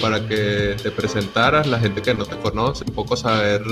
para 0.00 0.26
que 0.26 0.76
te 0.82 0.90
presentaras, 0.90 1.66
la 1.66 1.80
gente 1.80 2.02
que 2.02 2.14
no 2.14 2.24
te 2.24 2.36
conoce, 2.36 2.84
un 2.86 2.94
poco 2.94 3.16
saber 3.16 3.62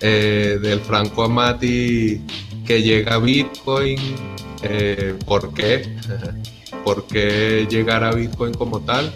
eh, 0.00 0.58
del 0.60 0.80
Franco 0.80 1.24
Amati 1.24 2.20
que 2.66 2.82
llega 2.82 3.14
a 3.14 3.18
Bitcoin, 3.18 3.98
eh, 4.62 5.14
por 5.26 5.54
qué, 5.54 5.96
por 6.84 7.06
qué 7.06 7.66
llegar 7.70 8.04
a 8.04 8.12
Bitcoin 8.12 8.52
como 8.52 8.80
tal 8.80 9.10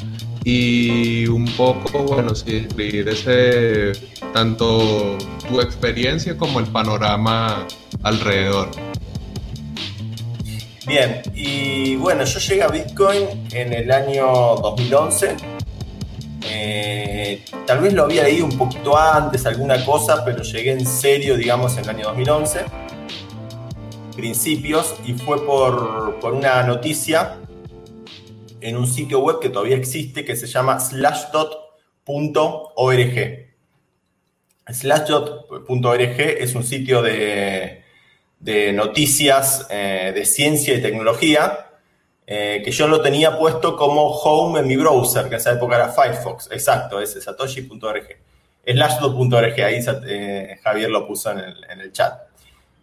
y 0.44 1.26
un 1.26 1.44
poco, 1.56 2.02
bueno, 2.04 2.34
sí, 2.34 2.66
ese, 2.78 3.92
tanto 4.32 5.18
tu 5.48 5.60
experiencia 5.60 6.36
como 6.36 6.60
el 6.60 6.66
panorama 6.66 7.66
alrededor. 8.02 8.70
Bien, 10.86 11.22
y 11.34 11.94
bueno, 11.96 12.24
yo 12.24 12.40
llegué 12.40 12.62
a 12.62 12.68
Bitcoin 12.68 13.24
en 13.52 13.72
el 13.72 13.92
año 13.92 14.26
2011. 14.56 15.36
Eh, 16.54 17.42
tal 17.66 17.80
vez 17.80 17.94
lo 17.94 18.04
había 18.04 18.24
leído 18.24 18.44
un 18.44 18.58
poquito 18.58 18.96
antes, 18.96 19.46
alguna 19.46 19.82
cosa, 19.84 20.22
pero 20.24 20.42
llegué 20.42 20.72
en 20.72 20.84
serio, 20.84 21.36
digamos, 21.36 21.78
en 21.78 21.84
el 21.84 21.90
año 21.90 22.08
2011. 22.08 22.64
Principios, 24.14 24.94
y 25.06 25.14
fue 25.14 25.44
por, 25.46 26.20
por 26.20 26.34
una 26.34 26.62
noticia 26.62 27.38
en 28.60 28.76
un 28.76 28.86
sitio 28.86 29.20
web 29.20 29.40
que 29.40 29.48
todavía 29.48 29.76
existe 29.76 30.26
que 30.26 30.36
se 30.36 30.46
llama 30.46 30.78
slashdot.org. 30.78 31.56
Slashdot.org 34.68 36.20
es 36.20 36.54
un 36.54 36.64
sitio 36.64 37.00
de, 37.00 37.82
noticias 38.74 39.66
de 39.68 40.24
ciencia 40.26 40.74
y 40.74 40.82
tecnología 40.82 41.71
que 42.26 42.70
yo 42.70 42.88
lo 42.88 43.00
tenía 43.00 43.38
puesto 43.38 43.76
como 43.76 44.08
home 44.08 44.60
en 44.60 44.66
mi 44.66 44.76
browser, 44.76 45.24
que 45.24 45.34
en 45.34 45.40
esa 45.40 45.52
época 45.52 45.76
era 45.76 45.88
Firefox. 45.88 46.50
Exacto, 46.50 47.00
ese 47.00 47.20
satoshi.org. 47.20 48.06
Slashdot.org, 48.64 49.60
ahí 49.62 49.84
Javier 50.62 50.90
lo 50.90 51.06
puso 51.06 51.30
en 51.32 51.80
el 51.80 51.92
chat. 51.92 52.32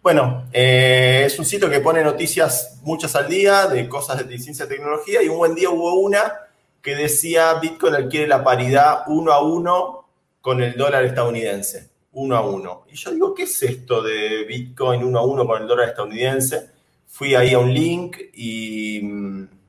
Bueno, 0.02 0.46
eh, 0.50 1.24
es 1.26 1.38
un 1.38 1.44
sitio 1.44 1.68
que 1.68 1.80
pone 1.80 2.02
noticias 2.02 2.80
muchas 2.82 3.14
al 3.16 3.28
día 3.28 3.66
de 3.66 3.86
cosas 3.86 4.26
de 4.26 4.38
ciencia 4.38 4.64
y 4.64 4.68
tecnología 4.68 5.22
y 5.22 5.28
un 5.28 5.36
buen 5.36 5.54
día 5.54 5.68
hubo 5.68 5.92
una 6.00 6.38
que 6.80 6.96
decía 6.96 7.52
Bitcoin 7.60 7.94
adquiere 7.94 8.26
la 8.26 8.42
paridad 8.42 9.02
uno 9.08 9.30
a 9.30 9.42
uno 9.42 10.08
con 10.40 10.62
el 10.62 10.74
dólar 10.74 11.04
estadounidense, 11.04 11.90
uno 12.12 12.34
a 12.34 12.40
uno. 12.40 12.86
Y 12.90 12.96
yo 12.96 13.10
digo, 13.10 13.34
¿qué 13.34 13.42
es 13.42 13.62
esto 13.62 14.00
de 14.00 14.44
Bitcoin 14.44 15.04
uno 15.04 15.18
a 15.18 15.26
uno 15.26 15.46
con 15.46 15.60
el 15.60 15.68
dólar 15.68 15.90
estadounidense? 15.90 16.70
Fui 17.10 17.34
ahí 17.34 17.52
a 17.52 17.58
un 17.58 17.74
link 17.74 18.16
y, 18.32 19.00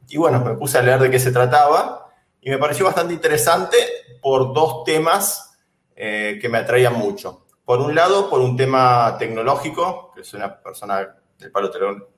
y 0.08 0.18
bueno, 0.18 0.40
me 0.40 0.54
puse 0.56 0.78
a 0.78 0.82
leer 0.82 1.00
de 1.00 1.12
qué 1.12 1.20
se 1.20 1.32
trataba 1.32 2.08
y 2.40 2.50
me 2.50 2.58
pareció 2.58 2.86
bastante 2.86 3.14
interesante 3.14 3.78
por 4.22 4.54
dos 4.54 4.84
temas 4.84 5.58
eh, 5.96 6.40
que 6.42 6.50
me 6.50 6.58
atraían 6.58 6.96
mucho. 6.96 7.46
Por 7.64 7.80
un 7.80 7.94
lado, 7.94 8.30
por 8.30 8.42
un 8.42 8.58
tema 8.58 9.16
tecnológico, 9.20 10.12
que 10.16 10.24
soy 10.24 10.40
una 10.40 10.62
persona 10.62 11.16
del 11.38 11.52
palo, 11.52 11.72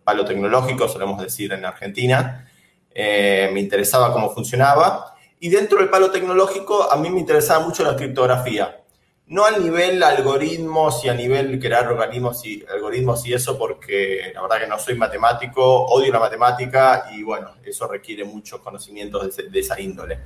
palo 0.03 0.25
tecnológico, 0.25 0.87
solemos 0.87 1.21
decir 1.21 1.51
en 1.51 1.65
Argentina, 1.65 2.49
eh, 2.89 3.49
me 3.53 3.59
interesaba 3.59 4.13
cómo 4.13 4.29
funcionaba. 4.29 5.15
Y 5.39 5.49
dentro 5.49 5.79
del 5.79 5.89
palo 5.89 6.11
tecnológico, 6.11 6.89
a 6.89 6.95
mí 6.95 7.09
me 7.09 7.19
interesaba 7.19 7.65
mucho 7.65 7.83
la 7.83 7.95
criptografía. 7.95 8.82
No 9.27 9.45
a 9.45 9.57
nivel 9.57 10.03
algoritmos 10.03 11.03
y 11.05 11.09
a 11.09 11.13
nivel 11.13 11.59
crear 11.59 11.87
organismos 11.87 12.45
y 12.45 12.63
algoritmos 12.71 13.25
y 13.25 13.33
eso, 13.33 13.57
porque 13.57 14.31
la 14.33 14.41
verdad 14.41 14.59
que 14.59 14.67
no 14.67 14.77
soy 14.77 14.95
matemático, 14.95 15.85
odio 15.85 16.11
la 16.11 16.19
matemática 16.19 17.05
y 17.11 17.23
bueno, 17.23 17.55
eso 17.63 17.87
requiere 17.87 18.25
muchos 18.25 18.59
conocimientos 18.59 19.37
de 19.37 19.59
esa 19.59 19.79
índole. 19.79 20.19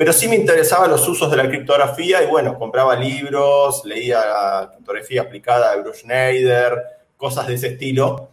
Pero 0.00 0.14
sí 0.14 0.28
me 0.28 0.36
interesaban 0.36 0.90
los 0.90 1.06
usos 1.06 1.30
de 1.30 1.36
la 1.36 1.46
criptografía 1.46 2.22
y 2.22 2.26
bueno, 2.26 2.58
compraba 2.58 2.96
libros, 2.96 3.84
leía 3.84 4.70
criptografía 4.72 5.20
aplicada 5.20 5.74
de 5.74 5.82
Bruce 5.82 6.00
Schneider, 6.00 6.74
cosas 7.18 7.46
de 7.46 7.52
ese 7.52 7.66
estilo. 7.68 8.30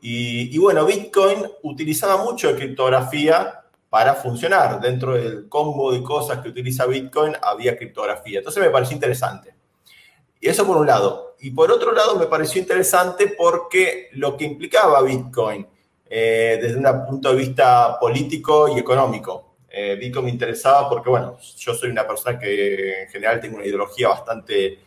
Y, 0.00 0.56
bueno, 0.56 0.86
Bitcoin 0.86 1.46
utilizaba 1.62 2.24
mucho 2.24 2.48
de 2.48 2.54
criptografía 2.54 3.60
para 3.90 4.14
funcionar. 4.14 4.80
Dentro 4.80 5.12
del 5.12 5.46
combo 5.46 5.92
de 5.92 6.02
cosas 6.02 6.38
que 6.38 6.48
utiliza 6.48 6.86
Bitcoin 6.86 7.34
había 7.42 7.76
criptografía. 7.76 8.38
Entonces 8.38 8.62
me 8.62 8.70
pareció 8.70 8.94
interesante. 8.94 9.54
Y 10.40 10.48
eso 10.48 10.66
por 10.66 10.76
un 10.78 10.86
lado. 10.86 11.36
Y 11.40 11.50
por 11.50 11.70
otro 11.70 11.92
lado 11.92 12.16
me 12.16 12.26
pareció 12.26 12.60
interesante 12.60 13.34
porque 13.36 14.08
lo 14.12 14.36
que 14.36 14.44
implicaba 14.44 15.02
Bitcoin 15.02 15.66
eh, 16.08 16.58
desde 16.60 16.76
un 16.76 17.06
punto 17.06 17.30
de 17.30 17.36
vista 17.36 17.98
político 18.00 18.68
y 18.68 18.78
económico 18.78 19.50
eh, 19.72 19.96
Bitcoin 19.96 20.24
me 20.24 20.30
interesaba 20.32 20.88
porque, 20.88 21.08
bueno, 21.08 21.38
yo 21.58 21.74
soy 21.74 21.90
una 21.90 22.06
persona 22.06 22.38
que 22.38 23.02
en 23.02 23.08
general 23.08 23.40
tengo 23.40 23.56
una 23.56 23.66
ideología 23.66 24.08
bastante 24.08 24.80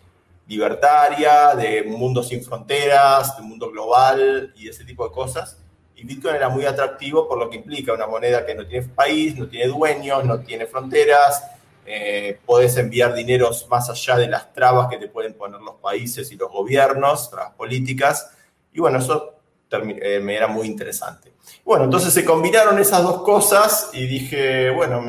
libertaria, 0.46 1.56
de 1.56 1.84
un 1.88 1.94
mundo 1.94 2.22
sin 2.22 2.44
fronteras, 2.44 3.38
de 3.38 3.44
un 3.44 3.50
mundo 3.50 3.72
global 3.72 4.54
y 4.58 4.68
ese 4.68 4.84
tipo 4.84 5.08
de 5.08 5.14
cosas. 5.14 5.58
Y 5.96 6.04
Bitcoin 6.04 6.36
era 6.36 6.50
muy 6.50 6.66
atractivo 6.66 7.30
por 7.30 7.38
lo 7.38 7.50
que 7.50 7.58
implica 7.58 7.94
una 7.94 8.08
moneda 8.08 8.46
que 8.46 8.56
no 8.56 8.68
tiene 8.68 8.86
país, 8.88 9.38
no 9.38 9.48
tiene 9.48 9.68
dueños, 9.68 10.26
no 10.26 10.42
tiene 10.42 10.66
fronteras, 10.66 11.42
eh, 11.86 12.40
podés 12.46 12.78
enviar 12.78 13.14
dineros 13.14 13.68
más 13.70 13.90
allá 13.90 14.18
de 14.18 14.28
las 14.28 14.54
trabas 14.54 14.88
que 14.90 14.98
te 14.98 15.08
pueden 15.08 15.34
poner 15.34 15.62
los 15.62 15.76
países 15.76 16.32
y 16.32 16.36
los 16.36 16.52
gobiernos, 16.52 17.30
trabas 17.30 17.54
políticas. 17.54 18.32
Y 18.72 18.80
bueno, 18.80 19.00
eso 19.00 19.36
eh, 19.72 20.20
me 20.20 20.36
era 20.36 20.48
muy 20.48 20.68
interesante. 20.68 21.34
Bueno, 21.66 21.86
entonces 21.86 22.14
se 22.14 22.24
combinaron 22.24 22.80
esas 22.80 23.04
dos 23.04 23.22
cosas 23.24 23.90
y 23.94 24.06
dije, 24.08 24.70
bueno, 24.70 25.04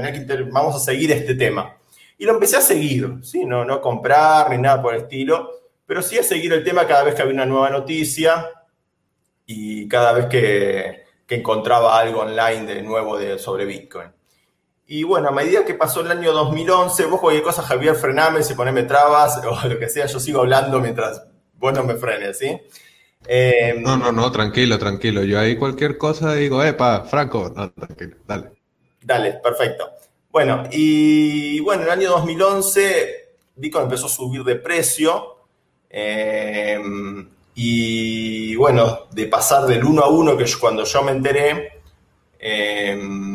vamos 0.51 0.77
a 0.77 0.81
seguir 0.81 1.13
este 1.13 1.35
tema. 1.35 1.77
Y 2.19 2.25
lo 2.25 2.33
empecé 2.33 2.57
a 2.57 2.61
seguir, 2.61 3.19
¿sí? 3.23 3.45
No, 3.45 3.65
no 3.65 3.81
comprar 3.81 4.51
ni 4.51 4.59
nada 4.59 4.81
por 4.81 4.95
el 4.95 5.03
estilo, 5.03 5.51
pero 5.87 6.03
sí 6.03 6.19
a 6.19 6.23
seguir 6.23 6.53
el 6.53 6.65
tema 6.65 6.87
cada 6.87 7.05
vez 7.05 7.15
que 7.15 7.23
había 7.23 7.35
una 7.35 7.47
nueva 7.47 7.71
noticia 7.71 8.51
y 9.47 9.89
cada 9.89 10.13
vez 10.13 10.27
que, 10.27 11.05
encontraba 11.29 11.99
algo 11.99 12.21
online 12.21 12.75
de 12.75 12.83
nuevo 12.83 13.19
de, 13.19 13.41
sobre 13.41 13.65
Bitcoin. 13.65 14.09
Y 14.87 15.03
bueno, 15.03 15.29
a 15.29 15.33
medida 15.33 15.65
que 15.65 15.75
pasó 15.75 16.01
el 16.01 16.11
año 16.11 16.33
2011, 16.33 17.07
vos 17.07 17.21
cualquier 17.21 17.43
cosa, 17.43 17.63
Javier, 17.63 17.95
frename, 17.95 18.43
si 18.43 18.55
poneme 18.55 18.83
trabas 18.83 19.41
o 19.45 19.69
lo 19.69 19.79
que 19.79 19.89
sea, 19.89 20.07
yo 20.07 20.21
sigo 20.21 20.41
hablando 20.41 20.81
mientras 20.81 21.23
vos 21.55 21.73
no 21.73 21.85
me 21.85 21.95
frenes, 21.95 22.39
¿sí? 22.39 22.61
Em, 23.27 23.83
no, 23.83 23.97
no, 23.97 24.13
no, 24.13 24.31
tranquilo, 24.31 24.79
tranquilo. 24.79 25.25
Yo 25.25 25.41
ahí 25.41 25.57
cualquier 25.57 25.97
cosa 25.97 26.35
digo, 26.35 26.63
epa, 26.63 27.05
Franco, 27.05 27.51
no, 27.55 27.71
tranquilo, 27.73 28.17
dale. 28.27 28.51
Dale, 29.01 29.33
perfecto. 29.43 29.91
Bueno, 30.31 30.65
y 30.71 31.61
bueno, 31.61 31.83
en 31.83 31.89
el 31.89 31.99
año 31.99 32.11
2011 32.11 33.25
Bitcoin 33.57 33.85
empezó 33.85 34.07
a 34.07 34.11
subir 34.11 34.43
de 34.45 34.57
precio. 34.57 35.37
Em, 35.89 37.29
y 37.55 38.57
bueno, 38.57 39.07
de 39.13 39.27
pasar 39.27 39.65
del 39.67 39.85
1 39.85 40.03
a 40.03 40.09
1, 40.09 40.37
que 40.37 40.45
cuando 40.61 40.85
yo 40.85 41.03
me 41.03 41.13
enteré, 41.13 41.81
em, 42.39 43.34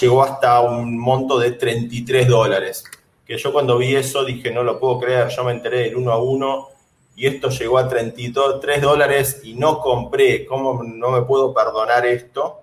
llegó 0.00 0.22
hasta 0.22 0.60
un 0.60 0.98
monto 0.98 1.38
de 1.38 1.52
33 1.52 2.28
dólares. 2.28 2.84
Que 3.24 3.38
yo 3.38 3.52
cuando 3.52 3.78
vi 3.78 3.94
eso 3.94 4.24
dije, 4.24 4.50
no 4.50 4.62
lo 4.62 4.78
puedo 4.80 4.98
creer, 4.98 5.28
yo 5.28 5.44
me 5.44 5.52
enteré 5.52 5.84
del 5.84 5.96
1 5.96 6.12
a 6.12 6.22
1 6.22 6.68
y 7.16 7.26
esto 7.26 7.50
llegó 7.50 7.78
a 7.78 7.88
33 7.88 8.82
dólares 8.82 9.40
y 9.44 9.54
no 9.54 9.80
compré, 9.80 10.46
¿cómo 10.46 10.82
no 10.82 11.10
me 11.10 11.22
puedo 11.22 11.52
perdonar 11.54 12.06
esto? 12.06 12.62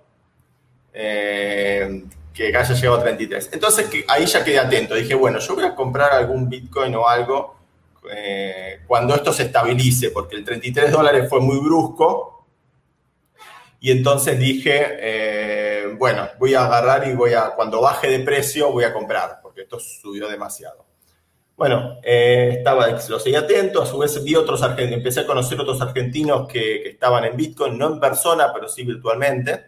Eh, 0.94 2.04
que 2.34 2.56
haya 2.56 2.74
llegado 2.74 2.98
a 2.98 3.04
33. 3.04 3.50
Entonces 3.54 3.90
ahí 4.08 4.26
ya 4.26 4.44
quedé 4.44 4.60
atento, 4.60 4.96
dije, 4.96 5.16
bueno, 5.16 5.40
yo 5.40 5.56
voy 5.56 5.64
a 5.64 5.76
comprar 5.76 6.12
algún 6.12 6.50
Bitcoin 6.50 6.96
o 6.96 7.08
algo 7.08 7.58
eh, 8.12 8.82
cuando 8.88 9.16
esto 9.16 9.34
se 9.34 9.44
estabilice, 9.44 10.12
porque 10.12 10.36
el 10.36 10.44
33 10.44 10.92
dólares 10.92 11.30
fue 11.30 11.40
muy 11.40 11.60
brusco. 11.60 12.37
Y 13.80 13.92
entonces 13.92 14.40
dije, 14.40 14.98
eh, 15.00 15.96
bueno, 15.98 16.28
voy 16.40 16.56
a 16.56 16.66
agarrar 16.66 17.08
y 17.08 17.14
voy 17.14 17.34
a, 17.34 17.52
cuando 17.56 17.82
baje 17.82 18.10
de 18.10 18.20
precio, 18.20 18.72
voy 18.72 18.84
a 18.84 18.94
comprar, 18.94 19.40
porque 19.42 19.62
esto 19.62 19.80
subió 19.80 20.28
demasiado. 20.28 20.86
Bueno, 21.56 21.98
eh, 22.04 22.56
estaba, 22.58 22.88
lo 22.88 23.20
seguí 23.20 23.36
atento, 23.36 23.82
a 23.82 23.86
su 23.86 23.98
vez 23.98 24.24
vi 24.24 24.36
otros 24.36 24.62
argentinos, 24.62 24.98
empecé 24.98 25.22
a 25.22 25.28
conocer 25.28 25.60
otros 25.60 25.82
argentinos 25.82 26.48
que, 26.48 26.90
estaban 26.90 27.26
en 27.26 27.36
Bitcoin, 27.36 27.78
no 27.78 27.94
en 27.94 28.00
persona, 28.00 28.52
pero 28.54 28.68
sí 28.68 28.84
virtualmente. 28.84 29.66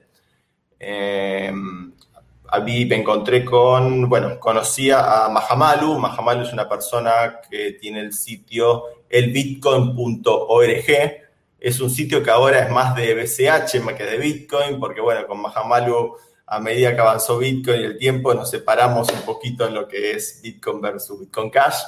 Eh, 0.80 1.52
me 1.52 2.96
encontré 2.96 3.46
con, 3.46 4.10
bueno, 4.10 4.40
conocía 4.40 5.26
a 5.26 5.30
Mahamalu. 5.30 6.00
Mahamalu 6.00 6.44
es 6.44 6.54
una 6.54 6.68
persona 6.68 7.40
que 7.50 7.74
tiene 7.74 8.02
el 8.02 8.14
sitio 8.14 8.86
elbitcoin.org. 9.10 11.29
Es 11.60 11.80
un 11.82 11.90
sitio 11.90 12.24
que 12.24 12.32
ahora 12.32 12.60
es 12.60 12.72
más 12.72 12.96
de 12.96 13.14
BCH 13.14 13.82
más 13.82 13.96
que 13.96 14.06
de 14.06 14.18
Bitcoin, 14.18 14.80
porque 14.80 15.02
bueno, 15.02 15.28
con 15.28 15.42
Mahamalu 15.42 16.16
a 16.52 16.60
medida 16.60 16.96
que 16.96 17.02
avanzó 17.02 17.38
Bitcoin 17.38 17.82
y 17.82 17.84
el 17.84 17.98
tiempo, 17.98 18.34
nos 18.34 18.50
separamos 18.50 19.12
un 19.12 19.22
poquito 19.22 19.68
en 19.68 19.76
lo 19.76 19.88
que 19.88 20.14
es 20.14 20.40
Bitcoin 20.42 20.82
versus 20.82 21.20
Bitcoin 21.20 21.52
Cash. 21.52 21.84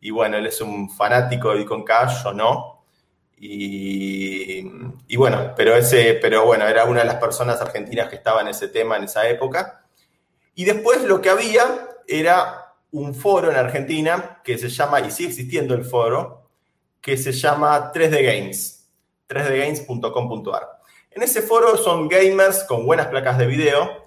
Y 0.00 0.10
bueno, 0.10 0.38
él 0.38 0.46
es 0.46 0.62
un 0.62 0.88
fanático 0.88 1.50
de 1.50 1.58
Bitcoin 1.58 1.84
Cash, 1.84 2.24
o 2.24 2.32
no. 2.32 2.84
Y, 3.36 4.64
bueno, 5.16 5.52
pero, 5.54 5.76
ese, 5.76 6.14
pero 6.14 6.46
bueno, 6.46 6.66
era 6.66 6.84
una 6.84 7.00
de 7.00 7.06
las 7.06 7.16
personas 7.16 7.60
argentinas 7.60 8.08
que 8.08 8.16
estaba 8.16 8.40
en 8.40 8.48
ese 8.48 8.68
tema 8.68 8.96
en 8.96 9.04
esa 9.04 9.28
época. 9.28 9.84
Y 10.54 10.64
después 10.64 11.04
lo 11.04 11.20
que 11.20 11.28
había 11.28 11.88
era 12.06 12.76
un 12.92 13.14
foro 13.14 13.50
en 13.50 13.56
Argentina 13.56 14.40
que 14.42 14.56
se 14.56 14.70
llama, 14.70 15.00
y 15.00 15.10
sigue 15.10 15.28
existiendo 15.28 15.74
el 15.74 15.84
foro, 15.84 16.48
que 17.02 17.18
se 17.18 17.32
llama 17.32 17.92
3D 17.92 18.24
Games, 18.24 18.77
3dgames.com.ar. 19.28 20.78
En 21.10 21.22
ese 21.22 21.42
foro 21.42 21.76
son 21.76 22.08
gamers 22.08 22.64
con 22.64 22.86
buenas 22.86 23.08
placas 23.08 23.38
de 23.38 23.46
video 23.46 24.06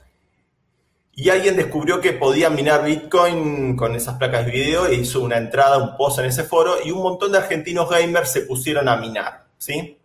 y 1.13 1.29
alguien 1.29 1.55
descubrió 1.55 1.99
que 1.99 2.13
podía 2.13 2.49
minar 2.49 2.85
Bitcoin 2.85 3.75
con 3.75 3.95
esas 3.95 4.15
placas 4.15 4.45
de 4.45 4.51
video 4.51 4.85
e 4.85 4.95
hizo 4.95 5.21
una 5.21 5.37
entrada, 5.37 5.77
un 5.77 5.97
post 5.97 6.19
en 6.19 6.25
ese 6.25 6.43
foro 6.43 6.77
y 6.83 6.91
un 6.91 7.03
montón 7.03 7.31
de 7.31 7.37
argentinos 7.37 7.89
gamers 7.89 8.31
se 8.31 8.41
pusieron 8.41 8.87
a 8.87 8.97
minar, 8.97 9.45
¿sí? 9.57 9.97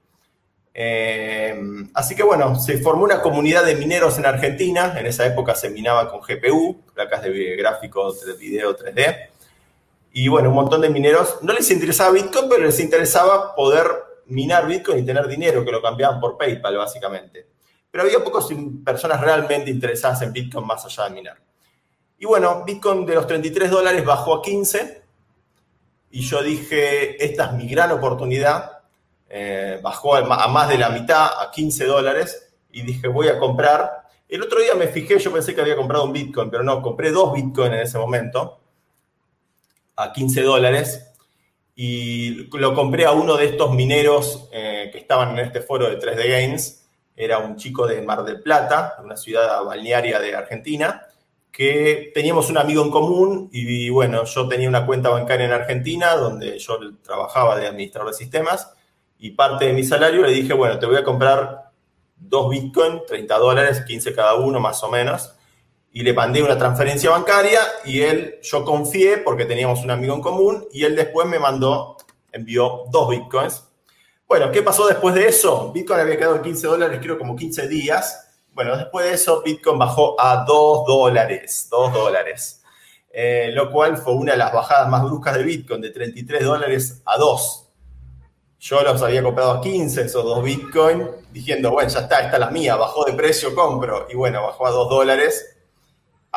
Eh, 0.78 1.58
así 1.94 2.14
que 2.14 2.22
bueno, 2.22 2.60
se 2.60 2.76
formó 2.76 3.04
una 3.04 3.22
comunidad 3.22 3.64
de 3.64 3.76
mineros 3.76 4.18
en 4.18 4.26
Argentina. 4.26 4.94
En 4.98 5.06
esa 5.06 5.24
época 5.24 5.54
se 5.54 5.70
minaba 5.70 6.10
con 6.10 6.20
GPU, 6.20 6.82
placas 6.92 7.22
de 7.22 7.56
gráfico 7.56 8.12
de 8.12 8.34
video 8.34 8.76
3D. 8.76 9.28
Y 10.12 10.28
bueno, 10.28 10.50
un 10.50 10.54
montón 10.54 10.82
de 10.82 10.90
mineros 10.90 11.38
no 11.40 11.54
les 11.54 11.70
interesaba 11.70 12.10
Bitcoin, 12.10 12.50
pero 12.50 12.64
les 12.64 12.78
interesaba 12.78 13.54
poder 13.54 13.86
minar 14.26 14.66
Bitcoin 14.66 14.98
y 14.98 15.06
tener 15.06 15.26
dinero, 15.26 15.64
que 15.64 15.72
lo 15.72 15.82
cambiaban 15.82 16.20
por 16.20 16.36
PayPal 16.36 16.76
básicamente. 16.76 17.46
Pero 17.90 18.04
había 18.04 18.22
pocas 18.22 18.48
personas 18.84 19.20
realmente 19.20 19.70
interesadas 19.70 20.22
en 20.22 20.32
Bitcoin 20.32 20.66
más 20.66 20.84
allá 20.84 21.04
de 21.04 21.10
minar. 21.10 21.38
Y 22.18 22.26
bueno, 22.26 22.64
Bitcoin 22.64 23.06
de 23.06 23.14
los 23.14 23.26
33 23.26 23.70
dólares 23.70 24.04
bajó 24.04 24.34
a 24.34 24.42
15 24.42 25.02
y 26.10 26.20
yo 26.20 26.42
dije, 26.42 27.24
esta 27.24 27.46
es 27.46 27.52
mi 27.52 27.68
gran 27.68 27.92
oportunidad 27.92 28.76
eh, 29.28 29.80
bajó 29.82 30.14
a 30.14 30.48
más 30.48 30.68
de 30.68 30.78
la 30.78 30.90
mitad, 30.90 31.42
a 31.42 31.50
15 31.50 31.84
dólares, 31.84 32.54
y 32.70 32.82
dije, 32.82 33.08
voy 33.08 33.28
a 33.28 33.38
comprar. 33.38 34.04
El 34.28 34.42
otro 34.42 34.60
día 34.60 34.74
me 34.74 34.88
fijé, 34.88 35.18
yo 35.18 35.32
pensé 35.32 35.54
que 35.54 35.60
había 35.60 35.76
comprado 35.76 36.04
un 36.04 36.12
Bitcoin, 36.12 36.50
pero 36.50 36.62
no, 36.62 36.80
compré 36.80 37.10
dos 37.10 37.32
Bitcoin 37.32 37.72
en 37.72 37.80
ese 37.80 37.98
momento, 37.98 38.60
a 39.96 40.12
15 40.12 40.42
dólares, 40.42 41.12
y 41.78 42.48
lo 42.56 42.74
compré 42.74 43.04
a 43.04 43.12
uno 43.12 43.36
de 43.36 43.44
estos 43.44 43.74
mineros 43.74 44.48
eh, 44.50 44.88
que 44.90 44.98
estaban 44.98 45.38
en 45.38 45.44
este 45.44 45.60
foro 45.60 45.88
de 45.90 45.98
3D 45.98 46.28
Games. 46.28 46.88
Era 47.14 47.38
un 47.38 47.56
chico 47.56 47.86
de 47.86 48.00
Mar 48.00 48.24
del 48.24 48.40
Plata, 48.40 48.96
una 49.04 49.16
ciudad 49.16 49.62
balnearia 49.62 50.18
de 50.18 50.34
Argentina, 50.34 51.02
que 51.52 52.12
teníamos 52.14 52.48
un 52.48 52.56
amigo 52.56 52.82
en 52.82 52.90
común 52.90 53.50
y 53.52 53.90
bueno, 53.90 54.24
yo 54.24 54.48
tenía 54.48 54.70
una 54.70 54.86
cuenta 54.86 55.10
bancaria 55.10 55.46
en 55.46 55.52
Argentina 55.52 56.14
donde 56.14 56.58
yo 56.58 56.78
trabajaba 57.02 57.56
de 57.56 57.66
administrador 57.66 58.10
de 58.10 58.16
sistemas 58.16 58.72
y 59.18 59.30
parte 59.30 59.66
de 59.66 59.72
mi 59.74 59.84
salario 59.84 60.22
le 60.22 60.32
dije, 60.32 60.54
bueno, 60.54 60.78
te 60.78 60.86
voy 60.86 60.96
a 60.96 61.04
comprar 61.04 61.70
dos 62.16 62.50
Bitcoin, 62.50 63.02
30 63.06 63.38
dólares, 63.38 63.84
15 63.86 64.14
cada 64.14 64.36
uno 64.36 64.60
más 64.60 64.82
o 64.82 64.90
menos, 64.90 65.35
y 65.96 66.02
le 66.02 66.12
mandé 66.12 66.42
una 66.42 66.58
transferencia 66.58 67.08
bancaria 67.08 67.58
y 67.86 68.02
él, 68.02 68.38
yo 68.42 68.66
confié 68.66 69.16
porque 69.16 69.46
teníamos 69.46 69.82
un 69.82 69.90
amigo 69.90 70.14
en 70.14 70.20
común 70.20 70.68
y 70.70 70.84
él 70.84 70.94
después 70.94 71.26
me 71.26 71.38
mandó, 71.38 71.96
envió 72.32 72.84
dos 72.90 73.08
Bitcoins. 73.08 73.64
Bueno, 74.28 74.52
¿qué 74.52 74.60
pasó 74.60 74.86
después 74.86 75.14
de 75.14 75.26
eso? 75.26 75.72
Bitcoin 75.72 76.00
había 76.00 76.18
quedado 76.18 76.36
en 76.36 76.42
15 76.42 76.66
dólares, 76.66 77.00
creo 77.02 77.16
como 77.16 77.34
15 77.34 77.66
días. 77.68 78.28
Bueno, 78.52 78.76
después 78.76 79.06
de 79.06 79.14
eso, 79.14 79.40
Bitcoin 79.42 79.78
bajó 79.78 80.20
a 80.20 80.44
2 80.46 80.86
dólares, 80.86 81.66
2 81.70 81.94
dólares. 81.94 82.62
Eh, 83.10 83.48
lo 83.54 83.72
cual 83.72 83.96
fue 83.96 84.12
una 84.12 84.32
de 84.32 84.38
las 84.38 84.52
bajadas 84.52 84.90
más 84.90 85.02
bruscas 85.02 85.34
de 85.34 85.44
Bitcoin, 85.44 85.80
de 85.80 85.92
33 85.92 86.44
dólares 86.44 87.00
a 87.06 87.16
2. 87.16 87.68
Yo 88.58 88.82
los 88.82 89.00
había 89.00 89.22
comprado 89.22 89.52
a 89.52 89.60
15, 89.62 90.02
esos 90.02 90.24
dos 90.24 90.44
Bitcoin, 90.44 91.08
diciendo, 91.32 91.70
bueno, 91.70 91.88
ya 91.88 92.00
está, 92.00 92.20
esta 92.20 92.34
es 92.34 92.40
la 92.40 92.50
mía, 92.50 92.76
bajó 92.76 93.06
de 93.06 93.14
precio, 93.14 93.54
compro. 93.54 94.06
Y 94.10 94.14
bueno, 94.14 94.42
bajó 94.42 94.66
a 94.66 94.70
2 94.72 94.90
dólares. 94.90 95.55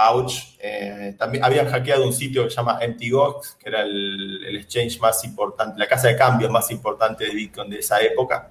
Ouch. 0.08 0.58
Eh, 0.60 1.16
también 1.18 1.44
habían 1.44 1.68
hackeado 1.68 2.06
un 2.06 2.14
sitio 2.14 2.44
que 2.44 2.50
se 2.50 2.56
llama 2.58 2.80
MTGOX, 2.88 3.58
que 3.60 3.70
era 3.70 3.82
el, 3.82 4.56
exchange 4.56 5.00
más 5.00 5.24
importante, 5.24 5.80
la 5.80 5.88
casa 5.88 6.08
de 6.08 6.16
cambio 6.16 6.50
más 6.50 6.72
importante 6.72 7.26
de 7.26 7.32
Bitcoin 7.32 7.70
de 7.70 7.80
esa 7.80 8.02
época. 8.02 8.50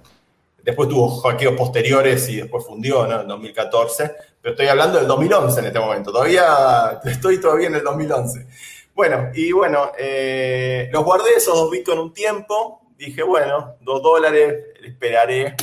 Después 0.61 0.89
tuvo 0.89 1.09
hackeos 1.21 1.55
posteriores 1.55 2.29
y 2.29 2.37
después 2.37 2.65
fundió, 2.65 3.07
¿no? 3.07 3.21
En 3.21 3.27
2014. 3.27 4.11
Pero 4.41 4.53
estoy 4.53 4.67
hablando 4.67 4.97
del 4.97 5.07
2011 5.07 5.59
en 5.59 5.65
este 5.65 5.79
momento. 5.79 6.11
Todavía 6.11 6.99
estoy 7.05 7.39
todavía 7.39 7.67
en 7.67 7.75
el 7.75 7.83
2011. 7.83 8.47
Bueno, 8.93 9.29
y 9.33 9.51
bueno, 9.51 9.91
eh, 9.97 10.89
los 10.91 11.03
guardé 11.03 11.31
esos 11.37 11.55
dos 11.55 11.71
Bitcoin 11.71 11.99
un 11.99 12.13
tiempo 12.13 12.81
dije, 12.99 13.23
bueno, 13.23 13.77
dos 13.79 14.03
dólares, 14.03 14.65
esperaré 14.83 15.55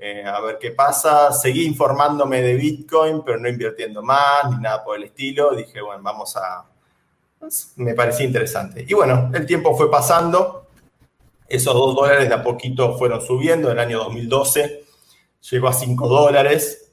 eh, 0.00 0.24
a 0.24 0.40
ver 0.40 0.58
qué 0.58 0.70
pasa. 0.70 1.32
Seguí 1.32 1.64
informándome 1.64 2.40
de 2.42 2.54
Bitcoin, 2.54 3.22
pero 3.24 3.38
no 3.38 3.48
invirtiendo 3.48 4.02
más 4.02 4.50
ni 4.50 4.56
nada 4.56 4.82
por 4.82 4.96
el 4.96 5.04
estilo. 5.04 5.54
Dije, 5.54 5.80
bueno, 5.80 6.02
vamos 6.02 6.36
a... 6.36 6.64
Me 7.76 7.94
parecía 7.94 8.26
interesante. 8.26 8.84
Y 8.86 8.94
bueno, 8.94 9.30
el 9.34 9.46
tiempo 9.46 9.76
fue 9.76 9.90
pasando. 9.90 10.66
Esos 11.46 11.74
dos 11.74 11.94
dólares 11.94 12.28
de 12.28 12.34
a 12.34 12.42
poquito 12.42 12.96
fueron 12.96 13.20
subiendo. 13.20 13.70
En 13.70 13.78
el 13.78 13.84
año 13.84 13.98
2012 13.98 14.84
llegó 15.50 15.68
a 15.68 15.72
cinco 15.72 16.08
dólares. 16.08 16.92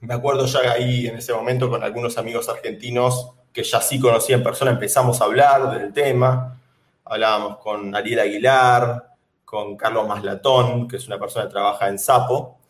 Me 0.00 0.14
acuerdo 0.14 0.46
ya 0.46 0.72
ahí 0.72 1.06
en 1.06 1.16
ese 1.16 1.32
momento 1.32 1.68
con 1.68 1.82
algunos 1.82 2.18
amigos 2.18 2.48
argentinos 2.48 3.32
que 3.52 3.62
ya 3.62 3.80
sí 3.80 3.98
conocía 3.98 4.36
en 4.36 4.42
persona, 4.42 4.70
empezamos 4.70 5.20
a 5.20 5.24
hablar 5.24 5.78
del 5.78 5.92
tema 5.92 6.60
hablábamos 7.10 7.58
con 7.58 7.94
Ariel 7.94 8.20
Aguilar, 8.20 9.09
con 9.50 9.76
Carlos 9.76 10.06
Maslatón, 10.06 10.86
que 10.86 10.94
es 10.94 11.08
una 11.08 11.18
persona 11.18 11.46
que 11.46 11.50
trabaja 11.50 11.88
en 11.88 11.98
Sapo, 11.98 12.60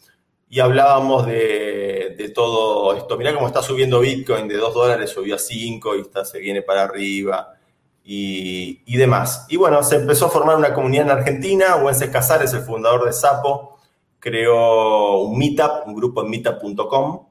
y 0.49 0.61
hablábamos 0.61 1.27
de, 1.27 2.33
todo 2.35 2.97
esto. 2.97 3.19
Mirá 3.19 3.35
cómo 3.35 3.47
está 3.47 3.63
subiendo 3.63 4.01
Bitcoin, 4.01 4.49
de 4.49 4.57
2 4.57 4.73
dólares 4.73 5.11
subió 5.11 5.35
a 5.35 5.39
5 5.39 5.97
y 5.97 6.01
está, 6.01 6.25
se 6.25 6.39
viene 6.39 6.63
para 6.63 6.85
arriba 6.85 7.55
y, 8.03 8.97
demás. 8.97 9.45
Y 9.51 9.57
bueno, 9.57 9.83
se 9.83 9.97
empezó 9.97 10.27
a 10.27 10.31
formar 10.31 10.57
una 10.57 10.73
comunidad 10.73 11.05
en 11.05 11.11
Argentina. 11.11 11.77
Wences 11.77 12.09
Casares, 12.09 12.55
el 12.55 12.63
fundador 12.63 13.05
de 13.05 13.13
Sapo, 13.13 13.77
creó 14.19 15.21
un 15.21 15.39
meetup, 15.39 15.87
un 15.87 15.95
grupo 15.95 16.23
en 16.23 16.31
meetup.com, 16.31 17.27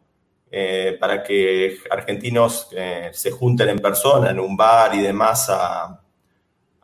eh, 0.51 0.96
para 1.00 1.24
que 1.24 1.80
argentinos 1.90 2.69
eh, 2.72 3.10
se 3.13 3.31
junten 3.31 3.70
en 3.70 3.79
persona, 3.79 4.29
en 4.29 4.39
un 4.39 4.56
bar 4.56 4.94
y 4.94 5.01
demás, 5.01 5.50
a, 5.50 6.00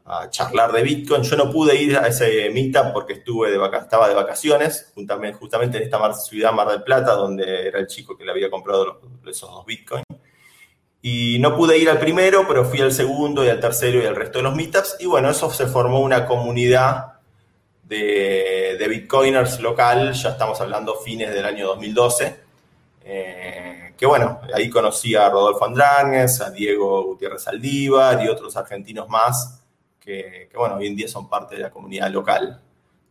a 0.05 0.29
charlar 0.29 0.71
de 0.71 0.83
Bitcoin. 0.83 1.23
Yo 1.23 1.35
no 1.35 1.49
pude 1.51 1.75
ir 1.81 1.97
a 1.97 2.07
ese 2.07 2.49
meetup 2.51 2.93
porque 2.93 3.13
estuve 3.13 3.51
de 3.51 3.59
estaba 3.77 4.07
de 4.07 4.13
vacaciones, 4.13 4.93
justamente 5.39 5.77
en 5.77 5.83
esta 5.83 6.13
ciudad 6.13 6.53
Mar 6.53 6.69
del 6.69 6.83
Plata, 6.83 7.13
donde 7.13 7.67
era 7.67 7.79
el 7.79 7.87
chico 7.87 8.15
que 8.15 8.23
le 8.23 8.31
había 8.31 8.49
comprado 8.49 9.01
esos 9.25 9.49
dos 9.49 9.65
Bitcoin. 9.65 10.03
Y 11.01 11.37
no 11.39 11.55
pude 11.55 11.77
ir 11.77 11.89
al 11.89 11.99
primero, 11.99 12.47
pero 12.47 12.65
fui 12.65 12.81
al 12.81 12.91
segundo 12.91 13.45
y 13.45 13.49
al 13.49 13.59
tercero 13.59 14.01
y 14.01 14.05
al 14.05 14.15
resto 14.15 14.39
de 14.39 14.43
los 14.43 14.55
meetups. 14.55 14.97
Y 14.99 15.05
bueno, 15.05 15.29
eso 15.29 15.51
se 15.51 15.67
formó 15.67 15.99
una 15.99 16.25
comunidad 16.25 17.19
de, 17.83 18.83
Bitcoiners 18.87 19.59
local, 19.59 20.13
ya 20.13 20.29
estamos 20.29 20.61
hablando 20.61 20.95
fines 20.95 21.33
del 21.33 21.45
año 21.45 21.67
2012. 21.67 22.45
Eh, 23.07 23.93
que 23.97 24.05
bueno, 24.05 24.39
ahí 24.53 24.69
conocí 24.69 25.15
a 25.15 25.29
Rodolfo 25.29 25.65
Andráñez, 25.65 26.41
a 26.41 26.49
Diego 26.49 27.03
Gutiérrez 27.03 27.47
Aldívar 27.47 28.23
y 28.23 28.27
otros 28.27 28.55
argentinos 28.57 29.07
más 29.09 29.64
que, 30.05 30.49
bueno, 30.55 30.75
hoy 30.75 30.87
en 30.87 30.95
día 30.95 31.07
son 31.07 31.27
parte 31.27 31.55
de 31.55 31.63
la 31.63 31.71
comunidad 31.71 32.11
local. 32.11 32.61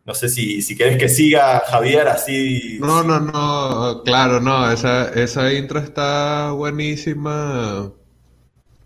No 0.05 0.13
sé 0.13 0.29
si, 0.29 0.61
si 0.61 0.77
querés 0.77 0.97
que 0.97 1.09
siga 1.09 1.61
Javier 1.67 2.07
así. 2.07 2.77
No, 2.79 3.03
no, 3.03 3.19
no, 3.19 4.03
claro, 4.03 4.39
no, 4.39 4.71
esa, 4.71 5.09
esa 5.13 5.51
intro 5.53 5.79
está 5.79 6.51
buenísima. 6.51 7.91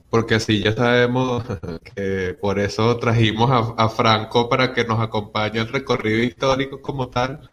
Porque 0.10 0.36
así 0.36 0.62
ya 0.64 0.74
sabemos 0.74 1.44
que 1.96 2.36
por 2.40 2.60
eso 2.60 2.98
trajimos 2.98 3.52
a, 3.52 3.84
a 3.84 3.90
Franco 3.90 4.50
para 4.50 4.74
que 4.74 4.86
nos 4.86 5.00
acompañe 5.00 5.60
el 5.60 5.68
recorrido 5.68 6.24
histórico 6.24 6.82
como 6.82 7.10
tal. 7.10 7.50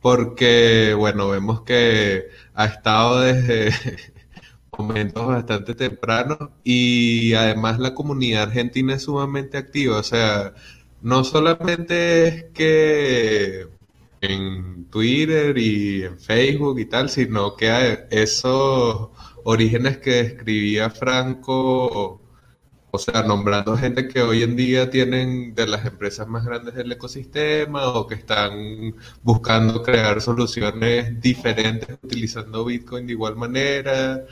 Porque, 0.00 0.94
bueno, 0.96 1.28
vemos 1.30 1.62
que 1.62 2.28
ha 2.54 2.66
estado 2.66 3.20
desde 3.20 3.72
momentos 4.78 5.26
bastante 5.26 5.74
tempranos 5.74 6.38
y 6.64 7.34
además 7.34 7.78
la 7.78 7.94
comunidad 7.94 8.44
argentina 8.44 8.94
es 8.94 9.02
sumamente 9.02 9.58
activa, 9.58 9.98
o 9.98 10.02
sea, 10.02 10.54
no 11.02 11.24
solamente 11.24 12.28
es 12.28 12.44
que 12.54 13.68
en 14.20 14.86
Twitter 14.90 15.56
y 15.58 16.04
en 16.04 16.18
Facebook 16.18 16.78
y 16.80 16.86
tal, 16.86 17.10
sino 17.10 17.56
que 17.56 18.06
esos 18.10 19.10
orígenes 19.44 19.98
que 19.98 20.22
describía 20.22 20.90
Franco, 20.90 22.20
o 22.90 22.98
sea, 22.98 23.22
nombrando 23.22 23.76
gente 23.76 24.08
que 24.08 24.22
hoy 24.22 24.42
en 24.42 24.56
día 24.56 24.90
tienen 24.90 25.54
de 25.54 25.66
las 25.66 25.84
empresas 25.86 26.26
más 26.28 26.44
grandes 26.44 26.74
del 26.74 26.90
ecosistema 26.92 27.88
o 27.88 28.06
que 28.06 28.14
están 28.14 28.94
buscando 29.22 29.82
crear 29.82 30.20
soluciones 30.20 31.20
diferentes 31.20 31.98
utilizando 32.02 32.64
Bitcoin 32.64 33.06
de 33.06 33.12
igual 33.12 33.36
manera 33.36 34.24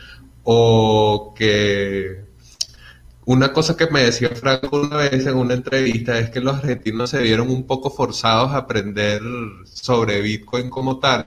o 0.45 1.35
que 1.37 2.25
una 3.27 3.53
cosa 3.53 3.77
que 3.77 3.87
me 3.89 4.03
decía 4.03 4.31
Franco 4.31 4.83
una 4.83 4.99
vez 4.99 5.27
en 5.27 5.37
una 5.37 5.55
entrevista 5.55 6.19
es 6.19 6.31
que 6.31 6.41
los 6.41 6.57
argentinos 6.57 7.11
se 7.11 7.23
vieron 7.23 7.51
un 7.51 7.67
poco 7.67 7.91
forzados 7.91 8.53
a 8.53 8.59
aprender 8.59 9.23
sobre 9.65 10.21
Bitcoin 10.21 10.71
como 10.71 10.99
tal, 10.99 11.27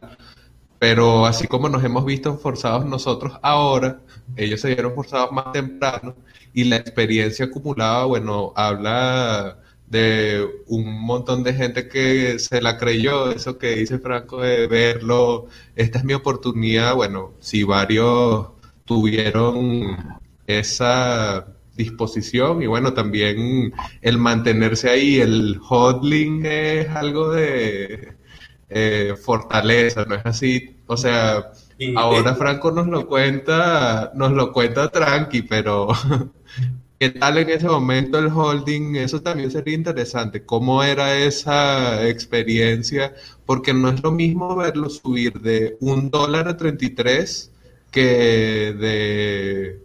pero 0.80 1.26
así 1.26 1.48
como 1.48 1.70
nos 1.70 1.84
hemos 1.84 2.06
visto 2.06 2.38
forzados 2.38 2.86
nosotros 2.86 3.34
ahora, 3.42 4.02
ellos 4.36 4.62
se 4.62 4.70
vieron 4.70 4.94
forzados 4.94 5.32
más 5.32 5.52
temprano 5.52 6.16
y 6.54 6.66
la 6.66 6.78
experiencia 6.78 7.46
acumulada, 7.46 8.06
bueno, 8.06 8.54
habla 8.56 9.60
de 9.88 10.46
un 10.68 11.02
montón 11.02 11.44
de 11.44 11.54
gente 11.54 11.88
que 11.88 12.40
se 12.40 12.62
la 12.62 12.78
creyó, 12.78 13.32
eso 13.32 13.58
que 13.58 13.76
dice 13.76 14.00
Franco 14.00 14.42
de 14.42 14.68
verlo, 14.68 15.48
esta 15.76 16.00
es 16.00 16.06
mi 16.06 16.14
oportunidad, 16.14 16.96
bueno, 16.96 17.34
si 17.40 17.64
varios 17.64 18.50
tuvieron 18.88 20.20
esa 20.48 21.46
disposición 21.75 22.63
y 22.63 22.67
bueno, 22.67 22.94
también 22.94 23.74
el 24.01 24.17
mantenerse 24.17 24.89
ahí, 24.89 25.20
el 25.20 25.60
hodling 25.70 26.46
es 26.46 26.89
algo 26.89 27.29
de 27.32 28.15
eh, 28.70 29.13
fortaleza, 29.24 30.06
¿no 30.06 30.15
es 30.15 30.25
así? 30.25 30.77
O 30.88 30.98
sea, 30.98 31.51
ahora 31.96 32.34
Franco 32.36 32.72
nos 32.72 32.88
lo 32.88 33.08
cuenta, 33.08 34.12
nos 34.15 34.32
lo 34.32 34.51
cuenta 34.51 34.89
tranqui, 34.89 35.44
pero 35.44 35.89
¿qué 37.00 37.12
tal 37.12 37.38
en 37.38 37.50
ese 37.50 37.67
momento 37.67 38.17
el 38.17 38.27
holding? 38.27 38.96
Eso 38.96 39.22
también 39.22 39.51
sería 39.51 39.75
interesante. 39.75 40.44
¿Cómo 40.46 40.82
era 40.84 41.15
esa 41.15 42.08
experiencia? 42.08 43.13
Porque 43.46 43.74
no 43.74 43.89
es 43.89 44.01
lo 44.01 44.12
mismo 44.12 44.56
verlo 44.56 44.89
subir 44.89 45.34
de 45.41 45.77
un 45.79 46.10
dólar 46.10 46.48
a 46.48 46.58
33 46.58 47.51
que 47.91 48.74
de 48.74 49.82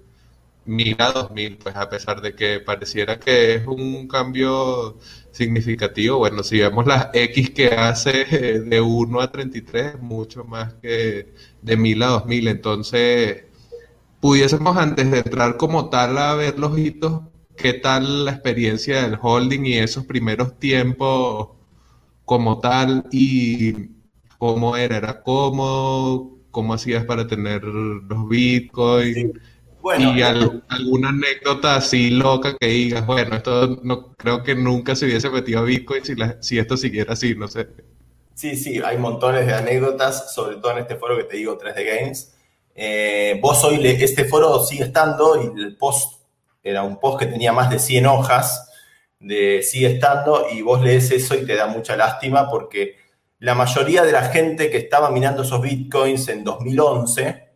mil 0.64 0.96
a 1.00 1.12
2000, 1.12 1.58
pues 1.58 1.76
a 1.76 1.88
pesar 1.88 2.20
de 2.20 2.34
que 2.34 2.60
pareciera 2.60 3.18
que 3.18 3.54
es 3.56 3.66
un 3.66 4.08
cambio 4.08 4.98
significativo. 5.30 6.18
Bueno, 6.18 6.42
si 6.42 6.58
vemos 6.60 6.86
las 6.86 7.08
X 7.14 7.50
que 7.50 7.68
hace 7.68 8.24
de 8.60 8.80
1 8.80 9.20
a 9.20 9.30
33, 9.32 10.00
mucho 10.00 10.44
más 10.44 10.74
que 10.74 11.32
de 11.62 11.76
1000 11.76 12.02
a 12.02 12.06
2000. 12.08 12.48
Entonces, 12.48 13.44
pudiésemos 14.20 14.76
antes 14.76 15.10
de 15.10 15.18
entrar 15.18 15.56
como 15.56 15.90
tal 15.90 16.18
a 16.18 16.34
ver 16.34 16.58
los 16.58 16.78
hitos, 16.78 17.22
qué 17.56 17.74
tal 17.74 18.24
la 18.24 18.32
experiencia 18.32 19.02
del 19.02 19.18
holding 19.20 19.66
y 19.66 19.78
esos 19.78 20.06
primeros 20.06 20.58
tiempos 20.58 21.50
como 22.24 22.60
tal 22.60 23.04
y 23.12 23.90
cómo 24.38 24.76
era, 24.76 24.96
era 24.96 25.22
cómodo, 25.22 26.38
cómo 26.52 26.74
hacías 26.74 27.04
para 27.04 27.26
tener 27.26 27.64
los 27.64 28.28
bitcoins 28.28 29.32
y 29.98 30.22
alguna 30.22 31.08
anécdota 31.08 31.76
así 31.76 32.10
loca 32.10 32.56
que 32.58 32.68
digas, 32.68 33.04
bueno, 33.04 33.36
esto 33.36 33.80
no 33.82 34.14
creo 34.14 34.42
que 34.42 34.54
nunca 34.54 34.94
se 34.94 35.06
hubiese 35.06 35.28
metido 35.28 35.60
a 35.60 35.64
Bitcoin 35.64 36.04
si, 36.04 36.14
si 36.40 36.58
esto 36.58 36.76
siguiera 36.76 37.14
así, 37.14 37.34
no 37.34 37.48
sé. 37.48 37.68
Sí, 38.34 38.56
sí, 38.56 38.80
hay 38.84 38.96
montones 38.96 39.46
de 39.46 39.54
anécdotas, 39.54 40.32
sobre 40.34 40.56
todo 40.56 40.72
en 40.72 40.78
este 40.78 40.96
foro 40.96 41.16
que 41.16 41.24
te 41.24 41.36
digo, 41.36 41.58
3D 41.58 41.84
Games. 41.84 42.34
Eh, 42.74 43.38
vos 43.42 43.62
hoy, 43.64 43.84
este 43.84 44.24
foro 44.24 44.64
sigue 44.64 44.84
estando 44.84 45.36
y 45.42 45.60
el 45.60 45.76
post 45.76 46.20
era 46.62 46.82
un 46.82 46.98
post 46.98 47.18
que 47.18 47.26
tenía 47.26 47.52
más 47.52 47.68
de 47.68 47.78
100 47.78 48.06
hojas, 48.06 48.70
de 49.18 49.62
sigue 49.62 49.88
estando 49.88 50.46
y 50.50 50.62
vos 50.62 50.80
lees 50.82 51.10
eso 51.10 51.34
y 51.34 51.44
te 51.44 51.56
da 51.56 51.66
mucha 51.66 51.96
lástima 51.96 52.48
porque 52.48 52.96
la 53.42 53.54
mayoría 53.54 54.02
de 54.02 54.12
la 54.12 54.24
gente 54.24 54.70
que 54.70 54.78
estaba 54.78 55.10
minando 55.10 55.42
esos 55.42 55.60
bitcoins 55.60 56.28
en 56.28 56.42
2011 56.42 57.52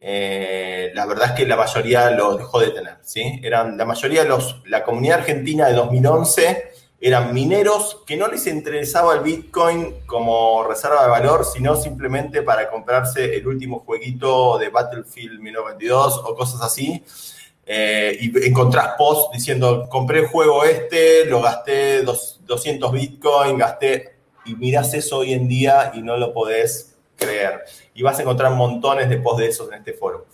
eh, 0.00 0.92
la 0.94 1.06
verdad 1.06 1.30
es 1.30 1.32
que 1.32 1.46
la 1.46 1.56
mayoría 1.56 2.10
lo 2.10 2.36
dejó 2.36 2.60
de 2.60 2.70
tener, 2.70 2.98
¿sí? 3.02 3.40
Eran, 3.42 3.76
la 3.76 3.84
mayoría 3.84 4.22
de 4.22 4.28
los, 4.28 4.62
la 4.66 4.84
comunidad 4.84 5.18
argentina 5.18 5.66
de 5.66 5.74
2011 5.74 6.70
eran 7.00 7.32
mineros 7.32 8.02
que 8.06 8.16
no 8.16 8.28
les 8.28 8.46
interesaba 8.46 9.14
el 9.14 9.20
Bitcoin 9.20 10.00
como 10.06 10.64
reserva 10.64 11.02
de 11.02 11.10
valor, 11.10 11.44
sino 11.44 11.76
simplemente 11.76 12.42
para 12.42 12.70
comprarse 12.70 13.36
el 13.36 13.46
último 13.46 13.80
jueguito 13.80 14.58
de 14.58 14.68
Battlefield 14.68 15.40
1922 15.40 16.22
o 16.24 16.34
cosas 16.34 16.60
así. 16.62 17.04
Eh, 17.66 18.16
y 18.20 18.46
encontrás 18.46 18.94
posts 18.96 19.36
diciendo, 19.36 19.88
compré 19.90 20.20
el 20.20 20.26
juego 20.28 20.64
este, 20.64 21.26
lo 21.26 21.42
gasté 21.42 22.02
200 22.02 22.92
Bitcoin, 22.92 23.58
gasté, 23.58 24.17
y 24.48 24.56
mirás 24.56 24.94
eso 24.94 25.18
hoy 25.18 25.32
en 25.32 25.46
día 25.46 25.92
y 25.94 26.00
no 26.00 26.16
lo 26.16 26.32
podés 26.32 26.96
creer. 27.16 27.64
Y 27.94 28.02
vas 28.02 28.18
a 28.18 28.22
encontrar 28.22 28.52
montones 28.52 29.08
de 29.08 29.18
posts 29.18 29.40
de 29.40 29.48
esos 29.48 29.68
en 29.68 29.74
este 29.74 29.92
foro. 29.92 30.26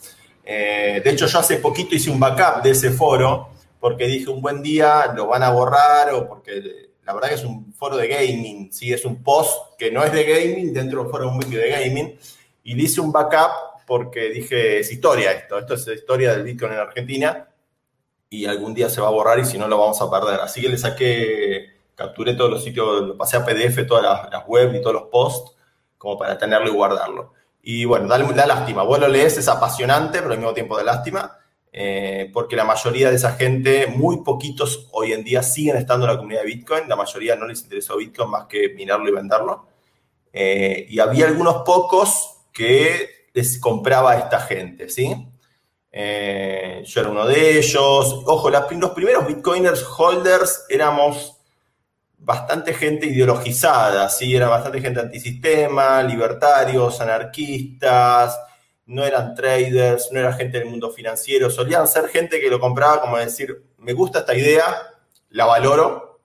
Eh, 0.44 1.00
de 1.04 1.10
hecho, 1.10 1.26
yo 1.26 1.38
hace 1.38 1.56
poquito 1.56 1.94
hice 1.94 2.10
un 2.10 2.20
backup 2.20 2.62
de 2.62 2.70
ese 2.70 2.90
foro 2.90 3.48
porque 3.80 4.06
dije 4.06 4.30
un 4.30 4.40
buen 4.40 4.62
día 4.62 5.12
lo 5.14 5.26
van 5.26 5.42
a 5.42 5.50
borrar 5.50 6.12
o 6.14 6.26
porque 6.28 6.90
la 7.04 7.12
verdad 7.12 7.28
que 7.28 7.34
es 7.34 7.44
un 7.44 7.72
foro 7.74 7.96
de 7.96 8.08
gaming, 8.08 8.72
¿sí? 8.72 8.92
es 8.92 9.04
un 9.04 9.22
post 9.22 9.76
que 9.78 9.90
no 9.90 10.02
es 10.04 10.12
de 10.12 10.24
gaming 10.24 10.72
dentro 10.72 11.08
foro 11.10 11.28
un 11.28 11.38
vídeo 11.38 11.60
de 11.60 11.70
gaming. 11.70 12.18
Y 12.62 12.74
le 12.74 12.84
hice 12.84 13.00
un 13.00 13.12
backup 13.12 13.84
porque 13.86 14.30
dije, 14.30 14.78
es 14.80 14.90
historia 14.90 15.32
esto, 15.32 15.58
esto 15.58 15.74
es 15.74 15.86
historia 15.88 16.32
del 16.32 16.44
Bitcoin 16.44 16.72
en 16.72 16.78
Argentina 16.78 17.48
y 18.30 18.46
algún 18.46 18.74
día 18.74 18.88
se 18.88 19.00
va 19.00 19.08
a 19.08 19.10
borrar 19.10 19.38
y 19.38 19.44
si 19.44 19.58
no 19.58 19.68
lo 19.68 19.78
vamos 19.78 20.00
a 20.00 20.10
perder. 20.10 20.40
Así 20.40 20.60
que 20.60 20.68
le 20.68 20.78
saqué, 20.78 21.73
capturé 21.94 22.34
todos 22.34 22.50
los 22.50 22.64
sitios, 22.64 23.02
lo 23.02 23.16
pasé 23.16 23.36
a 23.36 23.44
PDF, 23.44 23.86
todas 23.86 24.02
las, 24.02 24.30
las 24.30 24.46
web 24.46 24.74
y 24.74 24.80
todos 24.80 24.94
los 24.94 25.04
posts 25.04 25.54
como 25.98 26.18
para 26.18 26.36
tenerlo 26.36 26.68
y 26.68 26.72
guardarlo. 26.72 27.32
Y 27.62 27.86
bueno, 27.86 28.06
da, 28.06 28.18
da 28.18 28.46
lástima. 28.46 28.82
Vos 28.82 28.98
lo 28.98 29.08
lees, 29.08 29.38
es 29.38 29.48
apasionante, 29.48 30.18
pero 30.20 30.32
al 30.32 30.38
mismo 30.38 30.52
tiempo 30.52 30.76
da 30.76 30.84
lástima, 30.84 31.38
eh, 31.72 32.30
porque 32.32 32.56
la 32.56 32.64
mayoría 32.64 33.08
de 33.08 33.16
esa 33.16 33.32
gente, 33.32 33.86
muy 33.86 34.22
poquitos 34.22 34.88
hoy 34.92 35.12
en 35.12 35.24
día 35.24 35.42
siguen 35.42 35.76
estando 35.76 36.04
en 36.04 36.12
la 36.12 36.18
comunidad 36.18 36.42
de 36.42 36.46
Bitcoin. 36.46 36.88
La 36.88 36.96
mayoría 36.96 37.36
no 37.36 37.46
les 37.46 37.62
interesó 37.62 37.96
Bitcoin 37.96 38.28
más 38.30 38.44
que 38.46 38.68
minarlo 38.74 39.08
y 39.08 39.12
venderlo. 39.12 39.66
Eh, 40.30 40.86
y 40.90 40.98
había 40.98 41.26
algunos 41.26 41.62
pocos 41.62 42.42
que 42.52 43.28
les 43.32 43.58
compraba 43.58 44.16
esta 44.16 44.40
gente, 44.40 44.90
¿sí? 44.90 45.26
Eh, 45.90 46.82
yo 46.84 47.00
era 47.00 47.10
uno 47.10 47.26
de 47.26 47.58
ellos. 47.58 48.22
Ojo, 48.26 48.50
los 48.50 48.90
primeros 48.92 49.26
Bitcoiners 49.26 49.86
holders 49.96 50.66
éramos 50.68 51.33
bastante 52.24 52.72
gente 52.74 53.06
ideologizada, 53.06 54.08
¿sí? 54.08 54.34
Era 54.34 54.48
bastante 54.48 54.80
gente 54.80 55.00
antisistema, 55.00 56.02
libertarios, 56.02 57.00
anarquistas, 57.00 58.38
no 58.86 59.04
eran 59.04 59.34
traders, 59.34 60.10
no 60.12 60.20
era 60.20 60.32
gente 60.32 60.58
del 60.58 60.68
mundo 60.68 60.90
financiero, 60.90 61.50
solían 61.50 61.86
ser 61.86 62.08
gente 62.08 62.40
que 62.40 62.50
lo 62.50 62.60
compraba 62.60 63.00
como 63.00 63.18
decir, 63.18 63.64
me 63.78 63.92
gusta 63.92 64.20
esta 64.20 64.34
idea, 64.34 64.64
la 65.30 65.44
valoro 65.46 66.20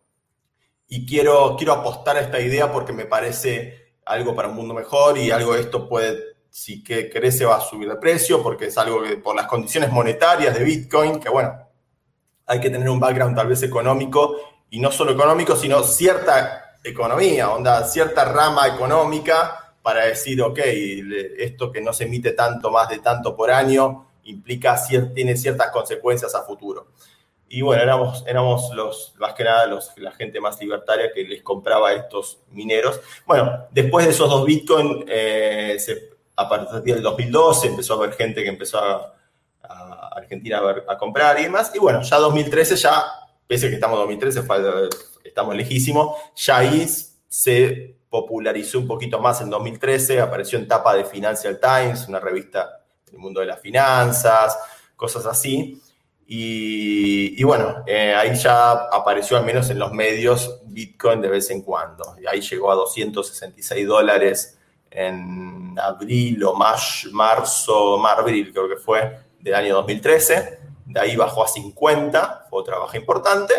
y 0.88 1.06
quiero, 1.06 1.56
quiero 1.58 1.74
apostar 1.74 2.18
a 2.18 2.22
esta 2.22 2.40
idea 2.40 2.72
porque 2.72 2.94
me 2.94 3.06
parece 3.06 3.94
algo 4.06 4.36
para 4.36 4.48
un 4.48 4.56
mundo 4.56 4.74
mejor 4.74 5.18
y 5.18 5.32
algo 5.32 5.56
esto 5.56 5.88
puede, 5.88 6.18
si 6.50 6.84
que 6.84 7.10
crece 7.10 7.46
va 7.46 7.58
a 7.58 7.62
subir 7.62 7.90
de 7.90 7.96
precio 7.98 8.42
porque 8.42 8.66
es 8.66 8.78
algo 8.78 9.04
que 9.04 9.18
por 9.18 9.36
las 9.36 9.48
condiciones 9.48 9.92
monetarias 9.92 10.58
de 10.58 10.64
Bitcoin, 10.64 11.20
que 11.20 11.30
bueno, 11.30 11.58
hay 12.46 12.60
que 12.60 12.70
tener 12.70 12.90
un 12.90 13.00
background 13.00 13.36
tal 13.36 13.48
vez 13.48 13.62
económico 13.64 14.36
y 14.70 14.80
no 14.80 14.92
solo 14.92 15.12
económico, 15.12 15.56
sino 15.56 15.84
cierta 15.84 16.76
economía, 16.84 17.52
onda, 17.52 17.84
cierta 17.86 18.26
rama 18.26 18.68
económica 18.68 19.74
para 19.82 20.06
decir, 20.06 20.42
ok, 20.42 20.60
esto 21.38 21.72
que 21.72 21.82
no 21.82 21.94
se 21.94 22.06
emite 22.06 22.32
tanto 22.32 22.72
más 22.72 22.90
de 22.90 23.00
tanto 23.00 23.36
por 23.36 23.52
año 23.52 24.08
implica, 24.24 24.80
tiene 25.14 25.36
ciertas 25.36 25.72
consecuencias 25.72 26.36
a 26.36 26.44
futuro. 26.44 26.88
Y 27.52 27.64
bueno, 27.64 27.82
éramos, 27.82 28.24
éramos 28.28 28.70
los, 28.76 29.16
más 29.18 29.34
que 29.34 29.44
nada 29.44 29.66
los, 29.66 29.98
la 29.98 30.12
gente 30.12 30.40
más 30.40 30.60
libertaria 30.60 31.12
que 31.12 31.24
les 31.24 31.42
compraba 31.42 31.92
estos 31.94 32.40
mineros. 32.52 33.02
Bueno, 33.26 33.66
después 33.72 34.06
de 34.06 34.12
esos 34.12 34.30
dos 34.30 34.46
Bitcoin, 34.46 35.06
eh, 35.08 35.78
a 36.36 36.48
partir 36.48 36.94
del 36.94 37.02
2012 37.02 37.68
empezó 37.68 37.94
a 37.94 37.98
haber 37.98 38.14
gente 38.14 38.44
que 38.44 38.50
empezó 38.50 38.78
a, 38.78 39.16
Argentina 40.12 40.60
a, 40.60 40.94
a, 40.94 40.98
comprar 40.98 41.40
y 41.40 41.44
demás. 41.44 41.72
Y 41.74 41.80
bueno, 41.80 42.02
ya 42.02 42.18
2013 42.18 42.76
ya 42.76 43.19
pese 43.50 43.66
a 43.66 43.70
que 43.70 43.76
estamos 43.76 43.96
en 43.96 44.02
2013, 44.02 44.44
estamos 45.24 45.56
lejísimos, 45.56 46.16
ya 46.36 46.62
se 47.28 47.96
popularizó 48.08 48.78
un 48.78 48.88
poquito 48.88 49.20
más 49.20 49.42
en 49.42 49.50
2013, 49.50 50.22
apareció 50.22 50.60
en 50.60 50.68
tapa 50.68 50.94
de 50.94 51.04
Financial 51.04 51.60
Times, 51.60 52.08
una 52.08 52.20
revista 52.20 52.84
del 53.08 53.18
mundo 53.18 53.40
de 53.40 53.48
las 53.48 53.60
finanzas, 53.60 54.56
cosas 54.96 55.26
así. 55.26 55.82
Y, 56.28 57.42
bueno, 57.42 57.84
eh, 57.88 58.14
ahí 58.14 58.36
ya 58.36 58.72
apareció 58.72 59.36
al 59.36 59.46
menos 59.46 59.68
en 59.72 59.80
los 59.80 59.92
medios 59.94 60.62
Bitcoin 60.68 61.20
de 61.20 61.30
vez 61.30 61.50
en 61.50 61.64
cuando. 61.64 62.18
Y 62.22 62.28
ahí 62.28 62.42
llegó 62.42 62.72
a 62.72 62.76
266 62.76 63.88
dólares 63.88 64.60
en 64.92 65.76
abril 65.82 66.44
o 66.44 66.54
marzo, 66.54 68.06
abril 68.06 68.52
creo 68.54 68.70
que 68.70 68.78
fue, 68.78 69.22
del 69.40 69.56
año 69.56 69.74
2013 69.74 70.59
de 70.90 71.00
ahí 71.00 71.16
bajó 71.16 71.44
a 71.44 71.48
50, 71.48 72.48
fue 72.50 72.60
otra 72.62 72.80
baja 72.80 72.98
importante. 72.98 73.54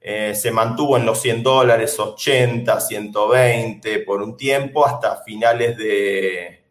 Eh, 0.00 0.34
se 0.34 0.50
mantuvo 0.50 0.96
en 0.96 1.06
los 1.06 1.20
100 1.20 1.42
dólares, 1.42 1.98
80, 1.98 2.78
120 2.80 3.98
por 4.00 4.22
un 4.22 4.36
tiempo 4.36 4.86
hasta 4.86 5.22
finales 5.24 5.76
de, 5.76 6.64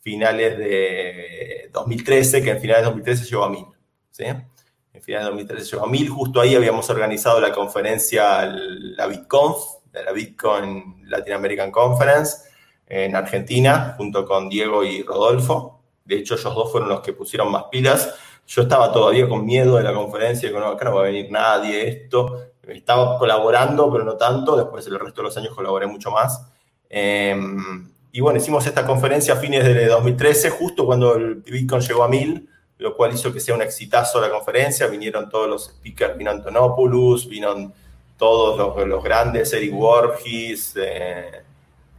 finales 0.00 0.58
de 0.58 1.70
2013, 1.72 2.42
que 2.42 2.50
en 2.50 2.60
finales 2.60 2.82
de 2.82 2.86
2013 2.86 3.24
llegó 3.24 3.44
a 3.44 3.50
1000. 3.50 3.64
¿sí? 4.10 4.24
En 4.24 5.02
finales 5.02 5.26
de 5.26 5.30
2013 5.30 5.70
llegó 5.70 5.84
a 5.86 5.88
1000. 5.88 6.08
Justo 6.08 6.40
ahí 6.40 6.54
habíamos 6.54 6.90
organizado 6.90 7.40
la 7.40 7.52
conferencia, 7.52 8.46
la 8.46 9.06
BitConf, 9.06 9.56
la 9.92 10.12
Bitcoin 10.12 11.02
Latin 11.04 11.34
American 11.34 11.70
Conference, 11.70 12.48
en 12.86 13.16
Argentina, 13.16 13.94
junto 13.96 14.26
con 14.26 14.48
Diego 14.48 14.84
y 14.84 15.02
Rodolfo. 15.02 15.82
De 16.04 16.16
hecho, 16.16 16.34
ellos 16.34 16.54
dos 16.54 16.70
fueron 16.70 16.88
los 16.88 17.00
que 17.00 17.12
pusieron 17.12 17.50
más 17.50 17.64
pilas. 17.70 18.14
Yo 18.46 18.62
estaba 18.62 18.92
todavía 18.92 19.28
con 19.28 19.44
miedo 19.44 19.76
de 19.76 19.82
la 19.82 19.92
conferencia, 19.92 20.50
que 20.50 20.58
no, 20.58 20.66
acá 20.66 20.84
no 20.84 20.94
va 20.94 21.02
a 21.02 21.04
venir 21.04 21.30
nadie, 21.30 21.88
esto. 21.88 22.42
Estaba 22.62 23.18
colaborando, 23.18 23.90
pero 23.90 24.04
no 24.04 24.16
tanto. 24.16 24.56
Después, 24.56 24.86
el 24.86 24.98
resto 24.98 25.20
de 25.20 25.24
los 25.24 25.36
años, 25.36 25.54
colaboré 25.54 25.86
mucho 25.86 26.10
más. 26.10 26.46
Em, 26.88 27.90
y 28.12 28.20
bueno, 28.20 28.38
hicimos 28.38 28.66
esta 28.66 28.86
conferencia 28.86 29.34
a 29.34 29.36
fines 29.36 29.64
de 29.64 29.86
2013, 29.86 30.50
justo 30.50 30.86
cuando 30.86 31.16
el 31.16 31.36
Bitcoin 31.36 31.82
llegó 31.82 32.04
a 32.04 32.08
1000, 32.08 32.48
lo 32.78 32.96
cual 32.96 33.12
hizo 33.12 33.32
que 33.32 33.40
sea 33.40 33.54
un 33.54 33.62
exitazo 33.62 34.20
la 34.20 34.30
conferencia. 34.30 34.86
Vinieron 34.86 35.28
todos 35.28 35.48
los 35.48 35.64
speakers, 35.64 36.16
vino 36.16 36.30
Antonopoulos, 36.30 37.28
vino 37.28 37.72
todos 38.16 38.86
los, 38.86 39.04
grandes, 39.04 39.52
Eric 39.52 39.74
Worgis, 39.74 40.74
eh, 40.76 41.42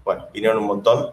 bueno, 0.04 0.28
vinieron 0.34 0.58
un 0.58 0.66
montón. 0.66 1.12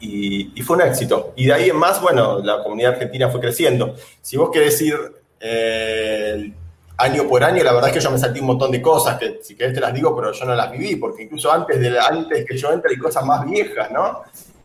Y, 0.00 0.62
fue 0.62 0.76
un 0.76 0.82
éxito. 0.82 1.32
Y 1.36 1.46
de 1.46 1.52
ahí 1.52 1.70
en 1.70 1.76
más, 1.76 2.00
bueno, 2.00 2.40
la 2.40 2.62
comunidad 2.62 2.92
argentina 2.92 3.28
fue 3.28 3.40
creciendo. 3.40 3.94
Si 4.22 4.36
vos 4.36 4.50
querés 4.52 4.80
ir 4.80 4.96
eh, 5.40 6.52
año 6.96 7.28
por 7.28 7.42
año, 7.42 7.64
la 7.64 7.72
verdad 7.72 7.90
es 7.90 7.96
que 7.96 8.00
yo 8.00 8.10
me 8.10 8.18
salté 8.18 8.40
un 8.40 8.46
montón 8.46 8.70
de 8.70 8.82
cosas, 8.82 9.18
que 9.18 9.40
si 9.42 9.56
querés 9.56 9.74
te 9.74 9.80
las 9.80 9.94
digo, 9.94 10.14
pero 10.14 10.32
yo 10.32 10.44
no 10.44 10.54
las 10.54 10.70
viví, 10.70 10.96
porque 10.96 11.24
incluso 11.24 11.52
antes, 11.52 11.80
de, 11.80 11.98
antes 11.98 12.46
que 12.46 12.56
yo 12.56 12.72
entre 12.72 12.92
hay 12.92 12.98
cosas 12.98 13.24
más 13.24 13.44
viejas, 13.44 13.90
¿no? 13.90 14.22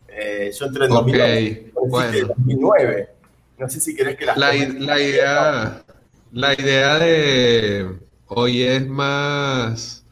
Eh, 0.08 0.52
yo 0.58 0.66
entré 0.66 0.86
en 0.86 0.92
2009. 0.92 3.10
No 3.58 3.70
sé 3.70 3.80
si 3.80 3.96
querés 3.96 4.16
que 4.16 4.26
las... 4.26 4.38
La, 4.38 4.54
la 4.54 5.00
idea, 5.00 5.84
la 6.32 6.54
idea 6.54 7.00
de 7.00 7.90
hoy 8.28 8.64
es 8.64 8.88
más 8.88 10.03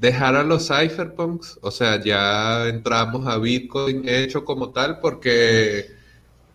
dejar 0.00 0.34
a 0.36 0.42
los 0.44 0.68
cypherpunks, 0.68 1.58
o 1.62 1.70
sea, 1.70 2.02
ya 2.02 2.66
entramos 2.68 3.26
a 3.26 3.38
Bitcoin 3.38 4.08
hecho 4.08 4.44
como 4.44 4.70
tal, 4.70 4.98
porque 5.00 5.86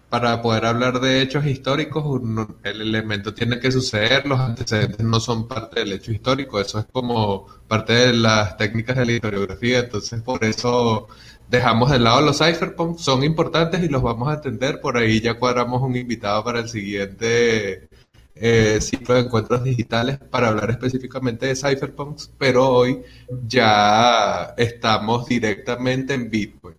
para 0.09 0.41
poder 0.41 0.65
hablar 0.65 0.99
de 0.99 1.21
hechos 1.21 1.45
históricos, 1.45 2.21
el 2.63 2.81
elemento 2.81 3.33
tiene 3.35 3.59
que 3.59 3.71
suceder, 3.71 4.25
los 4.25 4.39
antecedentes 4.39 5.05
no 5.05 5.19
son 5.19 5.47
parte 5.47 5.81
del 5.81 5.93
hecho 5.93 6.11
histórico, 6.11 6.59
eso 6.59 6.79
es 6.79 6.85
como 6.91 7.47
parte 7.67 7.93
de 7.93 8.13
las 8.13 8.57
técnicas 8.57 8.97
de 8.97 9.05
la 9.05 9.11
historiografía, 9.13 9.79
entonces 9.79 10.21
por 10.23 10.43
eso 10.43 11.07
dejamos 11.49 11.91
de 11.91 11.99
lado 11.99 12.21
los 12.21 12.39
cypherpunks, 12.39 13.01
son 13.03 13.23
importantes 13.23 13.83
y 13.83 13.89
los 13.89 14.01
vamos 14.01 14.29
a 14.29 14.33
atender, 14.33 14.81
por 14.81 14.97
ahí 14.97 15.21
ya 15.21 15.35
cuadramos 15.35 15.81
un 15.83 15.95
invitado 15.95 16.43
para 16.43 16.59
el 16.61 16.69
siguiente 16.69 17.89
eh, 18.35 18.79
ciclo 18.81 19.15
de 19.15 19.21
encuentros 19.21 19.63
digitales 19.63 20.17
para 20.17 20.49
hablar 20.49 20.69
específicamente 20.71 21.47
de 21.47 21.55
cypherpunks, 21.55 22.31
pero 22.37 22.69
hoy 22.69 23.01
ya 23.47 24.53
estamos 24.57 25.27
directamente 25.27 26.13
en 26.13 26.29
Bitcoin. 26.29 26.75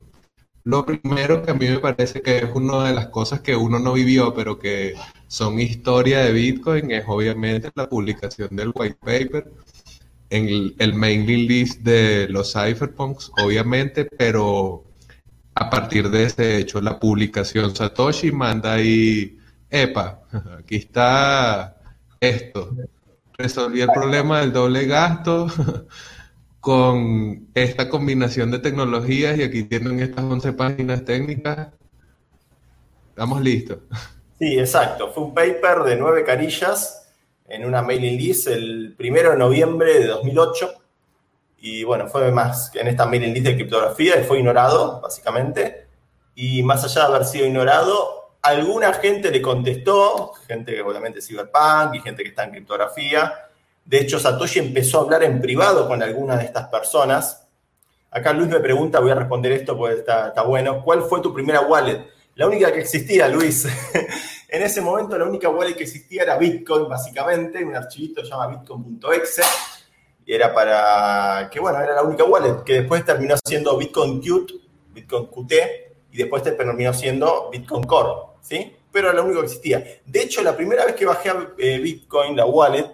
Lo 0.65 0.85
primero 0.85 1.43
que 1.43 1.53
a 1.53 1.55
mí 1.55 1.69
me 1.69 1.79
parece 1.79 2.21
que 2.23 2.39
es 2.39 2.47
una 2.55 2.89
de 2.89 2.95
las 2.95 3.09
cosas 3.09 3.41
que 3.41 3.55
uno 3.55 3.79
no 3.79 3.93
vivió, 3.93 4.35
pero 4.35 4.59
que 4.59 4.95
son 5.29 5.61
historia 5.61 6.21
de 6.21 6.33
Bitcoin, 6.33 6.91
es 6.91 7.05
obviamente 7.07 7.71
la 7.75 7.89
publicación 7.89 8.55
del 8.57 8.73
white 8.75 8.99
paper, 9.01 9.51
en 10.29 10.49
el, 10.49 10.75
el 10.79 10.95
mailing 10.95 11.47
list 11.47 11.81
de 11.83 12.27
los 12.29 12.53
cypherpunks, 12.53 13.31
obviamente, 13.41 14.05
pero 14.05 14.85
a 15.55 15.71
partir 15.71 16.11
de 16.11 16.25
ese 16.25 16.59
hecho, 16.59 16.81
la 16.83 17.01
publicación 17.01 17.75
Satoshi 17.75 18.31
manda 18.31 18.75
ahí, 18.75 19.36
epa, 19.71 20.23
aquí 20.59 20.77
está 20.77 21.77
esto. 22.21 22.71
Resolví 23.39 23.81
el 23.81 23.91
problema 23.91 24.41
del 24.41 24.53
doble 24.53 24.87
gasto. 24.87 25.47
con 26.67 27.47
esta 27.55 27.89
combinación 27.89 28.51
de 28.51 28.59
tecnologías 28.59 29.39
y 29.39 29.45
aquí 29.45 29.63
tienen 29.63 30.01
estas 30.01 30.25
11 30.25 30.53
páginas 30.55 31.05
técnicas. 31.05 31.69
Estamos 33.11 33.41
listos. 33.41 33.79
Sí, 34.37 34.59
exacto. 34.59 35.13
Fue 35.13 35.23
un 35.23 35.33
paper 35.33 35.85
de 35.85 35.95
nueve 35.95 36.25
carillas 36.25 37.09
en 37.47 37.65
una 37.65 37.83
mailing 37.83 38.19
list 38.19 38.49
el 38.49 38.97
primero 38.99 39.31
de 39.31 39.37
noviembre 39.37 40.01
de 40.01 40.07
2008. 40.09 40.75
Y 41.59 41.85
bueno, 41.85 42.09
fue 42.09 42.33
más 42.33 42.75
en 42.75 42.89
esta 42.89 43.07
mailing 43.07 43.33
list 43.33 43.47
de 43.47 43.55
criptografía 43.55 44.21
y 44.21 44.25
fue 44.25 44.39
ignorado, 44.39 45.01
básicamente. 45.01 45.87
Y 46.35 46.65
más 46.65 46.83
allá 46.83 47.03
de 47.03 47.15
haber 47.15 47.27
sido 47.27 47.47
ignorado, 47.47 48.16
alguna 48.43 48.93
gente 48.95 49.31
le 49.31 49.43
contestó, 49.43 50.33
gente 50.47 50.75
que 50.75 50.83
obviamente 50.83 51.19
es 51.19 51.27
cyberpunk 51.27 51.95
y 51.95 52.01
gente 52.01 52.23
que 52.23 52.31
está 52.31 52.45
en 52.45 52.51
criptografía, 52.51 53.47
de 53.87 54.01
hecho, 54.01 54.19
Satoshi 54.19 54.59
empezó 54.59 54.99
a 54.99 55.03
hablar 55.03 55.23
en 55.23 55.41
privado 55.41 55.87
con 55.87 56.03
algunas 56.03 56.41
de 56.41 56.47
estas 56.47 56.67
personas. 56.67 57.47
Acá 58.11 58.33
Luis 58.33 58.49
me 58.49 58.59
pregunta, 58.59 58.99
voy 58.99 59.13
a 59.13 59.15
responder 59.15 59.53
esto 59.53 59.77
porque 59.77 60.01
está, 60.01 60.43
bueno. 60.43 60.83
¿Cuál 60.83 61.03
fue 61.03 61.21
tu 61.21 61.33
primera 61.33 61.61
wallet? 61.61 62.05
La 62.35 62.49
única 62.49 62.73
que 62.73 62.81
existía, 62.81 63.29
Luis. 63.29 63.65
en 64.49 64.63
ese 64.63 64.81
momento 64.81 65.17
la 65.17 65.25
única 65.25 65.49
wallet 65.49 65.77
que 65.77 65.85
existía 65.85 66.25
era 66.25 66.37
Bitcoin, 66.37 66.89
básicamente, 66.89 67.65
un 67.65 67.77
archivito 67.77 68.25
se 68.25 68.31
llama 68.31 68.49
bitcoin.exe. 68.49 69.43
Y 70.27 70.35
era 70.35 70.53
para, 70.53 71.49
que 71.49 71.61
bueno, 71.61 71.81
era 71.81 71.95
la 71.95 72.03
única 72.03 72.25
wallet, 72.25 72.65
que 72.65 72.81
después 72.81 73.05
terminó 73.05 73.37
siendo 73.45 73.79
Bitcoin 73.79 74.21
Qt, 74.21 74.53
Bitcoin 74.93 75.27
Qt, 75.27 75.55
y 76.17 76.21
después 76.21 76.43
terminó 76.43 76.95
siendo 76.95 77.51
Bitcoin 77.51 77.83
Core, 77.85 78.33
¿sí? 78.41 78.75
Pero 78.91 79.09
era 79.09 79.17
lo 79.17 79.25
único 79.25 79.41
que 79.41 79.47
existía. 79.47 79.85
De 80.07 80.23
hecho, 80.23 80.43
la 80.43 80.57
primera 80.57 80.87
vez 80.87 80.95
que 80.95 81.05
bajé 81.05 81.29
a 81.29 81.47
eh, 81.59 81.79
Bitcoin, 81.79 82.35
la 82.35 82.47
wallet, 82.47 82.91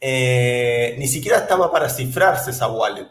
eh, 0.00 0.94
ni 0.96 1.08
siquiera 1.08 1.38
estaba 1.38 1.72
para 1.72 1.88
cifrarse 1.88 2.52
esa 2.52 2.68
wallet. 2.68 3.08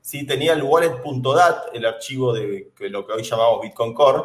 ¿sí? 0.00 0.24
Tenía 0.26 0.54
el 0.54 0.62
wallet.dat, 0.62 1.64
el 1.74 1.84
archivo 1.84 2.32
de, 2.32 2.72
lo 2.78 3.06
que 3.06 3.12
hoy 3.12 3.22
llamamos 3.22 3.60
Bitcoin 3.60 3.92
Core, 3.92 4.22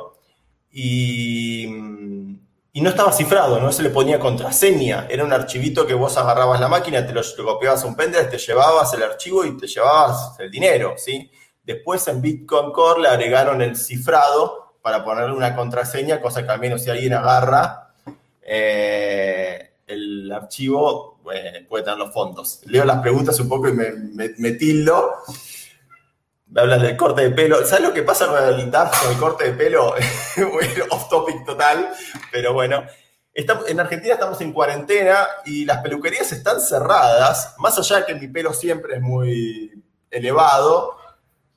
y, 0.71 1.67
no 1.67 2.89
estaba 2.89 3.11
cifrado, 3.11 3.59
no 3.59 3.73
se 3.73 3.83
le 3.83 3.89
ponía 3.89 4.17
contraseña. 4.17 5.07
Era 5.09 5.25
un 5.25 5.33
archivito 5.33 5.85
que 5.85 5.93
vos 5.93 6.15
agarrabas 6.15 6.61
la 6.61 6.69
máquina, 6.69 7.05
te 7.05 7.11
lo, 7.11 7.21
copiabas 7.43 7.83
a 7.83 7.87
un 7.87 7.97
pendrive, 7.97 8.27
te 8.27 8.37
llevabas 8.37 8.93
el 8.93 9.03
archivo 9.03 9.43
y 9.43 9.57
te 9.57 9.67
llevabas 9.67 10.39
el 10.39 10.49
dinero. 10.49 10.93
¿sí? 10.95 11.29
Después 11.65 12.07
en 12.07 12.21
Bitcoin 12.21 12.71
Core 12.71 13.01
le 13.01 13.07
agregaron 13.09 13.61
el 13.61 13.75
cifrado 13.75 14.75
para 14.81 15.03
ponerle 15.03 15.35
una 15.35 15.55
contraseña, 15.55 16.21
cosa 16.21 16.45
que 16.45 16.51
al 16.51 16.59
menos 16.59 16.83
si 16.83 16.91
alguien 16.91 17.13
agarra 17.13 17.85
eh, 18.47 19.71
el 19.87 20.31
archivo 20.31 21.19
puede 21.67 21.83
tener 21.83 21.97
los 21.97 22.13
fondos. 22.13 22.61
Leo 22.65 22.85
las 22.85 23.01
preguntas 23.01 23.39
un 23.39 23.49
poco 23.49 23.67
y 23.67 23.73
me, 23.73 23.91
me, 24.37 24.51
tildo. 24.51 25.11
Me 26.47 26.61
hablan 26.61 26.81
del 26.81 26.95
corte 26.95 27.23
de 27.23 27.31
pelo. 27.31 27.65
¿Sabes 27.65 27.87
lo 27.87 27.93
que 27.93 28.03
pasa 28.03 28.27
con 28.27 28.37
el 28.37 28.71
con 28.71 29.11
el 29.11 29.17
corte 29.17 29.45
de 29.45 29.53
pelo? 29.53 29.95
off 30.91 31.09
topic 31.09 31.45
total, 31.45 31.89
pero 32.31 32.53
bueno. 32.53 32.83
en 33.33 33.79
Argentina 33.79 34.13
estamos 34.13 34.39
en 34.41 34.53
cuarentena 34.53 35.27
y 35.45 35.65
las 35.65 35.79
peluquerías 35.79 36.31
están 36.31 36.61
cerradas. 36.61 37.55
Más 37.57 37.77
allá 37.77 37.97
de 37.97 38.05
que 38.05 38.15
mi 38.15 38.27
pelo 38.27 38.53
siempre 38.53 38.95
es 38.95 39.01
muy 39.01 39.83
elevado, 40.11 40.97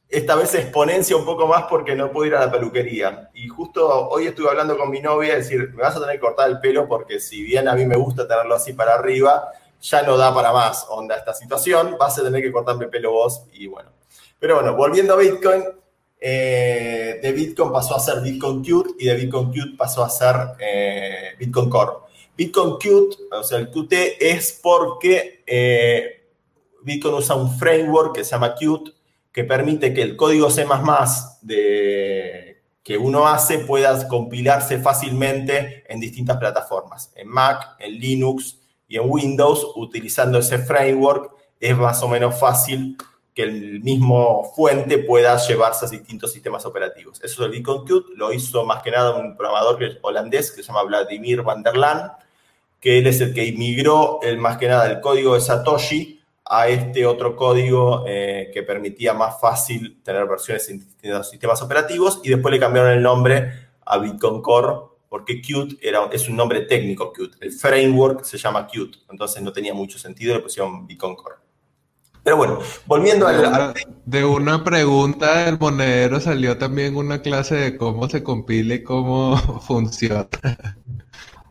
esta 0.09 0.37
vez 0.37 0.55
exponencia 0.55 1.17
un 1.17 1.25
poco 1.25 1.47
más 1.47 1.65
porque 1.65 1.95
no 1.95 2.11
puedo 2.11 2.27
ir 2.27 2.35
a 2.35 2.41
la 2.47 2.51
peluquería. 2.51 3.31
Y 3.35 3.49
justo 3.49 4.09
hoy 4.09 4.27
estuve 4.27 4.49
hablando 4.49 4.79
con 4.79 4.91
mi 4.91 5.01
novia, 5.01 5.35
decir, 5.37 5.71
me 5.75 5.83
vas 5.83 5.97
a 5.97 6.01
tener 6.01 6.15
que 6.15 6.21
cortar 6.21 6.49
el 6.49 6.61
pelo 6.61 6.89
porque 6.89 7.21
si 7.21 7.43
bien 7.43 7.69
a 7.69 7.75
mí 7.75 7.85
me 7.85 7.97
gusta 7.97 8.27
tenerlo 8.27 8.55
así 8.55 8.73
para 8.73 8.95
arriba, 8.95 9.51
ya 9.81 10.03
no 10.03 10.17
da 10.17 10.35
para 10.35 10.53
más 10.53 10.87
onda 10.89 11.15
esta 11.17 11.35
situación, 11.35 11.97
vas 11.99 12.19
a 12.19 12.23
tener 12.23 12.43
que 12.43 12.51
cortarme 12.51 12.87
el 12.87 12.91
pelo 12.91 13.13
vos 13.13 13.45
y 13.53 13.67
bueno. 13.67 13.91
Pero 14.39 14.55
bueno, 14.55 14.75
volviendo 14.75 15.13
a 15.13 15.17
Bitcoin, 15.17 15.65
eh, 16.21 17.21
de 17.23 17.33
Bitcoin 17.33 17.71
pasó 17.71 17.95
a 17.95 18.01
ser 18.01 18.21
Bitcoin 18.23 18.63
Qt 18.63 18.95
y 18.99 19.07
de 19.07 19.15
Bitcoin 19.15 19.53
Qt 19.53 19.77
pasó 19.77 20.03
a 20.03 20.09
ser 20.09 20.35
eh, 20.59 21.35
Bitcoin 21.39 21.69
Core. 21.69 21.93
Bitcoin 22.35 22.79
Qt, 22.79 23.33
o 23.33 23.43
sea, 23.43 23.59
el 23.59 23.71
Qt 23.71 23.93
es 24.21 24.59
porque 24.63 25.43
eh, 25.47 26.31
Bitcoin 26.83 27.15
usa 27.15 27.37
un 27.37 27.59
framework 27.59 28.15
que 28.15 28.25
se 28.25 28.31
llama 28.31 28.55
Qt 28.55 28.98
que 29.33 29.45
permite 29.45 29.95
que 29.95 30.03
el 30.03 30.17
código 30.17 30.51
C++ 30.51 30.67
de, 31.43 32.63
que 32.83 32.97
uno 32.97 33.29
hace 33.29 33.59
pueda 33.59 34.09
compilarse 34.09 34.79
fácilmente 34.79 35.85
en 35.93 36.01
distintas 36.01 36.39
plataformas, 36.39 37.13
en 37.15 37.29
Mac, 37.29 37.77
en 37.79 37.99
Linux 37.99 38.59
y 38.89 38.97
en 38.97 39.03
Windows, 39.05 39.73
utilizando 39.77 40.39
ese 40.39 40.59
framework 40.59 41.33
es 41.61 41.77
más 41.77 42.03
o 42.03 42.09
menos 42.09 42.39
fácil 42.39 42.97
que 43.35 43.43
el 43.43 43.81
mismo 43.83 44.51
fuente 44.57 44.99
pueda 44.99 45.37
llevarse 45.37 45.87
a 45.87 45.89
distintos 45.89 46.33
sistemas 46.33 46.65
operativos. 46.67 47.23
Eso 47.23 47.47
es 47.47 47.53
el 47.55 47.63
Qt, 47.63 48.17
lo 48.17 48.33
hizo 48.33 48.65
más 48.65 48.83
que 48.83 48.91
nada 48.91 49.17
un 49.17 49.37
programador 49.37 49.79
holandés 50.03 50.51
que 50.51 50.63
se 50.63 50.67
llama 50.67 50.83
Vladimir 50.85 51.43
van 51.43 51.63
der 51.63 51.77
Laan, 51.77 52.13
que 52.81 52.99
él 52.99 53.07
es 53.07 53.21
el 53.21 53.35
que 53.35 53.45
inmigró 53.45 54.21
el, 54.23 54.39
más 54.39 54.57
que 54.57 54.67
nada 54.67 54.91
el 54.91 55.01
código 55.01 55.35
de 55.35 55.41
Satoshi 55.41 56.18
a 56.51 56.69
este 56.69 57.05
otro 57.05 57.37
código 57.37 58.05
eh, 58.07 58.51
que 58.53 58.63
permitía 58.63 59.13
más 59.13 59.41
fácil 59.41 60.01
tener 60.03 60.27
versiones 60.27 60.69
en 60.71 60.79
distintos 60.79 61.29
sistemas 61.31 61.61
operativos 61.63 62.21
y 62.25 62.31
después 62.31 62.53
le 62.53 62.61
cambiaron 62.61 62.93
el 62.93 63.03
nombre 63.03 63.69
a 63.85 63.99
Bitcoin 63.99 64.41
Core 64.41 64.75
porque 65.09 65.41
Qt 65.41 65.79
era, 65.81 66.09
es 66.13 66.29
un 66.29 66.37
nombre 66.37 66.63
técnico 66.63 67.13
Qt. 67.13 67.37
El 67.41 67.53
framework 67.53 68.25
se 68.25 68.39
llama 68.39 68.67
Qt, 68.67 68.99
entonces 69.11 69.43
no 69.43 69.53
tenía 69.53 69.75
mucho 69.75 69.99
sentido, 69.99 70.35
le 70.35 70.41
pusieron 70.41 70.87
Bitcoin 70.87 71.17
Core. 71.17 71.37
Pero 72.23 72.37
bueno, 72.37 72.59
volviendo 72.87 73.27
De 73.27 73.47
a 73.47 73.49
una, 73.49 73.75
de 74.05 74.25
una 74.25 74.65
pregunta 74.65 75.45
del 75.45 75.59
monedero 75.59 76.21
salió 76.21 76.59
también 76.59 76.97
una 76.97 77.23
clase 77.23 77.55
de 77.55 77.77
cómo 77.77 78.09
se 78.09 78.23
compila 78.23 78.75
y 78.75 78.83
cómo 78.83 79.37
funciona 79.67 80.29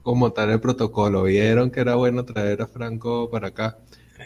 como 0.03 0.31
tal 0.33 0.51
el 0.51 0.59
protocolo. 0.59 1.23
Vieron 1.23 1.71
que 1.71 1.79
era 1.79 1.95
bueno 1.95 2.25
traer 2.25 2.61
a 2.61 2.67
Franco 2.67 3.29
para 3.29 3.49
acá. 3.49 3.77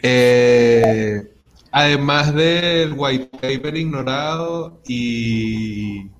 Eh, 0.02 1.32
además 1.70 2.34
del 2.34 2.94
white 2.96 3.30
paper 3.40 3.76
ignorado 3.76 4.80
y 4.86 6.10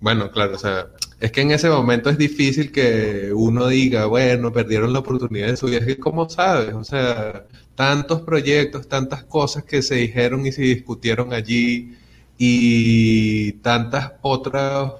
bueno, 0.00 0.30
claro, 0.30 0.56
o 0.56 0.58
sea, 0.58 0.88
es 1.20 1.32
que 1.32 1.40
en 1.40 1.50
ese 1.52 1.70
momento 1.70 2.10
es 2.10 2.18
difícil 2.18 2.70
que 2.72 3.32
uno 3.34 3.68
diga, 3.68 4.06
bueno, 4.06 4.52
perdieron 4.52 4.92
la 4.92 4.98
oportunidad 5.00 5.48
de 5.48 5.56
su 5.56 5.66
viaje, 5.66 5.98
¿cómo 5.98 6.28
sabes? 6.28 6.74
O 6.74 6.84
sea, 6.84 7.46
tantos 7.74 8.20
proyectos, 8.22 8.88
tantas 8.88 9.24
cosas 9.24 9.64
que 9.64 9.80
se 9.82 9.94
dijeron 9.96 10.46
y 10.46 10.52
se 10.52 10.62
discutieron 10.62 11.32
allí 11.32 11.96
y 12.36 13.52
tantas 13.62 14.12
otras 14.22 14.92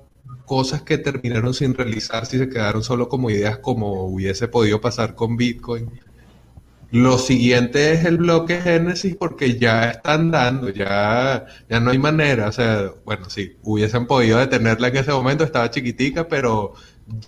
cosas 0.47 0.83
que 0.83 0.99
terminaron 0.99 1.55
sin 1.55 1.75
realizarse 1.75 2.37
y 2.37 2.41
se 2.41 2.49
quedaron 2.49 2.83
solo 2.83 3.09
como 3.09 3.31
ideas 3.31 3.59
como 3.59 4.05
hubiese 4.05 4.49
podido 4.49 4.81
pasar 4.81 5.15
con 5.15 5.37
Bitcoin. 5.37 5.91
Lo 6.95 7.19
siguiente 7.19 7.93
es 7.93 8.05
el 8.05 8.19
bloque 8.19 8.61
Génesis 8.61 9.17
porque 9.17 9.59
ya 9.59 9.91
están 9.91 10.31
dando, 10.31 10.69
ya, 10.71 11.45
ya 11.69 11.81
no 11.81 11.91
hay 11.91 11.99
manera. 11.99 12.47
O 12.49 12.53
sea, 12.53 12.93
bueno, 13.05 13.29
sí, 13.29 13.57
hubiesen 13.65 14.07
podido 14.07 14.39
detenerla 14.39 14.87
en 14.89 14.99
ese 14.99 15.11
momento, 15.11 15.43
estaba 15.43 15.69
chiquitica, 15.73 16.29
pero 16.29 16.75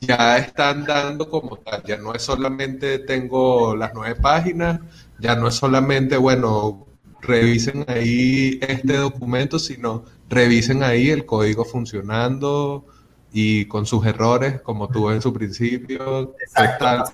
ya 0.00 0.38
están 0.38 0.84
dando 0.84 1.28
como 1.28 1.56
tal. 1.56 1.82
Ya 1.82 1.96
no 1.96 2.14
es 2.14 2.22
solamente 2.22 3.00
tengo 3.00 3.74
las 3.74 3.90
nueve 3.92 4.14
páginas, 4.14 4.78
ya 5.18 5.34
no 5.34 5.48
es 5.48 5.54
solamente, 5.54 6.16
bueno, 6.16 6.86
revisen 7.20 7.84
ahí 7.88 8.60
este 8.62 8.96
documento, 8.96 9.58
sino 9.58 10.04
revisen 10.28 10.84
ahí 10.84 11.10
el 11.10 11.26
código 11.26 11.64
funcionando 11.64 12.86
y 13.32 13.64
con 13.64 13.84
sus 13.84 14.06
errores, 14.06 14.60
como 14.60 14.86
tuvo 14.88 15.10
en 15.12 15.20
su 15.20 15.32
principio, 15.32 16.36
Exacto, 16.40 16.84
tal 16.84 17.04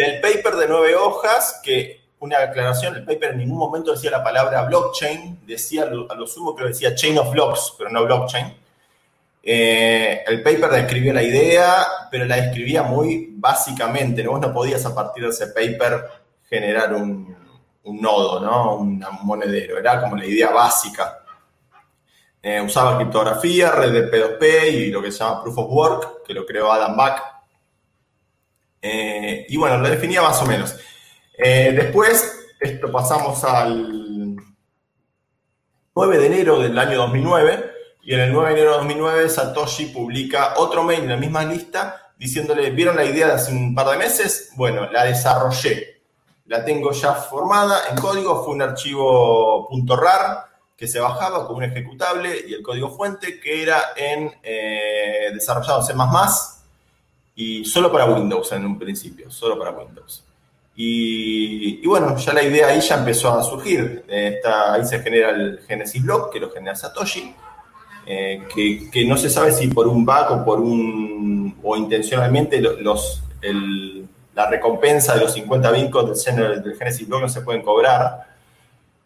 del 0.00 0.20
paper 0.20 0.56
de 0.56 0.68
nueve 0.68 0.94
hojas, 0.94 1.60
que 1.62 2.00
una 2.20 2.38
aclaración, 2.38 2.96
el 2.96 3.04
paper 3.04 3.32
en 3.32 3.38
ningún 3.38 3.58
momento 3.58 3.92
decía 3.92 4.10
la 4.10 4.22
palabra 4.22 4.62
blockchain, 4.62 5.40
decía 5.46 5.84
a 5.84 6.14
lo 6.14 6.26
sumo 6.26 6.54
que 6.54 6.64
decía 6.64 6.94
chain 6.94 7.18
of 7.18 7.30
blocks, 7.32 7.74
pero 7.76 7.90
no 7.90 8.04
blockchain. 8.04 8.54
Eh, 9.42 10.22
el 10.26 10.42
paper 10.42 10.70
describía 10.70 11.14
la 11.14 11.22
idea, 11.22 11.86
pero 12.10 12.26
la 12.26 12.36
describía 12.36 12.82
muy 12.82 13.30
básicamente, 13.32 14.22
¿no? 14.22 14.32
vos 14.32 14.40
no 14.40 14.52
podías 14.52 14.84
a 14.84 14.94
partir 14.94 15.24
de 15.24 15.30
ese 15.30 15.46
paper 15.48 16.04
generar 16.48 16.92
un, 16.94 17.36
nodo, 17.84 18.40
¿no? 18.40 18.76
Un 18.76 19.02
monedero, 19.22 19.78
era 19.78 20.00
como 20.00 20.16
la 20.16 20.26
idea 20.26 20.50
básica. 20.50 21.24
Eh, 22.42 22.60
usaba 22.60 22.96
criptografía, 22.96 23.72
red 23.72 23.92
de 23.92 24.10
P2P 24.10 24.72
y 24.72 24.90
lo 24.90 25.02
que 25.02 25.10
se 25.10 25.18
llama 25.18 25.42
Proof 25.42 25.58
of 25.58 25.70
Work, 25.70 26.22
que 26.26 26.34
lo 26.34 26.46
creó 26.46 26.70
Adam 26.70 26.96
Back. 26.96 27.39
Eh, 28.82 29.46
y 29.48 29.56
bueno, 29.56 29.78
lo 29.78 29.88
definía 29.88 30.22
más 30.22 30.40
o 30.42 30.46
menos. 30.46 30.76
Eh, 31.36 31.72
después, 31.74 32.48
esto 32.60 32.90
pasamos 32.90 33.42
al 33.44 34.36
9 35.94 36.18
de 36.18 36.26
enero 36.26 36.58
del 36.58 36.78
año 36.78 36.98
2009, 36.98 37.72
y 38.02 38.14
en 38.14 38.20
el 38.20 38.32
9 38.32 38.48
de 38.48 38.54
enero 38.54 38.70
de 38.72 38.76
2009 38.78 39.28
Satoshi 39.28 39.86
publica 39.86 40.54
otro 40.56 40.82
mail 40.82 41.02
en 41.02 41.08
la 41.10 41.16
misma 41.16 41.44
lista 41.44 42.12
diciéndole, 42.16 42.70
¿vieron 42.70 42.96
la 42.96 43.04
idea 43.04 43.28
de 43.28 43.32
hace 43.32 43.50
un 43.50 43.74
par 43.74 43.88
de 43.88 43.96
meses? 43.96 44.50
Bueno, 44.56 44.90
la 44.90 45.04
desarrollé. 45.04 46.02
La 46.44 46.64
tengo 46.64 46.92
ya 46.92 47.14
formada 47.14 47.88
en 47.90 47.96
código, 47.96 48.44
fue 48.44 48.54
un 48.54 48.62
archivo 48.62 49.68
.rar 49.88 50.50
que 50.76 50.86
se 50.86 51.00
bajaba 51.00 51.46
como 51.46 51.58
un 51.58 51.64
ejecutable 51.64 52.44
y 52.46 52.54
el 52.54 52.62
código 52.62 52.90
fuente 52.90 53.40
que 53.40 53.62
era 53.62 53.92
en 53.96 54.32
eh, 54.42 55.30
desarrollado 55.32 55.82
C++ 55.82 55.94
y 57.34 57.64
solo 57.64 57.90
para 57.90 58.06
Windows 58.06 58.52
en 58.52 58.66
un 58.66 58.78
principio, 58.78 59.30
solo 59.30 59.58
para 59.58 59.70
Windows. 59.70 60.24
Y, 60.76 61.80
y 61.82 61.86
bueno, 61.86 62.16
ya 62.16 62.32
la 62.32 62.42
idea 62.42 62.68
ahí 62.68 62.80
ya 62.80 62.98
empezó 62.98 63.32
a 63.32 63.42
surgir. 63.42 64.04
Eh, 64.08 64.34
está, 64.36 64.72
ahí 64.74 64.84
se 64.84 65.00
genera 65.00 65.30
el 65.30 65.60
Genesis 65.66 66.02
Block, 66.02 66.32
que 66.32 66.40
lo 66.40 66.50
genera 66.50 66.74
Satoshi, 66.74 67.34
eh, 68.06 68.42
que, 68.54 68.90
que, 68.90 69.04
no 69.04 69.16
se 69.16 69.28
sabe 69.28 69.52
si 69.52 69.68
por 69.68 69.86
un 69.86 70.06
bug 70.06 70.26
o 70.30 70.44
por 70.44 70.60
un 70.60 71.58
o 71.62 71.76
intencionalmente 71.76 72.60
los, 72.60 73.22
el, 73.42 74.08
la 74.34 74.48
recompensa 74.48 75.14
de 75.14 75.20
los 75.20 75.34
50 75.34 75.70
bitcoins 75.72 76.24
del, 76.24 76.62
del 76.62 76.76
Genesis 76.76 77.06
Block 77.06 77.22
no 77.22 77.28
se 77.28 77.42
pueden 77.42 77.62
cobrar. 77.62 78.29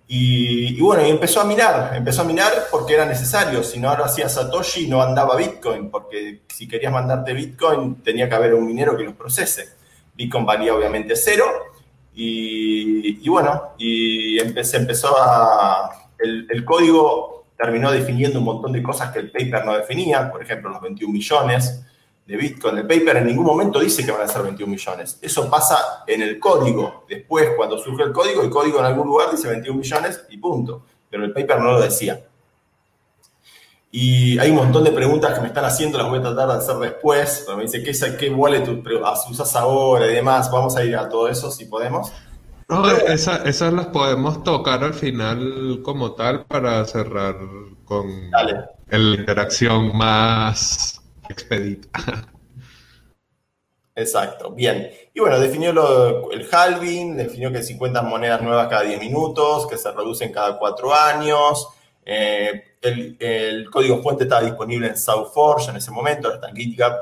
Y, 0.07 0.79
bueno, 0.81 1.07
y 1.07 1.11
empezó 1.11 1.41
a 1.41 1.45
minar, 1.45 1.93
empezó 1.97 2.23
a 2.23 2.25
minar 2.25 2.53
porque 2.71 2.95
era 2.95 3.07
necesario, 3.07 3.63
si 3.63 3.81
no 3.81 3.97
lo 3.97 4.05
hacía 4.05 4.29
Satoshi 4.29 4.87
no 4.87 5.03
andaba 5.03 5.37
Bitcoin, 5.37 5.91
porque 5.91 6.43
si 6.49 6.69
querías 6.69 6.93
mandarte 6.93 7.33
Bitcoin 7.33 8.03
tenía 8.03 8.29
que 8.29 8.35
haber 8.35 8.55
un 8.55 8.67
minero 8.67 8.97
que 8.97 9.05
los 9.05 9.15
procese. 9.15 9.71
Bitcoin 10.15 10.45
valía 10.45 10.75
obviamente 10.75 11.17
cero 11.17 11.45
y, 12.15 13.29
bueno, 13.29 13.75
y 13.79 14.39
empecé, 14.39 14.77
empezó 14.77 15.17
a... 15.19 15.91
El, 16.19 16.65
código 16.65 17.47
terminó 17.57 17.91
definiendo 17.91 18.39
un 18.39 18.45
montón 18.45 18.73
de 18.73 18.83
cosas 18.83 19.11
que 19.11 19.19
el 19.19 19.31
paper 19.31 19.65
no 19.65 19.77
definía, 19.77 20.31
por 20.31 20.43
ejemplo 20.43 20.71
los 20.71 20.81
21 20.81 21.13
millones 21.13 21.85
de 22.27 22.37
Bitcoin. 22.37 22.79
El 22.79 22.87
paper 22.87 23.19
en 23.19 23.27
ningún 23.27 23.45
momento 23.45 23.79
dice 23.79 24.05
que 24.05 24.11
van 24.11 24.23
a 24.23 24.29
ser 24.29 24.43
21 24.43 24.71
millones. 24.71 25.19
Eso 25.21 25.51
pasa 25.51 26.05
en 26.07 26.23
el 26.23 26.39
código. 26.39 27.05
Después, 27.09 27.51
cuando 27.57 27.79
surge 27.79 28.03
el 28.03 28.13
código, 28.13 28.43
el 28.43 28.51
código 28.51 28.79
en 28.79 28.87
algún 28.87 29.07
lugar 29.07 29.31
dice 29.31 29.49
21 29.49 29.79
millones 29.79 30.25
y 30.31 30.39
punto. 30.39 30.85
Pero 31.11 31.25
el 31.25 31.33
paper 31.33 31.61
no 31.61 31.73
lo 31.73 31.81
decía. 31.81 32.25
Y 33.91 34.39
hay 34.39 34.51
un 34.51 34.57
montón 34.57 34.83
de 34.83 34.91
preguntas 34.91 35.35
que 35.35 35.41
me 35.41 35.47
están 35.47 35.65
haciendo, 35.65 35.99
las 35.99 36.09
voy 36.09 36.19
a 36.19 36.23
tratar 36.23 36.49
de 36.49 36.55
hacer 36.55 36.77
después. 36.77 37.43
Pero 37.45 37.59
me 37.59 37.65
dice, 37.65 37.83
¿qué, 37.83 38.17
qué 38.17 38.31
wallet 38.31 38.67
usas 39.31 39.55
ahora 39.55 40.11
y 40.11 40.15
demás? 40.15 40.51
Vamos 40.51 40.77
a 40.77 40.85
ir 40.85 40.97
a 40.97 41.09
todo 41.09 41.29
eso 41.29 41.51
si 41.51 41.67
podemos. 41.67 42.11
No, 42.69 42.91
esas 42.91 43.45
esa 43.45 43.71
las 43.71 43.87
podemos 43.89 44.43
tocar 44.43 44.83
al 44.83 44.95
final 44.95 45.81
como 45.85 46.13
tal 46.13 46.47
para 46.47 46.83
cerrar 46.87 47.37
con 47.85 48.31
Dale. 48.31 48.65
la 48.89 49.21
interacción 49.21 49.95
más 49.95 51.04
expedita. 51.29 51.89
Exacto, 53.97 54.51
bien. 54.51 54.91
Y 55.13 55.21
bueno, 55.21 55.39
definió 55.39 55.71
el 56.33 56.49
halving, 56.51 57.17
definió 57.17 57.53
que 57.53 57.63
50 57.63 58.03
monedas 58.03 58.43
nuevas 58.43 58.69
cada 58.69 58.83
10 58.83 58.99
minutos, 58.99 59.69
que 59.69 59.77
se 59.77 59.91
reducen 59.93 60.33
cada 60.33 60.59
4 60.59 60.95
años. 60.95 61.69
Eh, 62.05 62.65
el, 62.83 63.71
código 63.71 64.03
fuente 64.03 64.25
estaba 64.25 64.43
disponible 64.43 64.89
en 64.89 64.99
SouthForge 64.99 65.71
en 65.71 65.77
ese 65.77 65.91
momento, 65.91 66.33
está 66.33 66.49
en 66.49 66.57
GitHub 66.57 66.93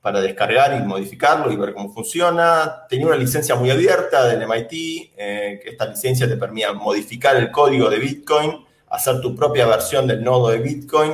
para 0.00 0.20
descargar 0.20 0.80
y 0.80 0.84
modificarlo 0.84 1.50
y 1.50 1.56
ver 1.56 1.74
cómo 1.74 1.92
funciona. 1.92 2.86
Tenía 2.88 3.08
una 3.08 3.16
licencia 3.16 3.56
muy 3.56 3.70
abierta 3.70 4.24
del 4.26 4.46
MIT, 4.46 5.12
eh, 5.16 5.60
que 5.62 5.70
esta 5.70 5.86
licencia 5.86 6.28
te 6.28 6.36
permitía 6.36 6.72
modificar 6.72 7.36
el 7.36 7.50
código 7.50 7.90
de 7.90 7.98
Bitcoin, 7.98 8.64
hacer 8.88 9.20
tu 9.20 9.34
propia 9.34 9.66
versión 9.66 10.06
del 10.06 10.22
nodo 10.22 10.50
de 10.50 10.58
Bitcoin 10.58 11.12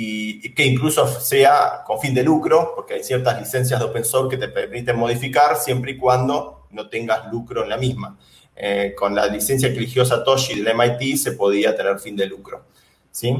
y, 0.00 0.54
que 0.54 0.64
incluso 0.64 1.06
sea 1.20 1.82
con 1.84 2.00
fin 2.00 2.14
de 2.14 2.22
lucro, 2.22 2.72
porque 2.74 2.94
hay 2.94 3.02
ciertas 3.02 3.38
licencias 3.38 3.80
de 3.80 3.86
open 3.86 4.04
source 4.04 4.36
que 4.36 4.46
te 4.46 4.52
permiten 4.52 4.96
modificar 4.96 5.56
siempre 5.56 5.92
y 5.92 5.96
cuando 5.96 6.66
no 6.70 6.88
tengas 6.88 7.30
lucro 7.32 7.64
en 7.64 7.68
la 7.68 7.76
misma. 7.76 8.16
Eh, 8.54 8.94
con 8.96 9.14
la 9.14 9.26
licencia 9.26 9.70
que 9.70 9.78
eligió 9.78 10.04
Satoshi 10.04 10.60
del 10.60 10.74
MIT 10.74 11.16
se 11.16 11.32
podía 11.32 11.76
tener 11.76 11.98
fin 11.98 12.16
de 12.16 12.26
lucro. 12.26 12.64
¿sí? 13.10 13.34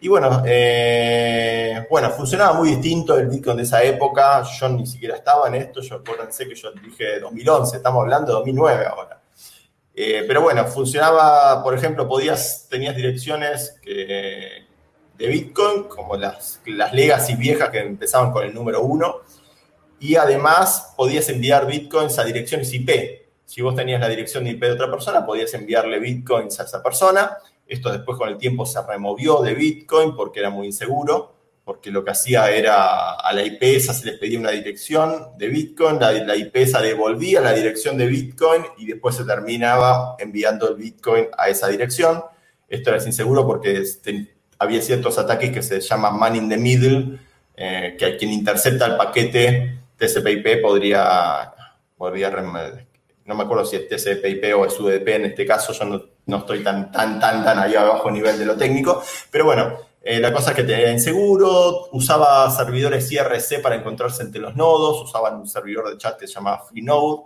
Y 0.00 0.08
bueno, 0.08 0.42
eh, 0.44 1.86
bueno, 1.90 2.10
funcionaba 2.10 2.52
muy 2.52 2.70
distinto 2.70 3.18
el 3.18 3.28
Bitcoin 3.28 3.56
de 3.56 3.62
esa 3.64 3.82
época. 3.82 4.42
Yo 4.42 4.68
ni 4.68 4.86
siquiera 4.86 5.16
estaba 5.16 5.48
en 5.48 5.54
esto. 5.54 5.80
Yo 5.80 5.96
acuérdense 5.96 6.46
que 6.46 6.54
yo 6.54 6.70
dije 6.72 7.20
2011, 7.20 7.76
estamos 7.76 8.02
hablando 8.02 8.28
de 8.28 8.32
2009 8.34 8.86
ahora. 8.86 9.20
Eh, 9.94 10.24
pero 10.28 10.42
bueno, 10.42 10.64
funcionaba, 10.66 11.62
por 11.62 11.74
ejemplo, 11.74 12.06
podías, 12.06 12.66
tenías 12.68 12.94
direcciones 12.94 13.78
que, 13.82 14.65
de 15.16 15.26
Bitcoin, 15.28 15.84
como 15.84 16.16
las, 16.16 16.60
las 16.66 16.92
legacy 16.92 17.34
viejas 17.36 17.70
que 17.70 17.78
empezaban 17.78 18.32
con 18.32 18.44
el 18.44 18.54
número 18.54 18.82
1, 18.82 19.20
y 19.98 20.16
además 20.16 20.94
podías 20.96 21.28
enviar 21.28 21.66
Bitcoins 21.66 22.18
a 22.18 22.24
direcciones 22.24 22.72
IP. 22.72 22.90
Si 23.44 23.62
vos 23.62 23.74
tenías 23.74 24.00
la 24.00 24.08
dirección 24.08 24.44
de 24.44 24.50
IP 24.50 24.62
de 24.62 24.72
otra 24.72 24.90
persona, 24.90 25.24
podías 25.24 25.54
enviarle 25.54 25.98
Bitcoins 25.98 26.60
a 26.60 26.64
esa 26.64 26.82
persona. 26.82 27.38
Esto 27.66 27.90
después 27.90 28.18
con 28.18 28.28
el 28.28 28.36
tiempo 28.36 28.66
se 28.66 28.82
removió 28.82 29.40
de 29.40 29.54
Bitcoin 29.54 30.14
porque 30.14 30.40
era 30.40 30.50
muy 30.50 30.66
inseguro, 30.66 31.34
porque 31.64 31.90
lo 31.90 32.04
que 32.04 32.10
hacía 32.10 32.50
era 32.50 33.14
a 33.14 33.32
la 33.32 33.42
IP 33.42 33.62
esa 33.62 33.92
se 33.92 34.06
les 34.06 34.18
pedía 34.18 34.38
una 34.38 34.50
dirección 34.50 35.36
de 35.36 35.48
Bitcoin, 35.48 35.98
la, 35.98 36.12
la 36.12 36.36
IP 36.36 36.56
esa 36.56 36.80
devolvía 36.80 37.40
la 37.40 37.52
dirección 37.52 37.96
de 37.96 38.06
Bitcoin 38.06 38.62
y 38.76 38.86
después 38.86 39.16
se 39.16 39.24
terminaba 39.24 40.14
enviando 40.18 40.68
el 40.68 40.76
Bitcoin 40.76 41.26
a 41.36 41.48
esa 41.48 41.68
dirección. 41.68 42.22
Esto 42.68 42.90
era 42.90 43.02
inseguro 43.02 43.46
porque 43.46 43.84
había 44.58 44.82
ciertos 44.82 45.18
ataques 45.18 45.52
que 45.52 45.62
se 45.62 45.80
llaman 45.80 46.18
man 46.18 46.36
in 46.36 46.48
the 46.48 46.56
middle, 46.56 47.18
eh, 47.56 47.96
que 47.98 48.16
quien 48.16 48.32
intercepta 48.32 48.86
el 48.86 48.96
paquete 48.96 49.78
TCP/IP 49.96 50.60
podría, 50.60 51.52
podría, 51.96 52.30
no 52.30 53.34
me 53.34 53.42
acuerdo 53.42 53.64
si 53.64 53.76
es 53.76 53.88
TCP/IP 53.88 54.54
o 54.54 54.66
es 54.66 54.78
UDP 54.78 55.08
en 55.08 55.24
este 55.26 55.46
caso, 55.46 55.72
yo 55.72 55.84
no 55.84 56.16
no 56.26 56.38
estoy 56.38 56.62
tan, 56.62 56.90
tan, 56.90 57.20
tan, 57.20 57.44
tan 57.44 57.58
ahí 57.58 57.74
abajo 57.74 58.10
nivel 58.10 58.38
de 58.38 58.44
lo 58.44 58.56
técnico, 58.56 59.02
pero 59.30 59.44
bueno, 59.44 59.78
eh, 60.02 60.20
la 60.20 60.32
cosa 60.32 60.50
es 60.50 60.56
que 60.56 60.64
tenía 60.64 60.92
inseguro, 60.92 61.88
usaba 61.92 62.50
servidores 62.50 63.10
IRC 63.10 63.62
para 63.62 63.76
encontrarse 63.76 64.22
entre 64.22 64.40
los 64.40 64.54
nodos, 64.56 65.02
usaban 65.02 65.36
un 65.36 65.46
servidor 65.46 65.90
de 65.90 65.98
chat 65.98 66.18
que 66.18 66.26
se 66.26 66.34
llamaba 66.34 66.64
FreeNode, 66.64 67.22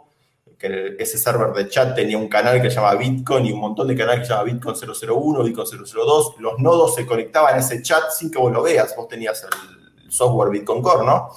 que 0.59 0.97
ese 0.99 1.17
server 1.17 1.53
de 1.53 1.69
chat 1.69 1.95
tenía 1.95 2.19
un 2.19 2.29
canal 2.29 2.61
que 2.61 2.69
se 2.69 2.77
llamaba 2.77 2.97
Bitcoin 2.97 3.47
y 3.47 3.53
un 3.53 3.61
montón 3.61 3.89
de 3.89 3.97
canales 3.97 4.21
que 4.21 4.27
se 4.27 4.33
llamaba 4.33 4.51
Bitcoin 4.53 4.77
001, 4.77 5.45
Bitcoin 5.45 5.67
002. 5.67 6.35
Los 6.39 6.59
nodos 6.59 6.95
se 6.95 7.07
conectaban 7.07 7.55
a 7.55 7.59
ese 7.59 7.81
chat 7.83 8.11
sin 8.11 8.31
que 8.31 8.39
vos 8.39 8.53
lo 8.53 8.63
veas. 8.63 8.95
Vos 8.95 9.09
tenías 9.09 9.43
el 9.43 10.11
software 10.11 10.51
Bitcoin 10.51 10.83
Core, 10.83 11.07
¿no? 11.07 11.31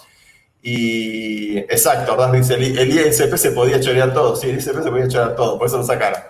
Y 0.66 1.58
exacto, 1.58 2.16
¿verdad? 2.16 2.32
Dice, 2.32 2.54
el, 2.54 2.90
ISP 2.90 3.36
se 3.36 3.52
podía 3.52 3.82
chorear 3.82 4.14
todo, 4.14 4.34
sí, 4.34 4.50
el 4.50 4.58
ISP 4.58 4.82
se 4.82 4.90
podía 4.90 5.10
chorear 5.10 5.36
todo, 5.36 5.58
por 5.58 5.68
eso 5.68 5.78
lo 5.78 5.84
sacaron. 5.84 6.22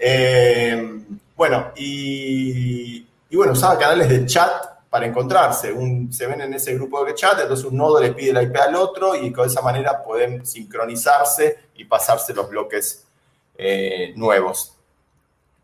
Eh, 0.00 1.04
bueno, 1.36 1.72
y, 1.76 3.06
y, 3.28 3.36
bueno, 3.36 3.52
usaba 3.52 3.78
canales 3.78 4.08
de 4.08 4.24
chat 4.24 4.50
para 4.96 5.08
encontrarse. 5.08 5.74
Se 6.10 6.26
ven 6.26 6.40
en 6.40 6.54
ese 6.54 6.72
grupo 6.72 7.04
de 7.04 7.14
chat, 7.14 7.38
entonces 7.38 7.66
un 7.66 7.76
nodo 7.76 8.00
le 8.00 8.12
pide 8.12 8.32
la 8.32 8.42
IP 8.42 8.56
al 8.56 8.76
otro 8.76 9.14
y 9.14 9.28
de 9.28 9.42
esa 9.44 9.60
manera 9.60 10.02
pueden 10.02 10.46
sincronizarse 10.46 11.58
y 11.74 11.84
pasarse 11.84 12.32
los 12.32 12.48
bloques 12.48 13.06
eh, 13.58 14.14
nuevos. 14.16 14.74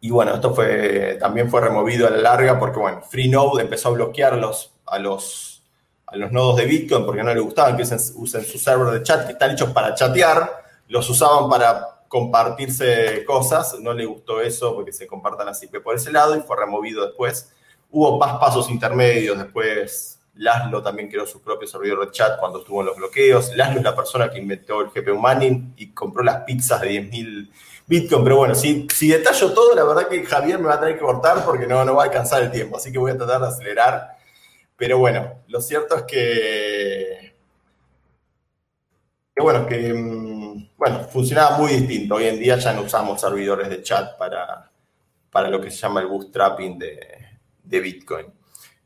Y 0.03 0.11
bueno, 0.11 0.35
esto 0.35 0.55
fue, 0.55 1.17
también 1.19 1.49
fue 1.49 1.63
removido 1.63 2.07
a 2.07 2.11
la 2.11 2.19
larga 2.19 2.59
porque, 2.59 2.79
bueno, 2.79 3.01
Freenode 3.01 3.63
empezó 3.63 3.89
a 3.89 3.93
bloquear 3.93 4.37
los, 4.37 4.75
a 4.85 4.99
los 4.99 5.63
a 6.05 6.17
los 6.17 6.31
nodos 6.31 6.57
de 6.57 6.67
Bitcoin 6.67 7.07
porque 7.07 7.23
no 7.23 7.33
les 7.33 7.43
gustaban 7.43 7.75
que 7.75 7.85
usen, 7.85 7.99
su 7.99 8.59
server 8.59 8.93
de 8.93 9.03
chat, 9.03 9.25
que 9.25 9.33
están 9.33 9.53
hechos 9.53 9.71
para 9.71 9.95
chatear, 9.95 10.63
los 10.89 11.09
usaban 11.09 11.49
para 11.49 12.03
compartirse 12.07 13.25
cosas, 13.25 13.77
no 13.81 13.95
le 13.95 14.05
gustó 14.05 14.43
eso 14.43 14.75
porque 14.75 14.93
se 14.93 15.07
compartan 15.07 15.47
las 15.47 15.63
IP 15.63 15.83
por 15.83 15.95
ese 15.95 16.13
lado 16.13 16.37
y 16.37 16.41
fue 16.41 16.55
removido 16.59 17.07
después. 17.07 17.52
Hubo 17.93 18.19
más 18.19 18.39
pasos 18.39 18.69
intermedios, 18.69 19.39
después 19.39 20.19
Laszlo 20.35 20.83
también 20.83 21.09
creó 21.09 21.27
su 21.27 21.41
propio 21.41 21.69
servidor 21.69 22.07
de 22.07 22.11
chat 22.11 22.41
cuando 22.41 22.59
estuvo 22.59 22.81
en 22.81 22.87
los 22.87 22.97
bloqueos. 22.97 23.55
Laszlo 23.55 23.79
es 23.79 23.85
la 23.85 23.95
persona 23.95 24.29
que 24.29 24.39
inventó 24.39 24.81
el 24.81 24.89
GPU 24.89 25.21
Mining 25.23 25.75
y 25.77 25.93
compró 25.93 26.25
las 26.25 26.41
pizzas 26.41 26.81
de 26.81 26.89
10.000 26.89 27.51
Bitcoin, 27.87 28.25
pero 28.25 28.37
bueno, 28.37 28.55
si, 28.55 28.87
si 28.93 29.09
detallo 29.09 29.53
todo, 29.53 29.75
la 29.75 29.85
verdad 29.85 30.09
que 30.09 30.25
Javier 30.25 30.59
me 30.59 30.67
va 30.69 30.75
a 30.75 30.81
tener 30.81 30.95
que 30.95 31.05
cortar 31.05 31.45
porque 31.45 31.67
no, 31.67 31.85
no 31.85 31.95
va 31.97 32.05
a 32.05 32.07
alcanzar 32.07 32.43
el 32.43 32.51
tiempo, 32.51 32.77
así 32.77 32.91
que 32.91 32.99
voy 32.99 33.11
a 33.11 33.17
tratar 33.17 33.41
de 33.41 33.49
acelerar 33.49 34.17
pero 34.83 34.99
bueno, 34.99 35.45
lo 35.47 35.61
cierto 35.61 35.95
es 35.95 36.03
que, 36.03 37.37
bueno, 39.37 39.65
que 39.65 39.95
mm, 39.95 40.71
bueno, 40.77 41.05
funcionaba 41.05 41.57
muy 41.57 41.71
distinto. 41.75 42.17
Hoy 42.17 42.27
en 42.27 42.41
día 42.41 42.57
ya 42.57 42.73
no 42.73 42.83
usamos 42.83 43.21
servidores 43.21 43.69
de 43.69 43.81
chat 43.81 44.19
para, 44.19 44.73
para 45.31 45.51
lo 45.51 45.61
que 45.61 45.71
se 45.71 45.77
llama 45.77 46.01
el 46.01 46.09
bootstrapping 46.09 46.81
de, 46.81 47.22
de 47.65 47.81
Bitcoin. 47.81 48.27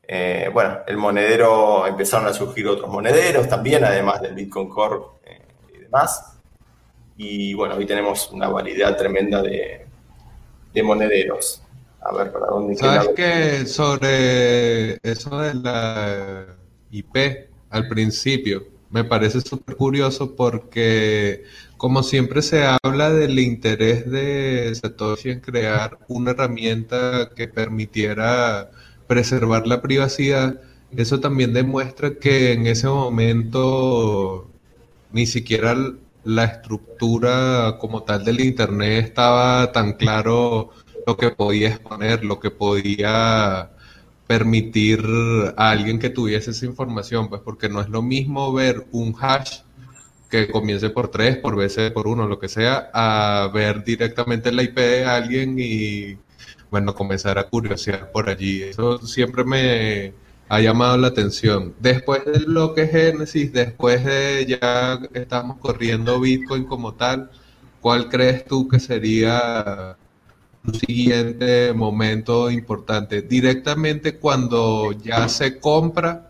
Eh, 0.09 0.49
bueno, 0.53 0.79
el 0.87 0.97
monedero, 0.97 1.85
empezaron 1.85 2.27
a 2.27 2.33
surgir 2.33 2.67
otros 2.67 2.89
monederos 2.89 3.47
también, 3.49 3.83
además 3.83 4.21
del 4.21 4.33
Bitcoin 4.33 4.69
Core 4.69 5.03
eh, 5.25 5.41
y 5.75 5.77
demás. 5.79 6.37
Y 7.17 7.53
bueno, 7.53 7.75
hoy 7.75 7.85
tenemos 7.85 8.31
una 8.31 8.47
variedad 8.47 8.95
tremenda 8.95 9.41
de, 9.41 9.85
de 10.73 10.83
monederos. 10.83 11.61
A 11.99 12.13
ver, 12.13 12.31
¿para 12.31 12.45
dónde 12.47 12.75
¿Sabes 12.75 13.09
que 13.15 13.65
sobre 13.65 14.93
eso 15.03 15.39
de 15.39 15.53
la 15.55 16.45
IP 16.91 17.49
al 17.69 17.87
principio? 17.89 18.63
Me 18.89 19.03
parece 19.03 19.41
súper 19.41 19.75
curioso 19.75 20.35
porque, 20.35 21.43
como 21.77 22.03
siempre 22.03 22.41
se 22.41 22.65
habla 22.65 23.11
del 23.11 23.39
interés 23.39 24.09
de 24.09 24.73
Satoshi 24.75 25.29
en 25.29 25.39
crear 25.41 25.99
una 26.07 26.31
herramienta 26.31 27.29
que 27.35 27.47
permitiera 27.47 28.71
preservar 29.07 29.67
la 29.67 29.81
privacidad, 29.81 30.59
eso 30.95 31.19
también 31.19 31.53
demuestra 31.53 32.15
que 32.15 32.53
en 32.53 32.67
ese 32.67 32.87
momento 32.87 34.49
ni 35.11 35.25
siquiera 35.25 35.75
la 36.23 36.43
estructura 36.45 37.77
como 37.79 38.03
tal 38.03 38.25
del 38.25 38.41
Internet 38.41 39.05
estaba 39.05 39.71
tan 39.71 39.93
claro 39.93 40.71
lo 41.05 41.17
que 41.17 41.31
podía 41.31 41.69
exponer, 41.69 42.25
lo 42.25 42.39
que 42.39 42.51
podía 42.51 43.71
permitir 44.27 45.01
a 45.55 45.69
alguien 45.71 45.99
que 45.99 46.09
tuviese 46.09 46.51
esa 46.51 46.65
información, 46.65 47.29
pues 47.29 47.41
porque 47.41 47.69
no 47.69 47.81
es 47.81 47.89
lo 47.89 48.01
mismo 48.01 48.51
ver 48.53 48.87
un 48.91 49.15
hash 49.19 49.61
que 50.29 50.49
comience 50.49 50.89
por 50.89 51.09
tres, 51.09 51.37
por 51.37 51.55
veces 51.55 51.91
por 51.91 52.07
uno, 52.07 52.27
lo 52.27 52.39
que 52.39 52.49
sea, 52.49 52.89
a 52.93 53.49
ver 53.53 53.83
directamente 53.83 54.51
la 54.51 54.63
IP 54.63 54.75
de 54.77 55.05
alguien 55.05 55.57
y, 55.59 56.17
bueno, 56.69 56.93
comenzar 56.95 57.37
a 57.39 57.45
curiosear 57.49 58.11
por 58.11 58.29
allí. 58.29 58.63
Eso 58.63 58.99
siempre 58.99 59.43
me 59.43 60.13
ha 60.49 60.59
llamado 60.59 60.97
la 60.97 61.07
atención. 61.07 61.75
Después 61.79 62.25
del 62.25 62.45
bloque 62.45 62.87
Génesis, 62.87 63.51
después 63.53 64.03
de 64.05 64.45
ya 64.47 64.99
estamos 65.13 65.57
corriendo 65.57 66.19
Bitcoin 66.19 66.65
como 66.65 66.93
tal, 66.93 67.31
¿cuál 67.81 68.09
crees 68.09 68.45
tú 68.45 68.67
que 68.67 68.79
sería 68.79 69.97
siguiente 70.73 71.73
momento 71.73 72.49
importante. 72.49 73.21
Directamente 73.21 74.17
cuando 74.17 74.91
ya 74.91 75.27
se 75.29 75.59
compra, 75.59 76.26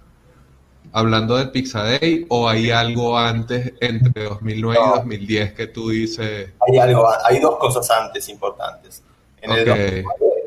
hablando 0.92 1.38
del 1.38 1.52
Pixaday, 1.52 2.26
o 2.30 2.48
hay 2.48 2.72
algo 2.72 3.18
antes 3.18 3.74
entre 3.80 4.24
2009 4.24 4.80
y 4.80 4.98
2010 4.98 5.54
que 5.54 5.68
tú 5.68 5.90
dices. 5.90 6.52
Hay 6.68 6.78
algo, 6.78 7.08
hay 7.26 7.40
dos 7.40 7.58
cosas 7.58 7.90
antes 7.92 8.30
importantes. 8.30 9.04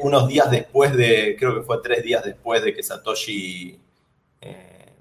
unos 0.01 0.29
días 0.29 0.51
después 0.51 0.97
de, 0.97 1.37
creo 1.39 1.55
que 1.57 1.63
fue 1.63 1.79
tres 1.83 2.03
días 2.03 2.25
después 2.25 2.63
de 2.63 2.75
que 2.75 2.83
Satoshi 2.83 3.79
eh, 4.41 4.95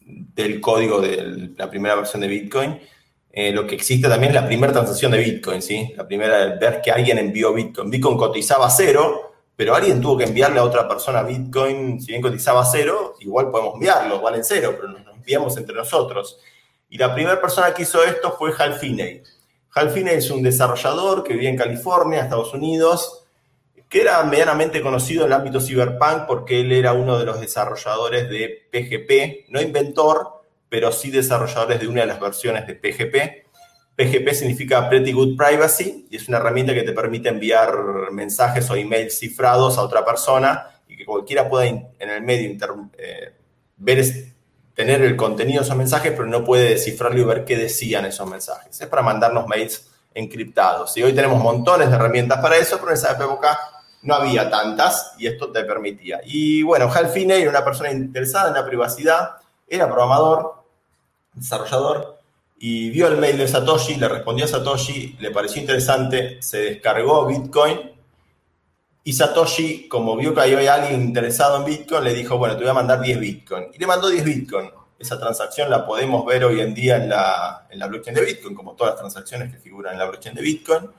del 0.00 0.60
código 0.60 1.00
de 1.00 1.50
la 1.56 1.68
primera 1.68 1.94
versión 1.94 2.20
de 2.20 2.28
Bitcoin, 2.28 2.80
eh, 3.32 3.52
lo 3.52 3.66
que 3.66 3.74
existe 3.74 4.08
también 4.08 4.30
es 4.30 4.40
la 4.40 4.46
primera 4.46 4.72
transacción 4.72 5.12
de 5.12 5.18
Bitcoin, 5.18 5.60
¿sí? 5.60 5.92
La 5.96 6.06
primera, 6.06 6.56
ver 6.58 6.80
que 6.80 6.90
alguien 6.90 7.18
envió 7.18 7.52
Bitcoin. 7.52 7.90
Bitcoin 7.90 8.16
cotizaba 8.16 8.70
cero, 8.70 9.35
pero 9.56 9.74
alguien 9.74 10.00
tuvo 10.00 10.18
que 10.18 10.24
enviarle 10.24 10.60
a 10.60 10.64
otra 10.64 10.86
persona 10.86 11.22
Bitcoin, 11.22 12.00
si 12.00 12.08
bien 12.08 12.20
cotizaba 12.20 12.64
cero, 12.64 13.14
igual 13.20 13.50
podemos 13.50 13.74
enviarlo, 13.74 14.20
valen 14.20 14.44
cero, 14.44 14.74
pero 14.76 14.88
nos, 14.88 15.00
enviamos 15.16 15.56
entre 15.56 15.74
nosotros. 15.74 16.38
Y 16.90 16.98
la 16.98 17.12
primera 17.14 17.40
persona 17.40 17.72
que 17.74 17.82
hizo 17.82 18.04
esto 18.04 18.36
fue 18.38 18.52
Hal 18.56 18.74
Finney. 18.74 19.22
Hal 19.74 19.90
Finney 19.90 20.14
es 20.14 20.30
un 20.30 20.42
desarrollador 20.42 21.24
que 21.24 21.32
vivía 21.32 21.48
en 21.48 21.56
California, 21.56 22.20
Estados 22.20 22.54
Unidos, 22.54 23.24
que 23.88 24.02
era 24.02 24.22
medianamente 24.24 24.82
conocido 24.82 25.22
en 25.22 25.32
el 25.32 25.32
ámbito 25.32 25.60
cyberpunk 25.60 26.26
porque 26.26 26.60
él 26.60 26.72
era 26.72 26.92
uno 26.92 27.18
de 27.18 27.24
los 27.24 27.40
desarrolladores 27.40 28.28
de 28.28 28.68
PGP, 28.70 29.50
no 29.50 29.60
inventor, 29.60 30.42
pero 30.68 30.92
sí 30.92 31.10
desarrolladores 31.10 31.80
de 31.80 31.88
una 31.88 32.02
de 32.02 32.08
las 32.08 32.20
versiones 32.20 32.66
de 32.66 32.74
PGP. 32.74 33.45
PGP 33.96 34.34
significa 34.34 34.88
Pretty 34.88 35.12
Good 35.12 35.36
Privacy 35.36 36.06
y 36.10 36.16
es 36.16 36.28
una 36.28 36.36
herramienta 36.36 36.74
que 36.74 36.82
te 36.82 36.92
permite 36.92 37.30
enviar 37.30 38.12
mensajes 38.12 38.68
o 38.70 38.76
emails 38.76 39.18
cifrados 39.18 39.78
a 39.78 39.82
otra 39.82 40.04
persona 40.04 40.68
y 40.86 40.96
que 40.96 41.06
cualquiera 41.06 41.48
pueda 41.48 41.66
en 41.66 41.88
el 41.98 42.22
medio 42.22 42.50
eh, 42.98 43.32
ver, 43.78 44.04
tener 44.74 45.00
el 45.00 45.16
contenido 45.16 45.60
de 45.60 45.64
esos 45.64 45.76
mensajes, 45.76 46.12
pero 46.12 46.26
no 46.26 46.44
puede 46.44 46.70
descifrarlo 46.70 47.18
y 47.18 47.24
ver 47.24 47.44
qué 47.46 47.56
decían 47.56 48.04
esos 48.04 48.28
mensajes. 48.28 48.78
Es 48.78 48.86
para 48.86 49.02
mandarnos 49.02 49.46
mails 49.48 49.90
encriptados. 50.14 50.94
Y 50.98 51.02
hoy 51.02 51.14
tenemos 51.14 51.42
montones 51.42 51.88
de 51.88 51.96
herramientas 51.96 52.40
para 52.40 52.56
eso, 52.56 52.76
pero 52.76 52.90
en 52.90 52.94
esa 52.98 53.12
época 53.12 53.58
no 54.02 54.14
había 54.14 54.50
tantas 54.50 55.14
y 55.18 55.26
esto 55.26 55.50
te 55.50 55.64
permitía. 55.64 56.20
Y 56.24 56.62
bueno, 56.62 56.90
Hal 56.92 57.08
Finney 57.08 57.40
era 57.40 57.50
una 57.50 57.64
persona 57.64 57.90
interesada 57.90 58.48
en 58.48 58.54
la 58.54 58.66
privacidad, 58.66 59.36
era 59.66 59.86
programador, 59.86 60.62
desarrollador, 61.32 62.15
y 62.58 62.90
vio 62.90 63.08
el 63.08 63.18
mail 63.18 63.38
de 63.38 63.48
Satoshi, 63.48 63.96
le 63.96 64.08
respondió 64.08 64.44
a 64.46 64.48
Satoshi, 64.48 65.16
le 65.20 65.30
pareció 65.30 65.60
interesante, 65.60 66.40
se 66.40 66.58
descargó 66.58 67.26
Bitcoin 67.26 67.96
y 69.06 69.12
Satoshi, 69.12 69.86
como 69.86 70.16
vio 70.16 70.34
que 70.34 70.40
había 70.40 70.74
alguien 70.74 71.00
interesado 71.00 71.58
en 71.58 71.64
Bitcoin, 71.64 72.02
le 72.02 72.12
dijo, 72.12 72.38
bueno, 72.38 72.56
te 72.56 72.62
voy 72.62 72.70
a 72.70 72.74
mandar 72.74 73.00
10 73.00 73.20
Bitcoin. 73.20 73.66
Y 73.72 73.78
le 73.78 73.86
mandó 73.86 74.08
10 74.08 74.24
Bitcoin. 74.24 74.68
Esa 74.98 75.16
transacción 75.16 75.70
la 75.70 75.86
podemos 75.86 76.26
ver 76.26 76.44
hoy 76.44 76.60
en 76.60 76.74
día 76.74 76.96
en 76.96 77.10
la, 77.10 77.68
en 77.70 77.78
la 77.78 77.86
blockchain 77.86 78.16
de 78.16 78.24
Bitcoin, 78.24 78.56
como 78.56 78.72
todas 78.72 78.94
las 78.94 79.00
transacciones 79.02 79.52
que 79.52 79.60
figuran 79.60 79.92
en 79.92 80.00
la 80.00 80.06
blockchain 80.06 80.34
de 80.34 80.42
Bitcoin. 80.42 80.90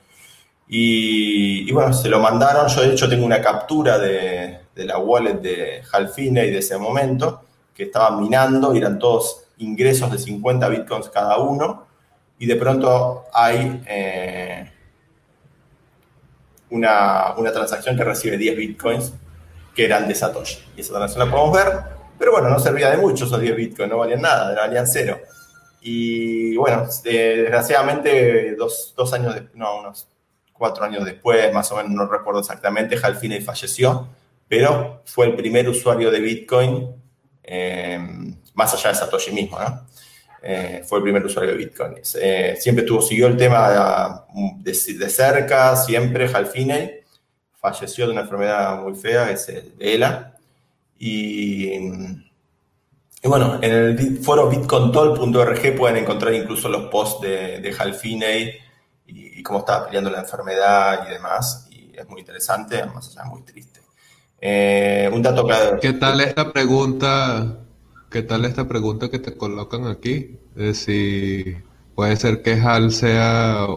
Y, 0.69 1.69
bueno, 1.73 1.91
se 1.91 2.07
lo 2.07 2.21
mandaron. 2.21 2.69
Yo 2.69 2.79
de 2.79 2.93
hecho 2.93 3.09
tengo 3.09 3.25
una 3.25 3.41
captura 3.41 3.97
de, 3.97 4.59
de 4.73 4.85
la 4.85 4.99
wallet 4.99 5.41
de 5.41 5.83
Halfine 5.91 6.45
y 6.45 6.51
de 6.51 6.59
ese 6.59 6.77
momento, 6.77 7.41
que 7.75 7.83
estaban 7.83 8.21
minando, 8.21 8.73
y 8.73 8.77
eran 8.77 8.97
todos 8.99 9.46
ingresos 9.59 10.11
de 10.11 10.19
50 10.19 10.69
bitcoins 10.69 11.09
cada 11.09 11.37
uno 11.37 11.87
y 12.39 12.45
de 12.45 12.55
pronto 12.55 13.25
hay 13.33 13.81
eh, 13.87 14.71
una, 16.69 17.33
transacción 17.51 17.97
que 17.97 18.03
recibe 18.03 18.37
10 18.37 18.57
bitcoins 18.57 19.13
que 19.75 19.85
eran 19.85 20.07
de 20.07 20.15
Satoshi. 20.15 20.59
Y 20.75 20.81
esa 20.81 20.93
transacción 20.93 21.27
la 21.27 21.31
podemos 21.31 21.55
ver, 21.55 21.79
pero 22.17 22.31
bueno, 22.31 22.49
no 22.49 22.59
servía 22.59 22.89
de 22.91 22.97
mucho 22.97 23.25
esos 23.25 23.39
10 23.39 23.55
bitcoins, 23.55 23.91
no 23.91 23.97
valían 23.97 24.21
nada, 24.21 24.53
valían 24.55 24.87
cero. 24.87 25.19
Y 25.81 26.55
bueno, 26.57 26.87
desgraciadamente 27.03 28.55
dos, 28.55 29.13
años, 29.13 29.35
no, 29.53 29.79
unos 29.79 30.07
cuatro 30.51 30.83
años 30.83 31.05
después, 31.05 31.53
más 31.53 31.71
o 31.71 31.77
menos, 31.77 31.91
no 31.91 32.07
recuerdo 32.07 32.41
exactamente, 32.41 32.97
Hal 33.01 33.15
Finney 33.15 33.41
falleció, 33.41 34.07
pero 34.47 35.01
fue 35.05 35.27
el 35.27 35.35
primer 35.35 35.69
usuario 35.69 36.09
de 36.11 36.19
Bitcoin, 36.19 36.95
eh, 37.43 37.99
más 38.57 38.73
allá 38.73 38.89
de 38.89 38.95
Satoshi 38.95 39.31
mismo, 39.31 39.59
¿no? 39.59 39.87
Eh, 40.41 40.83
fue 40.85 40.99
el 40.99 41.03
primer 41.03 41.23
usuario 41.23 41.51
de 41.51 41.57
Bitcoin. 41.57 41.93
Eh, 42.19 42.57
siempre 42.59 42.83
tuvo, 42.83 43.01
siguió 43.01 43.27
el 43.27 43.37
tema 43.37 44.25
de, 44.59 44.71
de, 44.71 45.09
cerca, 45.09 45.75
siempre 45.75 46.29
Hal 46.33 46.47
Finney, 46.47 47.01
falleció 47.59 48.07
de 48.07 48.13
una 48.13 48.21
enfermedad 48.21 48.81
muy 48.81 48.95
fea, 48.95 49.29
es 49.29 49.47
el 49.49 49.73
ELA, 49.79 50.35
y, 50.97 51.69
y, 51.75 53.27
bueno, 53.27 53.59
en 53.61 53.71
el 53.71 54.17
foro 54.23 54.49
bitcontol.org 54.49 55.75
pueden 55.77 55.97
encontrar 55.97 56.33
incluso 56.33 56.67
los 56.69 56.89
posts 56.89 57.21
de, 57.21 57.59
de 57.59 57.75
Hal 57.77 57.93
Finney, 57.93 58.55
y, 59.05 59.43
cómo 59.43 59.59
estaba 59.59 59.85
peleando 59.85 60.09
la 60.09 60.19
enfermedad 60.19 61.07
y 61.07 61.13
demás. 61.13 61.67
Y 61.71 61.91
es 61.95 62.07
muy 62.09 62.21
interesante, 62.21 62.77
además 62.77 63.07
es 63.07 63.25
muy 63.25 63.43
triste. 63.43 63.81
Eh, 64.41 65.09
un 65.13 65.21
dato 65.21 65.45
que... 65.47 65.53
¿Qué 65.81 65.93
tal 65.93 66.21
esta 66.21 66.51
pregunta? 66.51 67.66
¿Qué 68.09 68.21
tal 68.21 68.45
esta 68.45 68.67
pregunta 68.67 69.09
que 69.09 69.19
te 69.19 69.35
colocan 69.35 69.87
aquí? 69.87 70.37
De 70.55 70.73
si 70.73 71.57
puede 71.93 72.15
ser 72.15 72.41
que 72.41 72.53
Hal 72.53 72.91
sea 72.91 73.67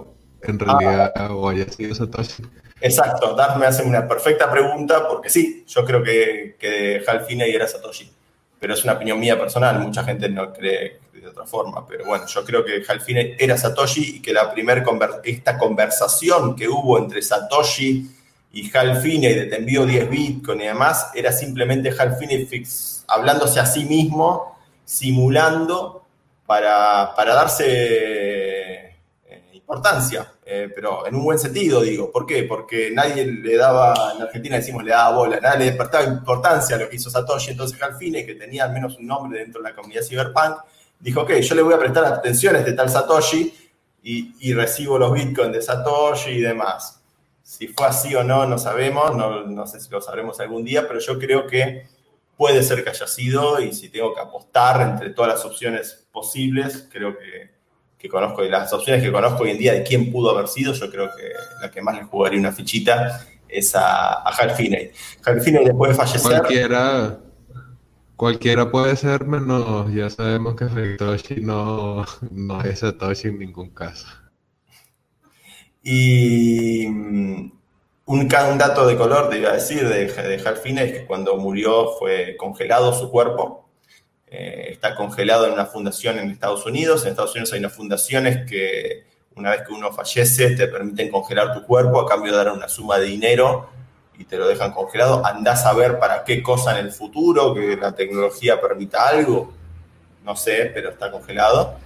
en 0.42 0.58
realidad 0.58 1.30
o 1.30 1.48
haya 1.48 1.68
sido 1.68 1.94
Satoshi. 1.94 2.44
Exacto, 2.80 3.34
Darth 3.34 3.58
me 3.58 3.66
hace 3.66 3.82
una 3.82 4.06
perfecta 4.06 4.50
pregunta 4.50 5.06
porque 5.08 5.28
sí, 5.28 5.64
yo 5.66 5.84
creo 5.84 6.02
que, 6.02 6.56
que 6.58 7.02
Hal 7.06 7.24
Finney 7.26 7.52
era 7.52 7.66
Satoshi, 7.66 8.10
pero 8.58 8.74
es 8.74 8.84
una 8.84 8.94
opinión 8.94 9.20
mía 9.20 9.38
personal, 9.38 9.78
mucha 9.80 10.02
gente 10.04 10.28
no 10.28 10.52
cree 10.52 11.00
de 11.12 11.26
otra 11.26 11.44
forma. 11.44 11.86
Pero 11.86 12.06
bueno, 12.06 12.26
yo 12.26 12.44
creo 12.44 12.64
que 12.64 12.82
Hal 12.88 13.00
Finney 13.00 13.36
era 13.38 13.56
Satoshi 13.56 14.16
y 14.16 14.22
que 14.22 14.32
la 14.32 14.52
primer 14.52 14.84
esta 15.24 15.58
conversación 15.58 16.56
que 16.56 16.68
hubo 16.68 16.98
entre 16.98 17.20
Satoshi 17.20 18.10
y 18.52 18.76
Hal 18.76 19.00
Finney 19.00 19.34
de 19.34 19.46
te 19.46 19.56
envío 19.56 19.84
10 19.84 20.10
Bitcoin 20.10 20.60
y 20.60 20.66
demás, 20.66 21.10
era 21.14 21.32
simplemente 21.32 21.92
Hal 21.96 22.16
Finney 22.16 22.46
fix, 22.46 22.99
hablándose 23.10 23.60
a 23.60 23.66
sí 23.66 23.84
mismo, 23.84 24.58
simulando 24.84 26.04
para, 26.46 27.14
para 27.14 27.34
darse 27.34 27.64
eh, 29.26 29.50
importancia. 29.52 30.32
Eh, 30.52 30.68
pero 30.74 31.06
en 31.06 31.14
un 31.14 31.22
buen 31.22 31.38
sentido, 31.38 31.80
digo. 31.80 32.10
¿Por 32.10 32.26
qué? 32.26 32.42
Porque 32.42 32.90
nadie 32.92 33.24
le 33.24 33.56
daba, 33.56 34.14
en 34.16 34.22
Argentina 34.22 34.56
decimos 34.56 34.82
le 34.82 34.90
daba 34.90 35.16
bola, 35.16 35.38
nadie 35.40 35.60
le 35.60 35.64
despertaba 35.66 36.02
importancia 36.02 36.74
a 36.74 36.78
lo 36.80 36.88
que 36.88 36.96
hizo 36.96 37.08
Satoshi. 37.08 37.52
Entonces 37.52 37.80
Hal 37.80 37.96
Finney, 37.96 38.26
que 38.26 38.34
tenía 38.34 38.64
al 38.64 38.72
menos 38.72 38.98
un 38.98 39.06
nombre 39.06 39.38
dentro 39.38 39.62
de 39.62 39.68
la 39.68 39.76
comunidad 39.76 40.02
cyberpunk, 40.02 40.56
dijo, 40.98 41.20
ok, 41.20 41.34
yo 41.34 41.54
le 41.54 41.62
voy 41.62 41.74
a 41.74 41.78
prestar 41.78 42.04
atención 42.04 42.56
a 42.56 42.58
este 42.58 42.72
tal 42.72 42.90
Satoshi 42.90 43.54
y, 44.02 44.52
recibo 44.54 44.98
los 44.98 45.12
bitcoins 45.12 45.52
de 45.52 45.62
Satoshi 45.62 46.30
y 46.30 46.40
demás. 46.40 47.00
Si 47.42 47.68
fue 47.68 47.86
así 47.86 48.12
o 48.16 48.24
no, 48.24 48.44
no 48.46 48.58
sabemos, 48.58 49.14
no, 49.14 49.66
sé 49.68 49.80
si 49.80 49.88
lo 49.88 50.00
sabremos 50.00 50.40
algún 50.40 50.64
día, 50.64 50.88
pero 50.88 50.98
yo 50.98 51.16
creo 51.16 51.46
que 51.46 51.86
puede 52.40 52.62
ser 52.62 52.82
que 52.82 52.88
haya 52.88 53.06
sido 53.06 53.60
y 53.60 53.70
si 53.74 53.90
tengo 53.90 54.14
que 54.14 54.20
apostar 54.22 54.80
entre 54.80 55.10
todas 55.10 55.34
las 55.34 55.44
opciones 55.44 56.08
posibles, 56.10 56.88
creo 56.90 57.14
que, 57.18 57.50
que 57.98 58.08
conozco, 58.08 58.42
y 58.42 58.48
las 58.48 58.72
opciones 58.72 59.02
que 59.02 59.12
conozco 59.12 59.42
hoy 59.42 59.50
en 59.50 59.58
día 59.58 59.74
de 59.74 59.82
quién 59.82 60.10
pudo 60.10 60.30
haber 60.30 60.48
sido, 60.48 60.72
yo 60.72 60.90
creo 60.90 61.10
que 61.14 61.24
la 61.60 61.70
que 61.70 61.82
más 61.82 61.96
le 61.96 62.04
jugaría 62.04 62.40
una 62.40 62.50
fichita 62.50 63.26
es 63.46 63.74
a, 63.74 64.22
a 64.22 64.30
Hal 64.30 64.52
Finney. 64.52 64.90
Hal 65.22 65.42
Finney 65.42 65.66
después 65.66 65.90
de 65.90 65.96
fallecer... 65.98 66.38
Cualquiera 66.38 67.18
Cualquiera 68.16 68.70
puede 68.70 68.96
ser 68.96 69.26
menos, 69.26 69.92
ya 69.92 70.08
sabemos 70.08 70.56
que 70.56 70.66
Satoshi 70.66 71.42
no, 71.42 72.06
no 72.30 72.62
es 72.62 72.78
Satoshi 72.78 73.28
en 73.28 73.38
ningún 73.38 73.68
caso. 73.68 74.06
Y 75.82 76.86
mm, 78.14 78.50
un, 78.52 78.58
dato 78.58 78.86
de 78.86 78.96
color, 78.96 79.28
te 79.30 79.38
iba 79.38 79.50
a 79.50 79.54
decir, 79.54 79.88
de, 79.88 80.06
de 80.06 80.42
Halfine 80.48 80.84
es 80.84 80.92
que 80.92 81.06
cuando 81.06 81.36
murió 81.36 81.92
fue 81.98 82.36
congelado 82.36 82.92
su 82.92 83.10
cuerpo. 83.10 83.68
Eh, 84.26 84.68
está 84.70 84.94
congelado 84.94 85.46
en 85.46 85.52
una 85.52 85.66
fundación 85.66 86.18
en 86.18 86.30
Estados 86.30 86.64
Unidos. 86.64 87.02
En 87.02 87.10
Estados 87.10 87.32
Unidos 87.32 87.52
hay 87.52 87.58
unas 87.58 87.74
fundaciones 87.74 88.48
que 88.48 89.04
una 89.34 89.50
vez 89.50 89.62
que 89.66 89.72
uno 89.72 89.92
fallece 89.92 90.50
te 90.56 90.68
permiten 90.68 91.10
congelar 91.10 91.54
tu 91.54 91.64
cuerpo 91.64 92.00
a 92.00 92.08
cambio 92.08 92.32
de 92.32 92.38
dar 92.38 92.52
una 92.52 92.68
suma 92.68 92.98
de 92.98 93.06
dinero 93.06 93.68
y 94.18 94.24
te 94.24 94.36
lo 94.36 94.46
dejan 94.46 94.72
congelado, 94.72 95.24
andás 95.24 95.64
a 95.64 95.72
ver 95.72 95.98
para 95.98 96.24
qué 96.24 96.42
cosa 96.42 96.78
en 96.78 96.84
el 96.84 96.92
futuro, 96.92 97.54
que 97.54 97.74
la 97.76 97.94
tecnología 97.94 98.60
permita 98.60 99.08
algo, 99.08 99.54
no 100.22 100.36
sé, 100.36 100.70
pero 100.74 100.90
está 100.90 101.10
congelado. 101.10 101.76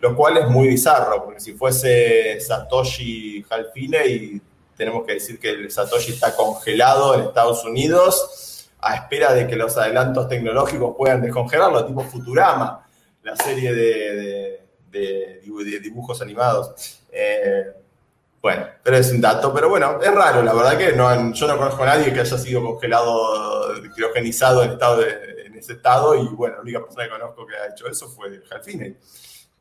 Lo 0.00 0.14
cual 0.14 0.36
es 0.36 0.48
muy 0.48 0.68
bizarro, 0.68 1.24
porque 1.24 1.40
si 1.40 1.54
fuese 1.54 2.38
Satoshi 2.38 3.38
y 4.06 4.42
tenemos 4.76 5.06
que 5.06 5.14
decir 5.14 5.38
que 5.38 5.50
el 5.50 5.70
Satoshi 5.70 6.12
está 6.12 6.34
congelado 6.34 7.14
en 7.14 7.22
Estados 7.22 7.64
Unidos 7.64 8.70
a 8.80 8.96
espera 8.96 9.32
de 9.32 9.46
que 9.46 9.56
los 9.56 9.76
adelantos 9.78 10.28
tecnológicos 10.28 10.94
puedan 10.96 11.22
descongelarlo, 11.22 11.86
tipo 11.86 12.02
Futurama, 12.02 12.86
la 13.22 13.34
serie 13.36 13.72
de, 13.74 14.60
dibujos 15.80 16.20
animados. 16.20 17.00
Eh, 17.10 17.72
bueno, 18.42 18.66
pero 18.82 18.98
es 18.98 19.10
un 19.10 19.22
dato, 19.22 19.54
pero 19.54 19.70
bueno, 19.70 19.98
es 20.02 20.12
raro, 20.12 20.42
la 20.42 20.52
verdad 20.52 20.76
que 20.76 20.92
no, 20.92 21.32
yo 21.32 21.46
no 21.46 21.56
conozco 21.56 21.82
a 21.82 21.86
nadie 21.86 22.12
que 22.12 22.20
haya 22.20 22.36
sido 22.36 22.62
congelado, 22.62 23.72
criogenizado 23.94 24.62
en, 24.62 24.72
estado 24.72 25.02
en 25.02 25.54
ese 25.54 25.72
estado 25.72 26.14
y 26.14 26.26
bueno, 26.28 26.56
la 26.56 26.62
única 26.62 26.80
persona 26.82 27.04
que 27.04 27.10
conozco 27.10 27.46
que 27.46 27.56
ha 27.56 27.68
hecho 27.68 27.88
eso 27.88 28.06
fue 28.08 28.42
Jalfine. 28.46 28.98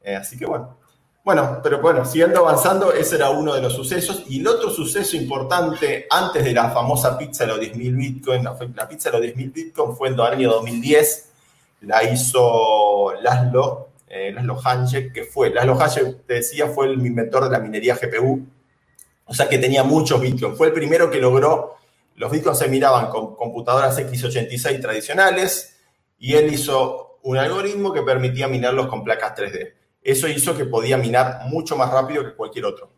Eh, 0.02 0.16
así 0.16 0.38
que 0.38 0.46
bueno. 0.46 0.83
Bueno, 1.24 1.62
pero 1.64 1.80
bueno, 1.80 2.04
siguiendo 2.04 2.40
avanzando, 2.40 2.92
ese 2.92 3.16
era 3.16 3.30
uno 3.30 3.54
de 3.54 3.62
los 3.62 3.74
sucesos. 3.74 4.26
Y 4.28 4.42
el 4.42 4.48
otro 4.48 4.70
suceso 4.70 5.16
importante 5.16 6.06
antes 6.10 6.44
de 6.44 6.52
la 6.52 6.70
famosa 6.72 7.18
pizza 7.18 7.46
de 7.46 7.48
los 7.54 7.62
10.000 7.62 7.96
Bitcoin, 7.96 8.44
la, 8.44 8.88
pizza 8.90 9.10
de 9.10 9.20
los 9.20 9.28
10.000 9.28 9.54
Bitcoin 9.54 9.96
fue 9.96 10.10
en 10.10 10.16
el 10.16 10.22
año 10.22 10.52
2010, 10.52 11.30
la 11.82 12.04
hizo 12.04 13.14
Laszlo, 13.22 13.88
eh, 14.10 14.34
Laszlo 14.34 14.60
Hanjek, 14.62 15.14
que 15.14 15.24
fue, 15.24 15.50
Laszlo 15.50 15.80
Hanjek, 15.80 16.26
te 16.26 16.34
decía, 16.36 16.68
fue 16.68 16.88
el 16.88 17.06
inventor 17.06 17.46
de 17.46 17.52
la 17.52 17.60
minería 17.60 17.96
GPU, 17.96 18.46
o 19.24 19.34
sea 19.34 19.48
que 19.48 19.58
tenía 19.60 19.84
muchos 19.86 20.20
bitcoins. 20.20 20.58
Fue 20.58 20.68
el 20.68 20.74
primero 20.74 21.10
que 21.10 21.20
logró, 21.20 21.78
los 22.16 22.32
bitcoins 22.32 22.60
se 22.60 22.68
miraban 22.68 23.08
con 23.08 23.38
computadoras 23.38 23.98
x86 23.98 24.82
tradicionales 24.82 25.78
y 26.20 26.34
él 26.34 26.54
hizo 26.54 27.20
un 27.24 27.38
algoritmo 27.38 27.94
que 27.94 28.02
permitía 28.02 28.50
minarlos 28.50 28.88
con 28.88 29.06
placas 29.06 29.36
3D. 29.38 29.83
Eso 30.04 30.28
hizo 30.28 30.56
que 30.56 30.66
podía 30.66 30.98
minar 30.98 31.42
mucho 31.48 31.78
más 31.78 31.90
rápido 31.92 32.24
que 32.24 32.36
cualquier 32.36 32.66
otro. 32.66 32.92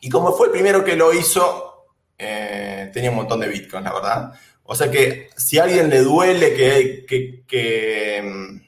Y 0.00 0.08
como 0.08 0.32
fue 0.32 0.48
el 0.48 0.52
primero 0.52 0.84
que 0.84 0.96
lo 0.96 1.12
hizo, 1.12 1.86
eh, 2.16 2.90
tenía 2.92 3.10
un 3.10 3.16
montón 3.16 3.40
de 3.40 3.48
bitcoins, 3.48 3.84
la 3.84 3.92
verdad. 3.92 4.32
O 4.64 4.74
sea 4.74 4.90
que 4.90 5.30
si 5.36 5.58
a 5.58 5.64
alguien 5.64 5.88
le 5.88 6.00
duele 6.00 6.54
que, 6.54 7.06
que, 7.06 7.44
que, 7.46 8.60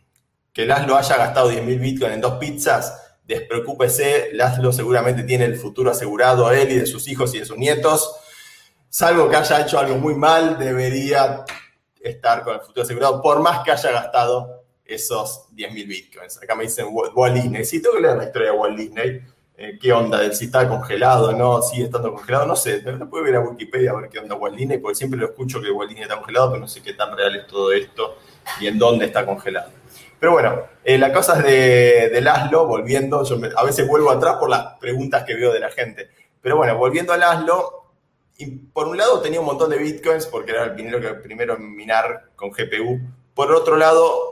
que 0.52 0.66
Laszlo 0.66 0.96
haya 0.96 1.16
gastado 1.16 1.50
10.000 1.50 1.80
bitcoins 1.80 2.14
en 2.14 2.20
dos 2.20 2.38
pizzas, 2.38 3.18
despreocúpese, 3.26 4.30
Laszlo 4.32 4.72
seguramente 4.72 5.24
tiene 5.24 5.44
el 5.44 5.56
futuro 5.56 5.90
asegurado 5.90 6.46
a 6.46 6.58
él 6.58 6.72
y 6.72 6.76
de 6.76 6.86
sus 6.86 7.06
hijos 7.08 7.34
y 7.34 7.40
de 7.40 7.44
sus 7.44 7.58
nietos. 7.58 8.16
Salvo 8.88 9.28
que 9.28 9.36
haya 9.36 9.60
hecho 9.60 9.78
algo 9.78 9.96
muy 9.96 10.14
mal, 10.14 10.58
debería 10.58 11.44
estar 12.00 12.42
con 12.44 12.54
el 12.54 12.60
futuro 12.60 12.82
asegurado, 12.82 13.20
por 13.20 13.40
más 13.40 13.62
que 13.62 13.72
haya 13.72 13.90
gastado 13.90 14.59
esos 14.90 15.46
10.000 15.54 15.86
bitcoins. 15.86 16.42
Acá 16.42 16.54
me 16.54 16.64
dicen 16.64 16.86
Walt 16.90 17.34
Disney. 17.34 17.64
Sí, 17.64 17.80
tengo 17.80 17.96
que 17.96 18.02
leer 18.02 18.16
la 18.16 18.24
historia 18.24 18.52
de 18.52 18.56
Walt 18.56 18.76
Disney. 18.76 19.22
Eh, 19.56 19.78
¿Qué 19.80 19.92
onda? 19.92 20.32
Si 20.32 20.46
está 20.46 20.68
congelado, 20.68 21.32
no, 21.32 21.60
sigue 21.62 21.84
estando 21.84 22.12
congelado, 22.14 22.46
no 22.46 22.56
sé. 22.56 22.82
No 22.82 23.08
puedo 23.08 23.28
ir 23.28 23.36
a 23.36 23.40
Wikipedia 23.40 23.90
a 23.90 24.00
ver 24.00 24.08
qué 24.08 24.18
onda 24.18 24.34
Walt 24.34 24.56
Disney, 24.56 24.78
porque 24.78 24.96
siempre 24.96 25.20
lo 25.20 25.26
escucho 25.26 25.60
que 25.60 25.70
Walt 25.70 25.88
Disney 25.90 26.04
está 26.04 26.16
congelado, 26.16 26.50
pero 26.50 26.60
no 26.60 26.68
sé 26.68 26.82
qué 26.82 26.94
tan 26.94 27.16
real 27.16 27.36
es 27.36 27.46
todo 27.46 27.72
esto 27.72 28.16
y 28.60 28.66
en 28.66 28.78
dónde 28.78 29.06
está 29.06 29.26
congelado. 29.26 29.70
Pero 30.18 30.32
bueno, 30.32 30.62
eh, 30.84 30.98
la 30.98 31.12
cosa 31.12 31.38
es 31.38 31.44
de, 31.44 32.08
de 32.10 32.20
Laszlo, 32.20 32.66
volviendo, 32.66 33.24
yo 33.24 33.38
a 33.56 33.64
veces 33.64 33.86
vuelvo 33.86 34.10
atrás 34.10 34.36
por 34.36 34.50
las 34.50 34.78
preguntas 34.78 35.24
que 35.24 35.34
veo 35.34 35.52
de 35.52 35.60
la 35.60 35.70
gente. 35.70 36.10
Pero 36.40 36.56
bueno, 36.56 36.76
volviendo 36.76 37.12
a 37.12 37.16
Laszlo, 37.16 37.80
por 38.72 38.88
un 38.88 38.96
lado 38.96 39.20
tenía 39.20 39.40
un 39.40 39.46
montón 39.46 39.70
de 39.70 39.78
bitcoins 39.78 40.26
porque 40.26 40.52
era 40.52 40.64
el 40.64 40.74
primero, 40.74 41.00
que, 41.00 41.08
primero 41.14 41.58
minar 41.58 42.30
con 42.36 42.50
GPU. 42.50 43.00
Por 43.34 43.52
otro 43.52 43.76
lado, 43.76 44.29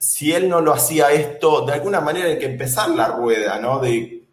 si 0.00 0.32
él 0.32 0.48
no 0.48 0.60
lo 0.60 0.72
hacía 0.72 1.12
esto, 1.12 1.64
de 1.64 1.74
alguna 1.74 2.00
manera 2.00 2.26
hay 2.26 2.38
que 2.38 2.46
empezar 2.46 2.88
la 2.90 3.08
rueda, 3.08 3.60
¿no? 3.60 3.78
De, 3.78 4.24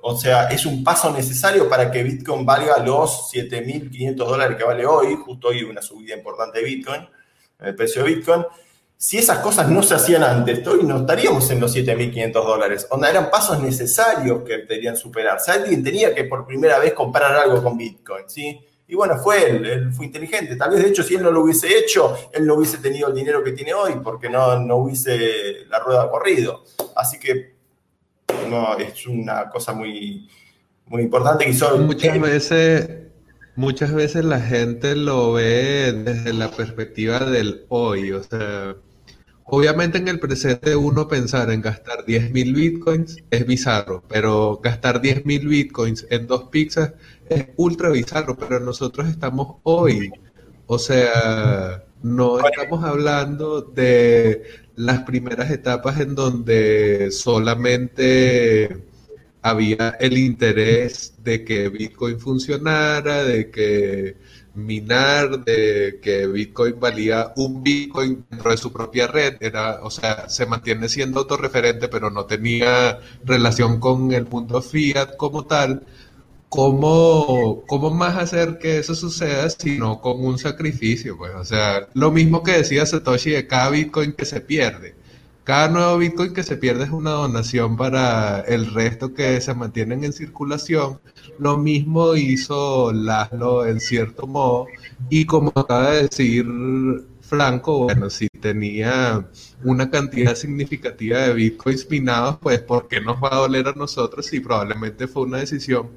o 0.00 0.16
sea, 0.16 0.48
es 0.48 0.66
un 0.66 0.82
paso 0.82 1.12
necesario 1.12 1.68
para 1.68 1.90
que 1.90 2.02
Bitcoin 2.02 2.44
valga 2.44 2.78
los 2.78 3.30
7.500 3.32 4.16
dólares 4.16 4.56
que 4.56 4.64
vale 4.64 4.84
hoy. 4.84 5.14
Justo 5.14 5.48
hoy 5.48 5.62
una 5.62 5.82
subida 5.82 6.16
importante 6.16 6.58
de 6.58 6.64
Bitcoin, 6.64 7.08
el 7.60 7.76
precio 7.76 8.02
de 8.02 8.14
Bitcoin 8.14 8.44
si 9.02 9.18
esas 9.18 9.40
cosas 9.40 9.68
no 9.68 9.82
se 9.82 9.96
hacían 9.96 10.22
antes, 10.22 10.64
hoy 10.64 10.84
no 10.84 10.98
estaríamos 10.98 11.50
en 11.50 11.58
los 11.58 11.74
7.500 11.74 12.32
dólares. 12.32 12.86
Onda, 12.88 13.10
eran 13.10 13.30
pasos 13.30 13.60
necesarios 13.60 14.44
que 14.44 14.58
deberían 14.58 14.96
superarse. 14.96 15.50
Alguien 15.50 15.82
tenía 15.82 16.14
que 16.14 16.22
por 16.22 16.46
primera 16.46 16.78
vez 16.78 16.92
comprar 16.92 17.34
algo 17.34 17.60
con 17.64 17.76
Bitcoin, 17.76 18.30
¿sí? 18.30 18.64
Y 18.92 18.94
bueno, 18.94 19.16
fue 19.16 19.48
él, 19.48 19.64
él 19.64 19.90
fue 19.90 20.04
inteligente. 20.04 20.54
Tal 20.54 20.68
vez, 20.68 20.82
de 20.82 20.90
hecho, 20.90 21.02
si 21.02 21.14
él 21.14 21.22
no 21.22 21.30
lo 21.30 21.40
hubiese 21.40 21.78
hecho, 21.78 22.14
él 22.30 22.44
no 22.44 22.56
hubiese 22.56 22.76
tenido 22.76 23.08
el 23.08 23.14
dinero 23.14 23.42
que 23.42 23.52
tiene 23.52 23.72
hoy 23.72 23.94
porque 24.04 24.28
no, 24.28 24.58
no 24.58 24.76
hubiese 24.76 25.64
la 25.70 25.78
rueda 25.78 26.10
corrido. 26.10 26.62
Así 26.94 27.18
que 27.18 27.54
no, 28.50 28.76
es 28.76 29.06
una 29.06 29.48
cosa 29.48 29.72
muy, 29.72 30.28
muy 30.88 31.04
importante 31.04 31.46
que 31.46 31.52
hizo... 31.52 31.78
Muchas 31.78 32.20
veces, 32.20 32.90
muchas 33.56 33.94
veces 33.94 34.26
la 34.26 34.40
gente 34.40 34.94
lo 34.94 35.32
ve 35.32 35.94
desde 35.94 36.34
la 36.34 36.50
perspectiva 36.50 37.20
del 37.20 37.64
hoy, 37.70 38.12
o 38.12 38.22
sea, 38.22 38.76
obviamente 39.44 39.96
en 39.96 40.08
el 40.08 40.20
presente 40.20 40.76
uno 40.76 41.08
pensar 41.08 41.50
en 41.50 41.62
gastar 41.62 42.04
10.000 42.04 42.54
bitcoins 42.54 43.24
es 43.30 43.46
bizarro, 43.46 44.02
pero 44.06 44.60
gastar 44.62 45.00
10.000 45.00 45.48
bitcoins 45.48 46.06
en 46.10 46.26
dos 46.26 46.44
pizzas 46.50 46.92
es 47.34 47.48
ultra 47.56 47.90
bizarro, 47.90 48.36
pero 48.36 48.60
nosotros 48.60 49.08
estamos 49.08 49.56
hoy, 49.64 50.10
o 50.66 50.78
sea, 50.78 51.84
no 52.02 52.38
estamos 52.40 52.84
hablando 52.84 53.62
de 53.62 54.42
las 54.76 55.00
primeras 55.02 55.50
etapas 55.50 56.00
en 56.00 56.14
donde 56.14 57.10
solamente 57.10 58.84
había 59.42 59.90
el 60.00 60.18
interés 60.18 61.14
de 61.22 61.44
que 61.44 61.68
Bitcoin 61.68 62.18
funcionara, 62.20 63.24
de 63.24 63.50
que 63.50 64.16
minar, 64.54 65.44
de 65.44 65.98
que 66.02 66.26
Bitcoin 66.26 66.78
valía 66.78 67.32
un 67.36 67.62
Bitcoin 67.62 68.24
dentro 68.30 68.50
de 68.50 68.56
su 68.56 68.72
propia 68.72 69.06
red, 69.06 69.36
era, 69.40 69.82
o 69.82 69.90
sea, 69.90 70.28
se 70.28 70.46
mantiene 70.46 70.88
siendo 70.88 71.20
autorreferente, 71.20 71.88
pero 71.88 72.10
no 72.10 72.26
tenía 72.26 73.00
relación 73.24 73.80
con 73.80 74.12
el 74.12 74.26
mundo 74.26 74.62
fiat 74.62 75.16
como 75.16 75.44
tal. 75.46 75.86
¿Cómo, 76.52 77.64
¿Cómo 77.66 77.90
más 77.90 78.16
hacer 78.16 78.58
que 78.58 78.78
eso 78.78 78.94
suceda 78.94 79.48
sino 79.50 80.00
con 80.00 80.22
un 80.24 80.38
sacrificio? 80.38 81.16
Pues, 81.16 81.34
o 81.34 81.44
sea, 81.44 81.88
lo 81.94 82.10
mismo 82.12 82.42
que 82.42 82.52
decía 82.52 82.84
Satoshi 82.84 83.30
de 83.30 83.46
cada 83.46 83.70
Bitcoin 83.70 84.12
que 84.12 84.26
se 84.26 84.40
pierde 84.40 84.94
cada 85.44 85.68
nuevo 85.68 85.98
Bitcoin 85.98 86.32
que 86.34 86.44
se 86.44 86.56
pierde 86.56 86.84
es 86.84 86.90
una 86.90 87.10
donación 87.10 87.76
para 87.76 88.42
el 88.42 88.72
resto 88.72 89.12
que 89.12 89.40
se 89.40 89.54
mantienen 89.54 90.04
en 90.04 90.12
circulación. 90.12 91.00
Lo 91.38 91.58
mismo 91.58 92.14
hizo 92.14 92.92
Laszlo 92.92 93.66
en 93.66 93.80
cierto 93.80 94.28
modo. 94.28 94.66
Y 95.10 95.24
como 95.26 95.52
acaba 95.56 95.90
de 95.90 96.02
decir 96.02 96.46
Franco, 97.22 97.84
bueno, 97.84 98.08
si 98.08 98.28
tenía 98.28 99.26
una 99.64 99.90
cantidad 99.90 100.36
significativa 100.36 101.18
de 101.18 101.34
Bitcoins 101.34 101.90
minados, 101.90 102.38
pues 102.40 102.60
¿por 102.60 102.86
qué 102.86 103.00
nos 103.00 103.16
va 103.16 103.34
a 103.34 103.38
doler 103.38 103.66
a 103.66 103.72
nosotros? 103.72 104.32
Y 104.32 104.38
probablemente 104.38 105.08
fue 105.08 105.24
una 105.24 105.38
decisión 105.38 105.90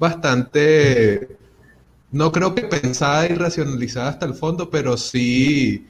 bastante, 0.00 1.36
no 2.10 2.32
creo 2.32 2.54
que 2.56 2.62
pensada 2.62 3.26
y 3.26 3.34
racionalizada 3.34 4.08
hasta 4.08 4.26
el 4.26 4.34
fondo, 4.34 4.68
pero 4.68 4.96
sí 4.96 5.86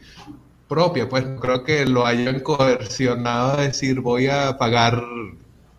propia, 0.68 1.08
pues 1.08 1.24
creo 1.40 1.64
que 1.64 1.84
lo 1.84 2.06
hayan 2.06 2.40
coercionado 2.40 3.58
a 3.58 3.62
decir 3.62 4.00
voy 4.00 4.28
a 4.28 4.56
pagar 4.56 5.02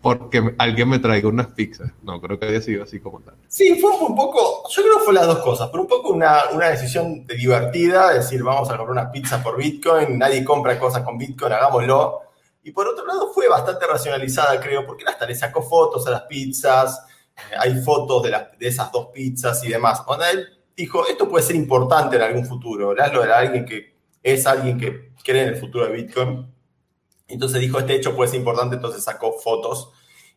porque 0.02 0.54
alguien 0.58 0.88
me 0.88 0.98
traiga 0.98 1.28
unas 1.28 1.46
pizzas. 1.46 1.92
No, 2.02 2.20
creo 2.20 2.38
que 2.38 2.46
haya 2.46 2.60
sido 2.60 2.82
así 2.82 3.00
como 3.00 3.20
tal. 3.20 3.36
Sí, 3.48 3.80
fue 3.80 3.90
un 3.90 4.14
poco, 4.14 4.68
yo 4.68 4.82
creo 4.82 4.98
que 4.98 5.04
fue 5.04 5.14
las 5.14 5.26
dos 5.26 5.38
cosas, 5.38 5.68
pero 5.70 5.84
un 5.84 5.88
poco 5.88 6.10
una, 6.10 6.50
una 6.52 6.68
decisión 6.68 7.26
divertida, 7.26 8.12
decir 8.12 8.42
vamos 8.42 8.68
a 8.68 8.76
comprar 8.76 8.90
unas 8.90 9.10
pizzas 9.10 9.42
por 9.42 9.56
Bitcoin, 9.56 10.18
nadie 10.18 10.44
compra 10.44 10.78
cosas 10.78 11.02
con 11.02 11.16
Bitcoin, 11.16 11.52
hagámoslo. 11.52 12.20
Y 12.64 12.72
por 12.72 12.86
otro 12.86 13.06
lado 13.06 13.32
fue 13.32 13.48
bastante 13.48 13.86
racionalizada, 13.86 14.60
creo, 14.60 14.84
porque 14.84 15.04
hasta 15.06 15.24
le 15.24 15.34
sacó 15.34 15.62
fotos 15.62 16.06
a 16.06 16.10
las 16.10 16.22
pizzas, 16.22 17.02
hay 17.58 17.80
fotos 17.82 18.22
de, 18.22 18.30
las, 18.30 18.58
de 18.58 18.68
esas 18.68 18.90
dos 18.92 19.08
pizzas 19.12 19.64
y 19.64 19.68
demás. 19.68 20.02
Cuando 20.02 20.24
él 20.26 20.46
dijo, 20.76 21.06
esto 21.06 21.28
puede 21.28 21.44
ser 21.44 21.56
importante 21.56 22.16
en 22.16 22.22
algún 22.22 22.46
futuro. 22.46 22.92
Era 22.92 23.38
alguien 23.38 23.64
que 23.64 23.92
es 24.22 24.46
alguien 24.46 24.78
que 24.78 25.12
cree 25.24 25.42
en 25.42 25.48
el 25.50 25.56
futuro 25.56 25.86
de 25.86 25.92
Bitcoin. 25.92 26.46
Entonces 27.28 27.60
dijo, 27.60 27.78
este 27.78 27.94
hecho 27.94 28.14
puede 28.14 28.30
ser 28.30 28.40
importante, 28.40 28.76
entonces 28.76 29.02
sacó 29.02 29.32
fotos 29.32 29.90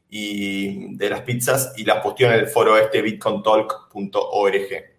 y, 0.09 0.95
de 0.95 1.09
las 1.09 1.21
pizzas 1.21 1.73
y 1.75 1.83
las 1.83 2.01
posteó 2.01 2.27
en 2.27 2.33
el 2.33 2.47
foro 2.47 2.77
este 2.77 3.01
bitcointalk.org. 3.01 4.95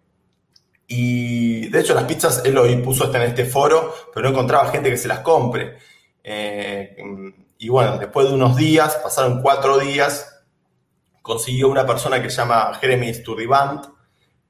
Y 0.88 1.68
de 1.68 1.80
hecho 1.80 1.94
las 1.94 2.04
pizzas 2.04 2.42
él 2.44 2.54
lo 2.54 2.64
puso 2.82 3.04
hasta 3.04 3.22
en 3.22 3.30
este 3.30 3.44
foro, 3.44 3.92
pero 4.14 4.24
no 4.24 4.30
encontraba 4.30 4.70
gente 4.70 4.90
que 4.90 4.96
se 4.96 5.08
las 5.08 5.20
compre. 5.20 5.78
Eh, 6.22 6.96
y 7.58 7.68
bueno, 7.68 7.98
después 7.98 8.28
de 8.28 8.34
unos 8.34 8.56
días, 8.56 8.96
pasaron 9.02 9.40
cuatro 9.40 9.78
días, 9.78 10.35
consiguió 11.26 11.68
una 11.68 11.84
persona 11.84 12.22
que 12.22 12.30
se 12.30 12.36
llama 12.36 12.72
Jeremy 12.80 13.12
Sturribant, 13.12 13.84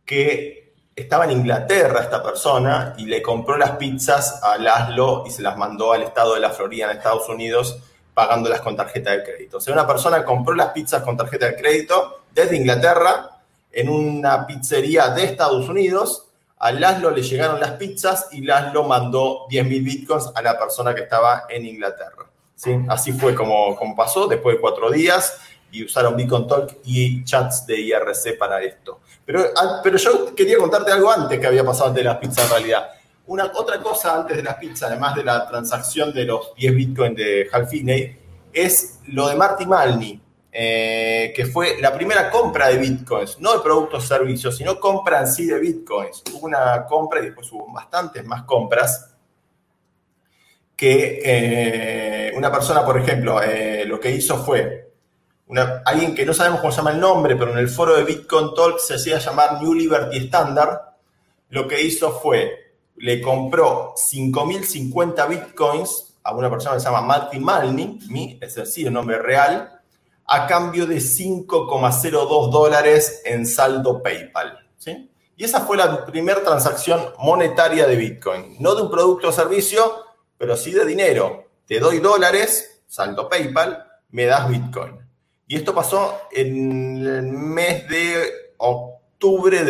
que 0.05 0.75
estaba 0.95 1.25
en 1.25 1.31
Inglaterra 1.31 2.03
esta 2.03 2.23
persona 2.23 2.93
y 2.99 3.07
le 3.07 3.23
compró 3.23 3.57
las 3.57 3.79
pizzas 3.79 4.43
a 4.43 4.59
Laszlo 4.59 5.25
y 5.27 5.31
se 5.31 5.41
las 5.41 5.57
mandó 5.57 5.95
al 5.95 6.03
estado 6.03 6.35
de 6.35 6.41
la 6.41 6.51
Florida 6.51 6.85
en 6.85 6.99
Estados 6.99 7.31
Unidos 7.31 7.79
pagándolas 8.13 8.61
con 8.61 8.77
tarjeta 8.77 9.13
de 9.13 9.25
crédito. 9.25 9.57
O 9.57 9.61
sea, 9.61 9.73
una 9.73 9.87
persona 9.87 10.23
compró 10.23 10.55
las 10.55 10.73
pizzas 10.73 11.03
con 11.03 11.17
tarjeta 11.17 11.47
de 11.47 11.57
crédito 11.57 12.25
desde 12.35 12.57
Inglaterra 12.59 13.41
en 13.73 13.89
una 13.89 14.47
pizzería 14.47 15.09
de 15.09 15.25
Estados 15.25 15.67
Unidos. 15.71 16.27
A 16.59 16.73
Laszlo 16.73 17.11
le 17.11 17.23
llegaron 17.23 17.59
las 17.59 17.73
pizzas 17.73 18.29
y 18.33 18.43
Laszlo 18.43 18.85
mandó 18.85 19.47
10.000 19.49 19.83
bitcoins 19.83 20.31
a 20.35 20.43
la 20.43 20.59
persona 20.59 20.95
que 20.95 21.05
estaba 21.05 21.45
en 21.49 21.65
Inglaterra. 21.65 22.27
¿sí? 22.55 22.79
Así 22.87 23.13
fue 23.13 23.35
como, 23.35 23.75
como 23.77 23.97
pasó 23.97 24.27
después 24.27 24.57
de 24.57 24.61
cuatro 24.61 24.91
días 24.91 25.41
y 25.77 25.85
usaron 25.85 26.17
Bitcoin 26.17 26.47
Talk 26.47 26.79
y 26.85 27.23
chats 27.25 27.67
de 27.67 27.79
IRC 27.79 28.39
para 28.39 28.63
esto. 28.63 29.01
Pero, 29.25 29.45
pero 29.83 29.99
yo 29.99 30.35
quería 30.35 30.57
contarte 30.57 30.91
algo 30.91 31.11
antes 31.11 31.39
que 31.39 31.47
había 31.47 31.65
pasado 31.65 31.91
antes 31.91 32.03
de 32.03 32.09
las 32.09 32.17
pizzas 32.19 32.45
en 32.45 32.51
realidad. 32.51 32.89
Una, 33.27 33.51
otra 33.55 33.81
cosa 33.83 34.17
antes 34.17 34.37
de 34.37 34.43
las 34.43 34.55
pizzas, 34.55 34.91
además 34.91 35.17
de 35.17 35.25
la 35.25 35.47
transacción 35.47 36.15
de 36.15 36.25
los 36.25 36.55
10 36.55 36.75
Bitcoin 36.75 37.15
de 37.15 37.49
Halfiney, 37.53 38.17
es 38.53 39.01
lo 39.09 39.29
de 39.29 39.35
Marty 39.35 39.67
Malney, 39.67 40.21
eh, 40.51 41.33
que 41.37 41.45
fue 41.45 41.79
la 41.81 41.93
primera 41.93 42.31
compra 42.31 42.69
de 42.69 42.79
Bitcoins, 42.79 43.39
no 43.41 43.53
de 43.53 43.61
productos 43.61 44.05
o 44.05 44.07
servicios, 44.07 44.57
sino 44.57 44.81
compra 44.81 45.21
en 45.21 45.27
sí 45.27 45.45
de 45.45 45.59
Bitcoins. 45.59 46.23
Hubo 46.33 46.47
una 46.47 46.87
compra 46.87 47.21
y 47.21 47.27
después 47.27 47.53
hubo 47.53 47.71
bastantes 47.71 48.25
más 48.25 48.45
compras 48.45 49.13
que 50.77 51.21
eh, 51.25 52.33
una 52.37 52.53
persona, 52.53 52.85
por 52.85 52.99
ejemplo, 52.99 53.43
eh, 53.43 53.85
lo 53.87 53.99
que 53.99 54.11
hizo 54.11 54.45
fue 54.45 54.86
alguien 55.85 56.15
que 56.15 56.27
no 56.27 56.35
sabemos 56.35 56.61
cómo 56.61 56.73
se 56.73 56.79
llama 56.79 56.91
el 56.91 57.01
nombre, 57.01 57.37
pero 57.37 57.53
en 57.53 57.59
el 57.59 57.69
foro 57.69 57.97
de 57.97 58.05
Bitcoin 58.05 58.55
Talk 58.55 58.79
se 58.79 58.95
hacía 58.95 59.19
llamar 59.19 59.63
New 59.63 59.75
Liberty 59.75 60.17
Standard, 60.19 60.81
lo 61.51 61.69
que 61.69 61.83
hizo 61.83 62.11
fue, 62.21 62.75
le 62.97 63.21
compró 63.21 63.95
5.050 63.95 65.29
bitcoins 65.29 66.15
a 66.23 66.35
una 66.35 66.51
persona 66.51 66.75
que 66.75 66.81
se 66.81 66.87
llama 66.87 67.03
Martin 67.03 67.45
Malney, 67.45 68.39
es 68.41 68.57
decir, 68.57 68.89
el 68.89 68.93
nombre 68.93 69.19
real, 69.19 69.81
a 70.27 70.47
cambio 70.47 70.87
de 70.87 70.97
5,02 70.97 72.51
dólares 72.51 73.23
en 73.25 73.47
saldo 73.47 74.03
PayPal. 74.03 74.67
¿sí? 74.77 75.09
Y 75.37 75.45
esa 75.45 75.61
fue 75.61 75.77
la 75.77 76.05
primera 76.05 76.43
transacción 76.43 77.01
monetaria 77.19 77.87
de 77.87 77.95
Bitcoin. 77.95 78.57
No 78.59 78.75
de 78.75 78.83
un 78.83 78.91
producto 78.91 79.29
o 79.29 79.33
servicio, 79.33 80.05
pero 80.37 80.57
sí 80.57 80.73
de 80.73 80.85
dinero. 80.85 81.45
Te 81.67 81.79
doy 81.79 82.01
dólares, 82.01 82.83
saldo 82.89 83.29
PayPal, 83.29 83.87
me 84.11 84.25
das 84.25 84.49
Bitcoin. 84.49 85.06
Y 85.49 85.57
esto 85.57 85.75
pasó 85.75 86.23
en 86.33 87.07
el 87.07 87.23
mes 87.23 87.89
de 87.89 88.15
octubre 88.57 89.63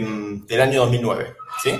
mm, 0.00 0.46
del 0.46 0.60
año 0.60 0.82
2009, 0.82 1.34
¿sí? 1.62 1.70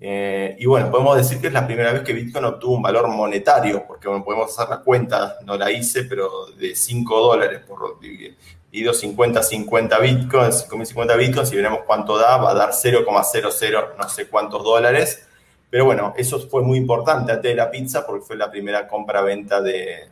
Eh, 0.00 0.56
y 0.58 0.66
bueno, 0.66 0.90
podemos 0.90 1.16
decir 1.16 1.40
que 1.40 1.46
es 1.46 1.52
la 1.52 1.66
primera 1.66 1.92
vez 1.92 2.02
que 2.02 2.12
Bitcoin 2.12 2.44
obtuvo 2.44 2.74
un 2.74 2.82
valor 2.82 3.08
monetario, 3.08 3.84
porque 3.86 4.08
bueno, 4.08 4.24
podemos 4.24 4.50
hacer 4.50 4.68
la 4.68 4.82
cuenta, 4.82 5.38
no 5.44 5.56
la 5.56 5.70
hice, 5.70 6.04
pero 6.04 6.46
de 6.58 6.74
5 6.74 7.20
dólares 7.20 7.60
por 7.66 7.98
dividido 8.00 8.92
50, 8.92 9.42
50 9.42 9.98
bitcoins, 10.00 10.60
5050 10.62 11.16
bitcoins, 11.16 11.52
y 11.52 11.56
veremos 11.56 11.80
cuánto 11.86 12.18
da, 12.18 12.36
va 12.36 12.50
a 12.50 12.54
dar 12.54 12.70
0,00 12.70 13.96
no 13.96 14.08
sé 14.08 14.28
cuántos 14.28 14.64
dólares. 14.64 15.26
Pero 15.70 15.84
bueno, 15.84 16.14
eso 16.16 16.40
fue 16.48 16.62
muy 16.62 16.78
importante 16.78 17.32
antes 17.32 17.50
de 17.50 17.56
la 17.56 17.70
pizza 17.70 18.06
porque 18.06 18.24
fue 18.24 18.36
la 18.36 18.50
primera 18.50 18.86
compra-venta 18.86 19.60
de, 19.62 20.08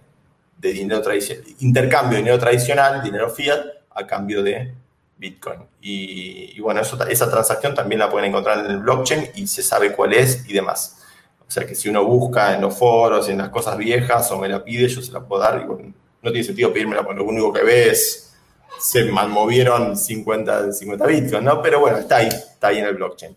dinero 0.73 1.03
tradicional, 1.03 1.45
intercambio 1.61 2.13
de 2.13 2.23
dinero 2.23 2.39
tradicional, 2.39 3.03
dinero 3.03 3.31
fiat, 3.31 3.61
a 3.91 4.07
cambio 4.07 4.43
de 4.43 4.75
Bitcoin. 5.17 5.61
Y, 5.81 6.59
bueno, 6.61 6.81
esa 6.81 7.31
transacción 7.31 7.75
también 7.75 7.99
la 7.99 8.11
pueden 8.11 8.31
encontrar 8.31 8.65
en 8.65 8.71
el 8.71 8.79
blockchain 8.79 9.31
y 9.35 9.47
se 9.47 9.63
sabe 9.63 9.93
cuál 9.93 10.13
es 10.13 10.49
y 10.49 10.53
demás. 10.53 11.03
O 11.47 11.51
sea 11.51 11.67
que 11.67 11.75
si 11.75 11.89
uno 11.89 12.05
busca 12.05 12.55
en 12.55 12.63
los 12.63 12.77
foros, 12.77 13.29
en 13.29 13.39
las 13.39 13.51
cosas 13.51 13.77
viejas 13.77 14.31
o 14.33 14.39
me 14.39 14.49
la 14.49 14.65
pide, 14.65 14.89
yo 14.89 15.03
se 15.03 15.13
la 15.13 15.21
puedo 15.21 15.43
dar. 15.43 15.67
no 15.67 16.33
tiene 16.33 16.43
sentido 16.43 16.73
pedírmela 16.73 17.05
porque 17.05 17.19
lo 17.19 17.29
único 17.29 17.53
que 17.53 17.63
ve 17.63 17.91
es 17.91 18.35
se 18.81 19.05
movieron 19.05 19.97
50, 19.97 20.73
50 20.73 21.07
bitcoins, 21.07 21.45
¿no? 21.45 21.63
Pero 21.63 21.81
bueno, 21.81 21.99
está 21.99 22.17
ahí, 22.17 22.29
está 22.29 22.69
ahí 22.69 22.79
en 22.79 22.87
el 22.87 22.95
blockchain. 22.95 23.37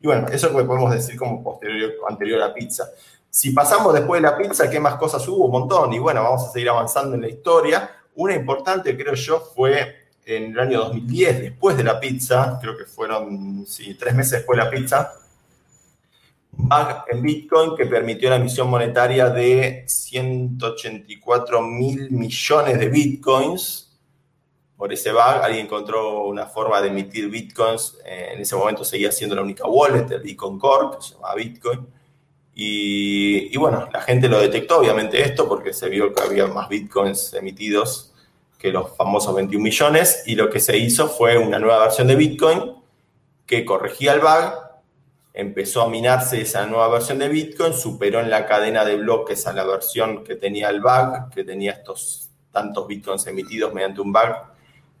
Y 0.00 0.06
bueno, 0.06 0.28
eso 0.28 0.46
es 0.46 0.52
lo 0.52 0.58
que 0.58 0.64
podemos 0.64 0.92
decir 0.92 1.16
como 1.16 1.42
posterior, 1.42 1.94
anterior 2.08 2.42
a 2.42 2.54
pizza. 2.54 2.88
Si 3.36 3.50
pasamos 3.50 3.92
después 3.92 4.22
de 4.22 4.28
la 4.28 4.38
pizza, 4.38 4.70
¿qué 4.70 4.80
más 4.80 4.94
cosas 4.94 5.28
hubo? 5.28 5.44
Un 5.44 5.50
montón. 5.50 5.92
Y 5.92 5.98
bueno, 5.98 6.22
vamos 6.22 6.44
a 6.44 6.52
seguir 6.52 6.70
avanzando 6.70 7.16
en 7.16 7.20
la 7.20 7.28
historia. 7.28 7.90
Una 8.14 8.34
importante, 8.34 8.96
creo 8.96 9.12
yo, 9.12 9.40
fue 9.54 10.06
en 10.24 10.52
el 10.52 10.58
año 10.58 10.78
2010, 10.78 11.40
después 11.42 11.76
de 11.76 11.84
la 11.84 12.00
pizza, 12.00 12.58
creo 12.62 12.78
que 12.78 12.86
fueron, 12.86 13.66
tres 13.98 14.14
meses 14.14 14.32
después 14.38 14.58
de 14.58 14.64
la 14.64 14.70
pizza, 14.70 15.12
en 17.08 17.20
Bitcoin 17.20 17.76
que 17.76 17.84
permitió 17.84 18.30
la 18.30 18.36
emisión 18.36 18.70
monetaria 18.70 19.28
de 19.28 19.84
184 19.86 21.60
mil 21.60 22.10
millones 22.10 22.78
de 22.78 22.88
Bitcoins 22.88 23.98
por 24.78 24.94
ese 24.94 25.12
bug. 25.12 25.42
Alguien 25.42 25.66
encontró 25.66 26.24
una 26.24 26.46
forma 26.46 26.80
de 26.80 26.88
emitir 26.88 27.28
bitcoins. 27.28 27.98
Eh, 28.02 28.30
en 28.32 28.40
ese 28.40 28.56
momento 28.56 28.82
seguía 28.82 29.12
siendo 29.12 29.36
la 29.36 29.42
única 29.42 29.66
wallet, 29.66 30.10
el 30.10 30.22
Bitcoin 30.22 30.58
Core, 30.58 30.96
que 30.96 31.02
se 31.02 31.12
llamaba 31.12 31.34
Bitcoin. 31.34 31.95
Y, 32.58 33.54
bueno, 33.58 33.86
la 33.92 34.00
gente 34.00 34.30
lo 34.30 34.40
detectó, 34.40 34.78
obviamente, 34.78 35.22
esto, 35.22 35.46
porque 35.46 35.74
se 35.74 35.90
vio 35.90 36.14
que 36.14 36.22
había 36.22 36.46
más 36.46 36.70
bitcoins 36.70 37.34
emitidos 37.34 38.14
que 38.58 38.72
los 38.72 38.96
famosos 38.96 39.34
21 39.34 39.62
millones. 39.62 40.22
Y 40.24 40.36
lo 40.36 40.48
que 40.48 40.58
se 40.58 40.78
hizo 40.78 41.06
fue 41.06 41.36
una 41.36 41.58
nueva 41.58 41.80
versión 41.80 42.06
de 42.08 42.16
Bitcoin 42.16 42.72
que 43.44 43.64
corregía 43.66 44.14
el 44.14 44.20
bug 44.20 44.66
empezó 45.36 45.82
a 45.82 45.88
minarse 45.90 46.40
esa 46.40 46.66
nueva 46.66 46.88
versión 46.88 47.18
de 47.18 47.28
Bitcoin, 47.28 47.74
superó 47.74 48.20
en 48.20 48.30
la 48.30 48.46
cadena 48.46 48.86
de 48.86 48.96
bloques 48.96 49.46
a 49.46 49.52
la 49.52 49.64
versión 49.64 50.24
que 50.24 50.34
tenía 50.34 50.70
el 50.70 50.80
bug, 50.80 51.28
que 51.34 51.44
tenía 51.44 51.72
estos 51.72 52.30
tantos 52.50 52.86
Bitcoins 52.88 53.26
emitidos 53.26 53.74
mediante 53.74 54.00
un 54.00 54.14
bug. 54.14 54.34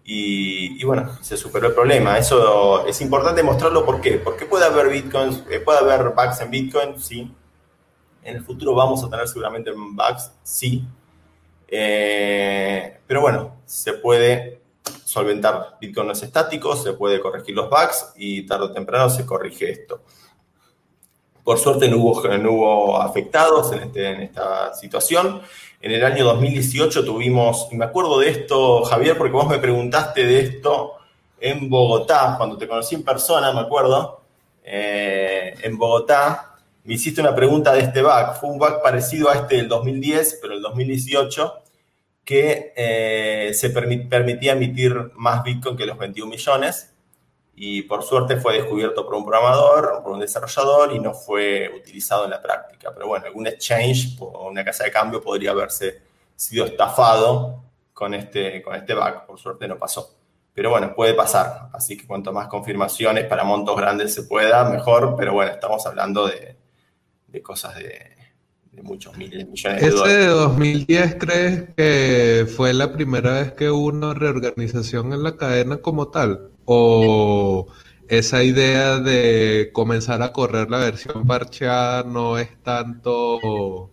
Y, 0.04 0.84
bueno, 0.84 1.18
se 1.22 1.38
superó 1.38 1.68
el 1.68 1.74
problema. 1.74 2.18
Eso 2.18 2.86
es 2.86 3.00
importante 3.00 3.42
mostrarlo. 3.42 3.84
¿Por 3.84 4.00
qué? 4.00 4.20
Porque 4.22 4.44
puede 4.44 4.66
haber 4.66 4.88
Bitcoins, 4.90 5.42
eh, 5.50 5.58
puede 5.58 5.78
haber 5.78 6.10
bugs 6.10 6.40
en 6.42 6.50
Bitcoin, 6.50 7.00
sí. 7.00 7.34
En 8.26 8.34
el 8.34 8.42
futuro 8.42 8.74
vamos 8.74 9.04
a 9.04 9.08
tener 9.08 9.28
seguramente 9.28 9.70
bugs, 9.70 10.32
sí. 10.42 10.84
Eh, 11.68 12.98
pero 13.06 13.20
bueno, 13.20 13.58
se 13.64 13.92
puede 13.92 14.62
solventar. 15.04 15.78
Bitcoin 15.80 16.08
no 16.08 16.12
es 16.12 16.24
estático, 16.24 16.74
se 16.74 16.94
puede 16.94 17.20
corregir 17.20 17.54
los 17.54 17.70
bugs 17.70 18.14
y 18.16 18.44
tarde 18.44 18.64
o 18.64 18.72
temprano 18.72 19.08
se 19.10 19.24
corrige 19.24 19.70
esto. 19.70 20.02
Por 21.44 21.58
suerte 21.58 21.88
no 21.88 21.98
hubo, 21.98 23.00
afectados 23.00 23.70
en, 23.70 23.84
este, 23.84 24.10
en 24.10 24.22
esta 24.22 24.74
situación. 24.74 25.40
En 25.80 25.92
el 25.92 26.04
año 26.04 26.24
2018 26.24 27.04
tuvimos, 27.04 27.68
y 27.70 27.76
me 27.76 27.84
acuerdo 27.84 28.18
de 28.18 28.30
esto, 28.30 28.82
Javier, 28.86 29.16
porque 29.16 29.34
vos 29.34 29.46
me 29.46 29.60
preguntaste 29.60 30.26
de 30.26 30.40
esto 30.40 30.94
en 31.38 31.70
Bogotá, 31.70 32.34
cuando 32.36 32.58
te 32.58 32.66
conocí 32.66 32.96
en 32.96 33.04
persona, 33.04 33.52
me 33.52 33.60
acuerdo, 33.60 34.22
eh, 34.64 35.54
en 35.62 35.78
Bogotá, 35.78 36.55
me 36.86 36.94
hiciste 36.94 37.20
una 37.20 37.34
pregunta 37.34 37.72
de 37.72 37.80
este 37.80 38.00
bug. 38.00 38.34
Fue 38.40 38.48
un 38.48 38.58
bug 38.58 38.80
parecido 38.82 39.28
a 39.28 39.34
este 39.34 39.56
del 39.56 39.68
2010, 39.68 40.38
pero 40.40 40.54
el 40.54 40.62
2018, 40.62 41.62
que 42.24 42.72
eh, 42.76 43.52
se 43.54 43.70
permitía 43.70 44.52
emitir 44.52 45.12
más 45.16 45.42
Bitcoin 45.42 45.76
que 45.76 45.84
los 45.84 45.98
21 45.98 46.30
millones 46.30 46.92
y 47.56 47.82
por 47.82 48.02
suerte 48.02 48.36
fue 48.36 48.54
descubierto 48.54 49.04
por 49.04 49.14
un 49.14 49.24
programador, 49.24 50.02
por 50.02 50.12
un 50.12 50.20
desarrollador 50.20 50.92
y 50.92 51.00
no 51.00 51.14
fue 51.14 51.72
utilizado 51.74 52.24
en 52.24 52.30
la 52.30 52.40
práctica. 52.40 52.92
Pero 52.94 53.08
bueno, 53.08 53.26
algún 53.26 53.46
exchange 53.46 54.16
o 54.20 54.48
una 54.48 54.64
casa 54.64 54.84
de 54.84 54.90
cambio 54.92 55.20
podría 55.20 55.50
haberse 55.52 56.02
sido 56.36 56.66
estafado 56.66 57.64
con 57.94 58.14
este, 58.14 58.62
con 58.62 58.76
este 58.76 58.94
bug. 58.94 59.26
Por 59.26 59.38
suerte 59.38 59.66
no 59.66 59.76
pasó. 59.76 60.14
Pero 60.52 60.70
bueno, 60.70 60.94
puede 60.94 61.14
pasar. 61.14 61.70
Así 61.72 61.96
que 61.96 62.06
cuanto 62.06 62.32
más 62.32 62.46
confirmaciones 62.48 63.24
para 63.24 63.42
montos 63.42 63.76
grandes 63.76 64.14
se 64.14 64.24
pueda, 64.24 64.68
mejor. 64.68 65.14
Pero 65.16 65.32
bueno, 65.32 65.52
estamos 65.52 65.84
hablando 65.86 66.26
de, 66.26 66.55
de 67.36 67.42
cosas 67.42 67.74
de, 67.76 68.00
de 68.72 68.82
muchos 68.82 69.16
miles, 69.16 69.46
millones 69.46 69.82
de 69.82 69.90
dólares. 69.90 70.14
¿Ese 70.14 70.26
de 70.26 70.26
2010 70.28 71.16
crees 71.16 71.64
que 71.76 72.46
fue 72.56 72.72
la 72.72 72.92
primera 72.92 73.32
vez 73.34 73.52
que 73.52 73.70
hubo 73.70 73.86
una 73.86 74.14
reorganización 74.14 75.12
en 75.12 75.22
la 75.22 75.36
cadena 75.36 75.76
como 75.78 76.08
tal? 76.08 76.50
¿O 76.64 77.66
esa 78.08 78.42
idea 78.42 78.98
de 78.98 79.70
comenzar 79.72 80.22
a 80.22 80.32
correr 80.32 80.70
la 80.70 80.78
versión 80.78 81.26
parcheada 81.26 82.04
no 82.04 82.38
es 82.38 82.48
tanto 82.62 83.90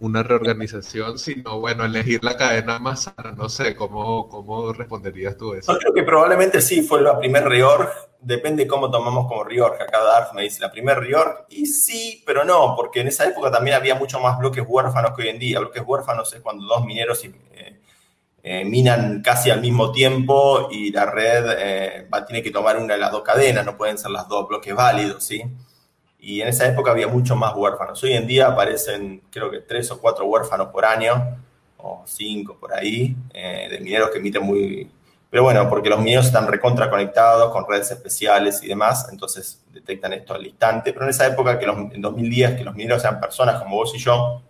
una 0.00 0.22
reorganización, 0.22 1.18
sino 1.18 1.60
bueno, 1.60 1.84
elegir 1.84 2.24
la 2.24 2.36
cadena 2.36 2.78
más? 2.78 3.12
No 3.36 3.48
sé, 3.48 3.76
¿cómo, 3.76 4.28
cómo 4.28 4.72
responderías 4.72 5.36
tú 5.36 5.54
eso? 5.54 5.72
Yo 5.72 5.78
creo 5.78 5.94
que 5.94 6.02
probablemente 6.02 6.60
sí 6.60 6.82
fue 6.82 7.00
la 7.00 7.18
primer 7.18 7.44
reorg 7.44 7.90
depende 8.20 8.66
cómo 8.66 8.90
tomamos 8.90 9.26
como 9.26 9.44
reorg. 9.44 9.80
Acá 9.80 10.02
Darth 10.02 10.32
me 10.34 10.42
dice 10.42 10.60
la 10.60 10.70
primer 10.70 10.98
reorg, 10.98 11.46
y 11.48 11.66
sí, 11.66 12.22
pero 12.26 12.44
no, 12.44 12.74
porque 12.76 13.00
en 13.00 13.08
esa 13.08 13.26
época 13.26 13.50
también 13.50 13.76
había 13.76 13.94
mucho 13.94 14.20
más 14.20 14.38
bloques 14.38 14.64
huérfanos 14.66 15.12
que 15.16 15.22
hoy 15.22 15.28
en 15.28 15.38
día. 15.38 15.60
Bloques 15.60 15.82
huérfanos 15.84 16.32
es 16.32 16.40
cuando 16.40 16.64
dos 16.66 16.84
mineros 16.84 17.24
eh, 17.24 17.80
eh, 18.42 18.64
minan 18.64 19.22
casi 19.22 19.50
al 19.50 19.60
mismo 19.60 19.92
tiempo 19.92 20.68
y 20.70 20.92
la 20.92 21.06
red 21.06 21.44
eh, 21.58 22.08
tiene 22.26 22.42
que 22.42 22.50
tomar 22.50 22.76
una 22.76 22.94
de 22.94 23.00
las 23.00 23.12
dos 23.12 23.22
cadenas, 23.22 23.64
no 23.64 23.76
pueden 23.76 23.98
ser 23.98 24.10
las 24.10 24.28
dos 24.28 24.48
bloques 24.48 24.74
válidos, 24.74 25.24
¿sí? 25.24 25.42
Y 26.20 26.42
en 26.42 26.48
esa 26.48 26.66
época 26.66 26.90
había 26.90 27.08
mucho 27.08 27.34
más 27.34 27.54
huérfanos. 27.56 28.02
Hoy 28.02 28.12
en 28.12 28.26
día 28.26 28.48
aparecen, 28.48 29.22
creo 29.30 29.50
que 29.50 29.60
tres 29.60 29.90
o 29.90 30.00
cuatro 30.00 30.26
huérfanos 30.26 30.68
por 30.68 30.84
año, 30.84 31.38
o 31.78 32.02
cinco 32.06 32.56
por 32.60 32.74
ahí, 32.74 33.16
de 33.32 33.78
mineros 33.80 34.10
que 34.10 34.18
emiten 34.18 34.42
muy, 34.42 34.90
pero 35.30 35.44
bueno, 35.44 35.68
porque 35.68 35.88
los 35.88 36.00
mineros 36.00 36.26
están 36.26 36.46
recontra 36.48 36.90
conectados 36.90 37.52
con 37.52 37.64
redes 37.66 37.90
especiales 37.90 38.62
y 38.62 38.66
demás, 38.66 39.08
entonces 39.10 39.62
detectan 39.72 40.12
esto 40.12 40.34
al 40.34 40.46
instante. 40.46 40.92
Pero 40.92 41.04
en 41.04 41.10
esa 41.10 41.26
época, 41.26 41.58
que 41.58 41.64
en 41.64 42.02
2010, 42.02 42.56
que 42.56 42.64
los 42.64 42.74
mineros 42.74 43.02
eran 43.04 43.20
personas 43.20 43.62
como 43.62 43.76
vos 43.76 43.94
y 43.94 43.98
yo, 43.98 44.42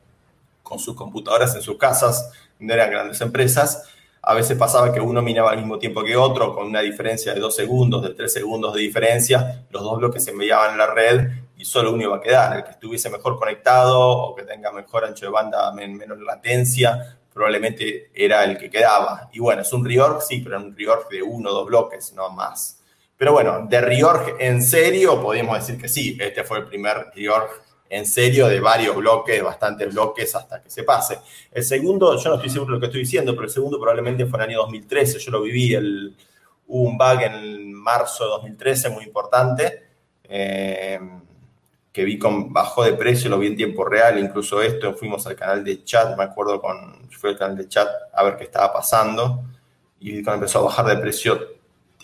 con 0.63 0.79
sus 0.79 0.97
computadoras 0.97 1.55
en 1.55 1.63
sus 1.63 1.77
casas, 1.77 2.33
no 2.59 2.73
eran 2.73 2.91
grandes 2.91 3.21
empresas, 3.21 3.85
a 4.23 4.35
veces 4.35 4.57
pasaba 4.57 4.93
que 4.93 5.01
uno 5.01 5.23
minaba 5.23 5.51
al 5.51 5.59
mismo 5.59 5.79
tiempo 5.79 6.03
que 6.05 6.17
otro, 6.17 6.55
con 6.55 6.67
una 6.67 6.81
diferencia 6.81 7.33
de 7.33 7.41
dos 7.41 7.57
segundos, 7.57 8.03
de 8.03 8.11
tres 8.11 8.33
segundos 8.33 8.75
de 8.75 8.81
diferencia, 8.81 9.65
los 9.71 9.83
dos 9.83 9.99
bloques 9.99 10.25
se 10.25 10.31
enviaban 10.31 10.73
en 10.73 10.79
la 10.79 10.87
red 10.87 11.31
y 11.61 11.65
solo 11.67 11.93
uno 11.93 12.03
iba 12.05 12.17
a 12.17 12.21
quedar, 12.23 12.57
el 12.57 12.65
que 12.65 12.71
estuviese 12.71 13.11
mejor 13.11 13.39
conectado 13.39 14.01
o 14.01 14.35
que 14.35 14.45
tenga 14.45 14.73
mejor 14.73 15.05
ancho 15.05 15.27
de 15.27 15.31
banda, 15.31 15.71
menos 15.73 16.19
latencia, 16.21 17.19
probablemente 17.31 18.11
era 18.15 18.45
el 18.45 18.57
que 18.57 18.71
quedaba. 18.71 19.29
Y 19.31 19.41
bueno, 19.41 19.61
es 19.61 19.71
un 19.75 19.85
reorg, 19.85 20.23
sí, 20.23 20.41
pero 20.41 20.57
un 20.57 20.75
reorg 20.75 21.07
de 21.11 21.23
uno 21.23 21.51
o 21.51 21.53
dos 21.53 21.67
bloques, 21.67 22.15
no 22.15 22.31
más. 22.31 22.83
Pero 23.15 23.33
bueno, 23.33 23.67
de 23.69 23.79
reorg 23.79 24.37
en 24.39 24.63
serio, 24.63 25.21
podemos 25.21 25.59
decir 25.59 25.79
que 25.79 25.87
sí, 25.87 26.17
este 26.19 26.45
fue 26.45 26.61
el 26.61 26.65
primer 26.65 27.09
reorg 27.15 27.51
en 27.91 28.07
serio 28.07 28.49
de 28.49 28.59
varios 28.59 28.97
bloques, 28.97 29.43
bastantes 29.43 29.93
bloques 29.93 30.35
hasta 30.35 30.63
que 30.63 30.71
se 30.71 30.83
pase. 30.83 31.19
El 31.53 31.63
segundo, 31.63 32.17
yo 32.17 32.31
no 32.31 32.37
estoy 32.37 32.49
seguro 32.49 32.73
de 32.73 32.77
lo 32.77 32.81
que 32.81 32.87
estoy 32.87 33.03
diciendo, 33.03 33.33
pero 33.33 33.45
el 33.45 33.51
segundo 33.51 33.79
probablemente 33.79 34.25
fue 34.25 34.39
en 34.39 34.45
el 34.45 34.49
año 34.51 34.59
2013, 34.61 35.19
yo 35.19 35.31
lo 35.31 35.43
viví, 35.43 35.75
el, 35.75 36.17
hubo 36.69 36.89
un 36.89 36.97
bug 36.97 37.21
en 37.21 37.75
marzo 37.75 38.25
de 38.25 38.31
2013 38.31 38.89
muy 38.89 39.05
importante. 39.05 39.91
Eh, 40.25 40.99
que 41.93 42.05
vi 42.05 42.19
con 42.19 42.53
bajó 42.53 42.85
de 42.85 42.93
precio, 42.95 43.29
lo 43.31 43.39
vi 43.39 43.49
en 43.49 43.57
tiempo 43.57 43.85
real, 43.85 44.19
incluso 44.19 44.63
esto, 44.63 44.95
fuimos 44.95 45.27
al 45.27 45.35
canal 45.35 45.65
de 45.65 45.83
chat, 45.85 46.17
me 46.17 46.25
acuerdo 46.25 46.61
con, 46.61 47.09
fui 47.11 47.31
al 47.31 47.39
canal 47.39 47.57
de 47.57 47.69
chat 47.69 47.89
a 48.13 48.23
ver 48.23 48.37
qué 48.37 48.45
estaba 48.45 48.73
pasando, 48.73 49.45
y 49.99 50.23
cuando 50.23 50.45
empezó 50.45 50.61
a 50.61 50.63
bajar 50.63 50.87
de 50.87 50.97
precio, 50.99 51.39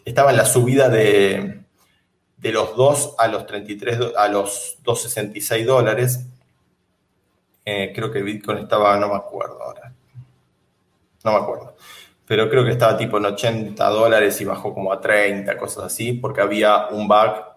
estaba 0.04 0.30
en 0.30 0.36
la 0.38 0.44
subida 0.44 0.88
de, 0.88 1.62
de 2.36 2.52
los 2.52 2.76
2 2.76 3.14
a 3.18 3.28
los 3.28 3.46
33, 3.46 4.12
a 4.16 4.28
los 4.28 4.78
2.66 4.84 5.64
dólares, 5.64 6.26
eh, 7.64 7.92
creo 7.94 8.10
que 8.10 8.22
Bitcoin 8.22 8.58
estaba, 8.58 8.96
no 8.96 9.08
me 9.08 9.16
acuerdo 9.16 9.62
ahora, 9.62 9.92
no 11.24 11.32
me 11.32 11.38
acuerdo, 11.38 11.76
pero 12.26 12.50
creo 12.50 12.64
que 12.64 12.72
estaba 12.72 12.96
tipo 12.96 13.18
en 13.18 13.26
80 13.26 13.88
dólares 13.88 14.40
y 14.40 14.44
bajó 14.44 14.74
como 14.74 14.92
a 14.92 15.00
30, 15.00 15.56
cosas 15.56 15.84
así, 15.84 16.12
porque 16.14 16.40
había 16.40 16.88
un 16.88 17.06
bug 17.06 17.55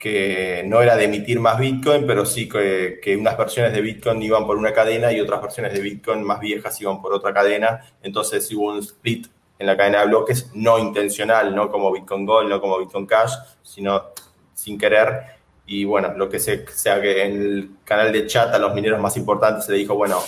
que 0.00 0.64
no 0.66 0.80
era 0.80 0.96
de 0.96 1.04
emitir 1.04 1.38
más 1.40 1.58
Bitcoin, 1.58 2.06
pero 2.06 2.24
sí 2.24 2.48
que, 2.48 3.16
unas 3.20 3.36
versiones 3.36 3.74
de 3.74 3.82
Bitcoin 3.82 4.22
iban 4.22 4.46
por 4.46 4.56
una 4.56 4.72
cadena 4.72 5.12
y 5.12 5.20
otras 5.20 5.42
versiones 5.42 5.74
de 5.74 5.80
Bitcoin 5.80 6.24
más 6.24 6.40
viejas 6.40 6.80
iban 6.80 7.02
por 7.02 7.12
otra 7.12 7.34
cadena. 7.34 7.84
Entonces 8.02 8.50
hubo 8.50 8.72
un 8.72 8.78
split 8.78 9.26
en 9.58 9.66
la 9.66 9.76
cadena 9.76 10.00
de 10.00 10.06
bloques 10.06 10.50
no 10.54 10.78
intencional, 10.78 11.54
no 11.54 11.70
como 11.70 11.92
Bitcoin 11.92 12.24
Gold, 12.24 12.48
no 12.48 12.62
como 12.62 12.78
Bitcoin 12.78 13.04
Cash, 13.04 13.34
sino 13.62 14.06
sin 14.54 14.78
querer. 14.78 15.20
Y 15.66 15.84
bueno, 15.84 16.14
lo 16.16 16.30
que 16.30 16.40
se, 16.40 16.66
sea 16.68 16.98
que 17.02 17.22
en 17.22 17.42
el 17.42 17.70
canal 17.84 18.10
de 18.10 18.26
chat 18.26 18.54
a 18.54 18.58
los 18.58 18.74
mineros 18.74 18.98
más 19.02 19.18
importantes 19.18 19.66
se 19.66 19.72
le 19.72 19.78
dijo, 19.78 19.96
bueno, 19.96 20.18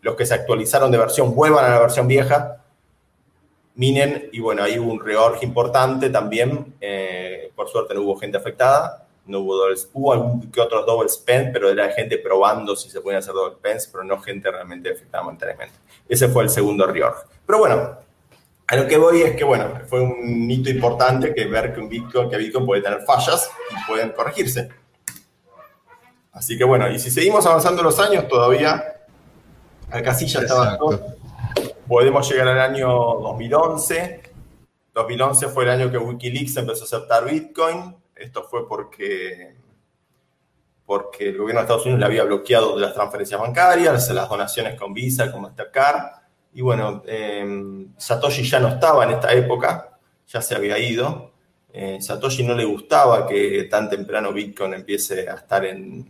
los 0.00 0.14
que 0.14 0.24
se 0.24 0.34
actualizaron 0.34 0.92
de 0.92 0.98
versión 0.98 1.34
vuelvan 1.34 1.64
a 1.64 1.70
la 1.70 1.80
versión 1.80 2.06
vieja, 2.06 2.61
minen, 3.74 4.28
y 4.32 4.40
bueno, 4.40 4.62
ahí 4.62 4.78
hubo 4.78 4.92
un 4.92 5.00
reorg 5.00 5.42
importante 5.42 6.10
también. 6.10 6.74
Eh, 6.80 7.50
por 7.54 7.68
suerte 7.68 7.94
no 7.94 8.02
hubo 8.02 8.16
gente 8.16 8.36
afectada, 8.36 9.06
no 9.26 9.40
hubo 9.40 9.56
dobles, 9.56 9.88
hubo 9.92 10.12
algún 10.12 10.50
que 10.50 10.60
otros 10.60 10.84
double 10.86 11.08
spend, 11.08 11.52
pero 11.52 11.70
era 11.70 11.90
gente 11.92 12.18
probando 12.18 12.74
si 12.76 12.90
se 12.90 13.00
podían 13.00 13.20
hacer 13.20 13.34
double 13.34 13.56
spends, 13.56 13.86
pero 13.86 14.04
no 14.04 14.20
gente 14.20 14.50
realmente 14.50 14.90
afectada 14.92 15.24
monetariamente. 15.24 15.74
Ese 16.08 16.28
fue 16.28 16.42
el 16.42 16.50
segundo 16.50 16.86
reorg. 16.86 17.24
Pero 17.46 17.58
bueno, 17.58 17.98
a 18.66 18.76
lo 18.76 18.86
que 18.86 18.96
voy 18.96 19.22
es 19.22 19.36
que, 19.36 19.44
bueno, 19.44 19.80
fue 19.88 20.00
un 20.00 20.50
hito 20.50 20.70
importante 20.70 21.34
que 21.34 21.44
ver 21.46 21.74
que 21.74 21.80
un 21.80 21.88
Bitcoin, 21.88 22.30
que 22.30 22.36
Bitcoin 22.36 22.66
puede 22.66 22.82
tener 22.82 23.02
fallas 23.02 23.50
y 23.70 23.86
pueden 23.86 24.10
corregirse. 24.10 24.68
Así 26.32 26.56
que 26.56 26.64
bueno, 26.64 26.90
y 26.90 26.98
si 26.98 27.10
seguimos 27.10 27.44
avanzando 27.46 27.82
los 27.82 27.98
años, 27.98 28.26
todavía 28.26 28.82
Alcasilla 29.90 30.40
estaba 30.40 30.78
podemos 31.88 32.30
llegar 32.30 32.48
al 32.48 32.60
año 32.60 32.88
2011. 32.88 34.22
2011 34.94 35.48
fue 35.48 35.64
el 35.64 35.70
año 35.70 35.90
que 35.90 35.98
Wikileaks 35.98 36.56
empezó 36.56 36.82
a 36.82 36.86
aceptar 36.86 37.24
Bitcoin. 37.24 37.96
Esto 38.14 38.44
fue 38.44 38.68
porque, 38.68 39.56
porque 40.86 41.30
el 41.30 41.38
gobierno 41.38 41.60
de 41.60 41.64
Estados 41.64 41.84
Unidos 41.84 42.00
le 42.00 42.06
había 42.06 42.24
bloqueado 42.24 42.78
las 42.78 42.94
transferencias 42.94 43.40
bancarias, 43.40 44.10
las 44.10 44.28
donaciones 44.28 44.78
con 44.78 44.92
Visa, 44.94 45.32
con 45.32 45.42
Mastercard. 45.42 46.22
Y 46.54 46.60
bueno, 46.60 47.02
eh, 47.06 47.86
Satoshi 47.96 48.42
ya 48.42 48.60
no 48.60 48.68
estaba 48.68 49.04
en 49.04 49.12
esta 49.12 49.32
época, 49.32 49.98
ya 50.28 50.42
se 50.42 50.54
había 50.54 50.78
ido. 50.78 51.32
Eh, 51.72 51.98
Satoshi 52.00 52.44
no 52.44 52.54
le 52.54 52.66
gustaba 52.66 53.26
que 53.26 53.64
tan 53.64 53.88
temprano 53.88 54.32
Bitcoin 54.32 54.74
empiece 54.74 55.28
a 55.28 55.34
estar 55.34 55.64
en, 55.64 56.06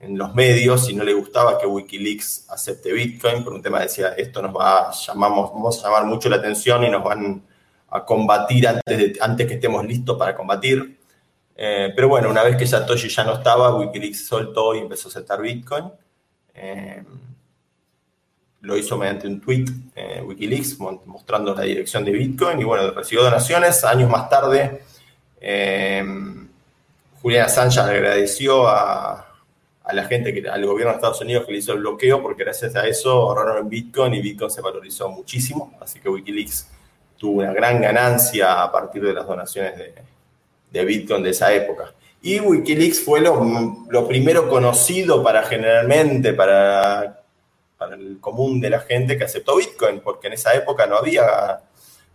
en 0.00 0.16
los 0.16 0.34
medios 0.34 0.88
y 0.88 0.94
no 0.94 1.04
le 1.04 1.12
gustaba 1.12 1.58
que 1.58 1.66
Wikileaks 1.66 2.46
acepte 2.48 2.90
Bitcoin 2.92 3.44
por 3.44 3.52
un 3.52 3.60
tema 3.60 3.80
decía 3.80 4.14
esto 4.16 4.40
nos 4.40 4.56
va 4.56 4.88
a 4.88 4.92
llamamos, 4.92 5.52
vamos 5.52 5.78
a 5.84 5.88
llamar 5.88 6.06
mucho 6.06 6.30
la 6.30 6.36
atención 6.36 6.82
y 6.84 6.88
nos 6.88 7.04
van 7.04 7.42
a 7.90 8.04
combatir 8.04 8.66
antes, 8.66 8.98
de, 8.98 9.18
antes 9.20 9.46
que 9.46 9.54
estemos 9.54 9.84
listos 9.84 10.16
para 10.16 10.34
combatir. 10.34 10.98
Eh, 11.56 11.92
pero 11.94 12.08
bueno, 12.08 12.30
una 12.30 12.42
vez 12.42 12.56
que 12.56 12.66
Satoshi 12.66 13.08
ya 13.08 13.24
no 13.24 13.34
estaba, 13.34 13.76
Wikileaks 13.76 14.26
soltó 14.26 14.74
y 14.74 14.78
empezó 14.78 15.08
a 15.08 15.10
aceptar 15.10 15.42
Bitcoin. 15.42 15.90
Eh, 16.54 17.02
lo 18.62 18.76
hizo 18.76 18.96
mediante 18.96 19.26
un 19.26 19.40
tweet, 19.40 19.66
eh, 19.94 20.22
Wikileaks, 20.24 20.78
mostrando 20.78 21.54
la 21.54 21.62
dirección 21.62 22.04
de 22.04 22.12
Bitcoin 22.12 22.60
y 22.60 22.64
bueno, 22.64 22.90
recibió 22.92 23.24
donaciones. 23.24 23.84
Años 23.84 24.08
más 24.08 24.28
tarde, 24.28 24.82
eh, 25.40 26.04
Julian 27.20 27.46
Assange 27.46 27.80
agradeció 27.80 28.68
a, 28.68 29.29
a, 29.90 29.94
la 29.94 30.04
gente, 30.04 30.32
que, 30.32 30.48
al 30.48 30.64
gobierno 30.64 30.92
de 30.92 30.96
Estados 30.96 31.20
Unidos 31.20 31.44
que 31.46 31.52
le 31.52 31.58
hizo 31.58 31.72
el 31.72 31.80
bloqueo, 31.80 32.22
porque 32.22 32.44
gracias 32.44 32.76
a 32.76 32.86
eso 32.86 33.10
ahorraron 33.10 33.58
en 33.58 33.68
Bitcoin 33.68 34.14
y 34.14 34.22
Bitcoin 34.22 34.50
se 34.50 34.60
valorizó 34.60 35.08
muchísimo. 35.08 35.76
Así 35.80 36.00
que 36.00 36.08
Wikileaks 36.08 36.68
tuvo 37.16 37.40
una 37.40 37.52
gran 37.52 37.80
ganancia 37.80 38.62
a 38.62 38.72
partir 38.72 39.02
de 39.02 39.12
las 39.12 39.26
donaciones 39.26 39.76
de, 39.76 39.94
de 40.70 40.84
Bitcoin 40.84 41.22
de 41.22 41.30
esa 41.30 41.52
época. 41.52 41.92
Y 42.22 42.40
Wikileaks 42.40 43.00
fue 43.00 43.20
lo, 43.20 43.86
lo 43.88 44.08
primero 44.08 44.48
conocido 44.48 45.22
para 45.22 45.42
generalmente, 45.42 46.32
para 46.32 47.20
para 47.80 47.96
el 47.96 48.20
común 48.20 48.60
de 48.60 48.68
la 48.68 48.80
gente 48.80 49.16
que 49.16 49.24
aceptó 49.24 49.56
Bitcoin, 49.56 50.00
porque 50.00 50.26
en 50.26 50.34
esa 50.34 50.52
época 50.52 50.86
no 50.86 50.98
había 50.98 51.62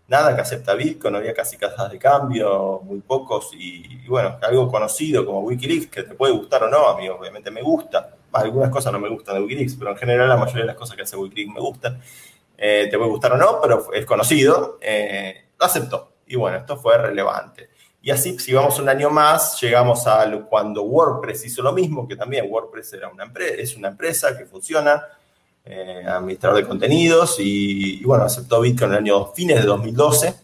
nada 0.08 0.36
que 0.36 0.42
acepta 0.42 0.76
Bitcoin, 0.76 1.16
había 1.16 1.34
casi 1.34 1.58
casas 1.58 1.92
de 1.92 1.98
cambio, 1.98 2.82
muy 2.84 3.00
pocos, 3.02 3.52
y, 3.54 4.08
bueno, 4.08 4.38
algo 4.42 4.70
conocido 4.70 5.26
como 5.26 5.42
Wikileaks, 5.42 5.88
que 5.88 6.04
te 6.04 6.14
puede 6.14 6.34
gustar 6.34 6.64
o 6.64 6.70
no, 6.70 6.88
amigo, 6.88 7.16
obviamente 7.20 7.52
me 7.52 7.62
gusta. 7.62 8.16
Algunas 8.32 8.70
cosas 8.70 8.92
no 8.92 9.00
me 9.00 9.10
gustan 9.10 9.36
de 9.36 9.42
Wikileaks, 9.42 9.76
pero 9.76 9.92
en 9.92 9.98
general 9.98 10.30
la 10.30 10.38
mayoría 10.38 10.64
de 10.64 10.68
las 10.68 10.76
cosas 10.76 10.96
que 10.96 11.04
hace 11.04 11.16
Wikileaks 11.16 11.54
me 11.54 11.62
gustan. 11.62 12.02
Eh, 12.58 12.88
te 12.90 12.98
puede 12.98 13.10
gustar 13.10 13.34
o 13.34 13.38
no, 13.38 13.60
pero 13.62 13.94
es 13.94 14.06
conocido, 14.06 14.78
eh, 14.82 15.46
lo 15.60 15.66
aceptó. 15.66 16.14
Y 16.28 16.36
bueno, 16.36 16.58
esto 16.58 16.78
fue 16.78 16.98
relevante. 16.98 17.70
Y 18.02 18.12
así, 18.12 18.38
si 18.38 18.54
vamos 18.54 18.78
un 18.80 18.88
año 18.88 19.10
más, 19.10 19.60
llegamos 19.60 20.06
a 20.06 20.30
cuando 20.48 20.84
WordPress 20.84 21.46
hizo 21.46 21.64
lo 21.64 21.74
mismo, 21.74 22.08
que 22.08 22.16
también 22.16 22.46
WordPress 22.50 22.94
era 22.94 23.10
una 23.10 23.32
es 23.36 23.76
una 23.76 23.88
empresa 23.88 24.38
que 24.38 24.46
funciona, 24.46 25.04
eh, 25.66 26.04
administrador 26.08 26.62
de 26.62 26.68
contenidos 26.68 27.38
y, 27.40 28.04
bueno, 28.04 28.24
aceptó 28.24 28.62
Bitcoin 28.62 28.92
en 28.92 28.98
el 28.98 29.04
año 29.04 29.28
fines 29.34 29.60
de 29.60 29.66
2012. 29.66 30.36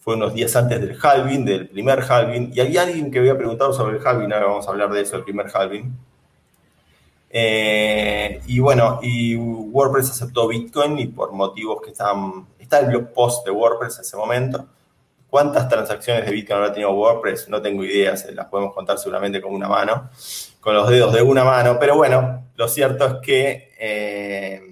Fue 0.00 0.14
unos 0.14 0.34
días 0.34 0.54
antes 0.56 0.80
del 0.80 0.98
halving, 1.00 1.44
del 1.44 1.68
primer 1.68 2.00
halving. 2.00 2.50
Y 2.52 2.60
había 2.60 2.82
alguien 2.82 3.10
que 3.10 3.20
había 3.20 3.36
preguntado 3.36 3.72
sobre 3.72 3.98
el 3.98 4.06
halving, 4.06 4.32
ahora 4.32 4.46
vamos 4.46 4.66
a 4.66 4.70
hablar 4.70 4.90
de 4.90 5.02
eso, 5.02 5.16
el 5.16 5.24
primer 5.24 5.46
halving. 5.54 5.96
Eh, 7.30 8.40
y 8.46 8.58
bueno, 8.58 9.00
y 9.02 9.36
WordPress 9.36 10.10
aceptó 10.10 10.48
Bitcoin 10.48 10.98
y 10.98 11.06
por 11.06 11.32
motivos 11.32 11.80
que 11.82 11.90
están... 11.90 12.46
Está 12.58 12.80
el 12.80 12.86
blog 12.88 13.12
post 13.12 13.46
de 13.46 13.52
WordPress 13.52 13.96
en 13.96 14.00
ese 14.00 14.16
momento. 14.16 14.66
¿Cuántas 15.28 15.68
transacciones 15.68 16.24
de 16.24 16.32
Bitcoin 16.32 16.58
habrá 16.58 16.72
tenido 16.72 16.92
WordPress? 16.92 17.48
No 17.48 17.60
tengo 17.60 17.84
idea, 17.84 18.16
se 18.16 18.32
las 18.32 18.46
podemos 18.46 18.74
contar 18.74 18.98
seguramente 18.98 19.42
con 19.42 19.52
una 19.52 19.68
mano, 19.68 20.10
con 20.60 20.74
los 20.74 20.88
dedos 20.88 21.12
de 21.12 21.22
una 21.22 21.44
mano, 21.44 21.78
pero 21.78 21.96
bueno, 21.96 22.46
lo 22.56 22.68
cierto 22.68 23.06
es 23.06 23.14
que, 23.22 23.74
eh, 23.78 24.62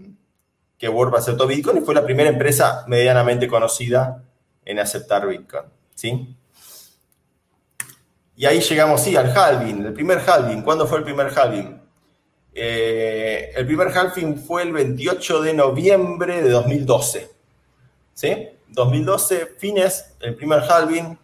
que 0.79 0.89
WordPress 0.89 1.23
aceptó 1.23 1.47
Bitcoin 1.47 1.79
y 1.79 1.81
fue 1.83 1.95
la 1.95 2.05
primera 2.05 2.31
empresa 2.31 2.85
medianamente 2.87 3.49
conocida 3.49 4.23
en 4.65 4.79
aceptar 4.79 5.27
Bitcoin, 5.27 5.65
¿sí? 5.95 6.37
Y 8.37 8.45
ahí 8.45 8.61
llegamos, 8.61 9.03
sí, 9.03 9.17
al 9.17 9.35
halving, 9.35 9.87
el 9.87 9.95
primer 9.95 10.21
halving. 10.27 10.63
¿Cuándo 10.63 10.87
fue 10.87 10.99
el 10.99 11.05
primer 11.05 11.33
halving? 11.37 11.81
Eh, 12.53 13.53
el 13.55 13.67
primer 13.67 13.89
halving 13.89 14.39
fue 14.39 14.63
el 14.63 14.73
28 14.73 15.43
de 15.43 15.55
noviembre 15.55 16.43
de 16.43 16.51
2012, 16.51 17.31
¿sí? 18.13 18.49
2012, 18.69 19.55
fines, 19.59 20.17
el 20.21 20.35
primer 20.35 20.61
halving, 20.61 21.19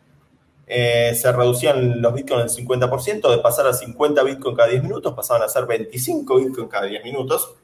eh, 0.66 1.14
se 1.14 1.30
reducían 1.32 2.00
los 2.00 2.14
bitcoins 2.14 2.56
en 2.56 2.66
50%, 2.66 3.30
de 3.30 3.38
pasar 3.38 3.66
a 3.66 3.72
50 3.72 4.22
bitcoins 4.22 4.56
cada 4.56 4.68
10 4.70 4.82
minutos, 4.82 5.12
pasaban 5.14 5.42
a 5.42 5.48
ser 5.48 5.66
25 5.66 6.36
bitcoins 6.36 6.70
cada 6.70 6.86
10 6.86 7.04
minutos. 7.04 7.54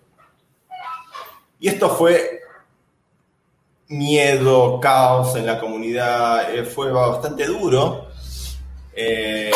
Y 1.61 1.69
esto 1.69 1.89
fue 1.89 2.41
miedo, 3.89 4.79
caos 4.81 5.35
en 5.37 5.47
la 5.47 5.59
comunidad, 5.59 6.55
eh, 6.55 6.65
fue 6.65 6.93
bastante 6.93 7.47
duro. 7.47 8.09
Eh, 8.93 9.53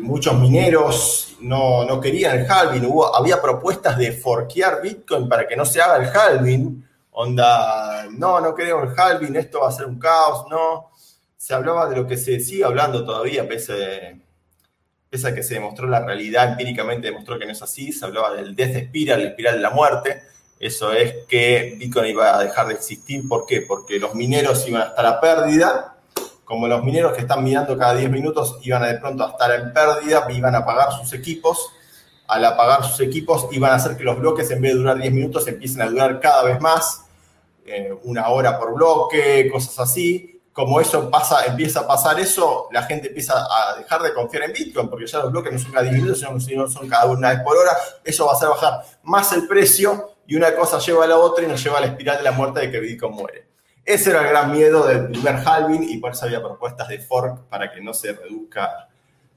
muchos 0.00 0.38
mineros 0.38 1.36
no, 1.40 1.84
no, 1.84 2.00
querían 2.00 2.40
el 2.40 2.50
halving, 2.50 2.84
Hubo, 2.84 3.14
había 3.14 3.40
propuestas 3.40 3.96
de 3.98 4.12
forquear 4.12 4.82
Bitcoin 4.82 5.28
para 5.28 5.46
que 5.46 5.56
no 5.56 5.64
se 5.64 5.80
haga 5.80 5.96
el 5.96 6.10
halving 6.16 6.84
onda, 7.12 8.06
no, 8.10 8.40
no 8.40 8.54
queremos 8.54 8.84
el 8.84 8.98
halving, 8.98 9.36
esto 9.36 9.60
va 9.60 9.68
a 9.68 9.72
ser 9.72 9.86
un 9.86 9.98
caos, 9.98 10.46
no. 10.50 10.90
Se 11.36 11.54
hablaba 11.54 11.88
de 11.88 11.96
lo 11.96 12.06
que 12.06 12.16
se 12.16 12.40
sigue 12.40 12.64
hablando 12.64 13.04
todavía, 13.04 13.48
pese, 13.48 14.20
pese 15.10 15.28
a 15.28 15.34
que 15.34 15.42
se 15.42 15.54
demostró 15.54 15.86
la 15.88 16.04
realidad, 16.04 16.50
empíricamente 16.50 17.08
demostró 17.08 17.38
que 17.38 17.46
no 17.46 17.52
es 17.52 17.62
así, 17.62 17.92
se 17.92 18.04
hablaba 18.04 18.34
del 18.34 18.54
death 18.54 18.76
el 18.94 19.22
espiral 19.22 19.56
de 19.56 19.60
la 19.60 19.70
muerte. 19.70 20.22
Eso 20.58 20.92
es 20.92 21.26
que 21.26 21.74
Bitcoin 21.76 22.10
iba 22.10 22.36
a 22.36 22.42
dejar 22.42 22.68
de 22.68 22.74
existir. 22.74 23.26
¿Por 23.28 23.46
qué? 23.46 23.62
Porque 23.62 23.98
los 23.98 24.14
mineros 24.14 24.66
iban 24.68 24.82
a 24.82 24.86
estar 24.86 25.04
a 25.04 25.20
pérdida. 25.20 25.96
Como 26.44 26.68
los 26.68 26.84
mineros 26.84 27.14
que 27.14 27.22
están 27.22 27.42
minando 27.42 27.76
cada 27.76 27.96
10 27.96 28.10
minutos 28.10 28.58
iban 28.62 28.84
a 28.84 28.86
de 28.86 28.98
pronto 29.00 29.24
a 29.24 29.30
estar 29.30 29.50
en 29.50 29.72
pérdida, 29.72 30.24
iban 30.30 30.54
a 30.54 30.64
pagar 30.64 30.92
sus 30.92 31.12
equipos 31.14 31.72
al 32.26 32.44
apagar 32.44 32.84
sus 32.84 33.00
equipos 33.00 33.48
iban 33.52 33.72
a 33.72 33.74
hacer 33.74 33.96
que 33.96 34.04
los 34.04 34.18
bloques 34.18 34.50
en 34.50 34.60
vez 34.60 34.72
de 34.72 34.78
durar 34.78 34.98
10 34.98 35.12
minutos 35.12 35.46
empiecen 35.48 35.82
a 35.82 35.86
durar 35.86 36.20
cada 36.20 36.44
vez 36.44 36.60
más, 36.60 37.04
eh, 37.66 37.94
una 38.04 38.28
hora 38.28 38.58
por 38.58 38.74
bloque, 38.74 39.48
cosas 39.50 39.78
así. 39.78 40.40
Como 40.52 40.80
eso 40.80 41.10
pasa, 41.10 41.46
empieza 41.46 41.80
a 41.80 41.86
pasar 41.86 42.20
eso, 42.20 42.68
la 42.72 42.82
gente 42.82 43.08
empieza 43.08 43.34
a 43.34 43.76
dejar 43.78 44.02
de 44.02 44.12
confiar 44.12 44.44
en 44.44 44.52
Bitcoin, 44.52 44.88
porque 44.88 45.06
ya 45.06 45.20
los 45.20 45.32
bloques 45.32 45.50
no 45.50 45.58
son 45.58 45.72
cada 45.72 45.84
10 45.84 45.94
minutos, 45.94 46.44
sino 46.44 46.68
son 46.68 46.88
cada 46.88 47.06
una 47.06 47.30
vez 47.30 47.40
por 47.40 47.56
hora. 47.56 47.72
Eso 48.04 48.26
va 48.26 48.32
a 48.32 48.34
hacer 48.34 48.50
bajar 48.50 48.82
más 49.02 49.32
el 49.32 49.46
precio 49.46 50.10
y 50.26 50.36
una 50.36 50.54
cosa 50.54 50.78
lleva 50.78 51.04
a 51.04 51.08
la 51.08 51.16
otra 51.16 51.44
y 51.44 51.48
nos 51.48 51.62
lleva 51.62 51.78
a 51.78 51.80
la 51.80 51.86
espiral 51.86 52.18
de 52.18 52.22
la 52.24 52.32
muerte 52.32 52.60
de 52.60 52.70
que 52.70 52.80
Bitcoin 52.80 53.14
muere. 53.14 53.48
Ese 53.84 54.10
era 54.10 54.20
el 54.20 54.28
gran 54.28 54.52
miedo 54.52 54.86
del 54.86 55.08
primer 55.08 55.36
halving 55.36 55.84
y 55.88 55.98
por 55.98 56.12
eso 56.12 56.26
había 56.26 56.42
propuestas 56.42 56.88
de 56.88 56.98
fork 56.98 57.48
para 57.48 57.72
que 57.72 57.80
no 57.80 57.92
se 57.94 58.12
reduzca 58.12 58.88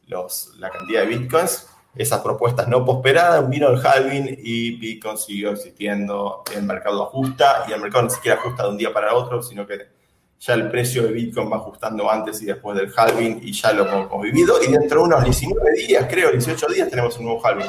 los, 0.07 0.51
la 0.57 0.69
cantidad 0.69 1.01
de 1.01 1.07
Bitcoins 1.07 1.67
esas 1.95 2.21
propuestas 2.21 2.67
no 2.67 2.83
prosperaron, 2.83 3.49
vino 3.49 3.69
el 3.69 3.85
halving 3.85 4.37
y 4.41 4.71
Bitcoin 4.77 5.17
siguió 5.17 5.51
existiendo, 5.51 6.43
el 6.55 6.63
mercado 6.63 7.03
ajusta 7.03 7.65
y 7.67 7.73
el 7.73 7.81
mercado 7.81 8.05
ni 8.05 8.09
siquiera 8.09 8.37
ajusta 8.37 8.63
de 8.63 8.69
un 8.69 8.77
día 8.77 8.91
para 8.93 9.13
otro, 9.13 9.41
sino 9.41 9.65
que 9.65 9.95
ya 10.39 10.53
el 10.53 10.69
precio 10.69 11.03
de 11.03 11.11
Bitcoin 11.11 11.51
va 11.51 11.57
ajustando 11.57 12.09
antes 12.11 12.41
y 12.41 12.45
después 12.45 12.77
del 12.77 12.91
halving 12.95 13.39
y 13.41 13.53
ya 13.53 13.71
lo 13.71 13.87
hemos 13.87 14.21
vivido 14.21 14.61
y 14.61 14.71
dentro 14.71 15.01
de 15.01 15.05
unos 15.05 15.23
19 15.23 15.71
días, 15.73 16.05
creo, 16.09 16.31
18 16.31 16.67
días 16.67 16.89
tenemos 16.89 17.17
un 17.17 17.25
nuevo 17.25 17.45
halving. 17.45 17.67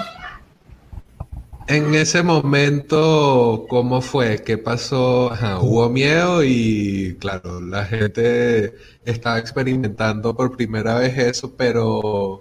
En 1.68 1.94
ese 1.96 2.22
momento, 2.22 3.66
¿cómo 3.68 4.00
fue? 4.00 4.42
¿Qué 4.44 4.56
pasó? 4.56 5.32
Hubo 5.60 5.88
miedo 5.88 6.44
y 6.44 7.16
claro, 7.18 7.60
la 7.60 7.84
gente 7.84 8.74
estaba 9.04 9.38
experimentando 9.38 10.36
por 10.36 10.56
primera 10.56 10.98
vez 10.98 11.18
eso, 11.18 11.56
pero 11.56 12.40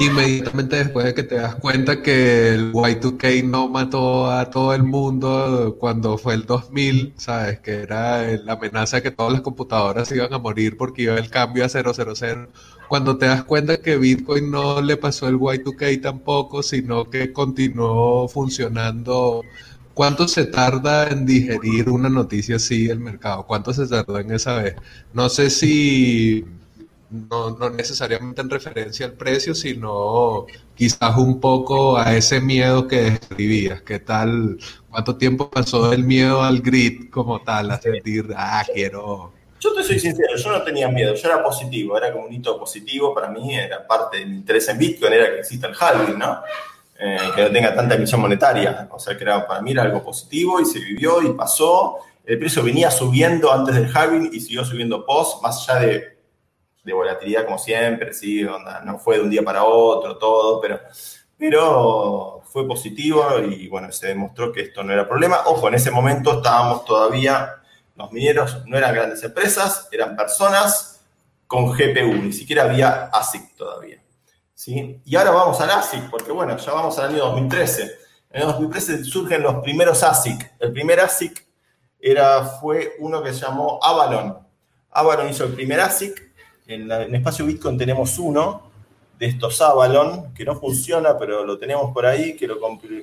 inmediatamente 0.00 0.76
después 0.76 1.04
de 1.04 1.14
que 1.14 1.22
te 1.22 1.34
das 1.34 1.56
cuenta 1.56 2.02
que 2.02 2.54
el 2.54 2.72
Y2K 2.72 3.44
no 3.44 3.68
mató 3.68 4.30
a 4.30 4.48
todo 4.50 4.72
el 4.74 4.82
mundo 4.82 5.76
cuando 5.78 6.16
fue 6.16 6.34
el 6.34 6.46
2000, 6.46 7.12
¿sabes? 7.18 7.60
Que 7.60 7.82
era 7.82 8.26
la 8.38 8.54
amenaza 8.54 9.02
que 9.02 9.10
todas 9.10 9.32
las 9.32 9.42
computadoras 9.42 10.10
iban 10.10 10.32
a 10.32 10.38
morir 10.38 10.78
porque 10.78 11.02
iba 11.02 11.16
el 11.16 11.28
cambio 11.28 11.66
a 11.66 11.68
000. 11.68 11.84
Cuando 12.88 13.18
te 13.18 13.26
das 13.26 13.44
cuenta 13.44 13.82
que 13.82 13.98
Bitcoin 13.98 14.50
no 14.50 14.80
le 14.80 14.96
pasó 14.96 15.28
el 15.28 15.36
Y2K 15.36 16.00
tampoco, 16.00 16.62
sino 16.62 17.04
que 17.10 17.32
continuó 17.32 18.26
funcionando. 18.26 19.42
¿Cuánto 19.92 20.28
se 20.28 20.46
tarda 20.46 21.08
en 21.08 21.26
digerir 21.26 21.90
una 21.90 22.08
noticia 22.08 22.56
así 22.56 22.88
el 22.88 23.00
mercado? 23.00 23.46
¿Cuánto 23.46 23.74
se 23.74 23.86
tarda 23.86 24.20
en 24.22 24.30
esa 24.32 24.62
vez? 24.62 24.76
No 25.12 25.28
sé 25.28 25.50
si 25.50 26.46
no, 27.10 27.50
no, 27.50 27.70
necesariamente 27.70 28.40
en 28.40 28.50
referencia 28.50 29.06
al 29.06 29.12
precio, 29.12 29.54
sino 29.54 30.46
quizás 30.74 31.16
un 31.16 31.40
poco 31.40 31.98
a 31.98 32.14
ese 32.14 32.40
miedo 32.40 32.86
que 32.86 33.02
describías. 33.02 33.82
¿Qué 33.82 33.98
tal? 33.98 34.58
¿Cuánto 34.88 35.16
tiempo 35.16 35.50
pasó 35.50 35.90
del 35.90 36.04
miedo 36.04 36.42
al 36.42 36.60
grit 36.60 37.10
como 37.10 37.40
tal, 37.42 37.70
a 37.70 37.80
sentir, 37.80 38.26
ah, 38.36 38.64
quiero... 38.72 39.32
Yo 39.60 39.74
te 39.74 39.82
soy 39.82 39.98
sincero, 40.00 40.36
yo 40.36 40.52
no 40.52 40.62
tenía 40.62 40.88
miedo, 40.88 41.14
yo 41.14 41.28
era 41.28 41.42
positivo, 41.42 41.98
era 41.98 42.12
como 42.12 42.24
un 42.24 42.32
hito 42.32 42.58
positivo 42.58 43.14
para 43.14 43.28
mí, 43.28 43.54
era 43.54 43.86
parte 43.86 44.18
de 44.18 44.26
mi 44.26 44.36
interés 44.36 44.66
en 44.68 44.78
Bitcoin, 44.78 45.12
era 45.12 45.30
que 45.30 45.40
exista 45.40 45.66
el 45.66 45.74
halving, 45.78 46.18
¿no? 46.18 46.40
eh, 47.00 47.18
que 47.34 47.42
no 47.42 47.50
tenga 47.50 47.74
tanta 47.74 47.94
emisión 47.94 48.20
monetaria. 48.20 48.88
O 48.92 48.98
sea, 48.98 49.16
que 49.16 49.24
era, 49.24 49.46
para 49.46 49.62
mí 49.62 49.72
era 49.72 49.82
algo 49.82 50.02
positivo 50.02 50.60
y 50.60 50.66
se 50.66 50.78
vivió 50.78 51.22
y 51.22 51.32
pasó. 51.32 51.98
El 52.26 52.38
precio 52.38 52.62
venía 52.62 52.90
subiendo 52.90 53.50
antes 53.50 53.74
del 53.74 53.90
halving 53.92 54.30
y 54.32 54.40
siguió 54.40 54.64
subiendo 54.64 55.04
post, 55.06 55.42
más 55.42 55.68
allá 55.68 55.80
de, 55.80 56.19
de 56.82 56.92
volatilidad 56.92 57.44
como 57.44 57.58
siempre, 57.58 58.12
sí, 58.12 58.46
no 58.84 58.98
fue 58.98 59.16
de 59.16 59.22
un 59.22 59.30
día 59.30 59.42
para 59.42 59.64
otro 59.64 60.16
todo, 60.16 60.60
pero, 60.60 60.80
pero 61.36 62.42
fue 62.46 62.66
positivo 62.66 63.24
y 63.38 63.68
bueno, 63.68 63.92
se 63.92 64.08
demostró 64.08 64.52
que 64.52 64.62
esto 64.62 64.82
no 64.82 64.92
era 64.92 65.08
problema. 65.08 65.42
Ojo, 65.46 65.68
en 65.68 65.74
ese 65.74 65.90
momento 65.90 66.38
estábamos 66.38 66.84
todavía, 66.84 67.56
los 67.96 68.12
mineros 68.12 68.64
no 68.66 68.76
eran 68.76 68.94
grandes 68.94 69.22
empresas, 69.22 69.88
eran 69.92 70.16
personas 70.16 71.00
con 71.46 71.66
GPU, 71.72 72.14
ni 72.22 72.32
siquiera 72.32 72.64
había 72.64 73.06
ASIC 73.06 73.56
todavía. 73.56 74.00
¿sí? 74.54 75.00
Y 75.04 75.16
ahora 75.16 75.30
vamos 75.30 75.60
al 75.60 75.70
ASIC, 75.70 76.10
porque 76.10 76.32
bueno, 76.32 76.56
ya 76.56 76.72
vamos 76.72 76.98
al 76.98 77.10
año 77.10 77.24
2013. 77.24 77.82
En 78.30 78.42
el 78.42 78.46
2013 78.46 79.04
surgen 79.04 79.42
los 79.42 79.56
primeros 79.56 80.02
ASIC. 80.02 80.52
El 80.60 80.72
primer 80.72 81.00
ASIC 81.00 81.44
era, 81.98 82.44
fue 82.44 82.94
uno 83.00 83.22
que 83.22 83.32
se 83.32 83.40
llamó 83.40 83.80
Avalon. 83.82 84.38
Avalon 84.90 85.28
hizo 85.28 85.44
el 85.44 85.54
primer 85.54 85.80
ASIC. 85.80 86.29
En, 86.70 86.90
en 86.90 87.14
espacio 87.16 87.46
Bitcoin 87.46 87.76
tenemos 87.76 88.18
uno 88.18 88.70
de 89.18 89.26
estos 89.26 89.60
Avalon, 89.60 90.32
que 90.34 90.44
no 90.44 90.54
funciona, 90.54 91.18
pero 91.18 91.44
lo 91.44 91.58
tenemos 91.58 91.92
por 91.92 92.06
ahí, 92.06 92.36
que 92.36 92.46
lo 92.46 92.58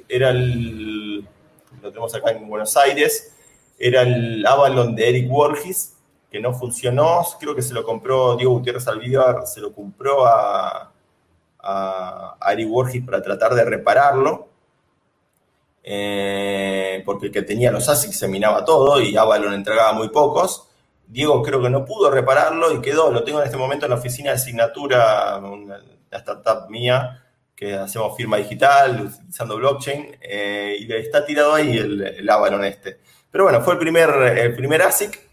era 0.08 0.30
el, 0.30 1.20
lo 1.82 1.90
tenemos 1.90 2.16
acá 2.16 2.32
en 2.32 2.48
Buenos 2.48 2.76
Aires, 2.78 3.36
era 3.78 4.02
el 4.04 4.46
Avalon 4.46 4.96
de 4.96 5.10
Eric 5.10 5.32
Worgis, 5.32 5.94
que 6.32 6.40
no 6.40 6.54
funcionó, 6.54 7.24
creo 7.40 7.54
que 7.54 7.62
se 7.62 7.74
lo 7.74 7.84
compró 7.84 8.36
Diego 8.36 8.54
Gutiérrez 8.54 8.88
Alvidar, 8.88 9.46
se 9.46 9.60
lo 9.60 9.74
compró 9.74 10.26
a, 10.26 10.92
a, 11.60 12.38
Eric 12.52 12.72
Worgis 12.72 13.06
para 13.06 13.22
tratar 13.22 13.54
de 13.54 13.66
repararlo, 13.66 14.48
eh, 15.84 17.04
porque 17.06 17.28
el 17.28 17.32
que 17.32 17.44
tenía 17.44 17.72
los 17.72 17.88
ASICs 17.90 18.18
se 18.18 18.28
minaba 18.28 18.64
todo 18.64 19.02
y 19.02 19.16
Avalon 19.18 19.54
entregaba 19.54 19.92
muy 19.92 20.10
pocos. 20.10 20.68
Diego 21.08 21.42
creo 21.42 21.62
que 21.62 21.70
no 21.70 21.86
pudo 21.86 22.12
repararlo 22.12 22.74
y 22.74 22.82
quedó, 22.82 23.12
lo 23.12 23.24
tengo 23.24 23.40
en 23.40 23.46
este 23.46 23.58
momento 23.58 23.86
en 23.86 23.92
la 23.92 23.98
oficina 23.98 24.32
de 24.32 24.36
asignatura, 24.36 25.40
la 25.40 26.18
startup 26.18 26.70
mía, 26.70 27.24
que 27.56 27.74
hacemos 27.74 28.16
firma 28.16 28.38
digital 28.38 29.02
utilizando 29.02 29.58
blockchain, 29.58 30.18
eh, 30.22 30.78
y 30.80 30.94
está 30.94 31.26
tirado 31.26 31.56
ahí 31.56 31.78
el, 31.78 32.02
el, 32.02 32.30
Avalon 32.30 32.64
este. 32.66 33.00
Pero 33.32 33.46
bueno, 33.46 33.62
fue 33.62 33.74
el 33.74 33.80
primer, 33.80 34.10
el 34.10 34.56
primer 34.56 34.82
ASIC. 34.84 35.28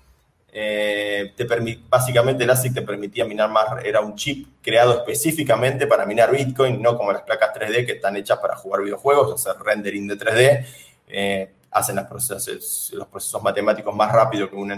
Eh, 0.56 1.32
te 1.36 1.46
básicamente 1.88 2.44
el 2.44 2.50
ASIC 2.50 2.74
te 2.74 2.82
permitía 2.82 3.24
minar 3.24 3.50
más, 3.50 3.84
era 3.84 4.00
un 4.00 4.14
chip 4.14 4.46
creado 4.62 4.94
específicamente 4.94 5.88
para 5.88 6.06
minar 6.06 6.30
Bitcoin, 6.30 6.80
no 6.80 6.96
como 6.96 7.12
las 7.12 7.22
placas 7.22 7.50
3D 7.52 7.84
que 7.84 7.92
están 7.92 8.16
hechas 8.16 8.38
para 8.38 8.54
jugar 8.54 8.82
videojuegos, 8.82 9.34
hacer 9.34 9.60
rendering 9.60 10.06
de 10.06 10.16
3D. 10.16 10.66
Eh, 11.08 11.50
hacen 11.74 11.96
procesos, 12.06 12.92
los 12.94 13.08
procesos 13.08 13.42
matemáticos 13.42 13.94
más 13.94 14.10
rápido 14.12 14.48
que 14.48 14.54
una, 14.54 14.76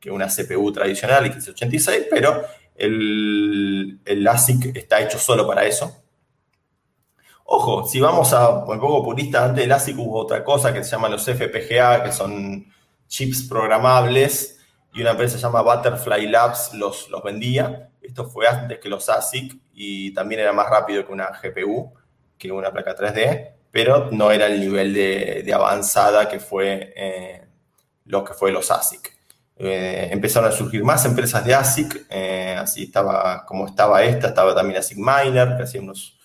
que 0.00 0.10
CPU 0.10 0.72
tradicional, 0.72 1.30
x86, 1.30 2.06
pero 2.10 2.42
el, 2.74 4.26
ASIC 4.26 4.74
está 4.74 5.00
hecho 5.00 5.18
solo 5.18 5.46
para 5.46 5.64
eso. 5.64 5.94
Ojo, 7.44 7.86
si 7.86 8.00
vamos 8.00 8.32
a 8.32 8.48
un 8.48 8.80
poco 8.80 9.04
purista, 9.04 9.44
antes 9.44 9.64
del 9.64 9.72
ASIC 9.72 9.98
hubo 9.98 10.18
otra 10.18 10.42
cosa 10.42 10.72
que 10.72 10.82
se 10.82 10.90
llama 10.90 11.10
los 11.10 11.24
FPGA, 11.24 12.02
que 12.02 12.12
son 12.12 12.66
chips 13.06 13.42
programables, 13.42 14.58
y 14.94 15.02
una 15.02 15.10
empresa 15.10 15.36
se 15.36 15.42
llama 15.42 15.60
Butterfly 15.60 16.28
Labs 16.28 16.72
los, 16.72 17.10
los 17.10 17.22
vendía. 17.22 17.90
Esto 18.00 18.24
fue 18.26 18.48
antes 18.48 18.78
que 18.78 18.88
los 18.88 19.06
ASIC 19.08 19.54
y 19.74 20.14
también 20.14 20.40
era 20.40 20.54
más 20.54 20.70
rápido 20.70 21.06
que 21.06 21.12
una 21.12 21.30
GPU, 21.42 21.92
que 22.38 22.50
una 22.50 22.72
placa 22.72 22.96
3D, 22.96 23.57
pero 23.70 24.10
no 24.10 24.30
era 24.30 24.46
el 24.46 24.60
nivel 24.60 24.94
de, 24.94 25.50
avanzada 25.54 26.28
que 26.28 26.40
fue 26.40 26.92
eh, 26.96 27.46
lo 28.04 28.24
que 28.24 28.34
fue 28.34 28.52
los 28.52 28.70
ASIC. 28.70 29.16
Eh, 29.56 30.08
empezaron 30.12 30.48
a 30.48 30.52
surgir 30.52 30.84
más 30.84 31.04
empresas 31.04 31.44
de 31.44 31.54
ASIC, 31.54 32.06
eh, 32.10 32.56
así 32.58 32.84
estaba 32.84 33.44
como 33.44 33.66
estaba 33.66 34.04
esta, 34.04 34.28
estaba 34.28 34.54
también 34.54 34.78
ASIC 34.78 34.98
Miner, 34.98 35.56
que 35.56 35.64
hacía 35.64 35.80
unos, 35.80 36.18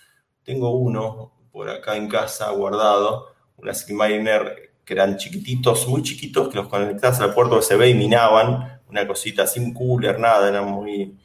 tengo 0.44 0.72
uno 0.72 1.34
por 1.52 1.70
acá 1.70 1.96
en 1.96 2.08
casa 2.08 2.50
guardado, 2.52 3.34
un 3.58 3.70
ASIC 3.70 3.89
Miner 3.89 4.72
que 4.86 4.94
eran 4.94 5.18
chiquititos, 5.18 5.88
muy 5.88 6.04
chiquitos, 6.04 6.50
que 6.50 6.58
los 6.58 6.68
conectabas 6.68 7.20
al 7.22 7.34
puerto 7.34 7.58
USB 7.58 7.86
y 7.86 7.94
minaban, 7.94 8.82
una 8.89 9.08
cosita 9.08 9.48
sin 9.48 9.74
cooler, 9.74 10.20
nada, 10.20 10.50
era 10.50 10.62
muy, 10.62 11.18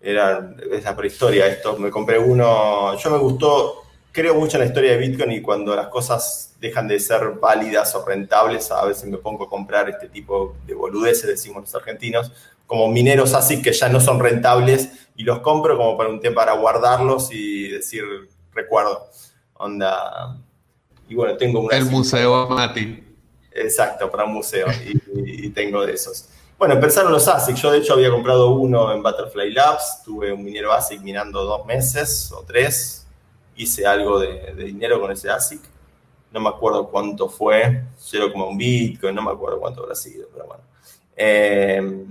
era, 0.00 0.54
es 0.72 0.84
la 0.84 0.96
prehistoria 0.96 1.46
esto, 1.46 1.76
me 1.76 1.90
compré 1.90 2.18
uno, 2.18 2.96
yo 2.96 3.10
me 3.10 3.18
gustó, 3.18 3.83
creo 4.14 4.36
mucho 4.36 4.56
en 4.56 4.60
la 4.60 4.66
historia 4.66 4.92
de 4.92 4.96
Bitcoin 4.98 5.32
y 5.32 5.42
cuando 5.42 5.74
las 5.74 5.88
cosas 5.88 6.54
dejan 6.60 6.86
de 6.86 7.00
ser 7.00 7.32
válidas 7.40 7.96
o 7.96 8.06
rentables, 8.06 8.70
a 8.70 8.84
veces 8.84 9.06
me 9.10 9.18
pongo 9.18 9.44
a 9.44 9.50
comprar 9.50 9.90
este 9.90 10.08
tipo 10.08 10.54
de 10.64 10.74
boludeces, 10.74 11.26
decimos 11.26 11.62
los 11.62 11.74
argentinos, 11.74 12.30
como 12.64 12.88
mineros 12.88 13.34
así 13.34 13.60
que 13.60 13.72
ya 13.72 13.88
no 13.88 14.00
son 14.00 14.20
rentables 14.20 14.88
y 15.16 15.24
los 15.24 15.40
compro 15.40 15.76
como 15.76 15.98
para 15.98 16.10
un 16.10 16.20
tiempo 16.20 16.36
para 16.36 16.52
guardarlos 16.52 17.30
y 17.32 17.68
decir 17.68 18.04
recuerdo. 18.52 19.08
Onda. 19.54 20.38
Y 21.08 21.14
bueno, 21.16 21.36
tengo 21.36 21.60
un... 21.60 21.72
El 21.72 21.86
museo 21.86 22.48
Mati. 22.48 23.02
Exacto, 23.52 24.10
para 24.10 24.24
un 24.24 24.34
museo 24.34 24.68
y, 24.86 25.46
y, 25.46 25.50
tengo 25.50 25.84
de 25.84 25.92
esos. 25.92 26.28
Bueno, 26.56 26.74
empezaron 26.74 27.12
los 27.12 27.26
ASIC. 27.26 27.56
Yo 27.56 27.72
de 27.72 27.78
hecho 27.78 27.94
había 27.94 28.10
comprado 28.10 28.50
uno 28.52 28.92
en 28.92 29.02
Butterfly 29.02 29.52
Labs. 29.52 30.02
Tuve 30.04 30.32
un 30.32 30.42
minero 30.42 30.72
ASIC 30.72 31.00
minando 31.02 31.44
dos 31.44 31.66
meses 31.66 32.32
o 32.32 32.44
tres 32.44 33.03
hice 33.56 33.86
algo 33.86 34.18
de, 34.18 34.54
dinero 34.54 35.00
con 35.00 35.10
ese 35.10 35.30
ASIC. 35.30 35.60
No 36.32 36.40
me 36.40 36.48
acuerdo 36.48 36.88
cuánto 36.88 37.28
fue, 37.28 37.84
cero 37.96 38.30
como 38.32 38.48
un 38.48 38.58
Bitcoin, 38.58 39.14
no 39.14 39.22
me 39.22 39.30
acuerdo 39.30 39.60
cuánto 39.60 39.82
habrá 39.82 39.94
sido, 39.94 40.28
pero 40.32 40.46
bueno. 40.46 40.62
Eh, 41.16 42.04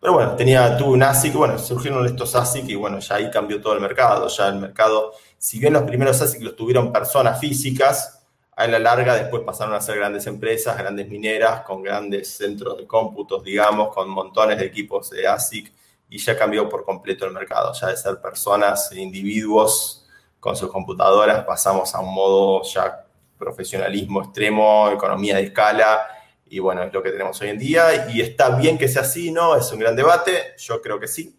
pero 0.00 0.12
bueno, 0.12 0.36
tenía, 0.36 0.76
tuve 0.76 0.90
un 0.90 1.02
ASIC, 1.02 1.34
bueno, 1.34 1.58
surgieron 1.58 2.06
estos 2.06 2.34
ASIC 2.34 2.68
y 2.68 2.74
bueno, 2.76 3.00
ya 3.00 3.16
ahí 3.16 3.30
cambió 3.30 3.60
todo 3.60 3.74
el 3.74 3.80
mercado. 3.80 4.28
Ya 4.28 4.48
el 4.48 4.56
mercado, 4.56 5.12
si 5.36 5.58
bien 5.58 5.72
los 5.72 5.82
primeros 5.82 6.20
ASIC 6.20 6.42
los 6.42 6.54
tuvieron 6.54 6.92
personas 6.92 7.40
físicas, 7.40 8.22
a 8.54 8.66
la 8.66 8.78
larga 8.78 9.14
después 9.14 9.42
pasaron 9.44 9.74
a 9.74 9.80
ser 9.80 9.96
grandes 9.96 10.26
empresas, 10.26 10.76
grandes 10.76 11.08
mineras, 11.08 11.62
con 11.62 11.82
grandes 11.82 12.28
centros 12.28 12.76
de 12.76 12.86
cómputos, 12.86 13.42
digamos, 13.42 13.94
con 13.94 14.08
montones 14.08 14.58
de 14.58 14.66
equipos 14.66 15.10
de 15.10 15.26
ASIC 15.26 15.72
y 16.10 16.18
ya 16.18 16.36
cambió 16.36 16.68
por 16.68 16.84
completo 16.84 17.24
el 17.26 17.32
mercado. 17.32 17.72
Ya 17.72 17.88
de 17.88 17.96
ser 17.96 18.20
personas, 18.20 18.92
individuos 18.92 20.06
con 20.40 20.56
sus 20.56 20.70
computadoras, 20.70 21.44
pasamos 21.44 21.94
a 21.94 22.00
un 22.00 22.14
modo 22.14 22.62
ya 22.62 23.04
profesionalismo 23.38 24.22
extremo, 24.22 24.90
economía 24.90 25.36
de 25.36 25.44
escala, 25.44 26.06
y 26.50 26.58
bueno, 26.58 26.82
es 26.82 26.92
lo 26.92 27.02
que 27.02 27.10
tenemos 27.10 27.40
hoy 27.40 27.50
en 27.50 27.58
día. 27.58 28.08
Y 28.10 28.20
está 28.20 28.56
bien 28.56 28.78
que 28.78 28.88
sea 28.88 29.02
así, 29.02 29.30
¿no? 29.30 29.56
Es 29.56 29.70
un 29.72 29.78
gran 29.78 29.96
debate, 29.96 30.54
yo 30.58 30.80
creo 30.80 30.98
que 30.98 31.08
sí. 31.08 31.38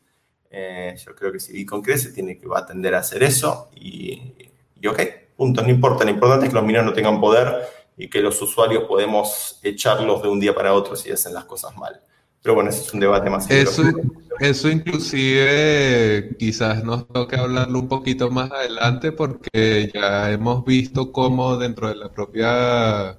Eh, 0.51 0.95
yo 1.03 1.15
creo 1.15 1.31
que 1.31 1.39
si 1.39 1.53
Bitcoin 1.53 1.81
crece, 1.81 2.11
tiene 2.11 2.37
que 2.37 2.47
va 2.47 2.59
a 2.59 2.97
hacer 2.97 3.23
eso. 3.23 3.69
Y, 3.75 4.33
y 4.79 4.87
ok, 4.87 4.99
punto, 5.35 5.61
no 5.61 5.69
importa. 5.69 6.03
Lo 6.03 6.11
importante 6.11 6.45
es 6.45 6.51
que 6.51 6.55
los 6.55 6.65
mineros 6.65 6.85
no 6.85 6.93
tengan 6.93 7.19
poder 7.19 7.67
y 7.97 8.09
que 8.09 8.21
los 8.21 8.41
usuarios 8.41 8.83
podemos 8.83 9.59
echarlos 9.63 10.21
de 10.21 10.29
un 10.29 10.39
día 10.39 10.55
para 10.55 10.73
otro 10.73 10.95
si 10.95 11.11
hacen 11.11 11.33
las 11.33 11.45
cosas 11.45 11.75
mal. 11.75 12.01
Pero 12.41 12.55
bueno, 12.55 12.69
ese 12.69 12.81
es 12.81 12.93
un 12.93 12.99
debate 12.99 13.29
más. 13.29 13.49
Eso, 13.51 13.83
eso 14.39 14.69
inclusive 14.69 16.35
quizás 16.37 16.83
nos 16.83 17.07
toque 17.07 17.35
hablarlo 17.35 17.79
un 17.79 17.87
poquito 17.87 18.31
más 18.31 18.51
adelante 18.51 19.11
porque 19.11 19.91
ya 19.93 20.31
hemos 20.31 20.63
visto 20.63 21.11
cómo 21.11 21.57
dentro 21.57 21.89
de 21.89 21.95
la 21.95 22.09
propia 22.09 23.17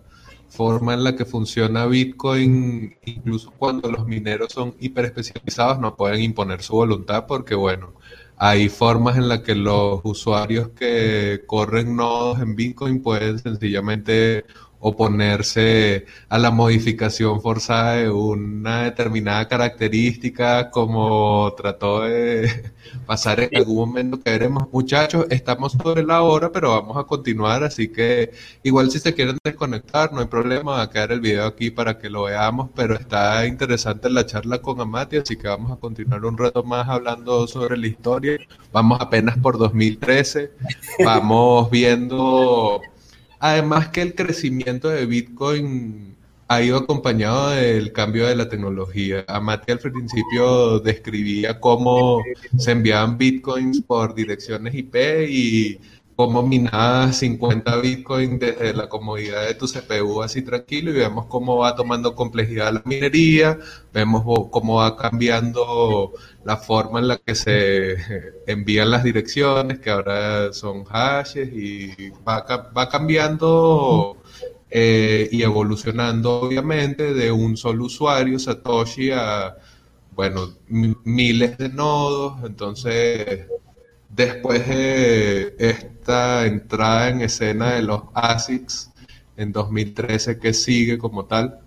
forma 0.48 0.94
en 0.94 1.04
la 1.04 1.14
que 1.14 1.24
funciona 1.24 1.86
Bitcoin, 1.86 2.96
incluso 3.04 3.52
cuando 3.56 3.90
los 3.90 4.06
mineros 4.06 4.52
son 4.52 4.74
hiper 4.80 5.06
especializados, 5.06 5.78
no 5.78 5.96
pueden 5.96 6.22
imponer 6.22 6.62
su 6.62 6.74
voluntad 6.74 7.26
porque, 7.26 7.54
bueno, 7.54 7.92
hay 8.36 8.68
formas 8.68 9.16
en 9.16 9.28
las 9.28 9.40
que 9.40 9.54
los 9.54 10.00
usuarios 10.02 10.70
que 10.70 11.42
corren 11.46 11.94
nodos 11.94 12.40
en 12.40 12.56
Bitcoin 12.56 13.02
pueden 13.02 13.38
sencillamente 13.38 14.44
oponerse 14.80 16.06
a 16.28 16.38
la 16.38 16.50
modificación 16.50 17.40
forzada 17.42 17.96
de 17.96 18.10
una 18.10 18.84
determinada 18.84 19.46
característica, 19.46 20.70
como 20.70 21.52
trató 21.56 22.02
de 22.02 22.72
pasar 23.06 23.40
en 23.40 23.56
algún 23.56 23.76
momento 23.76 24.20
que 24.20 24.30
veremos, 24.30 24.64
muchachos, 24.72 25.26
estamos 25.30 25.72
sobre 25.72 26.02
la 26.02 26.22
hora, 26.22 26.50
pero 26.50 26.70
vamos 26.70 26.96
a 26.96 27.04
continuar, 27.04 27.62
así 27.62 27.88
que 27.88 28.32
igual 28.62 28.90
si 28.90 28.98
se 28.98 29.14
quieren 29.14 29.36
desconectar, 29.44 30.12
no 30.12 30.20
hay 30.20 30.26
problema, 30.26 30.72
va 30.72 30.82
a 30.82 30.90
quedar 30.90 31.12
el 31.12 31.20
video 31.20 31.46
aquí 31.46 31.70
para 31.70 31.98
que 31.98 32.08
lo 32.08 32.24
veamos, 32.24 32.70
pero 32.74 32.94
está 32.94 33.46
interesante 33.46 34.08
la 34.08 34.24
charla 34.26 34.62
con 34.62 34.80
Amati, 34.80 35.18
así 35.18 35.36
que 35.36 35.48
vamos 35.48 35.72
a 35.72 35.76
continuar 35.76 36.24
un 36.24 36.38
rato 36.38 36.62
más 36.64 36.88
hablando 36.88 37.46
sobre 37.46 37.76
la 37.76 37.86
historia. 37.86 38.38
Vamos 38.72 39.00
apenas 39.00 39.36
por 39.38 39.58
2013, 39.58 40.52
vamos 41.04 41.70
viendo 41.70 42.80
Además 43.40 43.88
que 43.88 44.02
el 44.02 44.14
crecimiento 44.14 44.88
de 44.90 45.06
Bitcoin 45.06 46.16
ha 46.46 46.62
ido 46.62 46.76
acompañado 46.78 47.50
del 47.50 47.92
cambio 47.92 48.26
de 48.26 48.36
la 48.36 48.48
tecnología. 48.48 49.24
Amati 49.28 49.72
al 49.72 49.78
principio 49.78 50.80
describía 50.80 51.58
cómo 51.60 52.22
se 52.58 52.72
enviaban 52.72 53.16
bitcoins 53.16 53.82
por 53.82 54.14
direcciones 54.14 54.74
IP 54.74 54.94
y 55.28 55.78
cómo 56.20 56.42
minas 56.42 57.16
50 57.16 57.76
Bitcoin 57.76 58.38
desde 58.38 58.74
la 58.74 58.90
comodidad 58.90 59.46
de 59.46 59.54
tu 59.54 59.66
CPU 59.66 60.20
así 60.22 60.42
tranquilo 60.42 60.90
y 60.90 60.98
vemos 60.98 61.24
cómo 61.28 61.56
va 61.56 61.74
tomando 61.74 62.14
complejidad 62.14 62.74
la 62.74 62.82
minería, 62.84 63.58
vemos 63.90 64.22
cómo 64.50 64.74
va 64.74 64.98
cambiando 64.98 66.12
la 66.44 66.58
forma 66.58 66.98
en 66.98 67.08
la 67.08 67.16
que 67.16 67.34
se 67.34 67.96
envían 68.46 68.90
las 68.90 69.02
direcciones, 69.02 69.78
que 69.78 69.88
ahora 69.88 70.52
son 70.52 70.84
hashes 70.84 71.48
y 71.54 72.10
va, 72.28 72.44
va 72.76 72.88
cambiando 72.90 74.18
eh, 74.70 75.26
y 75.32 75.42
evolucionando 75.42 76.42
obviamente 76.42 77.14
de 77.14 77.32
un 77.32 77.56
solo 77.56 77.86
usuario, 77.86 78.38
Satoshi, 78.38 79.10
a, 79.10 79.56
bueno, 80.14 80.50
miles 80.68 81.56
de 81.56 81.70
nodos, 81.70 82.44
entonces 82.44 83.46
después 84.10 84.68
de 84.68 85.54
esta 85.58 86.46
entrada 86.46 87.08
en 87.08 87.22
escena 87.22 87.74
de 87.74 87.82
los 87.82 88.02
ASICs 88.14 88.90
en 89.36 89.52
2013, 89.52 90.38
¿qué 90.38 90.52
sigue 90.52 90.98
como 90.98 91.24
tal? 91.24 91.60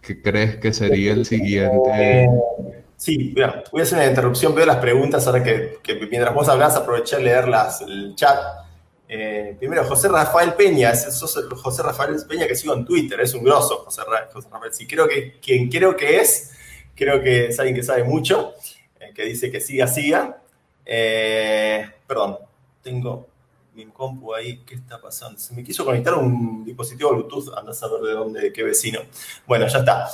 ¿Qué 0.00 0.20
crees 0.20 0.56
que 0.56 0.72
sería 0.72 1.12
el 1.12 1.24
siguiente? 1.24 2.28
Sí, 2.96 3.32
mira, 3.34 3.64
voy 3.72 3.80
a 3.80 3.84
hacer 3.84 3.98
una 3.98 4.06
interrupción, 4.06 4.54
veo 4.54 4.66
las 4.66 4.76
preguntas 4.76 5.26
ahora 5.26 5.42
que, 5.42 5.80
mientras 6.10 6.32
vos 6.34 6.48
hablas 6.48 6.76
aproveché 6.76 7.16
a 7.16 7.18
leer 7.18 7.46
el 7.88 8.14
chat. 8.14 8.38
Eh, 9.08 9.56
primero, 9.58 9.84
José 9.84 10.08
Rafael 10.08 10.54
Peña, 10.54 10.92
José 10.92 11.82
Rafael 11.82 12.16
Peña 12.28 12.46
que 12.46 12.54
sigo 12.54 12.74
en 12.74 12.84
Twitter, 12.84 13.20
es 13.20 13.34
un 13.34 13.42
grosso 13.42 13.78
José, 13.84 14.02
Rafael. 14.08 14.72
Sí, 14.72 14.86
creo 14.86 15.08
que 15.08 15.40
quien 15.40 15.68
creo 15.68 15.96
que 15.96 16.18
es, 16.18 16.52
creo 16.94 17.20
que 17.20 17.46
es 17.46 17.58
alguien 17.58 17.74
que 17.76 17.82
sabe 17.82 18.04
mucho, 18.04 18.54
eh, 19.00 19.12
que 19.14 19.24
dice 19.24 19.50
que 19.50 19.60
siga, 19.60 19.86
siga. 19.86 20.41
Eh, 20.84 21.88
perdón, 22.06 22.38
tengo 22.82 23.26
mi 23.74 23.86
compu 23.86 24.34
ahí, 24.34 24.58
¿qué 24.66 24.74
está 24.74 25.00
pasando? 25.00 25.38
Se 25.38 25.54
me 25.54 25.64
quiso 25.64 25.84
conectar 25.84 26.14
un 26.14 26.64
dispositivo 26.64 27.10
Bluetooth, 27.10 27.56
anda 27.56 27.72
a 27.72 27.74
saber 27.74 28.02
de 28.02 28.12
dónde, 28.12 28.40
de 28.40 28.52
qué 28.52 28.62
vecino. 28.62 29.00
Bueno, 29.46 29.66
ya 29.66 29.78
está. 29.78 30.08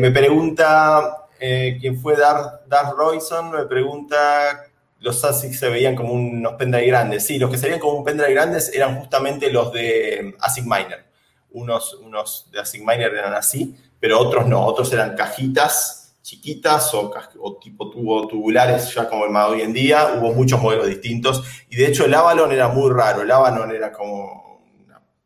me 0.00 0.10
pregunta, 0.10 1.26
¿quién 1.38 2.00
fue 2.00 2.16
Dar, 2.16 2.94
Royson? 2.96 3.50
Me 3.50 3.66
pregunta 3.66 4.64
los 5.02 5.24
ASIC 5.24 5.52
se 5.52 5.68
veían 5.68 5.96
como 5.96 6.14
unos 6.14 6.54
pendrive 6.54 6.86
grandes. 6.86 7.26
Sí, 7.26 7.38
los 7.38 7.50
que 7.50 7.58
se 7.58 7.66
veían 7.66 7.80
como 7.80 7.98
un 7.98 8.04
pendrive 8.04 8.32
grandes 8.32 8.72
eran 8.72 8.98
justamente 8.98 9.50
los 9.50 9.72
de 9.72 10.36
ASIC 10.40 10.64
Miner. 10.64 11.04
Unos, 11.50 11.94
unos 11.94 12.48
de 12.52 12.60
ASIC 12.60 12.80
Miner 12.80 13.12
eran 13.12 13.34
así, 13.34 13.76
pero 13.98 14.20
otros 14.20 14.46
no. 14.46 14.64
Otros 14.64 14.92
eran 14.92 15.16
cajitas 15.16 16.01
chiquitas 16.22 16.94
o, 16.94 17.58
tipo 17.60 17.90
tubo 17.90 18.26
tubulares, 18.28 18.94
ya 18.94 19.08
como 19.08 19.24
el 19.24 19.30
más 19.30 19.48
hoy 19.48 19.62
en 19.62 19.72
día. 19.72 20.14
Hubo 20.18 20.32
muchos 20.32 20.60
modelos 20.62 20.86
distintos. 20.86 21.44
Y 21.68 21.76
de 21.76 21.86
hecho 21.86 22.04
el 22.04 22.14
Avalon 22.14 22.52
era 22.52 22.68
muy 22.68 22.90
raro. 22.90 23.22
El 23.22 23.30
Avalon 23.30 23.70
era 23.72 23.92
como 23.92 24.62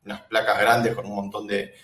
unas 0.05 0.23
placas 0.23 0.59
grandes 0.59 0.95
con 0.95 1.07
un 1.07 1.15
montón 1.15 1.47
de, 1.47 1.75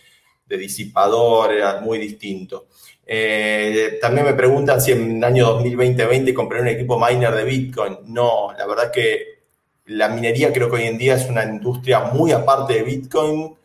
de 0.46 0.58
disipador, 0.58 1.52
era 1.52 1.80
muy 1.80 1.98
distinto. 1.98 2.68
Eh, 3.04 3.98
también 4.00 4.26
me 4.26 4.34
preguntan 4.34 4.80
si 4.80 4.92
en 4.92 5.16
el 5.16 5.24
año 5.24 5.46
2020 5.54 6.32
compré 6.32 6.60
un 6.60 6.68
equipo 6.68 6.98
miner 6.98 7.34
de 7.34 7.44
Bitcoin. 7.44 7.98
No, 8.06 8.52
la 8.56 8.66
verdad 8.66 8.90
que 8.92 9.42
la 9.86 10.08
minería 10.08 10.52
creo 10.52 10.70
que 10.70 10.76
hoy 10.76 10.84
en 10.84 10.98
día 10.98 11.14
es 11.14 11.28
una 11.28 11.44
industria 11.44 12.00
muy 12.00 12.32
aparte 12.32 12.74
de 12.74 12.82
Bitcoin 12.82 13.56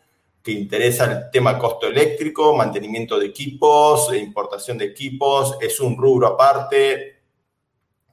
que 0.42 0.52
interesa 0.52 1.04
el 1.04 1.30
tema 1.30 1.58
costo 1.58 1.86
eléctrico, 1.86 2.56
mantenimiento 2.56 3.18
de 3.18 3.26
equipos, 3.26 4.14
importación 4.14 4.78
de 4.78 4.86
equipos, 4.86 5.56
es 5.60 5.80
un 5.80 5.96
rubro 5.96 6.28
aparte, 6.28 7.18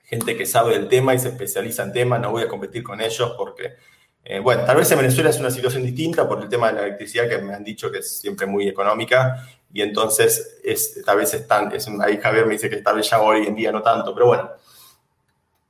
gente 0.04 0.36
que 0.36 0.46
sabe 0.46 0.74
del 0.74 0.88
tema 0.88 1.14
y 1.14 1.20
se 1.20 1.30
especializa 1.30 1.84
en 1.84 1.94
temas, 1.94 2.20
no 2.20 2.32
voy 2.32 2.44
a 2.44 2.48
competir 2.48 2.84
con 2.84 3.02
ellos 3.02 3.34
porque, 3.38 3.76
eh, 4.24 4.40
bueno, 4.40 4.64
tal 4.66 4.78
vez 4.78 4.92
en 4.92 5.00
Venezuela 5.00 5.30
es 5.30 5.40
una 5.40 5.52
situación 5.52 5.84
distinta 5.84 6.28
por 6.28 6.42
el 6.42 6.50
tema 6.50 6.68
de 6.68 6.74
la 6.74 6.88
electricidad 6.88 7.30
que 7.30 7.38
me 7.40 7.54
han 7.54 7.64
dicho 7.64 7.92
que 7.92 8.00
es 8.00 8.20
siempre 8.20 8.46
muy 8.46 8.68
económica 8.68 9.48
y 9.72 9.82
entonces 9.82 10.60
es, 10.64 11.04
tal 11.06 11.18
vez 11.18 11.34
están, 11.34 11.72
es, 11.74 11.88
ahí 12.02 12.18
Javier 12.18 12.46
me 12.46 12.54
dice 12.54 12.70
que 12.70 12.78
tal 12.78 12.96
vez 12.96 13.10
ya 13.10 13.22
hoy 13.22 13.46
en 13.46 13.56
día 13.56 13.72
no 13.72 13.82
tanto, 13.82 14.14
pero 14.14 14.28
bueno. 14.28 14.50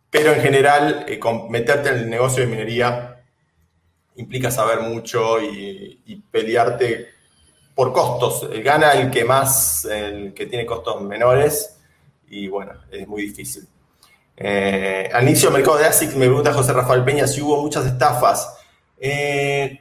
Pero 0.10 0.32
en 0.32 0.42
general, 0.42 1.06
eh, 1.08 1.20
meterte 1.50 1.90
en 1.90 1.96
el 1.96 2.10
negocio 2.10 2.42
de 2.44 2.48
minería 2.48 3.15
implica 4.16 4.52
saber 4.52 4.82
mucho 4.82 5.42
y, 5.42 6.24
pelearte 6.32 7.10
por 7.74 7.92
costos. 7.94 8.50
Gana 8.64 8.94
el 8.94 9.12
que 9.12 9.26
más, 9.26 9.86
el 9.86 10.34
que 10.34 10.46
tiene 10.46 10.66
costos 10.66 11.02
menores 11.02 11.78
y 12.28 12.48
bueno, 12.48 12.74
es 12.92 13.08
muy 13.08 13.24
difícil. 13.24 13.68
Eh, 14.38 15.10
al 15.14 15.24
inicio 15.24 15.50
del 15.50 15.60
mercado 15.60 15.78
de 15.78 15.86
ASIC 15.86 16.14
me 16.16 16.26
pregunta 16.26 16.54
José 16.54 16.74
Rafael 16.74 17.04
Peña 17.04 17.28
si 17.28 17.42
hubo 17.42 17.62
muchas 17.62 17.86
estafas. 17.86 18.58
Eh, 18.98 19.80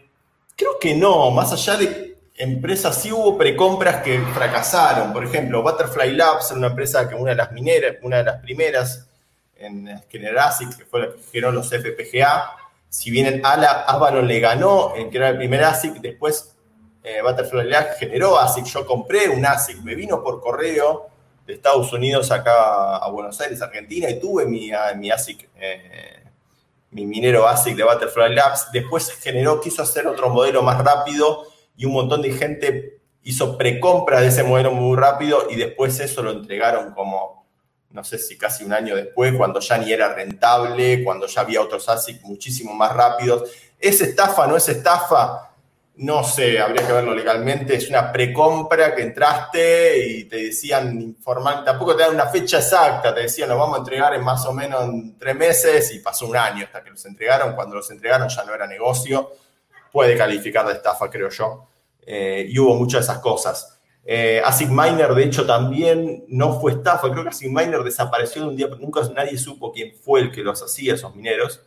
creo 0.57 0.78
que 0.78 0.95
no, 0.95 1.30
más 1.30 1.53
allá 1.53 1.76
de 1.76 2.18
empresas, 2.37 3.01
sí 3.01 3.12
hubo 3.12 3.39
precompras 3.39 4.03
que 4.03 4.20
fracasaron. 4.35 5.12
Por 5.12 5.24
ejemplo, 5.24 5.62
Butterfly 5.62 6.12
Labs, 6.12 6.51
una 6.53 6.68
empresa 6.68 7.09
que 7.09 7.14
una 7.14 7.30
de 7.30 7.37
las 7.37 7.53
mineras, 7.53 7.97
una 8.03 8.18
de 8.18 8.24
las 8.24 8.41
primeras 8.41 9.09
en 9.57 10.03
generar 10.09 10.49
ASIC, 10.49 10.76
que 10.76 10.85
fue 10.85 11.01
la 11.01 11.07
que 11.12 11.22
generó 11.30 11.53
los 11.53 11.68
FPGA. 11.68 12.64
Si 12.95 13.11
bien 13.11 13.27
el 13.27 13.41
Ala 13.45 13.85
le 14.23 14.39
ganó 14.39 14.95
en 14.95 15.11
crear 15.11 15.33
el 15.33 15.39
primer 15.39 15.65
ASIC, 15.65 15.95
después 15.95 16.57
eh, 17.03 17.21
Butterfly 17.23 17.69
Labs 17.69 17.99
generó 17.99 18.39
ASIC. 18.39 18.67
Yo 18.67 18.87
compré 18.87 19.29
un 19.29 19.45
ASIC, 19.45 19.83
me 19.83 19.97
vino 19.97 20.23
por 20.23 20.41
correo 20.41 21.09
de 21.45 21.55
Estados 21.55 21.93
Unidos 21.93 22.31
acá 22.31 22.99
a 22.99 23.11
Buenos 23.11 23.41
Aires, 23.41 23.61
Argentina, 23.61 24.09
y 24.09 24.21
tuve 24.21 24.47
mi, 24.47 24.71
mi 24.97 25.11
ASIC, 25.11 25.51
eh, 25.57 26.23
mi 26.93 27.05
minero 27.05 27.49
ASIC 27.49 27.75
de 27.75 27.83
Butterfly 27.83 28.33
Labs. 28.33 28.71
Después 28.73 29.11
generó, 29.11 29.61
quiso 29.61 29.83
hacer 29.83 30.07
otro 30.07 30.31
modelo 30.31 30.63
más 30.63 30.79
rápido 30.79 31.49
y 31.77 31.87
un 31.87 31.95
montón 31.95 32.23
de 32.23 32.31
gente 32.31 33.01
hizo 33.25 33.59
precompra 33.59 34.21
de 34.21 34.29
ese 34.29 34.45
modelo 34.45 34.71
muy 34.71 34.97
rápido 34.97 35.49
y 35.51 35.57
después 35.57 35.99
eso 35.99 36.23
lo 36.23 36.31
entregaron 36.31 36.95
como, 36.95 37.44
no 37.95 38.05
sé 38.05 38.19
si 38.19 38.37
casi 38.37 38.65
un 38.65 38.73
año 38.73 38.95
después, 38.95 39.33
cuando 39.35 39.61
ya 39.61 39.79
ni 39.79 39.93
era 39.93 40.13
rentable, 40.13 41.03
cuando 41.03 41.27
ya 41.27 41.41
había 41.41 41.63
otros 41.63 41.89
ASIC 41.89 42.23
muchísimo 42.23 42.75
más 42.75 42.93
rápidos. 42.93 43.51
¿Es 43.79 44.01
estafa, 44.01 44.47
no 44.47 44.57
es 44.57 44.69
estafa? 44.69 45.51
No 45.97 46.25
sé, 46.25 46.59
habría 46.59 46.87
que 46.87 46.93
verlo 46.93 47.15
legalmente. 47.15 47.77
Es 47.77 47.89
una 47.89 48.13
precompra 48.13 48.95
que 48.95 49.03
entraste 49.03 50.07
y 50.07 50.25
te 50.25 50.37
decían 50.37 51.01
informal, 51.01 51.65
tampoco 51.65 51.95
te 51.95 52.03
dan 52.03 52.15
una 52.15 52.27
fecha 52.27 52.59
exacta, 52.59 53.15
te 53.15 53.23
decían 53.23 53.49
lo 53.49 53.57
vamos 53.57 53.77
a 53.77 53.79
entregar 53.79 54.13
en 54.13 54.25
más 54.25 54.45
o 54.45 54.53
menos 54.53 54.83
en 54.85 55.17
tres 55.17 55.37
meses 55.37 55.95
y 55.95 56.01
pasó 56.01 56.27
un 56.27 56.37
año 56.37 56.65
hasta 56.65 56.83
que 56.83 56.91
los 56.91 57.07
entregaron. 57.07 57.55
Cuando 57.55 57.77
los 57.77 57.89
entregaron 57.91 58.29
ya 58.29 58.45
no 58.45 58.55
era 58.55 58.67
negocio 58.67 59.31
puede 59.95 60.17
calificar 60.17 60.67
de 60.67 60.73
estafa, 60.73 61.09
creo 61.09 61.29
yo. 61.29 61.69
Eh, 62.05 62.47
y 62.49 62.59
hubo 62.59 62.75
muchas 62.75 63.07
de 63.07 63.13
esas 63.13 63.23
cosas. 63.23 63.74
Eh, 64.07 64.43
ASIC 64.45 64.69
Miner, 64.69 65.15
de 65.15 65.25
hecho, 65.25 65.47
también 65.47 66.25
no 66.29 66.61
fue 66.61 66.73
estafa. 66.73 67.11
Creo 67.11 67.23
que 67.23 67.31
ASIC 67.31 67.49
Miner 67.49 67.83
desapareció 67.83 68.43
de 68.43 68.49
un 68.49 68.57
día, 68.57 68.69
nunca 68.79 69.01
nadie 69.15 69.39
supo 69.39 69.73
quién 69.73 69.95
fue 69.95 70.21
el 70.21 70.31
que 70.31 70.43
los 70.43 70.63
hacía, 70.63 70.95
esos 70.95 71.15
mineros. 71.15 71.61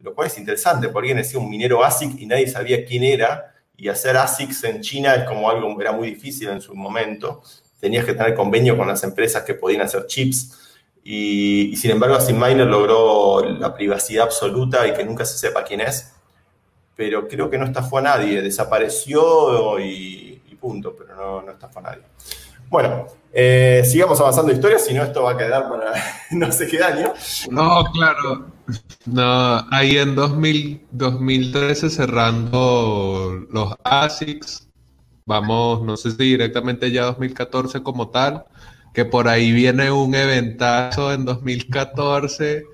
Lo 0.00 0.14
cual 0.14 0.26
es 0.26 0.38
interesante, 0.38 0.88
porque 0.88 1.10
alguien 1.10 1.18
decía 1.18 1.38
un 1.38 1.48
minero 1.48 1.84
ASIC 1.84 2.20
y 2.20 2.26
nadie 2.26 2.48
sabía 2.48 2.84
quién 2.84 3.04
era. 3.04 3.54
Y 3.76 3.88
hacer 3.88 4.16
ASICs 4.16 4.64
en 4.64 4.80
China 4.80 5.14
es 5.14 5.24
como 5.24 5.48
algo, 5.48 5.80
era 5.80 5.92
muy 5.92 6.08
difícil 6.08 6.48
en 6.48 6.60
su 6.60 6.74
momento. 6.74 7.42
Tenías 7.80 8.04
que 8.04 8.14
tener 8.14 8.34
convenio 8.34 8.76
con 8.76 8.88
las 8.88 9.04
empresas 9.04 9.42
que 9.44 9.54
podían 9.54 9.82
hacer 9.82 10.06
chips. 10.06 10.58
Y, 11.04 11.70
y 11.72 11.76
sin 11.76 11.92
embargo, 11.92 12.16
ASIC 12.16 12.34
Miner 12.34 12.66
logró 12.66 13.44
la 13.58 13.74
privacidad 13.74 14.24
absoluta 14.24 14.86
y 14.86 14.92
que 14.92 15.04
nunca 15.04 15.24
se 15.24 15.38
sepa 15.38 15.62
quién 15.62 15.80
es 15.82 16.12
pero 16.96 17.28
creo 17.28 17.50
que 17.50 17.58
no 17.58 17.66
estafó 17.66 17.98
a 17.98 18.02
nadie, 18.02 18.40
desapareció 18.40 19.78
y, 19.78 20.35
punto, 20.56 20.94
pero 20.96 21.16
no, 21.16 21.42
no 21.42 21.52
estafó 21.52 21.80
a 21.80 21.82
nadie. 21.82 22.02
Bueno, 22.68 23.06
eh, 23.32 23.82
sigamos 23.84 24.20
avanzando 24.20 24.52
historias, 24.52 24.84
si 24.84 24.94
no 24.94 25.04
esto 25.04 25.22
va 25.22 25.32
a 25.32 25.36
quedar 25.36 25.68
para 25.68 25.92
no 26.32 26.50
sé 26.50 26.66
qué 26.66 26.82
año. 26.82 27.12
No, 27.50 27.84
claro. 27.92 28.46
No, 29.04 29.66
ahí 29.70 29.98
en 29.98 30.14
2000, 30.16 30.86
2013 30.90 31.90
cerrando 31.90 33.46
los 33.50 33.74
ASICs, 33.84 34.68
vamos, 35.24 35.82
no 35.82 35.96
sé 35.96 36.10
si 36.10 36.16
directamente 36.16 36.90
ya 36.90 37.04
2014 37.04 37.82
como 37.82 38.10
tal, 38.10 38.44
que 38.92 39.04
por 39.04 39.28
ahí 39.28 39.52
viene 39.52 39.92
un 39.92 40.14
eventazo 40.14 41.12
en 41.12 41.24
2014 41.24 42.64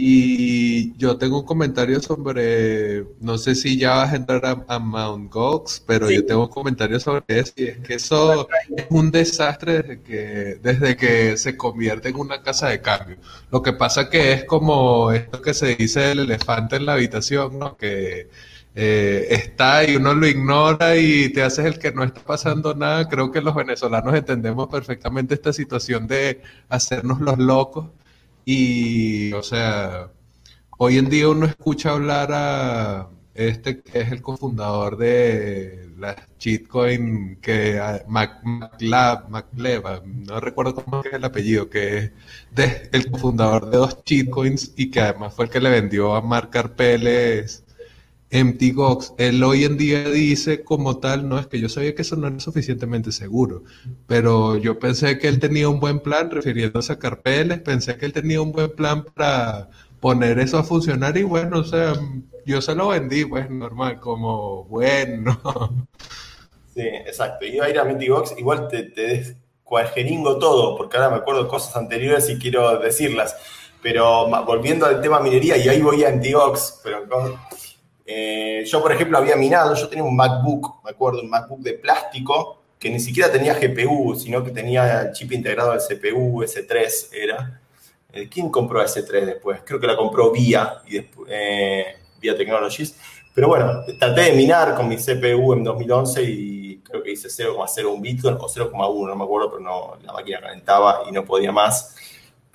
y 0.00 0.96
yo 0.96 1.18
tengo 1.18 1.40
un 1.40 1.44
comentario 1.44 2.00
sobre, 2.00 3.04
no 3.18 3.36
sé 3.36 3.56
si 3.56 3.76
ya 3.76 3.96
vas 3.96 4.12
a 4.12 4.16
entrar 4.16 4.64
a, 4.68 4.78
Mount 4.78 5.32
Gox, 5.32 5.82
pero 5.84 6.08
yo 6.08 6.24
tengo 6.24 6.42
un 6.44 6.50
comentario 6.50 7.00
sobre 7.00 7.24
eso, 7.40 7.52
y 7.56 7.64
es 7.64 7.78
que 7.78 7.94
eso 7.94 8.48
es 8.76 8.86
un 8.90 9.10
desastre 9.10 9.82
desde 9.82 10.02
que, 10.02 10.14
desde 10.62 10.96
que 10.96 11.36
se 11.36 11.56
convierte 11.56 12.10
en 12.10 12.16
una 12.16 12.42
casa 12.42 12.68
de 12.68 12.80
cambio. 12.80 13.16
Lo 13.50 13.60
que 13.60 13.72
pasa 13.72 14.08
que 14.08 14.34
es 14.34 14.44
como 14.44 15.10
esto 15.10 15.42
que 15.42 15.52
se 15.52 15.74
dice 15.74 16.12
el 16.12 16.20
elefante 16.20 16.76
en 16.76 16.86
la 16.86 16.92
habitación, 16.92 17.58
¿no? 17.58 17.76
Que 17.76 18.28
eh, 18.76 19.26
está 19.30 19.82
y 19.84 19.96
uno 19.96 20.14
lo 20.14 20.28
ignora 20.28 20.96
y 20.96 21.32
te 21.32 21.42
haces 21.42 21.66
el 21.66 21.78
que 21.80 21.90
no 21.90 22.04
está 22.04 22.20
pasando 22.20 22.72
nada. 22.74 23.08
Creo 23.08 23.32
que 23.32 23.40
los 23.40 23.54
venezolanos 23.54 24.14
entendemos 24.14 24.68
perfectamente 24.68 25.34
esta 25.34 25.52
situación 25.52 26.06
de 26.06 26.40
hacernos 26.68 27.20
los 27.20 27.38
locos 27.38 27.86
y, 28.44 29.32
o 29.32 29.42
sea, 29.42 30.10
hoy 30.78 30.98
en 30.98 31.08
día 31.10 31.28
uno 31.28 31.46
escucha 31.46 31.90
hablar 31.90 32.30
a 32.32 33.08
este 33.34 33.80
que 33.82 34.00
es 34.00 34.10
el 34.12 34.20
cofundador 34.20 34.96
de 34.96 35.90
la 35.98 36.16
shitcoin 36.38 37.36
que 37.40 37.80
Mac, 38.08 38.42
no 38.42 40.40
recuerdo 40.40 40.74
cómo 40.74 41.02
es 41.04 41.12
el 41.12 41.24
apellido, 41.24 41.70
que 41.70 42.12
es 42.56 42.88
el 42.92 43.10
cofundador 43.10 43.70
de 43.70 43.76
dos 43.78 43.98
shitcoins 44.04 44.72
y 44.76 44.90
que 44.90 45.00
además 45.00 45.34
fue 45.34 45.46
el 45.46 45.50
que 45.50 45.60
le 45.60 45.70
vendió 45.70 46.14
a 46.16 46.20
Mark 46.22 46.50
Carpeles 46.50 47.64
MTGOX. 48.30 49.14
Él 49.18 49.42
hoy 49.42 49.64
en 49.64 49.76
día 49.78 50.08
dice 50.08 50.62
como 50.62 50.98
tal, 50.98 51.28
no 51.28 51.38
es 51.38 51.46
que 51.46 51.60
yo 51.60 51.68
sabía 51.68 51.94
que 51.94 52.02
eso 52.02 52.16
no 52.16 52.26
era 52.28 52.40
suficientemente 52.40 53.12
seguro, 53.12 53.64
pero 54.06 54.56
yo 54.56 54.78
pensé 54.78 55.18
que 55.18 55.28
él 55.28 55.38
tenía 55.38 55.68
un 55.68 55.80
buen 55.80 56.00
plan, 56.00 56.30
refiriéndose 56.30 56.92
a 56.92 56.98
Carpeles, 56.98 57.60
pensé 57.60 57.96
que 57.96 58.06
él 58.06 58.12
tenía 58.12 58.40
un 58.40 58.52
buen 58.52 58.74
plan 58.74 59.04
para 59.04 59.70
poner 60.00 60.38
eso 60.38 60.58
a 60.58 60.64
funcionar 60.64 61.16
y 61.16 61.22
bueno, 61.22 61.60
o 61.60 61.64
sea, 61.64 61.94
yo 62.44 62.60
se 62.60 62.74
lo 62.74 62.88
vendí, 62.88 63.24
pues 63.24 63.50
normal, 63.50 63.98
como 64.00 64.64
bueno. 64.64 65.40
Sí, 66.74 66.82
exacto. 66.82 67.44
Iba 67.44 67.66
a 67.66 67.70
ir 67.70 67.78
a 67.78 67.84
Mentibox, 67.84 68.34
igual 68.38 68.68
te, 68.68 68.84
te 68.84 69.02
descuajeringo 69.02 70.38
todo, 70.38 70.76
porque 70.76 70.96
ahora 70.96 71.10
me 71.10 71.16
acuerdo 71.16 71.48
cosas 71.48 71.74
anteriores 71.76 72.28
y 72.30 72.38
quiero 72.38 72.78
decirlas. 72.78 73.36
Pero 73.82 74.28
volviendo 74.44 74.86
al 74.86 75.00
tema 75.00 75.20
minería, 75.20 75.56
y 75.56 75.68
ahí 75.68 75.80
voy 75.82 76.04
a 76.04 76.08
Antiox, 76.08 76.80
pero 76.82 77.06
eh, 78.10 78.64
yo, 78.64 78.80
por 78.80 78.90
ejemplo, 78.90 79.18
había 79.18 79.36
minado, 79.36 79.74
yo 79.74 79.86
tenía 79.86 80.02
un 80.02 80.16
MacBook, 80.16 80.82
me 80.82 80.92
acuerdo, 80.92 81.20
un 81.20 81.28
MacBook 81.28 81.60
de 81.60 81.74
plástico, 81.74 82.62
que 82.78 82.88
ni 82.88 83.00
siquiera 83.00 83.30
tenía 83.30 83.52
GPU, 83.52 84.14
sino 84.14 84.42
que 84.42 84.50
tenía 84.50 85.12
chip 85.12 85.30
integrado 85.32 85.72
al 85.72 85.80
CPU, 85.80 86.42
S3 86.42 87.08
era. 87.12 87.60
Eh, 88.10 88.26
¿Quién 88.30 88.48
compró 88.48 88.82
S3 88.82 89.26
después? 89.26 89.60
Creo 89.62 89.78
que 89.78 89.86
la 89.86 89.94
compró 89.94 90.32
Via, 90.32 90.80
y 90.86 90.94
después, 90.94 91.28
eh, 91.30 91.96
Via 92.18 92.34
Technologies. 92.34 92.98
Pero 93.34 93.48
bueno, 93.48 93.82
traté 93.98 94.22
de 94.22 94.32
minar 94.32 94.74
con 94.74 94.88
mi 94.88 94.96
CPU 94.96 95.52
en 95.52 95.64
2011 95.64 96.22
y 96.22 96.78
creo 96.78 97.02
que 97.02 97.12
hice 97.12 97.28
0,01 97.28 98.00
Bitcoin 98.00 98.36
o 98.40 98.48
0,1, 98.48 99.06
no 99.06 99.16
me 99.16 99.24
acuerdo, 99.24 99.50
pero 99.50 99.62
no, 99.62 99.98
la 100.02 100.14
máquina 100.14 100.40
calentaba 100.40 101.02
y 101.06 101.12
no 101.12 101.26
podía 101.26 101.52
más. 101.52 101.94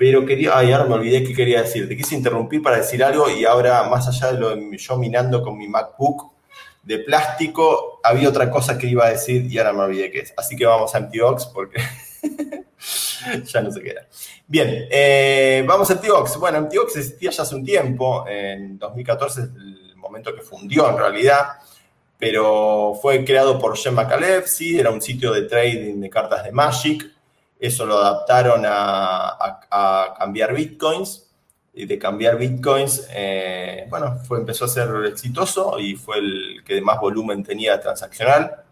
Pero 0.04 0.26
quería, 0.26 0.58
ay, 0.58 0.74
ahora 0.74 0.84
me 0.84 0.95
olvidé 0.95 1.24
qué 1.24 1.34
quería 1.34 1.62
decir. 1.62 1.88
Te 1.88 1.95
quise 1.95 2.14
interrumpir 2.14 2.62
para 2.62 2.76
decir 2.76 3.01
algo 3.01 3.30
y 3.30 3.45
ahora, 3.45 3.84
más 3.84 4.06
allá 4.06 4.34
de 4.34 4.38
lo 4.38 4.54
de 4.54 4.78
yo 4.78 4.97
minando 4.97 5.41
con 5.41 5.58
mi 5.58 5.70
MacBook 5.70 6.30
de 6.84 6.99
plástico, 6.99 8.01
había 8.04 8.28
otra 8.28 8.51
cosa 8.51 8.78
que 8.78 8.86
iba 8.86 9.06
a 9.06 9.12
decir 9.12 9.49
y 9.49 9.58
ahora 9.58 9.72
me 9.72 9.80
olvidé 9.84 10.12
qué 10.12 10.20
es. 10.20 10.34
Así 10.36 10.58
que 10.58 10.66
vamos 10.66 10.93
a 10.93 10.97
Antiox 10.97 11.45
porque 11.45 11.82
ya 13.45 13.62
no 13.62 13.72
se 13.72 13.82
queda. 13.82 14.06
Bien, 14.45 14.89
eh, 14.91 15.64
vamos 15.66 15.89
a 15.89 15.93
Antiox. 15.93 16.38
Bueno, 16.38 16.58
Antiox 16.58 16.97
existía 16.97 17.32
ya 17.32 17.43
hace 17.43 17.56
un 17.56 17.64
tiempo. 17.64 18.28
En 18.28 18.78
2014 18.78 19.39
el 19.39 19.95
momento 19.95 20.36
que 20.36 20.41
fundió 20.41 20.89
en 20.89 20.97
realidad 20.97 21.45
pero 22.20 22.97
fue 23.01 23.26
creado 23.26 23.60
por 23.60 23.78
Jen 23.78 23.95
McAlevsy, 23.95 24.80
era 24.80 24.91
un 24.91 25.01
sitio 25.01 25.34
de 25.34 25.41
trading 25.41 25.99
de 25.99 26.10
cartas 26.10 26.45
de 26.45 26.54
Magic, 26.54 27.14
eso 27.68 27.86
lo 27.86 27.97
adaptaron 27.97 28.64
a, 28.66 30.16
cambiar 30.18 30.53
bitcoins. 30.53 31.30
Y 31.76 31.86
de 31.86 31.97
cambiar 31.97 32.38
bitcoins, 32.38 33.07
eh, 33.11 33.88
bueno, 33.89 34.20
fue, 34.28 34.38
empezó 34.38 34.66
a 34.66 34.68
ser 34.68 34.89
exitoso 35.07 35.80
y 35.80 35.95
fue 35.95 36.20
el 36.20 36.64
que 36.64 36.80
más 36.82 36.99
volumen 36.99 37.43
tenía 37.43 37.80
transaccional. 37.80 38.64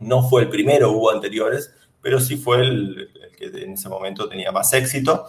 No 0.00 0.28
fue 0.28 0.42
el 0.42 0.48
primero, 0.48 0.90
hubo 0.90 1.10
anteriores, 1.10 1.72
pero 2.00 2.18
sí 2.18 2.36
fue 2.36 2.62
el, 2.62 3.10
que 3.36 3.46
en 3.46 3.74
ese 3.74 3.88
momento 3.88 4.28
tenía 4.28 4.50
más 4.50 4.72
éxito. 4.72 5.26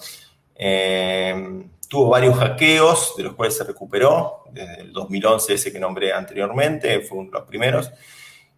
Eh, 0.55 1.67
tuvo 1.87 2.09
varios 2.09 2.35
hackeos, 2.37 3.15
de 3.17 3.23
los 3.23 3.35
cuales 3.35 3.55
se 3.55 3.63
recuperó, 3.63 4.45
desde 4.51 4.81
el 4.81 4.93
2011, 4.93 5.53
ese 5.53 5.71
que 5.71 5.79
nombré 5.79 6.13
anteriormente, 6.13 7.01
fue 7.01 7.19
uno 7.19 7.31
de 7.31 7.37
los 7.37 7.47
primeros. 7.47 7.91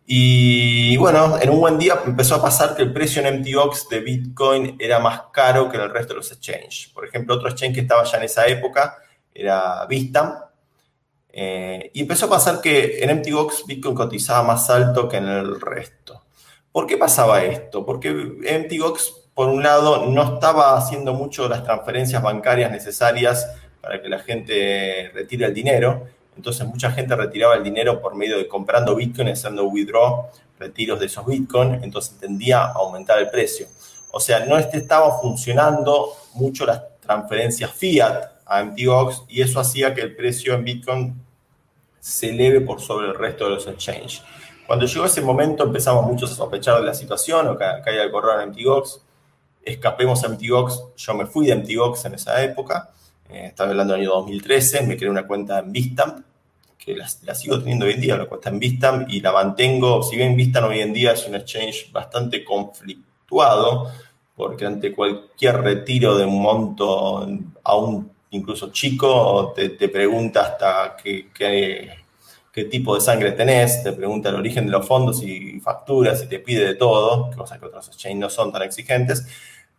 Y 0.08 0.98
bueno, 0.98 1.40
en 1.42 1.50
un 1.50 1.60
buen 1.60 1.80
día 1.80 2.00
empezó 2.06 2.36
a 2.36 2.42
pasar 2.42 2.76
que 2.76 2.84
el 2.84 2.94
precio 2.94 3.26
en 3.26 3.40
MTOX 3.40 3.90
de 3.90 4.02
Bitcoin 4.02 4.76
era 4.80 5.00
más 5.00 5.24
caro 5.34 5.68
que 5.68 5.78
en 5.78 5.84
el 5.84 5.90
resto 5.90 6.14
de 6.14 6.18
los 6.18 6.32
exchanges. 6.32 6.92
Por 6.94 7.08
ejemplo, 7.08 7.36
otro 7.36 7.50
exchange 7.50 7.74
que 7.74 7.82
estaba 7.82 8.04
ya 8.04 8.18
en 8.18 8.24
esa 8.24 8.46
época 8.46 8.98
era 9.34 9.86
Vistam. 9.88 10.36
Eh, 11.30 11.92
y 11.94 12.02
empezó 12.02 12.28
a 12.28 12.30
pasar 12.30 12.62
que 12.62 13.00
en 13.04 13.18
MTGOX 13.18 13.66
Bitcoin 13.66 13.96
cotizaba 13.96 14.44
más 14.44 14.70
alto 14.70 15.10
que 15.10 15.18
en 15.18 15.28
el 15.28 15.60
resto. 15.60 16.24
¿Por 16.72 16.86
qué 16.86 16.98
pasaba 16.98 17.44
esto? 17.44 17.86
Porque 17.86 18.12
MTGOX, 18.12 19.30
por 19.34 19.50
un 19.50 19.64
lado, 19.64 20.06
no 20.06 20.36
estaba 20.36 20.78
haciendo 20.78 21.14
mucho 21.14 21.50
las 21.50 21.64
transferencias 21.64 22.22
bancarias 22.22 22.70
necesarias 22.70 23.50
para 23.82 24.02
que 24.02 24.08
la 24.08 24.20
gente 24.20 25.12
retire 25.14 25.48
el 25.48 25.54
dinero. 25.54 26.08
Entonces 26.36 26.66
mucha 26.68 26.92
gente 26.92 27.16
retiraba 27.16 27.56
el 27.56 27.64
dinero 27.64 28.02
por 28.02 28.16
medio 28.16 28.38
de 28.38 28.48
comprando 28.48 28.96
Bitcoin, 28.96 29.30
haciendo 29.30 29.66
withdraw, 29.66 30.30
retiros 30.60 31.00
de 31.00 31.06
esos 31.08 31.26
Bitcoin, 31.26 31.84
entonces 31.84 32.18
tendía 32.20 32.64
a 32.66 32.74
aumentar 32.74 33.20
el 33.20 33.30
precio. 33.30 33.68
O 34.12 34.20
sea, 34.20 34.46
no 34.46 34.58
estaba 34.58 35.20
funcionando 35.20 36.14
mucho 36.34 36.66
las 36.66 36.82
transferencias 37.02 37.72
fiat 37.72 38.32
a 38.46 38.64
MTGOX 38.64 39.24
y 39.28 39.42
eso 39.42 39.60
hacía 39.60 39.94
que 39.94 40.02
el 40.02 40.16
precio 40.16 40.54
en 40.54 40.64
Bitcoin 40.64 41.26
se 42.00 42.30
eleve 42.30 42.62
por 42.62 42.80
sobre 42.82 43.08
el 43.08 43.16
resto 43.16 43.46
de 43.46 43.52
los 43.52 43.68
exchanges. 43.68 44.22
Cuando 44.68 44.86
llegó 44.86 45.06
ese 45.06 45.22
momento 45.22 45.64
empezamos 45.64 46.06
muchos 46.06 46.32
a 46.32 46.36
sospechar 46.36 46.80
de 46.80 46.86
la 46.86 46.94
situación 46.94 47.48
o 47.48 47.58
que 47.58 47.66
caía 47.84 48.04
el 48.04 48.12
correo 48.12 48.40
en 48.42 48.50
MTGOX, 48.50 49.02
escapemos 49.64 50.24
a 50.24 50.30
MTGOX, 50.30 50.84
yo 50.96 51.14
me 51.14 51.26
fui 51.26 51.48
de 51.48 51.56
MTGOX 51.56 52.06
en 52.06 52.14
esa 52.16 52.42
época, 52.44 52.92
eh, 53.30 53.48
estaba 53.48 53.72
hablando 53.72 53.94
del 53.94 54.04
año 54.04 54.12
2013, 54.12 54.84
me 54.84 54.98
creé 54.98 55.10
una 55.10 55.26
cuenta 55.26 55.60
en 55.60 55.72
Vistam, 55.72 56.24
que 56.78 56.96
la, 56.96 57.08
sigo 57.08 57.58
teniendo 57.60 57.86
hoy 57.86 57.94
en 57.94 58.02
día, 58.02 58.18
la 58.18 58.26
cuenta 58.26 58.50
en 58.50 58.60
Vistam, 58.60 59.06
y 59.10 59.20
la 59.22 59.32
mantengo, 59.32 60.04
si 60.04 60.16
bien 60.16 60.36
Vistam 60.36 60.66
hoy 60.66 60.80
en 60.80 60.94
día 60.94 61.14
es 61.14 61.28
un 61.28 61.36
exchange 61.36 61.92
bastante 61.92 62.44
conflictuado, 62.44 63.92
porque 64.36 64.66
ante 64.66 64.94
cualquier 64.94 65.62
retiro 65.62 66.18
de 66.18 66.26
un 66.26 66.42
monto, 66.42 67.28
aún 67.64 68.12
incluso 68.32 68.72
chico, 68.72 69.54
te, 69.56 69.70
te 69.70 69.90
pregunta 69.90 70.42
hasta 70.42 70.96
qué, 71.02 71.30
qué, 71.34 72.66
tipo 72.66 72.96
de 72.96 73.02
sangre 73.02 73.32
tenés, 73.32 73.84
te 73.84 73.92
pregunta 73.92 74.30
el 74.30 74.36
origen 74.36 74.66
de 74.66 74.72
los 74.72 74.88
fondos 74.88 75.22
y 75.24 75.60
facturas 75.60 76.24
y 76.24 76.28
te 76.28 76.40
pide 76.40 76.66
de 76.66 76.76
todo, 76.76 77.30
cosas 77.36 77.60
que 77.60 77.66
otros 77.66 77.88
exchanges 77.88 78.20
no 78.20 78.30
son 78.30 78.52
tan 78.52 78.62
exigentes. 78.62 79.26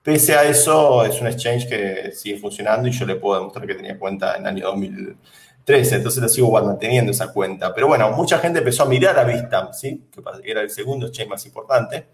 Pese 0.07 0.37
a 0.37 0.45
eso, 0.45 1.05
es 1.05 1.21
un 1.21 1.27
exchange 1.27 1.67
que 1.69 2.13
sigue 2.13 2.39
funcionando 2.39 2.87
y 2.87 2.93
yo 2.93 3.05
le 3.05 3.17
puedo 3.17 3.41
demostrar 3.41 3.67
que 3.67 3.75
tenía 3.75 3.99
cuenta 3.99 4.37
en 4.37 4.43
el 4.43 4.47
año 4.47 4.67
2013, 4.67 5.97
entonces 5.97 6.23
le 6.23 6.29
sigo 6.29 6.53
manteniendo 6.53 7.11
esa 7.11 7.33
cuenta. 7.33 7.75
Pero 7.75 7.89
bueno, 7.89 8.13
mucha 8.13 8.39
gente 8.39 8.61
empezó 8.61 8.85
a 8.85 8.87
mirar 8.87 9.19
a 9.19 9.25
Vistam, 9.25 9.73
¿sí? 9.73 10.05
que 10.13 10.49
era 10.49 10.61
el 10.61 10.71
segundo 10.71 11.09
exchange 11.09 11.31
más 11.31 11.45
importante. 11.47 12.07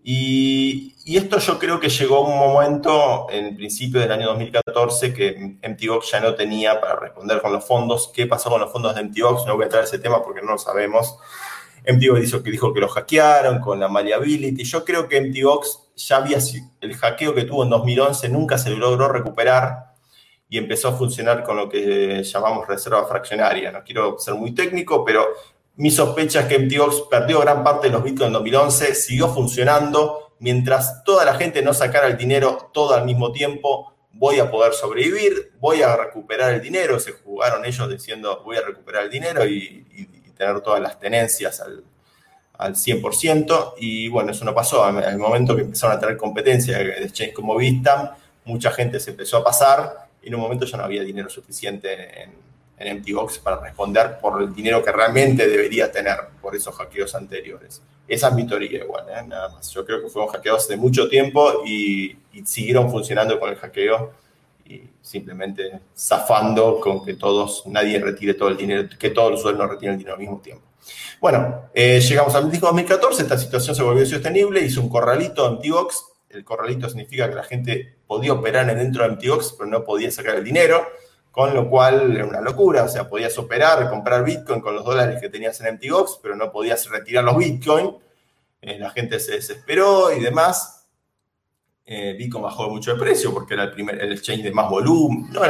Y, 0.00 0.94
esto 1.16 1.40
yo 1.40 1.58
creo 1.58 1.80
que 1.80 1.88
llegó 1.88 2.24
un 2.24 2.38
momento 2.38 3.26
en 3.30 3.56
principio 3.56 4.00
del 4.00 4.12
año 4.12 4.28
2014 4.28 5.12
que 5.12 5.58
MTGOX 5.68 6.12
ya 6.12 6.20
no 6.20 6.36
tenía 6.36 6.80
para 6.80 7.00
responder 7.00 7.42
con 7.42 7.52
los 7.52 7.64
fondos. 7.66 8.12
¿Qué 8.14 8.28
pasó 8.28 8.48
con 8.48 8.60
los 8.60 8.70
fondos 8.70 8.94
de 8.94 9.02
MTGOX? 9.02 9.44
No 9.44 9.56
voy 9.56 9.64
a 9.64 9.68
traer 9.68 9.86
ese 9.86 9.98
tema 9.98 10.22
porque 10.22 10.40
no 10.40 10.52
lo 10.52 10.58
sabemos. 10.58 11.18
MTGOX 11.84 12.20
dijo 12.20 12.42
que, 12.44 12.50
dijo 12.52 12.72
que 12.72 12.80
lo 12.80 12.88
hackearon 12.88 13.58
con 13.58 13.80
la 13.80 13.88
malleability. 13.88 14.62
Yo 14.62 14.84
creo 14.84 15.08
que 15.08 15.20
MTGOX 15.20 15.87
ya 15.98 16.18
había 16.18 16.38
el 16.80 16.96
hackeo 16.96 17.34
que 17.34 17.44
tuvo 17.44 17.64
en 17.64 17.70
2011, 17.70 18.28
nunca 18.28 18.56
se 18.56 18.70
logró 18.70 19.08
recuperar 19.08 19.94
y 20.48 20.56
empezó 20.56 20.88
a 20.88 20.92
funcionar 20.92 21.42
con 21.42 21.56
lo 21.56 21.68
que 21.68 22.22
llamamos 22.22 22.66
reserva 22.66 23.06
fraccionaria. 23.06 23.70
No 23.70 23.82
quiero 23.84 24.18
ser 24.18 24.34
muy 24.34 24.54
técnico, 24.54 25.04
pero 25.04 25.26
mi 25.76 25.90
sospecha 25.90 26.40
es 26.40 26.46
que 26.46 26.58
MTGOX 26.58 27.02
perdió 27.10 27.40
gran 27.40 27.62
parte 27.62 27.88
de 27.88 27.92
los 27.92 28.02
bitcoins 28.02 28.28
en 28.28 28.32
2011, 28.32 28.94
siguió 28.94 29.28
funcionando, 29.28 30.34
mientras 30.38 31.04
toda 31.04 31.24
la 31.24 31.34
gente 31.34 31.62
no 31.62 31.74
sacara 31.74 32.06
el 32.06 32.16
dinero 32.16 32.70
todo 32.72 32.94
al 32.94 33.04
mismo 33.04 33.32
tiempo, 33.32 33.92
voy 34.12 34.38
a 34.38 34.50
poder 34.50 34.72
sobrevivir, 34.72 35.52
voy 35.60 35.82
a 35.82 35.96
recuperar 35.96 36.54
el 36.54 36.62
dinero, 36.62 36.98
se 36.98 37.12
jugaron 37.12 37.64
ellos 37.64 37.88
diciendo 37.88 38.42
voy 38.44 38.56
a 38.56 38.62
recuperar 38.62 39.04
el 39.04 39.10
dinero 39.10 39.46
y 39.46 39.84
tener 40.36 40.60
todas 40.60 40.80
las 40.80 40.98
tenencias 40.98 41.60
al, 41.60 41.84
al 42.58 42.74
100%, 42.74 43.74
y 43.78 44.08
bueno, 44.08 44.32
eso 44.32 44.44
no 44.44 44.54
pasó. 44.54 44.84
Al 44.84 45.18
momento 45.18 45.54
que 45.56 45.62
empezaron 45.62 45.96
a 45.96 46.00
tener 46.00 46.16
competencia 46.16 46.78
de 46.78 47.04
exchange 47.04 47.32
como 47.32 47.56
Vistam, 47.56 48.10
mucha 48.44 48.70
gente 48.72 48.98
se 48.98 49.12
empezó 49.12 49.38
a 49.38 49.44
pasar 49.44 50.08
y 50.22 50.28
en 50.28 50.34
un 50.34 50.40
momento 50.40 50.66
ya 50.66 50.76
no 50.76 50.84
había 50.84 51.02
dinero 51.02 51.30
suficiente 51.30 52.22
en, 52.22 52.32
en 52.78 53.04
para 53.42 53.60
responder 53.60 54.18
por 54.20 54.42
el 54.42 54.54
dinero 54.54 54.82
que 54.82 54.90
realmente 54.90 55.46
debería 55.48 55.90
tener 55.92 56.16
por 56.40 56.56
esos 56.56 56.74
hackeos 56.74 57.14
anteriores. 57.14 57.80
Esa 58.06 58.28
es 58.28 58.34
mi 58.34 58.46
teoría 58.46 58.82
igual, 58.82 59.04
¿eh? 59.08 59.22
nada 59.26 59.50
más. 59.50 59.70
Yo 59.70 59.84
creo 59.84 60.02
que 60.02 60.08
fueron 60.08 60.30
hackeados 60.30 60.66
de 60.66 60.76
mucho 60.76 61.08
tiempo 61.08 61.62
y, 61.64 62.16
y 62.32 62.44
siguieron 62.44 62.90
funcionando 62.90 63.38
con 63.38 63.50
el 63.50 63.56
hackeo 63.56 64.12
y 64.64 64.82
simplemente 65.02 65.80
zafando 65.96 66.80
con 66.80 67.04
que 67.04 67.14
todos, 67.14 67.64
nadie 67.66 68.00
retire 68.00 68.34
todo 68.34 68.48
el 68.48 68.56
dinero, 68.56 68.88
que 68.98 69.10
todos 69.10 69.30
los 69.30 69.40
usuarios 69.40 69.62
no 69.62 69.70
retiren 69.70 69.94
el 69.94 69.98
dinero 69.98 70.14
al 70.14 70.20
mismo 70.20 70.40
tiempo. 70.40 70.67
Bueno, 71.20 71.70
eh, 71.74 72.00
llegamos 72.00 72.34
al 72.34 72.50
2014, 72.50 73.22
esta 73.22 73.38
situación 73.38 73.74
se 73.74 73.82
volvió 73.82 74.06
sostenible, 74.06 74.60
hizo 74.60 74.80
un 74.80 74.88
corralito 74.88 75.50
MTGOX. 75.52 76.04
El 76.30 76.44
corralito 76.44 76.88
significa 76.88 77.28
que 77.28 77.34
la 77.34 77.42
gente 77.42 77.96
podía 78.06 78.32
operar 78.32 78.66
dentro 78.76 79.02
de 79.04 79.10
MTGOX, 79.10 79.54
pero 79.58 79.70
no 79.70 79.84
podía 79.84 80.10
sacar 80.10 80.36
el 80.36 80.44
dinero. 80.44 80.86
con 81.30 81.54
lo 81.54 81.68
cual 81.70 82.16
era 82.16 82.24
una 82.26 82.40
locura, 82.40 82.82
o 82.82 82.88
sea, 82.88 83.08
podías 83.08 83.38
operar, 83.38 83.88
comprar 83.90 84.24
Bitcoin 84.24 84.60
con 84.60 84.74
los 84.74 84.84
dólares 84.84 85.20
que 85.20 85.28
tenías 85.28 85.60
en 85.60 85.74
MTGOX, 85.74 86.18
pero 86.20 86.34
no 86.34 86.50
podías 86.50 86.88
retirar 86.90 87.22
los 87.22 87.36
Bitcoin. 87.36 87.96
Eh, 88.60 88.78
la 88.78 88.90
gente 88.90 89.20
se 89.20 89.32
desesperó 89.32 90.10
y 90.12 90.20
demás. 90.20 90.78
Eh, 91.90 92.14
Bitcoin 92.18 92.42
bajó 92.42 92.68
mucho 92.68 92.92
de 92.92 93.00
precio 93.00 93.32
porque 93.32 93.54
era 93.54 93.64
el 93.64 93.70
primer 93.70 93.98
el 94.02 94.12
exchange 94.12 94.42
de 94.42 94.52
más 94.52 94.68
volumen. 94.68 95.30
No, 95.32 95.40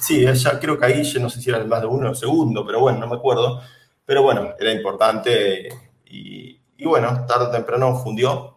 sí, 0.00 0.26
ya 0.26 0.58
creo 0.58 0.78
que 0.78 0.84
ahí 0.84 1.04
yo 1.04 1.20
no 1.20 1.30
sé 1.30 1.40
si 1.40 1.48
era 1.48 1.58
el 1.58 1.66
más 1.66 1.80
de 1.80 1.86
uno 1.86 2.10
o 2.10 2.14
segundo, 2.14 2.66
pero 2.66 2.80
bueno, 2.80 2.98
no 2.98 3.06
me 3.06 3.16
acuerdo. 3.16 3.62
Pero 4.06 4.22
bueno, 4.22 4.54
era 4.58 4.72
importante 4.72 5.68
y, 6.08 6.58
bueno, 6.84 7.26
tarde 7.26 7.46
o 7.46 7.50
temprano 7.50 7.98
fundió. 8.02 8.54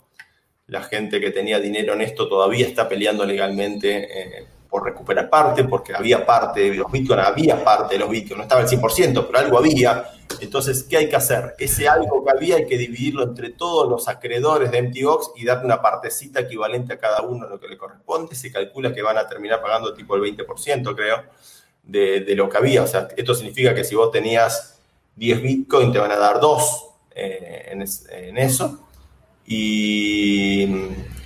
La 0.68 0.84
gente 0.84 1.20
que 1.20 1.32
tenía 1.32 1.60
dinero 1.60 1.94
en 1.94 2.02
esto 2.02 2.30
todavía 2.30 2.68
está 2.68 2.88
peleando 2.88 3.26
legalmente 3.26 4.40
eh, 4.40 4.46
por 4.70 4.86
recuperar 4.86 5.28
parte, 5.28 5.64
porque 5.64 5.96
había 5.96 6.24
parte 6.24 6.60
de 6.60 6.76
los 6.76 6.92
bitcoins, 6.92 7.26
había 7.26 7.64
parte 7.64 7.96
de 7.96 8.00
los 8.00 8.10
bitcoins, 8.12 8.38
no 8.38 8.44
estaba 8.44 8.62
el 8.62 8.68
100%, 8.68 9.26
pero 9.26 9.40
algo 9.40 9.58
había. 9.58 10.12
Entonces, 10.40 10.84
¿qué 10.84 10.98
hay 10.98 11.10
que 11.10 11.16
hacer? 11.16 11.56
Ese 11.58 11.90
algo 11.90 12.24
que 12.24 12.30
había 12.30 12.58
hay 12.58 12.68
que 12.68 12.78
dividirlo 12.78 13.24
entre 13.24 13.50
todos 13.50 13.90
los 13.90 14.08
acreedores 14.08 14.70
de 14.70 14.84
MTGOX 14.84 15.32
y 15.38 15.46
darle 15.46 15.66
una 15.66 15.82
partecita 15.82 16.42
equivalente 16.42 16.94
a 16.94 17.00
cada 17.00 17.24
uno 17.24 17.50
lo 17.50 17.60
que 17.60 17.68
le 17.68 17.78
corresponde. 17.78 18.36
Se 18.36 18.52
calcula 18.52 18.94
que 18.94 19.02
van 19.02 19.18
a 19.18 19.28
terminar 19.28 19.60
pagando 19.60 19.92
tipo 19.96 20.16
el 20.16 20.22
20%, 20.22 20.96
creo, 20.96 21.24
de, 21.82 22.20
de 22.20 22.36
lo 22.36 22.48
que 22.48 22.58
había. 22.58 22.84
O 22.84 22.88
sea, 22.88 23.08
esto 23.18 23.34
significa 23.34 23.74
que 23.74 23.84
si 23.84 23.96
vos 23.96 24.12
tenías 24.12 24.79
10 25.16 25.42
Bitcoin 25.42 25.92
te 25.92 26.00
van 26.00 26.12
a 26.12 26.18
dar 26.18 26.40
2 26.40 26.86
eh, 27.16 27.70
en, 28.12 28.38
eso. 28.38 28.80
Y, 29.46 30.64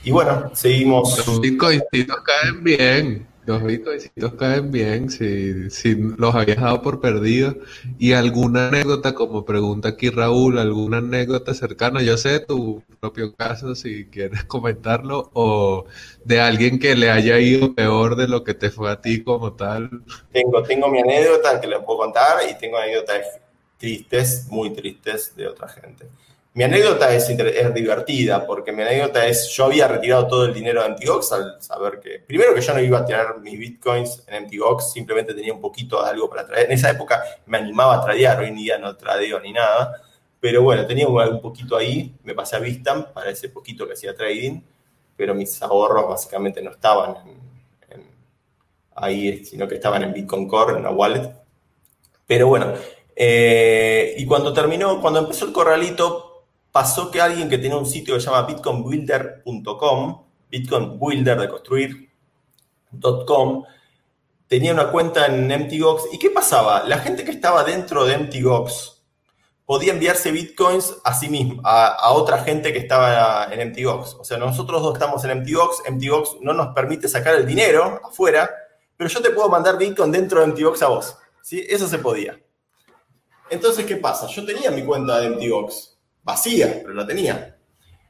y, 0.04 0.12
bueno, 0.12 0.50
seguimos. 0.54 1.26
Los 1.28 1.42
bitcoincitos 1.42 2.18
caen 2.22 2.64
bien. 2.64 3.28
Los 3.46 3.62
bitcoincitos 3.62 4.36
caen 4.36 4.72
bien 4.72 5.10
si, 5.10 5.70
si 5.70 5.96
los 5.96 6.34
habías 6.34 6.62
dado 6.62 6.82
por 6.82 7.02
perdidos. 7.02 7.58
Y 8.00 8.14
alguna 8.14 8.70
anécdota, 8.70 9.14
como 9.14 9.44
pregunta 9.44 9.90
aquí 9.90 10.10
Raúl, 10.10 10.58
alguna 10.58 11.00
anécdota 11.00 11.54
cercana, 11.54 12.02
yo 12.02 12.18
sé 12.18 12.40
tu 12.40 12.82
propio 13.02 13.36
caso, 13.36 13.76
si 13.76 14.06
quieres 14.06 14.44
comentarlo, 14.46 15.30
o 15.34 15.86
de 16.24 16.40
alguien 16.40 16.80
que 16.80 16.96
le 16.96 17.12
haya 17.12 17.38
ido 17.40 17.76
peor 17.76 18.16
de 18.16 18.30
lo 18.30 18.46
que 18.46 18.54
te 18.54 18.72
fue 18.72 18.90
a 18.90 19.02
ti 19.02 19.22
como 19.24 19.54
tal. 19.54 19.90
Tengo, 20.32 20.64
tengo 20.64 20.88
mi 20.88 21.00
anécdota 21.00 21.60
que 21.60 21.68
le 21.68 21.82
puedo 21.82 22.00
contar 22.00 22.38
y 22.50 22.58
tengo 22.58 22.78
anécdotas 22.78 23.43
tristes, 23.84 24.48
muy 24.50 24.70
tristes 24.70 25.36
de 25.36 25.46
otra 25.46 25.68
gente. 25.68 26.08
Mi 26.54 26.64
anécdota 26.64 27.14
es, 27.14 27.28
divertida 27.74 28.48
porque 28.48 28.72
mi 28.72 28.82
anécdota 28.82 29.28
es, 29.28 29.50
yo 29.50 29.66
había 29.66 29.90
retirado 29.90 30.26
todo 30.26 30.46
el 30.46 30.54
dinero 30.54 30.82
de 30.84 30.90
MTGOX 30.92 31.32
al 31.34 31.62
saber 31.62 32.00
que, 32.00 32.20
primero 32.20 32.56
que 32.56 32.62
yo 32.62 32.74
no 32.74 32.80
iba 32.80 33.00
a 33.00 33.06
tirar 33.06 33.42
mis 33.42 33.60
bitcoins 33.60 34.24
en 34.28 34.46
MTGOX, 34.46 34.94
simplemente 34.94 35.34
tenía 35.34 35.52
un 35.52 35.60
poquito 35.60 36.02
de 36.02 36.12
algo 36.12 36.30
para 36.30 36.48
traer. 36.48 36.68
En 36.68 36.72
esa 36.72 36.92
época 36.92 37.22
me 37.46 37.58
animaba 37.58 37.96
a 37.96 38.06
tradear, 38.06 38.40
hoy 38.40 38.48
en 38.48 38.56
día 38.56 38.78
no 38.78 38.96
tradeo 38.96 39.42
ni 39.42 39.52
nada, 39.52 40.02
pero 40.40 40.62
bueno, 40.62 40.88
tenía 40.88 41.06
un 41.06 41.42
poquito 41.42 41.76
ahí, 41.76 42.16
me 42.24 42.34
pasé 42.34 42.56
a 42.56 42.60
Vistam 42.60 43.12
para 43.12 43.32
ese 43.32 43.50
poquito 43.50 43.86
que 43.86 43.94
hacía 43.94 44.16
trading, 44.16 44.62
pero 45.18 45.36
mis 45.36 45.62
ahorros 45.62 46.08
básicamente 46.08 46.62
no 46.62 46.72
estaban 46.72 47.18
ahí, 48.96 49.44
sino 49.44 49.68
que 49.68 49.76
estaban 49.76 50.04
en 50.04 50.14
Bitcoin 50.14 50.48
Core, 50.48 50.72
en 50.72 50.80
una 50.80 50.92
wallet. 50.92 51.34
Pero 52.26 52.48
bueno, 52.48 52.74
eh, 53.16 54.16
y 54.18 54.26
cuando 54.26 54.53
terminó, 54.53 54.99
cuando 55.01 55.20
empezó 55.20 55.45
el 55.45 55.53
corralito, 55.53 56.45
pasó 56.72 57.11
que 57.11 57.22
alguien 57.22 57.49
que 57.49 57.57
tenía 57.57 57.78
un 57.78 57.86
sitio 57.86 58.16
que 58.16 58.22
se 58.22 58.28
llama 58.28 58.47
bitcoinbuilder.com, 58.47 60.24
Bitcoin 60.49 60.99
Builder 60.99 61.39
de 61.39 61.49
construir.com, 61.49 63.64
tenía 64.47 64.74
una 64.74 64.91
cuenta 64.91 65.28
en 65.28 65.47
MTGOX. 65.47 66.14
¿Y 66.14 66.20
qué 66.20 66.30
pasaba? 66.30 66.84
La 66.84 66.99
gente 66.99 67.24
que 67.24 67.32
estaba 67.32 67.64
dentro 67.64 68.05
de 68.05 68.18
MTGOX 68.18 69.01
podía 69.66 69.93
enviarse 69.93 70.32
bitcoins 70.32 70.93
a 71.03 71.14
sí 71.14 71.30
mismo, 71.30 71.61
a, 71.64 72.11
otra 72.11 72.39
gente 72.39 72.74
que 72.74 72.80
estaba 72.80 73.47
en 73.51 73.70
MTGOX. 73.70 74.16
O 74.20 74.24
sea, 74.24 74.38
nosotros 74.38 74.82
dos 74.82 74.93
estamos 74.93 75.24
en 75.26 75.39
MTGOX, 75.39 75.84
MTGOX 75.89 76.38
no 76.41 76.53
nos 76.53 76.76
permite 76.76 77.07
sacar 77.07 77.36
el 77.36 77.47
dinero 77.47 78.01
afuera, 78.03 78.49
pero 78.97 79.09
yo 79.09 79.22
te 79.22 79.32
puedo 79.32 79.49
mandar 79.49 79.78
bitcoin 79.78 80.11
dentro 80.11 80.41
de 80.41 80.47
MTGOX 80.47 80.82
a 80.84 80.89
vos. 80.89 81.18
¿sí? 81.41 81.66
Eso 81.68 81.88
se 81.88 81.97
podía. 81.97 82.43
Entonces, 83.50 83.86
¿qué 83.86 83.98
pasa? 83.98 84.28
Yo 84.28 84.46
tenía 84.46 84.72
mi 84.72 84.84
cuenta 84.84 85.20
de 85.20 85.30
MTGOX, 85.30 85.98
vacía, 86.24 86.80
pero 86.82 86.94
la 86.94 87.06
tenía. 87.06 87.58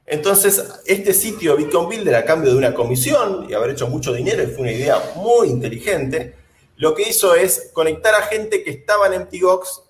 Entonces, 0.05 0.81
este 0.85 1.13
sitio 1.13 1.55
Bitcoin 1.55 1.87
Builder, 1.87 2.15
a 2.15 2.25
cambio 2.25 2.51
de 2.51 2.57
una 2.57 2.73
comisión 2.73 3.47
y 3.49 3.53
haber 3.53 3.71
hecho 3.71 3.87
mucho 3.87 4.13
dinero, 4.13 4.43
y 4.43 4.47
fue 4.47 4.61
una 4.61 4.71
idea 4.71 5.13
muy 5.15 5.49
inteligente, 5.49 6.35
lo 6.75 6.93
que 6.93 7.09
hizo 7.09 7.35
es 7.35 7.71
conectar 7.73 8.13
a 8.15 8.23
gente 8.23 8.63
que 8.63 8.71
estaba 8.71 9.07
en 9.07 9.21
MTGOX 9.21 9.83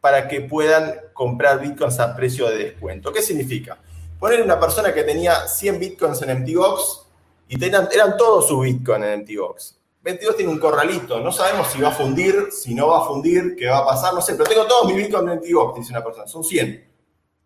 para 0.00 0.28
que 0.28 0.40
puedan 0.42 0.94
comprar 1.12 1.60
bitcoins 1.60 1.98
a 1.98 2.14
precio 2.14 2.48
de 2.48 2.56
descuento. 2.56 3.12
¿Qué 3.12 3.20
significa? 3.20 3.78
Poner 4.18 4.42
una 4.42 4.58
persona 4.58 4.94
que 4.94 5.02
tenía 5.02 5.46
100 5.46 5.78
bitcoins 5.78 6.22
en 6.22 6.42
MTGOX 6.42 7.02
y 7.48 7.64
eran 7.64 8.16
todos 8.16 8.48
sus 8.48 8.62
bitcoins 8.62 9.04
en 9.04 9.20
MTGOX. 9.20 9.77
22 10.08 10.36
tiene 10.36 10.50
un 10.50 10.58
corralito, 10.58 11.20
no 11.20 11.30
sabemos 11.30 11.68
si 11.68 11.82
va 11.82 11.90
a 11.90 11.92
fundir, 11.92 12.48
si 12.50 12.74
no 12.74 12.88
va 12.88 13.00
a 13.00 13.06
fundir, 13.06 13.54
qué 13.54 13.66
va 13.66 13.80
a 13.80 13.84
pasar, 13.84 14.14
no 14.14 14.22
sé, 14.22 14.36
pero 14.36 14.48
tengo 14.48 14.66
todos 14.66 14.86
mis 14.86 14.96
bitcoins 14.96 15.30
en 15.30 15.38
MTGOX, 15.38 15.80
dice 15.80 15.92
una 15.92 16.02
persona, 16.02 16.26
son 16.26 16.42
100. 16.42 16.88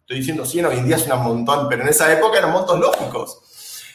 Estoy 0.03 0.19
diciendo 0.19 0.47
100, 0.47 0.67
hoy 0.67 0.77
en 0.79 0.87
día 0.87 0.95
es 0.95 1.09
un 1.09 1.23
montón, 1.25 1.69
pero 1.69 1.83
en 1.83 1.89
esa 1.89 2.13
época 2.13 2.39
eran 2.39 2.53
montos 2.53 2.79
lógicos. 2.79 3.41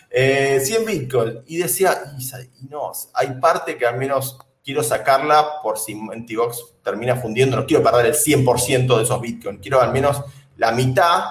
100 0.10 0.12
eh, 0.12 0.86
bitcoins. 0.86 1.44
Y 1.48 1.60
decía, 1.60 2.14
y, 2.20 2.68
no, 2.68 2.92
hay 3.14 3.40
parte 3.40 3.78
que 3.78 3.86
al 3.86 3.98
menos 3.98 4.38
quiero 4.66 4.84
sacarla 4.84 5.62
por 5.64 5.80
si 5.80 5.96
MTGOX 5.96 6.74
termina 6.84 7.16
fundiendo, 7.16 7.56
no 7.56 7.66
quiero 7.66 7.82
perder 7.82 8.08
el 8.08 8.16
100% 8.16 8.98
de 8.98 9.04
esos 9.04 9.22
bitcoins, 9.22 9.62
quiero 9.62 9.80
al 9.80 9.94
menos 9.94 10.24
la 10.58 10.74
mitad 10.74 11.24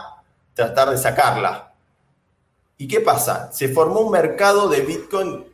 tratar 0.55 0.89
de 0.89 0.97
sacarla. 0.97 1.74
¿Y 2.78 2.89
qué 2.89 3.01
pasa? 3.01 3.53
Se 3.53 3.68
formó 3.68 4.01
un 4.01 4.11
mercado 4.11 4.70
de 4.70 4.80
bitcoin 4.80 5.45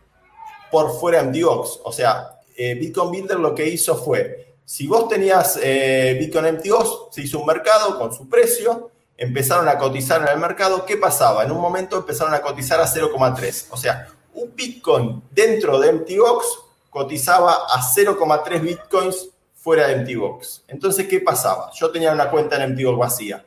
por 0.72 0.98
fuera 0.98 1.22
de 1.22 1.28
MTGOX. 1.28 1.80
O 1.84 1.92
sea, 1.92 2.40
eh, 2.56 2.74
Bitcoin 2.74 3.10
Builder 3.10 3.38
lo 3.38 3.54
que 3.54 3.68
hizo 3.68 3.94
fue, 3.94 4.54
si 4.64 4.86
vos 4.86 5.06
tenías 5.06 5.58
eh, 5.62 6.16
Bitcoin 6.18 6.54
MTGOX, 6.54 7.14
se 7.14 7.22
hizo 7.22 7.38
un 7.38 7.46
mercado 7.46 7.98
con 7.98 8.12
su 8.12 8.26
precio, 8.28 8.90
empezaron 9.18 9.68
a 9.68 9.76
cotizar 9.76 10.22
en 10.22 10.28
el 10.28 10.38
mercado. 10.38 10.86
¿Qué 10.86 10.96
pasaba? 10.96 11.44
En 11.44 11.52
un 11.52 11.60
momento 11.60 11.98
empezaron 11.98 12.32
a 12.32 12.40
cotizar 12.40 12.80
a 12.80 12.86
0,3. 12.86 13.66
O 13.70 13.76
sea, 13.76 14.08
un 14.32 14.56
Bitcoin 14.56 15.22
dentro 15.30 15.78
de 15.78 15.92
MTGOX 15.92 16.46
cotizaba 16.88 17.52
a 17.52 17.82
0,3 17.82 18.60
Bitcoins 18.60 19.28
fuera 19.54 19.88
de 19.88 19.96
MTGOX. 19.96 20.64
Entonces, 20.68 21.06
¿qué 21.06 21.20
pasaba? 21.20 21.70
Yo 21.74 21.90
tenía 21.90 22.12
una 22.12 22.30
cuenta 22.30 22.56
en 22.56 22.72
MTGOX 22.72 22.98
vacía. 22.98 23.44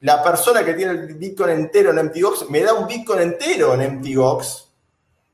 La 0.00 0.24
persona 0.24 0.64
que 0.64 0.74
tiene 0.74 0.92
el 0.92 1.14
Bitcoin 1.14 1.50
entero 1.50 1.90
en 1.92 2.06
MTGOX 2.06 2.50
me 2.50 2.62
da 2.62 2.74
un 2.74 2.88
Bitcoin 2.88 3.20
entero 3.20 3.74
en 3.74 3.98
MTGOX 3.98 4.71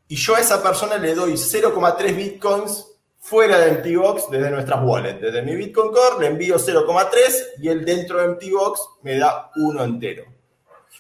y 0.09 0.17
yo 0.17 0.35
a 0.35 0.41
esa 0.41 0.63
persona 0.63 0.97
le 0.97 1.15
doy 1.15 1.35
0,3 1.35 2.17
bitcoins 2.17 2.87
fuera 3.29 3.59
de 3.59 3.73
MTGOX 3.73 4.31
desde 4.31 4.51
nuestras 4.51 4.81
wallets. 4.83 5.21
Desde 5.21 5.43
mi 5.43 5.55
Bitcoin 5.55 5.93
Core 5.93 6.21
le 6.21 6.27
envío 6.29 6.57
0,3 6.57 7.11
y 7.61 7.69
él 7.69 7.85
dentro 7.85 8.19
de 8.21 8.29
MTGOX 8.29 8.81
me 9.03 9.19
da 9.19 9.51
uno 9.57 9.85
entero. 9.85 10.25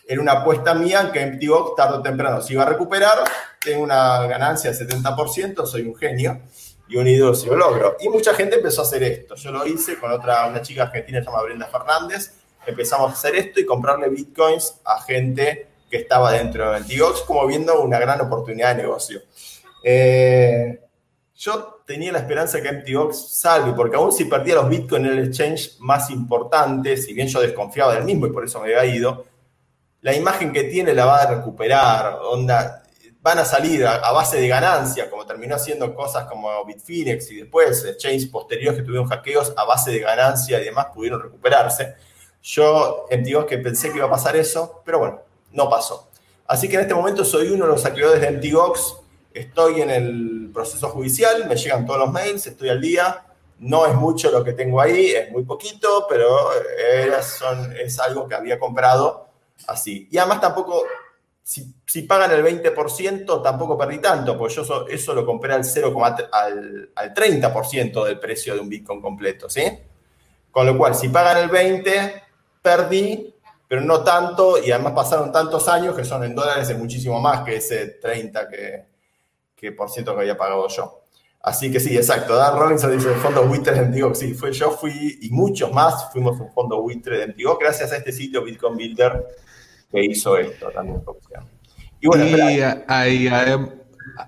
Era 0.06 0.20
una 0.20 0.32
apuesta 0.32 0.74
mía 0.74 1.10
que 1.10 1.24
MTGOX 1.24 1.74
tarde 1.74 1.96
o 1.98 2.02
temprano 2.02 2.42
se 2.42 2.52
iba 2.52 2.64
a 2.64 2.66
recuperar. 2.66 3.24
Tengo 3.60 3.82
una 3.82 4.26
ganancia 4.26 4.70
del 4.70 4.88
70%, 4.88 5.64
soy 5.64 5.82
un 5.82 5.96
genio 5.96 6.42
y 6.86 6.96
un 6.96 7.08
ídolo 7.08 7.34
si 7.34 7.46
lo 7.46 7.56
logro. 7.56 7.96
Y 8.00 8.10
mucha 8.10 8.34
gente 8.34 8.56
empezó 8.56 8.82
a 8.82 8.84
hacer 8.84 9.02
esto. 9.02 9.34
Yo 9.34 9.50
lo 9.50 9.66
hice 9.66 9.98
con 9.98 10.12
otra, 10.12 10.46
una 10.48 10.60
chica 10.60 10.82
argentina 10.82 11.20
llamada 11.20 11.44
Brenda 11.44 11.66
Fernández. 11.66 12.34
Empezamos 12.66 13.10
a 13.10 13.12
hacer 13.14 13.36
esto 13.36 13.58
y 13.60 13.64
comprarle 13.64 14.10
bitcoins 14.10 14.80
a 14.84 15.00
gente 15.00 15.68
que 15.88 15.98
estaba 15.98 16.32
dentro 16.32 16.72
de 16.72 16.80
MTGOX, 16.80 17.22
como 17.22 17.46
viendo 17.46 17.80
una 17.82 17.98
gran 17.98 18.20
oportunidad 18.20 18.76
de 18.76 18.82
negocio. 18.82 19.22
Eh, 19.82 20.80
yo 21.36 21.82
tenía 21.86 22.12
la 22.12 22.18
esperanza 22.18 22.60
que 22.60 22.72
MTGOX 22.72 23.38
salve, 23.38 23.72
porque 23.72 23.96
aún 23.96 24.12
si 24.12 24.24
perdía 24.24 24.56
los 24.56 24.68
Bitcoin 24.68 25.06
en 25.06 25.12
el 25.12 25.28
exchange 25.28 25.76
más 25.78 26.10
importante, 26.10 26.96
si 26.96 27.14
bien 27.14 27.28
yo 27.28 27.40
desconfiaba 27.40 27.94
del 27.94 28.04
mismo 28.04 28.26
y 28.26 28.30
por 28.30 28.44
eso 28.44 28.60
me 28.60 28.74
había 28.74 28.92
ido, 28.92 29.24
la 30.00 30.14
imagen 30.14 30.52
que 30.52 30.64
tiene 30.64 30.92
la 30.94 31.06
va 31.06 31.22
a 31.22 31.34
recuperar, 31.36 32.18
onda, 32.22 32.82
van 33.20 33.38
a 33.38 33.44
salir 33.44 33.86
a, 33.86 34.10
base 34.12 34.40
de 34.40 34.48
ganancia, 34.48 35.10
como 35.10 35.26
terminó 35.26 35.54
haciendo 35.56 35.94
cosas 35.94 36.24
como 36.24 36.64
Bitfinex 36.64 37.30
y 37.30 37.36
después 37.40 37.84
exchanges 37.84 38.26
posteriores 38.26 38.80
que 38.80 38.84
tuvieron 38.84 39.08
hackeos 39.08 39.52
a 39.56 39.64
base 39.64 39.90
de 39.92 40.00
ganancia 40.00 40.60
y 40.60 40.64
demás 40.64 40.86
pudieron 40.94 41.22
recuperarse. 41.22 41.94
Yo 42.42 43.06
MTGOX 43.10 43.46
que 43.46 43.58
pensé 43.58 43.90
que 43.90 43.98
iba 43.98 44.06
a 44.06 44.10
pasar 44.10 44.36
eso, 44.36 44.82
pero 44.84 44.98
bueno, 44.98 45.22
no 45.52 45.68
pasó. 45.68 46.08
Así 46.46 46.68
que 46.68 46.76
en 46.76 46.82
este 46.82 46.94
momento 46.94 47.24
soy 47.24 47.50
uno 47.50 47.66
de 47.66 47.72
los 47.72 47.84
acreedores 47.84 48.20
de 48.20 48.30
MTGOX, 48.30 48.96
estoy 49.32 49.82
en 49.82 49.90
el 49.90 50.50
proceso 50.52 50.88
judicial, 50.88 51.46
me 51.48 51.56
llegan 51.56 51.86
todos 51.86 52.00
los 52.00 52.12
mails, 52.12 52.46
estoy 52.46 52.70
al 52.70 52.80
día. 52.80 53.24
No 53.58 53.86
es 53.86 53.94
mucho 53.94 54.30
lo 54.30 54.44
que 54.44 54.52
tengo 54.52 54.80
ahí, 54.80 55.10
es 55.10 55.32
muy 55.32 55.42
poquito, 55.42 56.06
pero 56.08 56.50
es 56.78 57.98
algo 57.98 58.28
que 58.28 58.36
había 58.36 58.58
comprado 58.58 59.28
así. 59.66 60.08
Y 60.12 60.18
además 60.18 60.40
tampoco 60.40 60.84
si, 61.48 62.02
pagan 62.02 62.30
el 62.32 62.44
20%, 62.44 63.42
tampoco 63.42 63.78
perdí 63.78 63.98
tanto, 63.98 64.36
porque 64.36 64.54
yo 64.54 64.86
eso, 64.90 65.14
lo 65.14 65.24
compré 65.24 65.54
al 65.54 65.64
0, 65.64 65.96
al, 66.30 66.90
al 66.94 67.14
30% 67.14 68.04
del 68.04 68.20
precio 68.20 68.52
de 68.52 68.60
un 68.60 68.68
Bitcoin 68.68 69.00
completo, 69.00 69.48
¿sí? 69.48 69.62
Con 70.50 70.66
lo 70.66 70.76
cual, 70.76 70.94
si 70.94 71.08
pagan 71.08 71.38
el 71.38 71.50
20%, 71.50 72.22
perdí, 72.60 73.34
pero 73.68 73.82
no 73.82 74.02
tanto, 74.02 74.56
y 74.64 74.72
además 74.72 74.94
pasaron 74.94 75.30
tantos 75.30 75.68
años 75.68 75.94
que 75.94 76.04
son 76.04 76.24
en 76.24 76.34
dólares 76.34 76.70
es 76.70 76.78
muchísimo 76.78 77.20
más 77.20 77.44
que 77.44 77.56
ese 77.56 78.00
30% 78.00 78.48
que, 78.48 78.86
que 79.54 79.72
por 79.72 79.90
ciento 79.90 80.14
que 80.14 80.22
había 80.22 80.36
pagado 80.36 80.66
yo. 80.68 81.02
Así 81.40 81.70
que 81.70 81.78
sí, 81.78 81.96
exacto. 81.96 82.34
Dan 82.34 82.58
Robinson 82.58 82.96
dice 82.96 83.12
el 83.12 83.20
fondo 83.20 83.44
buitre 83.44 83.72
de 83.74 83.80
Antigua. 83.80 84.14
Sí, 84.14 84.34
fue, 84.34 84.52
yo 84.52 84.70
fui 84.72 85.18
y 85.22 85.30
muchos 85.30 85.72
más 85.72 86.10
fuimos 86.12 86.38
un 86.40 86.52
fondo 86.52 86.82
buitre 86.82 87.18
de 87.18 87.24
Antigua 87.24 87.56
gracias 87.60 87.92
a 87.92 87.96
este 87.96 88.12
sitio 88.12 88.42
Bitcoin 88.42 88.76
Builder 88.76 89.24
que 89.90 90.04
hizo 90.04 90.36
esto 90.36 90.68
también. 90.70 91.02
Y 92.00 92.06
bueno, 92.06 92.24
ahí, 92.88 93.28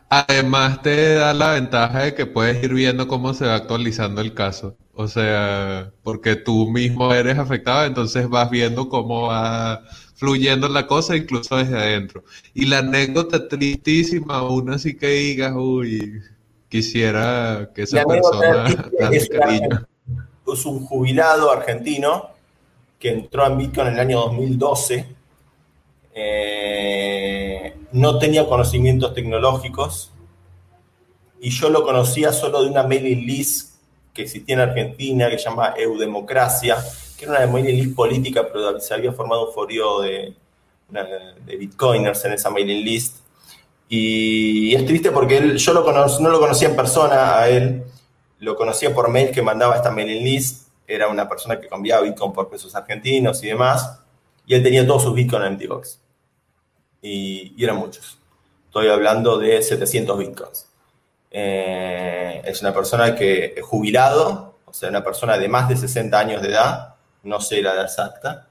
además 0.09 0.83
te 0.83 1.15
da 1.15 1.35
la 1.35 1.53
ventaja 1.53 2.05
de 2.05 2.15
que 2.15 2.27
puedes 2.27 2.63
ir 2.63 2.75
viendo 2.75 3.07
cómo 3.09 3.35
se 3.35 3.47
va 3.47 3.55
actualizando 3.57 4.21
el 4.21 4.35
caso. 4.35 4.77
O 5.01 5.09
sea, 5.09 5.93
porque 6.03 6.37
tú 6.37 6.69
mismo 6.71 7.13
eres 7.15 7.39
afectado, 7.39 7.87
entonces 7.87 8.29
vas 8.29 8.51
viendo 8.51 8.91
cómo 8.91 9.29
va 9.29 9.83
fluyendo 10.15 10.69
la 10.69 10.87
cosa 10.87 11.17
incluso 11.17 11.57
desde 11.57 11.79
adentro. 11.79 12.23
Y 12.53 12.67
la 12.67 12.79
anécdota 12.79 13.49
tristísima, 13.49 14.37
aún 14.37 14.71
así 14.71 14.95
que 14.99 15.07
digas, 15.09 15.55
uy, 15.57 16.21
quisiera 16.69 17.71
que 17.75 17.83
esa 17.85 18.05
persona 18.05 18.67
es, 19.11 19.29
cariño. 19.31 19.89
es 20.53 20.67
un 20.67 20.85
jubilado 20.85 21.51
argentino 21.51 22.29
que 22.99 23.11
entró 23.11 23.47
en 23.47 23.57
Bitcoin 23.57 23.87
en 23.89 23.95
el 23.95 24.01
año 24.01 24.19
2012 24.19 25.17
eh, 26.13 27.75
no 27.93 28.19
tenía 28.19 28.47
conocimientos 28.47 29.15
tecnológicos 29.15 30.13
y 31.41 31.49
yo 31.49 31.71
lo 31.71 31.85
conocía 31.85 32.33
solo 32.33 32.63
de 32.63 32.69
una 32.69 32.83
mailing 32.83 33.27
list 33.27 33.70
que 34.13 34.23
existía 34.23 34.55
en 34.55 34.61
Argentina 34.61 35.31
que 35.31 35.39
se 35.39 35.45
llama 35.45 35.75
Eudemocracia, 35.77 36.77
que 37.17 37.25
era 37.25 37.39
una 37.39 37.47
mailing 37.47 37.77
list 37.77 37.95
política, 37.95 38.47
pero 38.53 38.81
se 38.81 38.95
había 38.95 39.13
formado 39.13 39.49
un 39.49 39.55
forio 39.55 40.01
de, 40.01 40.35
de 41.47 41.57
bitcoiners 41.57 42.25
en 42.25 42.33
esa 42.33 42.51
mailing 42.51 42.85
list. 42.85 43.17
Y 43.89 44.75
es 44.75 44.85
triste 44.87 45.11
porque 45.11 45.39
él, 45.39 45.57
yo 45.57 45.73
lo 45.73 45.81
no 46.21 46.29
lo 46.31 46.41
conocía 46.41 46.69
en 46.69 46.77
persona 46.77 47.39
a 47.39 47.49
él, 47.49 47.83
lo 48.39 48.57
conocía 48.57 48.95
por 48.95 49.11
mail 49.11 49.31
que 49.33 49.43
mandaba 49.43 49.77
esta 49.77 49.91
mailing 49.91 50.25
list, 50.25 50.69
era 50.87 51.09
una 51.09 51.29
persona 51.29 51.61
que 51.61 51.69
cambiaba 51.69 52.03
Bitcoin 52.03 52.33
por 52.33 52.49
pesos 52.49 52.75
argentinos 52.75 53.43
y 53.45 53.49
demás 53.49 54.01
y 54.51 54.55
él 54.55 54.65
tenía 54.65 54.85
todos 54.85 55.05
sus 55.05 55.15
bitcoins 55.15 55.47
en 55.47 55.53
MTGOX. 55.55 56.01
Y, 57.03 57.55
y 57.57 57.63
eran 57.63 57.77
muchos. 57.77 58.19
Estoy 58.67 58.89
hablando 58.89 59.39
de 59.39 59.63
700 59.63 60.19
bitcoins. 60.19 60.67
Eh, 61.31 62.43
es 62.45 62.61
una 62.61 62.75
persona 62.75 63.15
que 63.15 63.55
es 63.57 63.65
jubilado, 63.65 64.59
o 64.65 64.73
sea, 64.73 64.89
una 64.89 65.05
persona 65.05 65.39
de 65.39 65.49
más 65.49 65.69
de 65.69 65.77
60 65.77 66.19
años 66.19 66.43
de 66.43 66.49
edad, 66.49 66.95
no 67.23 67.41
sé 67.41 67.63
la 67.63 67.75
edad 67.75 67.85
exacta, 67.85 68.49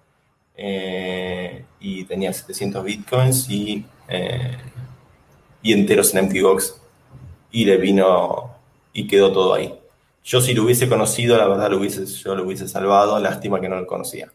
eh, 0.56 1.66
y 1.80 2.04
tenía 2.06 2.32
700 2.34 2.84
bitcoins 2.84 3.50
y, 3.50 3.86
eh, 4.08 4.58
y 5.62 5.74
enteros 5.74 6.14
en 6.14 6.26
MTGOX. 6.26 6.76
Y 7.52 7.66
le 7.66 7.78
vino 7.78 8.56
y 8.94 9.08
quedó 9.08 9.32
todo 9.32 9.54
ahí. 9.56 9.74
Yo 10.24 10.42
si 10.42 10.54
lo 10.54 10.64
hubiese 10.64 10.88
conocido, 10.88 11.38
la 11.38 11.48
verdad 11.48 11.72
lo 11.72 11.78
hubiese, 11.78 12.06
yo 12.06 12.36
lo 12.36 12.44
hubiese 12.44 12.68
salvado, 12.68 13.20
lástima 13.20 13.60
que 13.60 13.70
no 13.70 13.78
lo 13.78 13.88
conocía 13.88 14.32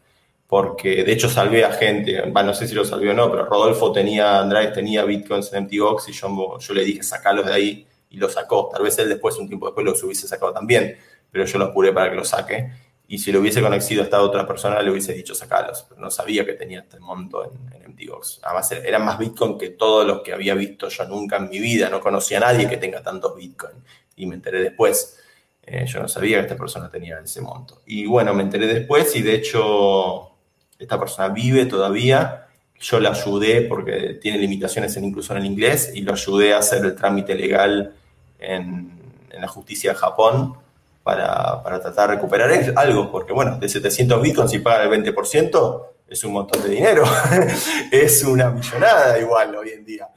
porque 0.47 1.03
de 1.03 1.13
hecho 1.13 1.29
salvé 1.29 1.65
a 1.65 1.73
gente, 1.73 2.23
no 2.27 2.55
sé 2.55 2.69
si 2.69 2.75
lo 2.75 2.85
salvé 2.85 3.11
o 3.11 3.15
no, 3.15 3.31
pero 3.31 3.47
Rodolfo 3.47 3.91
tenía, 3.91 4.39
Andrade 4.39 4.69
tenía 4.69 5.05
bitcoins 5.05 5.53
en 5.53 5.65
MTGOX 5.65 6.11
y 6.11 6.13
yo, 6.13 6.59
yo 6.59 6.75
le 6.75 6.85
dije 6.85 7.03
sacarlos 7.03 7.47
de 7.47 7.53
ahí 7.53 7.87
y 8.15 8.17
lo 8.17 8.29
sacó. 8.29 8.71
Tal 8.73 8.83
vez 8.83 8.97
él 8.99 9.09
después, 9.09 9.37
un 9.37 9.49
tiempo 9.49 9.67
después, 9.67 9.85
los 9.85 10.03
hubiese 10.05 10.29
sacado 10.29 10.53
también, 10.53 10.97
pero 11.31 11.45
yo 11.45 11.59
lo 11.59 11.67
apuré 11.67 11.93
para 11.93 12.11
que 12.11 12.17
lo 12.17 12.25
saque. 12.25 12.71
Y 13.07 13.19
si 13.19 13.33
lo 13.33 13.41
hubiese 13.41 13.61
conocido 13.61 14.03
a 14.03 14.05
esta 14.05 14.23
otra 14.23 14.47
persona, 14.47 14.81
le 14.81 14.91
hubiese 14.91 15.13
dicho 15.13 15.35
sacarlos, 15.35 15.85
pero 15.89 16.01
no 16.01 16.11
sabía 16.11 16.47
que 16.47 16.55
tenía 16.55 16.81
este 16.81 16.99
monto 17.01 17.45
en, 17.45 17.83
en 17.83 17.91
MTGOX. 17.91 18.41
Además, 18.45 18.73
eran 18.73 19.05
más 19.05 19.19
bitcoin 19.19 19.59
que 19.59 19.71
todos 19.71 20.07
los 20.07 20.23
que 20.23 20.33
había 20.33 20.55
visto 20.55 20.89
yo 20.89 21.05
nunca 21.07 21.37
en 21.37 21.51
mi 21.51 21.59
vida. 21.59 21.91
No 21.91 22.01
conocía 22.01 22.39
a 22.39 22.53
nadie 22.53 22.69
que 22.69 22.79
tenga 22.79 23.03
tantos 23.03 23.37
bitcoin. 23.37 23.75
Y 24.17 24.27
me 24.27 24.37
enteré 24.37 24.63
después. 24.63 25.19
Eh, 25.67 25.87
yo 25.87 26.01
no 26.01 26.09
sabía 26.09 26.39
que 26.39 26.43
esta 26.43 26.57
persona 26.57 26.91
tenía 26.91 27.19
ese 27.19 27.41
monto. 27.41 27.83
Y 27.87 28.07
bueno, 28.07 28.33
me 28.33 28.43
enteré 28.43 28.67
después 28.67 29.15
y 29.17 29.23
de 29.23 29.35
hecho 29.35 30.31
esta 30.79 30.99
persona 30.99 31.29
vive 31.29 31.67
todavía. 31.67 32.47
Yo 32.79 33.01
la 33.01 33.11
ayudé 33.11 33.63
porque 33.63 34.19
tiene 34.21 34.39
limitaciones 34.39 34.97
en, 34.97 35.05
incluso 35.05 35.33
en 35.33 35.41
el 35.41 35.47
inglés 35.47 35.93
y 35.95 36.03
lo 36.03 36.13
ayudé 36.13 36.53
a 36.55 36.59
hacer 36.59 36.85
el 36.85 36.95
trámite 36.95 37.35
legal 37.35 37.95
en, 38.39 39.03
la 39.31 39.49
justicia 39.49 39.93
de 39.93 39.97
Japón 39.97 40.57
para, 41.03 41.63
tratar 41.63 42.09
de 42.09 42.15
recuperar 42.15 42.51
algo, 42.77 43.11
porque 43.11 43.33
bueno, 43.33 43.59
de 43.59 43.69
700 43.69 44.23
bitcoins 44.23 44.51
si 44.51 44.61
pagan 44.61 44.93
el 44.93 45.05
20% 45.05 45.87
es 46.09 46.23
un 46.23 46.33
montón 46.33 46.63
de 46.63 46.69
dinero, 46.69 47.03
es 47.91 48.23
una 48.23 48.51
millonada 48.51 49.19
igual 49.19 49.57
hoy 49.57 49.71
en 49.71 49.85
día, 49.85 50.09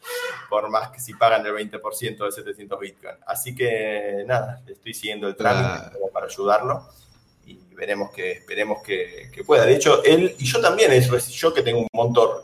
por 0.50 0.70
más 0.70 0.90
que 0.90 1.00
si 1.00 1.16
pagan 1.16 1.46
el 1.46 1.54
20% 1.54 2.26
de 2.26 2.32
700 2.32 2.80
bitcoins. 2.80 3.18
Así 3.26 3.56
que 3.56 4.24
nada, 4.28 4.62
estoy 4.68 4.94
siguiendo 4.94 5.28
el 5.28 5.36
trámite 5.36 5.98
para 6.14 6.28
ayudarlo 6.28 6.86
veremos 7.78 8.10
que, 8.12 8.32
esperemos 8.32 8.82
que, 8.82 9.30
pueda. 9.46 9.66
De 9.66 9.76
hecho, 9.76 10.04
él 10.04 10.36
y 10.40 10.46
yo 10.46 10.60
también, 10.60 10.92
es 10.92 11.30
yo 11.30 11.54
que 11.54 11.62
tengo 11.62 11.80
un 11.80 11.88
motor 11.94 12.44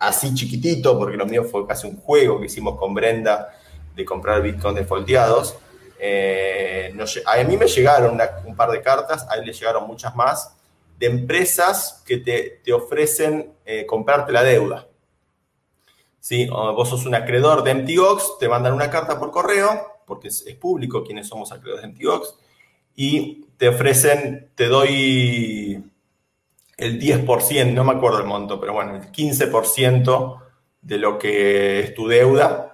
así 0.00 0.34
chiquitito, 0.34 0.98
porque 0.98 1.16
lo 1.16 1.26
mío 1.26 1.44
fue 1.44 1.66
casi 1.66 1.86
un 1.86 1.96
juego 1.96 2.40
que 2.40 2.46
hicimos 2.46 2.76
con 2.76 2.92
Brenda 2.92 3.56
de 3.94 4.04
comprar 4.04 4.42
Bitcoin 4.42 4.74
defolteados. 4.74 5.56
Eh, 5.98 6.94
a 7.26 7.44
mí 7.44 7.56
me 7.56 7.66
llegaron 7.66 8.18
un 8.44 8.56
par 8.56 8.70
de 8.70 8.82
cartas, 8.82 9.26
a 9.30 9.36
él 9.36 9.46
le 9.46 9.52
llegaron 9.52 9.86
muchas 9.86 10.14
más, 10.16 10.56
de 10.98 11.06
empresas 11.06 12.02
que 12.06 12.18
te, 12.18 12.72
ofrecen 12.72 13.52
eh, 13.64 13.86
comprarte 13.86 14.32
la 14.32 14.42
deuda. 14.42 14.88
¿Sí? 16.20 16.46
vos 16.46 16.88
sos 16.88 17.04
un 17.04 17.16
acreedor 17.16 17.64
de 17.64 17.74
MTGOX, 17.74 18.38
te 18.38 18.48
mandan 18.48 18.74
una 18.74 18.88
carta 18.88 19.18
por 19.18 19.32
correo, 19.32 20.00
porque 20.06 20.28
es, 20.28 20.42
público 20.60 21.02
quienes 21.02 21.26
somos 21.26 21.50
acreedores 21.50 21.82
de 21.82 21.88
MTGOX, 21.88 22.34
y 22.94 23.46
te 23.56 23.68
ofrecen, 23.68 24.50
te 24.54 24.68
doy 24.68 25.82
el 26.76 27.00
10%, 27.00 27.72
no 27.72 27.84
me 27.84 27.92
acuerdo 27.92 28.18
el 28.18 28.26
monto, 28.26 28.60
pero 28.60 28.72
bueno, 28.72 28.94
el 28.94 29.10
15% 29.10 30.42
de 30.82 30.98
lo 30.98 31.18
que 31.18 31.80
es 31.80 31.94
tu 31.94 32.06
deuda, 32.06 32.71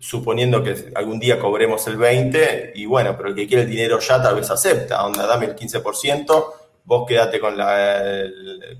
suponiendo 0.00 0.62
que 0.62 0.90
algún 0.94 1.20
día 1.20 1.38
cobremos 1.38 1.86
el 1.86 1.98
20%, 1.98 2.72
y 2.74 2.86
bueno, 2.86 3.14
pero 3.16 3.28
el 3.28 3.34
que 3.34 3.46
quiere 3.46 3.64
el 3.64 3.70
dinero 3.70 4.00
ya 4.00 4.20
tal 4.20 4.34
vez 4.34 4.50
acepta, 4.50 5.04
onda, 5.04 5.26
dame 5.26 5.44
el 5.44 5.54
15%, 5.54 6.44
vos 6.84 7.06
quédate 7.06 7.38
con 7.38 7.56
la, 7.56 8.02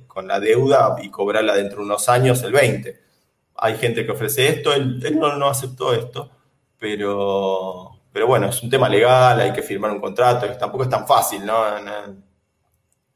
con 0.07 0.27
la 0.27 0.41
deuda 0.41 0.97
y 1.03 1.11
cobrarla 1.11 1.55
dentro 1.55 1.81
de 1.81 1.85
unos 1.85 2.09
años 2.09 2.43
el 2.43 2.55
20%. 2.55 2.97
Hay 3.63 3.77
gente 3.77 4.07
que 4.07 4.13
ofrece 4.13 4.49
esto, 4.49 4.73
él, 4.73 4.99
no, 5.19 5.37
no 5.37 5.49
aceptó 5.49 5.93
esto, 5.93 6.31
pero 6.79 8.01
pero 8.13 8.27
bueno, 8.27 8.49
es 8.49 8.63
un 8.63 8.71
tema 8.71 8.89
legal, 8.89 9.39
hay 9.39 9.53
que 9.53 9.63
firmar 9.63 9.93
un 9.93 10.01
contrato, 10.01 10.47
tampoco 10.59 10.85
es 10.85 10.91
tan 10.91 11.07
fácil, 11.07 11.45
¿no? 11.47 11.63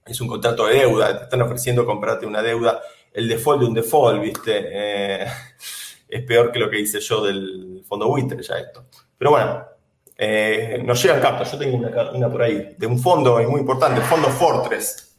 Es 0.07 0.21
un 0.21 0.29
contrato 0.29 0.67
de 0.67 0.81
deuda, 0.81 1.17
te 1.19 1.25
están 1.25 1.43
ofreciendo 1.43 1.85
comprarte 1.85 2.27
una 2.27 2.43
deuda, 2.43 2.81
el 3.13 3.29
default 3.29 3.61
de 3.61 3.67
un 3.67 3.75
default, 3.75 4.23
¿viste? 4.23 4.61
Eh, 4.71 5.27
es 6.15 6.23
peor 6.23 6.53
que 6.53 6.61
lo 6.61 6.71
que 6.71 6.79
hice 6.79 7.01
yo 7.01 7.25
del 7.25 7.83
fondo 7.85 8.07
buitre 8.07 8.41
ya 8.41 8.57
esto. 8.57 8.85
Pero 9.19 9.33
bueno, 9.33 9.65
eh, 10.17 10.81
nos 10.85 11.03
llegan 11.03 11.21
cartas, 11.21 11.51
yo 11.51 11.59
tengo 11.59 11.77
una, 11.77 12.31
por 12.31 12.41
ahí, 12.41 12.77
de 12.79 12.87
un 12.87 13.01
fondo 13.01 13.43
muy 13.49 13.61
importante, 13.61 14.01
el 14.01 14.07
fondo 14.07 14.29
Fortress. 14.29 15.17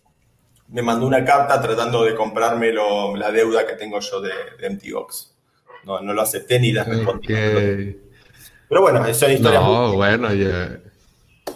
Me 0.70 0.82
mandó 0.82 1.06
una 1.06 1.26
carta 1.26 1.62
tratando 1.62 2.06
de 2.06 2.16
comprarme 2.16 2.72
la 2.72 3.30
deuda 3.30 3.68
que 3.68 3.74
tengo 3.74 4.00
yo 4.00 4.22
de, 4.22 4.32
de 4.58 4.70
MTGOX. 4.70 5.36
No, 5.84 6.00
no 6.00 6.14
lo 6.14 6.22
acepté 6.22 6.62
ni 6.62 6.72
la 6.72 6.86
respondí. 6.86 7.28
Pero 7.28 8.82
bueno, 8.82 9.06
eso 9.06 9.26
es 9.26 9.34
historia. 9.34 9.60
No, 9.60 9.94
bueno, 9.94 10.34
ya, 10.34 10.80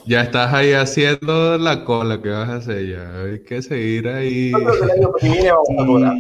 ya 0.06 0.22
estás 0.22 0.54
ahí 0.54 0.74
haciendo 0.74 1.58
la 1.58 1.86
cola 1.86 2.22
que 2.22 2.30
vas 2.30 2.50
a 2.50 2.56
hacer 2.58 2.90
ya. 2.90 3.24
Hay 3.24 3.40
que 3.40 3.62
seguir 3.62 4.10
ahí. 4.10 4.52
Yo 4.52 4.60
creo 4.60 4.80
que 4.80 4.84
el 4.84 4.92
año 4.92 5.14
que 5.14 5.30
viene 5.30 5.52
vamos 5.52 5.70
a 5.82 5.86
cobrar. 5.86 6.14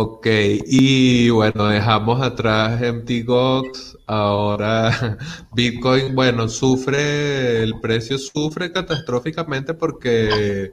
Ok, 0.00 0.28
y 0.64 1.28
bueno, 1.30 1.66
dejamos 1.66 2.22
atrás 2.22 2.80
MTGOX, 2.80 3.98
ahora 4.06 5.18
Bitcoin, 5.52 6.14
bueno, 6.14 6.48
sufre, 6.48 7.64
el 7.64 7.80
precio 7.80 8.16
sufre 8.16 8.70
catastróficamente 8.70 9.74
porque 9.74 10.70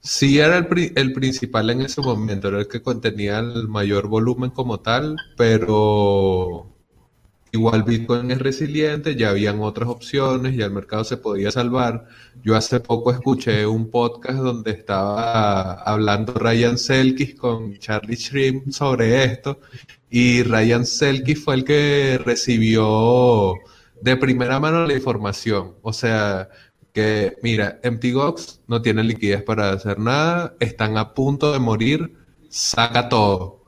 sí 0.00 0.40
era 0.40 0.58
el, 0.58 0.92
el, 0.94 1.14
principal 1.14 1.70
en 1.70 1.80
ese 1.80 2.02
momento, 2.02 2.48
era 2.48 2.58
el 2.58 2.68
que 2.68 2.82
contenía 2.82 3.38
el 3.38 3.66
mayor 3.66 4.08
volumen 4.08 4.50
como 4.50 4.80
tal, 4.80 5.16
pero 5.38 6.73
igual 7.54 7.84
Bitcoin 7.84 8.30
es 8.32 8.38
resiliente, 8.40 9.14
ya 9.14 9.30
habían 9.30 9.60
otras 9.60 9.88
opciones, 9.88 10.56
ya 10.56 10.66
el 10.66 10.72
mercado 10.72 11.04
se 11.04 11.16
podía 11.16 11.52
salvar. 11.52 12.08
Yo 12.42 12.56
hace 12.56 12.80
poco 12.80 13.12
escuché 13.12 13.64
un 13.66 13.90
podcast 13.90 14.38
donde 14.38 14.72
estaba 14.72 15.74
hablando 15.74 16.34
Ryan 16.34 16.76
Selkis 16.76 17.36
con 17.36 17.78
Charlie 17.78 18.16
Shrimp 18.16 18.70
sobre 18.72 19.22
esto 19.24 19.60
y 20.10 20.42
Ryan 20.42 20.84
Selkis 20.84 21.44
fue 21.44 21.54
el 21.54 21.64
que 21.64 22.18
recibió 22.24 23.54
de 24.00 24.16
primera 24.16 24.58
mano 24.58 24.84
la 24.86 24.94
información. 24.94 25.76
O 25.82 25.92
sea, 25.92 26.48
que 26.92 27.36
mira, 27.42 27.80
MTGOX 27.84 28.62
no 28.66 28.82
tiene 28.82 29.04
liquidez 29.04 29.42
para 29.44 29.70
hacer 29.70 30.00
nada, 30.00 30.54
están 30.58 30.98
a 30.98 31.14
punto 31.14 31.52
de 31.52 31.60
morir, 31.60 32.16
saca 32.48 33.08
todo. 33.08 33.64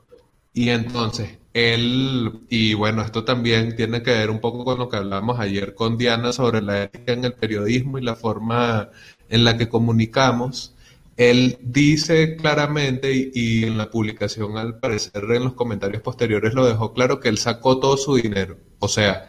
Y 0.53 0.69
entonces 0.69 1.37
él, 1.57 2.41
y 2.49 2.75
bueno, 2.75 3.01
esto 3.01 3.23
también 3.23 3.75
tiene 3.75 4.03
que 4.03 4.11
ver 4.11 4.29
un 4.29 4.39
poco 4.39 4.63
con 4.63 4.77
lo 4.77 4.89
que 4.89 4.97
hablamos 4.97 5.39
ayer 5.39 5.73
con 5.73 5.97
Diana 5.97 6.31
sobre 6.31 6.61
la 6.61 6.83
ética 6.83 7.13
en 7.13 7.25
el 7.25 7.33
periodismo 7.33 7.97
y 7.97 8.03
la 8.03 8.15
forma 8.15 8.91
en 9.29 9.43
la 9.43 9.57
que 9.57 9.67
comunicamos. 9.67 10.75
Él 11.17 11.57
dice 11.61 12.35
claramente, 12.35 13.31
y, 13.33 13.65
en 13.65 13.77
la 13.77 13.89
publicación 13.89 14.57
al 14.57 14.79
parecer 14.79 15.23
en 15.31 15.45
los 15.45 15.53
comentarios 15.53 16.03
posteriores 16.03 16.53
lo 16.53 16.67
dejó 16.67 16.93
claro, 16.93 17.19
que 17.19 17.29
él 17.29 17.39
sacó 17.39 17.79
todo 17.79 17.97
su 17.97 18.15
dinero. 18.15 18.57
O 18.79 18.87
sea, 18.87 19.27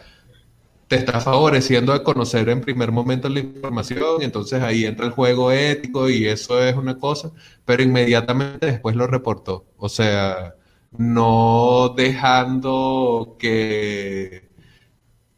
te 0.89 0.97
está 0.97 1.21
favoreciendo 1.21 1.93
de 1.95 2.03
conocer 2.03 2.49
en 2.51 2.61
primer 2.61 2.93
momento 2.93 3.29
la 3.31 3.41
información, 3.41 4.21
y 4.23 4.25
entonces 4.25 4.63
ahí 4.63 4.85
entra 4.85 5.07
el 5.07 5.13
juego 5.13 5.51
ético 5.53 6.11
y 6.11 6.27
eso 6.27 6.63
es 6.63 6.77
una 6.77 6.99
cosa, 6.99 7.33
pero 7.65 7.83
inmediatamente 7.83 8.67
después 8.67 8.97
lo 8.97 9.07
reportó. 9.07 9.67
O 9.79 9.89
sea, 9.89 10.55
no 10.93 11.95
dejando 11.97 13.37
que 13.39 14.49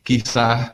quizás 0.03 0.73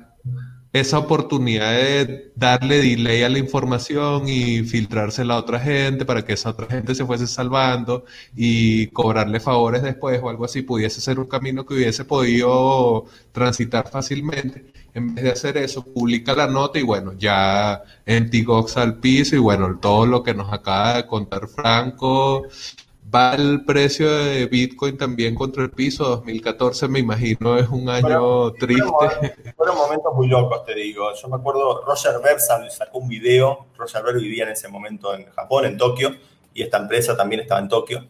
esa 0.80 0.98
oportunidad 0.98 1.72
de 1.72 2.32
darle 2.36 2.78
delay 2.78 3.22
a 3.22 3.28
la 3.28 3.38
información 3.38 4.28
y 4.28 4.62
filtrársela 4.62 5.34
a 5.34 5.38
otra 5.38 5.58
gente 5.60 6.04
para 6.04 6.24
que 6.24 6.34
esa 6.34 6.50
otra 6.50 6.66
gente 6.66 6.94
se 6.94 7.04
fuese 7.06 7.26
salvando 7.26 8.04
y 8.34 8.88
cobrarle 8.88 9.40
favores 9.40 9.82
después 9.82 10.20
o 10.22 10.28
algo 10.28 10.44
así, 10.44 10.62
pudiese 10.62 11.00
ser 11.00 11.18
un 11.18 11.26
camino 11.26 11.64
que 11.64 11.74
hubiese 11.74 12.04
podido 12.04 13.06
transitar 13.32 13.88
fácilmente. 13.88 14.66
En 14.94 15.14
vez 15.14 15.24
de 15.24 15.30
hacer 15.30 15.56
eso, 15.58 15.84
publica 15.84 16.34
la 16.34 16.46
nota 16.46 16.78
y 16.78 16.82
bueno, 16.82 17.12
ya 17.18 17.82
en 18.04 18.30
Tigox 18.30 18.76
al 18.76 18.98
piso 18.98 19.36
y 19.36 19.38
bueno, 19.38 19.78
todo 19.80 20.06
lo 20.06 20.22
que 20.22 20.34
nos 20.34 20.52
acaba 20.52 20.96
de 20.96 21.06
contar 21.06 21.48
Franco 21.48 22.46
va 23.14 23.34
el 23.34 23.64
precio 23.64 24.10
de 24.10 24.46
Bitcoin 24.46 24.96
también 24.96 25.34
contra 25.34 25.62
el 25.62 25.70
piso. 25.70 26.04
2014 26.04 26.88
me 26.88 26.98
imagino 26.98 27.58
es 27.58 27.68
un 27.68 27.88
año 27.88 28.52
triste. 28.52 29.54
Fueron, 29.56 29.76
momentos 29.76 30.14
muy 30.14 30.28
locos, 30.28 30.64
te 30.64 30.74
digo. 30.74 31.12
Yo 31.14 31.28
me 31.28 31.36
acuerdo, 31.36 31.84
Roger 31.84 32.20
Ver 32.22 32.40
sacó 32.40 32.98
un 32.98 33.08
video. 33.08 33.66
Roger 33.76 34.02
Ver 34.02 34.16
vivía 34.16 34.44
en 34.44 34.50
ese 34.50 34.68
momento 34.68 35.14
en 35.14 35.26
Japón, 35.30 35.66
en 35.66 35.76
Tokio, 35.76 36.16
y 36.52 36.62
esta 36.62 36.78
empresa 36.78 37.16
también 37.16 37.40
estaba 37.40 37.60
en 37.60 37.68
Tokio. 37.68 38.04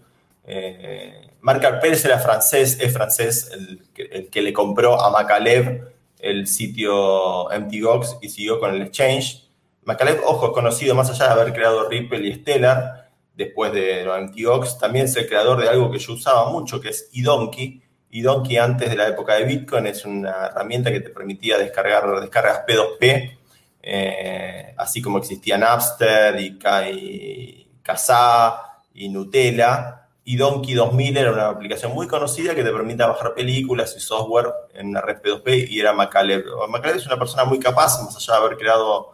Eh, 0.44 1.30
Marc 1.40 1.80
Pérez 1.80 2.04
era 2.04 2.18
francés, 2.18 2.78
es 2.80 2.92
francés, 2.92 3.50
el, 3.52 3.82
el, 4.10 4.30
que 4.30 4.42
le 4.42 4.52
compró 4.52 5.00
a 5.00 5.10
Macalev 5.10 5.92
el 6.18 6.46
sitio 6.46 7.48
MTGOX 7.50 8.18
y 8.22 8.28
siguió 8.28 8.58
con 8.58 8.74
el 8.74 8.82
exchange. 8.82 9.48
Macalev, 9.84 10.22
ojo, 10.24 10.52
conocido 10.52 10.94
más 10.94 11.10
allá 11.10 11.26
de 11.26 11.40
haber 11.40 11.52
creado 11.52 11.88
Ripple 11.88 12.26
y 12.26 12.34
Stellar, 12.34 13.05
después 13.36 13.72
de 13.72 14.04
MTGOX, 14.04 14.78
también 14.78 15.04
es 15.04 15.16
el 15.16 15.28
creador 15.28 15.60
de 15.60 15.68
algo 15.68 15.90
que 15.90 15.98
yo 15.98 16.14
usaba 16.14 16.50
mucho, 16.50 16.80
que 16.80 16.88
es 16.88 17.10
eDonkey. 17.12 17.82
eDonkey 18.10 18.56
antes 18.56 18.88
de 18.88 18.96
la 18.96 19.08
época 19.08 19.34
de 19.34 19.44
Bitcoin 19.44 19.86
es 19.86 20.04
una 20.04 20.46
herramienta 20.46 20.90
que 20.90 21.00
te 21.00 21.10
permitía 21.10 21.58
descargar 21.58 22.20
descargas 22.20 22.64
P2P, 22.66 23.38
eh, 23.82 24.74
así 24.78 25.02
como 25.02 25.18
existían 25.18 25.60
Napster 25.60 26.40
y, 26.40 26.58
y 26.90 27.68
Kazaa 27.82 28.82
y 28.94 29.10
Nutella. 29.10 30.08
eDonkey 30.24 30.74
2000 30.74 31.16
era 31.18 31.32
una 31.32 31.48
aplicación 31.48 31.92
muy 31.92 32.08
conocida 32.08 32.54
que 32.54 32.64
te 32.64 32.72
permitía 32.72 33.06
bajar 33.06 33.34
películas 33.34 33.94
y 33.96 34.00
software 34.00 34.46
en 34.72 34.88
una 34.88 35.02
red 35.02 35.20
P2P 35.20 35.68
y 35.68 35.78
era 35.78 35.92
Macaleb. 35.92 36.46
Macaleb 36.70 36.96
es 36.96 37.06
una 37.06 37.18
persona 37.18 37.44
muy 37.44 37.58
capaz, 37.58 38.02
más 38.02 38.16
allá 38.16 38.40
de 38.40 38.46
haber 38.46 38.56
creado 38.56 39.12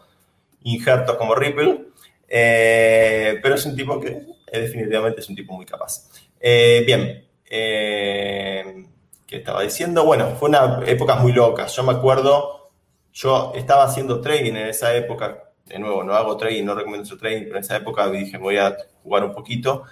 injertos 0.62 1.16
como 1.16 1.35
Ripple, 1.35 1.89
eh, 2.35 3.39
pero 3.43 3.57
es 3.57 3.67
un 3.67 3.77
tipo 3.77 4.01
que 4.01 4.09
eh, 4.51 4.61
definitivamente 4.61 5.21
es 5.21 5.29
un 5.29 5.37
tipo 5.37 5.53
muy 5.53 5.67
capaz. 5.67 6.09
Eh, 6.41 6.83
bien, 6.87 7.27
¿qué 7.45 9.37
estaba 9.37 9.61
diciendo? 9.61 10.07
Bueno, 10.07 10.35
fue 10.41 10.49
una 10.49 10.81
época 10.87 11.17
muy 11.17 11.33
loca. 11.33 11.67
Yo 11.67 11.83
me 11.83 11.93
acuerdo, 11.93 12.71
yo 13.13 13.53
estaba 13.55 13.85
haciendo 13.85 14.23
trading 14.23 14.53
en 14.53 14.69
esa 14.69 14.97
época. 14.97 15.45
De 15.67 15.79
nuevo, 15.79 16.03
no 16.03 16.15
hago 16.15 16.39
trading, 16.39 16.65
no 16.65 16.75
recomiendo 16.75 17.07
su 17.07 17.19
trading, 17.19 17.43
pero 17.43 17.57
en 17.57 17.65
esa 17.65 17.77
época 17.77 18.09
dije, 18.11 18.39
voy 18.39 18.57
a 18.57 18.79
jugar 19.03 19.25
un 19.25 19.35
poquito. 19.35 19.83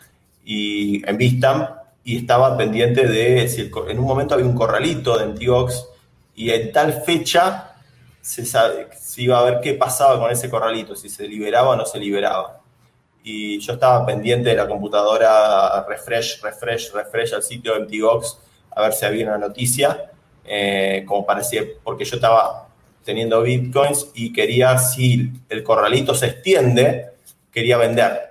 Y 0.42 1.06
en 1.06 1.18
Vistam, 1.18 1.68
y 2.04 2.16
estaba 2.16 2.56
pendiente 2.56 3.06
de 3.06 3.48
si 3.48 3.70
en 3.88 3.98
un 3.98 4.06
momento 4.06 4.32
había 4.32 4.46
un 4.46 4.54
corralito 4.54 5.18
de 5.18 5.24
Antiox 5.24 5.86
y 6.34 6.50
en 6.50 6.72
tal 6.72 7.02
fecha 7.02 7.74
se, 8.22 8.46
sabe, 8.46 8.88
iba 9.18 9.38
a 9.38 9.44
ver 9.44 9.60
qué 9.60 9.74
pasaba 9.74 10.18
con 10.18 10.30
ese 10.30 10.50
corralito, 10.50 10.94
si 10.96 11.08
se 11.08 11.26
liberaba 11.26 11.70
o 11.70 11.76
no 11.76 11.86
se 11.86 11.98
liberaba. 11.98 12.60
Y 13.22 13.58
yo 13.60 13.74
estaba 13.74 14.04
pendiente 14.06 14.50
de 14.50 14.56
la 14.56 14.66
computadora, 14.66 15.84
refresh, 15.88 16.40
refresh, 16.42 16.92
refresh 16.92 17.34
al 17.34 17.42
sitio 17.42 17.74
de 17.74 17.80
MTGOX, 17.80 18.38
a 18.70 18.82
ver 18.82 18.92
si 18.92 19.04
había 19.04 19.26
una 19.26 19.38
noticia, 19.38 20.10
eh, 20.44 21.04
como 21.06 21.26
parecía, 21.26 21.62
porque 21.82 22.04
yo 22.04 22.16
estaba 22.16 22.68
teniendo 23.04 23.42
bitcoins 23.42 24.10
y 24.14 24.32
quería, 24.32 24.78
si 24.78 25.32
el 25.48 25.62
corralito 25.62 26.14
se 26.14 26.26
extiende, 26.26 27.10
quería 27.50 27.76
vender. 27.76 28.30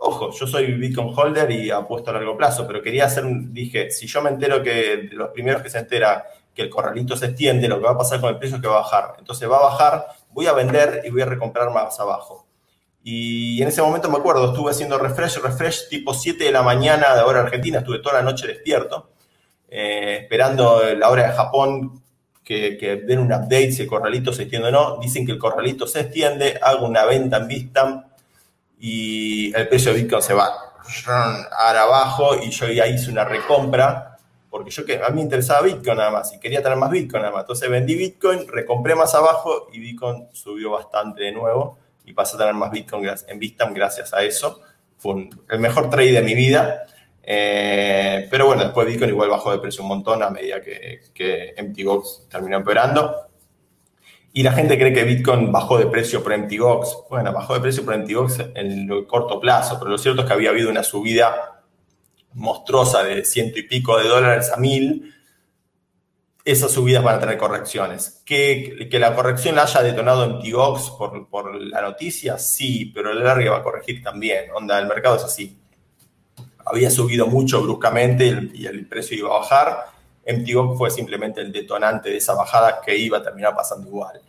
Ojo, 0.00 0.30
yo 0.30 0.46
soy 0.46 0.72
Bitcoin 0.74 1.12
holder 1.14 1.50
y 1.50 1.70
apuesto 1.70 2.10
a 2.10 2.14
largo 2.14 2.36
plazo, 2.36 2.66
pero 2.66 2.80
quería 2.80 3.06
hacer, 3.06 3.24
dije, 3.26 3.90
si 3.90 4.06
yo 4.06 4.22
me 4.22 4.30
entero 4.30 4.62
que 4.62 5.08
los 5.12 5.30
primeros 5.30 5.60
que 5.62 5.70
se 5.70 5.78
entera 5.78 6.24
que 6.58 6.64
el 6.64 6.70
corralito 6.70 7.16
se 7.16 7.26
extiende, 7.26 7.68
lo 7.68 7.78
que 7.78 7.84
va 7.84 7.92
a 7.92 7.96
pasar 7.96 8.20
con 8.20 8.30
el 8.30 8.36
precio 8.36 8.56
es 8.56 8.62
que 8.62 8.66
va 8.66 8.78
a 8.78 8.80
bajar. 8.80 9.14
Entonces 9.20 9.48
va 9.48 9.58
a 9.58 9.70
bajar, 9.70 10.06
voy 10.32 10.48
a 10.48 10.52
vender 10.52 11.02
y 11.04 11.10
voy 11.10 11.22
a 11.22 11.26
recomprar 11.26 11.70
más 11.70 12.00
abajo. 12.00 12.48
Y 13.04 13.62
en 13.62 13.68
ese 13.68 13.80
momento 13.80 14.10
me 14.10 14.18
acuerdo, 14.18 14.48
estuve 14.48 14.72
haciendo 14.72 14.98
refresh, 14.98 15.36
refresh 15.36 15.88
tipo 15.88 16.12
7 16.12 16.42
de 16.42 16.50
la 16.50 16.62
mañana 16.62 17.14
de 17.14 17.22
hora 17.22 17.42
argentina, 17.42 17.78
estuve 17.78 18.00
toda 18.00 18.16
la 18.16 18.22
noche 18.22 18.48
despierto, 18.48 19.12
eh, 19.68 20.18
esperando 20.22 20.82
la 20.96 21.08
hora 21.10 21.28
de 21.28 21.32
Japón 21.32 22.02
que, 22.42 23.04
den 23.06 23.20
un 23.20 23.32
update 23.32 23.70
si 23.70 23.82
el 23.82 23.88
corralito 23.88 24.32
se 24.32 24.42
extiende 24.42 24.70
o 24.70 24.72
no. 24.72 24.98
Dicen 24.98 25.24
que 25.24 25.30
el 25.30 25.38
corralito 25.38 25.86
se 25.86 26.00
extiende, 26.00 26.58
hago 26.60 26.88
una 26.88 27.04
venta 27.04 27.36
en 27.36 27.46
Vistam 27.46 28.04
y 28.80 29.56
el 29.56 29.68
precio 29.68 29.92
de 29.92 30.00
Bitcoin 30.02 30.22
se 30.22 30.34
va 30.34 30.50
ahora 31.56 31.82
abajo 31.82 32.36
y 32.42 32.50
yo 32.50 32.66
ya 32.68 32.88
hice 32.88 33.12
una 33.12 33.24
recompra 33.24 34.07
porque 34.50 34.70
yo 34.70 34.84
que 34.84 34.96
a 35.02 35.08
mí 35.10 35.16
me 35.16 35.22
interesaba 35.22 35.62
Bitcoin 35.62 35.98
nada 35.98 36.10
más 36.10 36.32
y 36.32 36.40
quería 36.40 36.62
tener 36.62 36.78
más 36.78 36.90
Bitcoin 36.90 37.22
nada 37.22 37.34
más. 37.34 37.42
Entonces 37.42 37.68
vendí 37.68 37.94
Bitcoin, 37.94 38.46
recompré 38.48 38.94
más 38.94 39.14
abajo 39.14 39.68
y 39.72 39.78
Bitcoin 39.78 40.28
subió 40.32 40.70
bastante 40.70 41.24
de 41.24 41.32
nuevo 41.32 41.78
y 42.04 42.12
pasé 42.12 42.36
a 42.36 42.38
tener 42.38 42.54
más 42.54 42.70
Bitcoin 42.70 43.08
en 43.26 43.38
Bitcoin 43.38 43.74
gracias 43.74 44.14
a 44.14 44.22
eso. 44.22 44.60
Fue 44.96 45.28
el 45.50 45.58
mejor 45.60 45.90
trade 45.90 46.12
de 46.12 46.22
mi 46.22 46.34
vida. 46.34 46.84
Eh, 47.22 48.26
pero 48.30 48.46
bueno, 48.46 48.64
después 48.64 48.86
Bitcoin 48.86 49.10
igual 49.10 49.28
bajó 49.28 49.52
de 49.52 49.58
precio 49.58 49.82
un 49.82 49.88
montón 49.88 50.22
a 50.22 50.30
medida 50.30 50.62
que, 50.62 51.02
que 51.12 51.54
MTGOX 51.62 52.28
terminó 52.30 52.56
empeorando. 52.56 53.28
Y 54.32 54.42
la 54.42 54.52
gente 54.52 54.78
cree 54.78 54.92
que 54.92 55.04
Bitcoin 55.04 55.52
bajó 55.52 55.78
de 55.78 55.86
precio 55.86 56.22
por 56.22 56.36
MTGOX. 56.36 57.04
Bueno, 57.10 57.32
bajó 57.32 57.54
de 57.54 57.60
precio 57.60 57.84
por 57.84 57.98
MTGOX 57.98 58.38
en 58.54 58.90
el 58.90 59.06
corto 59.06 59.40
plazo, 59.40 59.78
pero 59.78 59.90
lo 59.90 59.98
cierto 59.98 60.22
es 60.22 60.26
que 60.26 60.32
había 60.32 60.50
habido 60.50 60.70
una 60.70 60.82
subida 60.82 61.57
monstruosa 62.34 63.02
de 63.02 63.24
ciento 63.24 63.58
y 63.58 63.62
pico 63.62 63.98
de 63.98 64.08
dólares 64.08 64.50
a 64.52 64.56
mil, 64.56 65.14
esas 66.44 66.72
subidas 66.72 67.02
van 67.02 67.16
a 67.16 67.20
tener 67.20 67.36
correcciones. 67.36 68.22
Que, 68.24 68.88
que 68.90 68.98
la 68.98 69.14
corrección 69.14 69.56
la 69.56 69.64
haya 69.64 69.82
detonado 69.82 70.24
en 70.24 70.38
Tigox 70.38 70.90
por, 70.90 71.28
por 71.28 71.54
la 71.54 71.82
noticia, 71.82 72.38
sí, 72.38 72.86
pero 72.94 73.12
el 73.12 73.22
larga 73.22 73.50
va 73.50 73.58
a 73.58 73.62
corregir 73.62 74.02
también. 74.02 74.50
Onda, 74.54 74.78
el 74.78 74.86
mercado 74.86 75.16
es 75.16 75.24
así. 75.24 75.58
Había 76.64 76.90
subido 76.90 77.26
mucho 77.26 77.62
bruscamente 77.62 78.50
y 78.54 78.66
el, 78.66 78.86
precio 78.86 79.16
iba 79.16 79.28
a 79.28 79.40
bajar. 79.40 79.86
MTGOX 80.26 80.78
fue 80.78 80.90
simplemente 80.90 81.40
el 81.40 81.52
detonante 81.52 82.10
de 82.10 82.18
esa 82.18 82.34
bajada 82.34 82.80
que 82.84 82.96
iba 82.96 83.18
a 83.18 83.22
terminar 83.22 83.54
pasando 83.54 83.86
igual. 83.86 84.20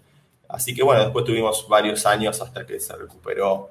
Así 0.47 0.73
que 0.73 0.83
bueno, 0.83 1.03
después 1.03 1.25
tuvimos 1.25 1.67
varios 1.69 2.05
años 2.05 2.41
hasta 2.41 2.65
que 2.65 2.79
se 2.79 2.95
recuperó 2.95 3.69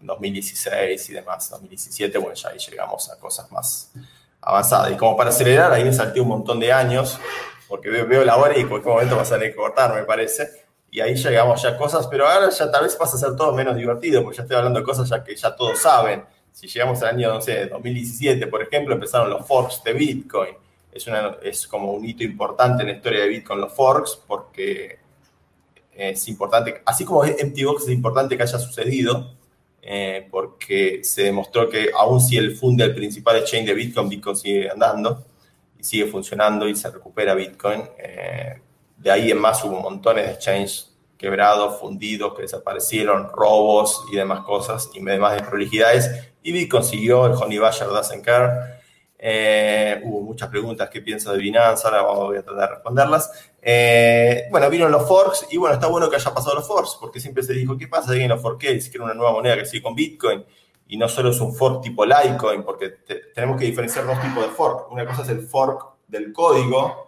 2016 0.00 1.10
y 1.10 1.12
demás, 1.12 1.50
2017, 1.50 2.18
bueno, 2.18 2.34
ya 2.34 2.50
ahí 2.50 2.58
llegamos 2.58 3.10
a 3.10 3.18
cosas 3.18 3.50
más 3.50 3.92
avanzadas. 4.40 4.92
Y 4.92 4.96
como 4.96 5.16
para 5.16 5.30
acelerar, 5.30 5.72
ahí 5.72 5.84
me 5.84 5.92
salté 5.92 6.20
un 6.20 6.28
montón 6.28 6.60
de 6.60 6.72
años, 6.72 7.18
porque 7.68 7.90
veo, 7.90 8.24
la 8.24 8.36
hora 8.36 8.56
y 8.56 8.60
en 8.60 8.68
cualquier 8.68 8.94
momento 8.94 9.16
va 9.16 9.22
a 9.22 9.54
cortar, 9.54 9.94
me 9.94 10.04
parece. 10.04 10.66
Y 10.90 11.00
ahí 11.00 11.14
llegamos 11.14 11.60
ya 11.62 11.70
a 11.70 11.76
cosas, 11.76 12.06
pero 12.06 12.26
ahora 12.26 12.48
ya 12.48 12.70
tal 12.70 12.84
vez 12.84 12.94
pasa 12.94 13.16
a 13.16 13.20
ser 13.20 13.36
todo 13.36 13.52
menos 13.52 13.76
divertido, 13.76 14.22
porque 14.22 14.38
ya 14.38 14.42
estoy 14.44 14.56
hablando 14.56 14.80
de 14.80 14.86
cosas 14.86 15.08
ya 15.08 15.22
que 15.22 15.34
ya 15.34 15.54
todos 15.54 15.78
saben. 15.78 16.24
Si 16.52 16.68
llegamos 16.68 17.02
al 17.02 17.10
año, 17.10 17.34
no 17.34 17.40
sé, 17.40 17.66
2017, 17.66 18.46
por 18.46 18.62
ejemplo, 18.62 18.94
empezaron 18.94 19.28
los 19.28 19.46
forks 19.46 19.82
de 19.84 19.92
Bitcoin. 19.92 20.54
es, 20.92 21.06
una, 21.06 21.36
es 21.42 21.66
como 21.66 21.92
un 21.92 22.04
hito 22.04 22.22
importante 22.22 22.82
en 22.82 22.88
la 22.88 22.94
historia 22.94 23.20
de 23.22 23.28
Bitcoin 23.28 23.60
los 23.60 23.72
forks, 23.72 24.18
porque 24.26 24.98
es 25.92 26.28
importante, 26.28 26.82
así 26.84 27.04
como 27.04 27.22
MTBox 27.24 27.84
es 27.84 27.90
importante 27.90 28.36
que 28.36 28.42
haya 28.42 28.58
sucedido, 28.58 29.34
eh, 29.88 30.26
porque 30.32 31.04
se 31.04 31.22
demostró 31.22 31.70
que 31.70 31.90
aún 31.96 32.20
si 32.20 32.36
el 32.36 32.56
funde 32.56 32.82
el 32.82 32.92
principal 32.92 33.36
exchange 33.36 33.66
de 33.66 33.74
Bitcoin, 33.74 34.08
Bitcoin 34.08 34.34
sigue 34.34 34.68
andando 34.68 35.24
y 35.78 35.84
sigue 35.84 36.06
funcionando 36.06 36.68
y 36.68 36.74
se 36.74 36.90
recupera 36.90 37.36
Bitcoin. 37.36 37.82
Eh, 37.96 38.60
de 38.96 39.10
ahí 39.12 39.30
en 39.30 39.38
más 39.38 39.62
hubo 39.62 39.80
montones 39.80 40.26
de 40.26 40.32
exchanges 40.32 40.92
quebrados, 41.16 41.78
fundidos, 41.78 42.34
que 42.34 42.42
desaparecieron, 42.42 43.30
robos 43.32 44.04
y 44.12 44.16
demás 44.16 44.40
cosas, 44.40 44.90
y 44.92 45.00
demás 45.00 45.34
desprolijidades. 45.34 46.10
Y 46.42 46.50
Bitcoin 46.50 46.82
siguió, 46.82 47.26
el 47.26 47.34
Honey 47.34 47.58
Badger 47.58 47.86
doesn't 47.86 48.24
care. 48.24 48.75
Eh, 49.18 50.02
hubo 50.04 50.20
muchas 50.20 50.48
preguntas, 50.48 50.90
¿qué 50.90 51.00
pienso 51.00 51.32
de 51.32 51.38
Binance? 51.38 51.86
Ahora 51.86 52.02
voy 52.02 52.36
a 52.36 52.42
tratar 52.42 52.68
de 52.68 52.74
responderlas. 52.74 53.30
Eh, 53.62 54.44
bueno, 54.50 54.68
vino 54.70 54.88
los 54.88 55.08
forks 55.08 55.46
y 55.50 55.56
bueno, 55.56 55.74
está 55.74 55.86
bueno 55.86 56.10
que 56.10 56.16
haya 56.16 56.34
pasado 56.34 56.56
los 56.56 56.66
forks, 56.66 56.98
porque 57.00 57.20
siempre 57.20 57.42
se 57.42 57.52
dijo, 57.54 57.76
¿qué 57.76 57.88
pasa 57.88 58.06
si 58.06 58.12
alguien 58.12 58.30
los 58.30 58.42
forqué? 58.42 58.72
Dice 58.74 58.90
que 58.90 58.98
era 58.98 59.04
una 59.04 59.14
nueva 59.14 59.32
moneda 59.32 59.56
que 59.56 59.64
sigue 59.64 59.82
con 59.82 59.94
Bitcoin 59.94 60.44
y 60.88 60.96
no 60.96 61.08
solo 61.08 61.30
es 61.30 61.40
un 61.40 61.54
fork 61.54 61.82
tipo 61.82 62.04
Litecoin, 62.04 62.62
porque 62.62 62.90
tenemos 63.34 63.58
que 63.58 63.66
diferenciar 63.66 64.06
dos 64.06 64.20
tipos 64.20 64.44
de 64.44 64.50
fork. 64.50 64.92
Una 64.92 65.06
cosa 65.06 65.22
es 65.22 65.30
el 65.30 65.40
fork 65.40 65.96
del 66.06 66.32
código, 66.32 67.06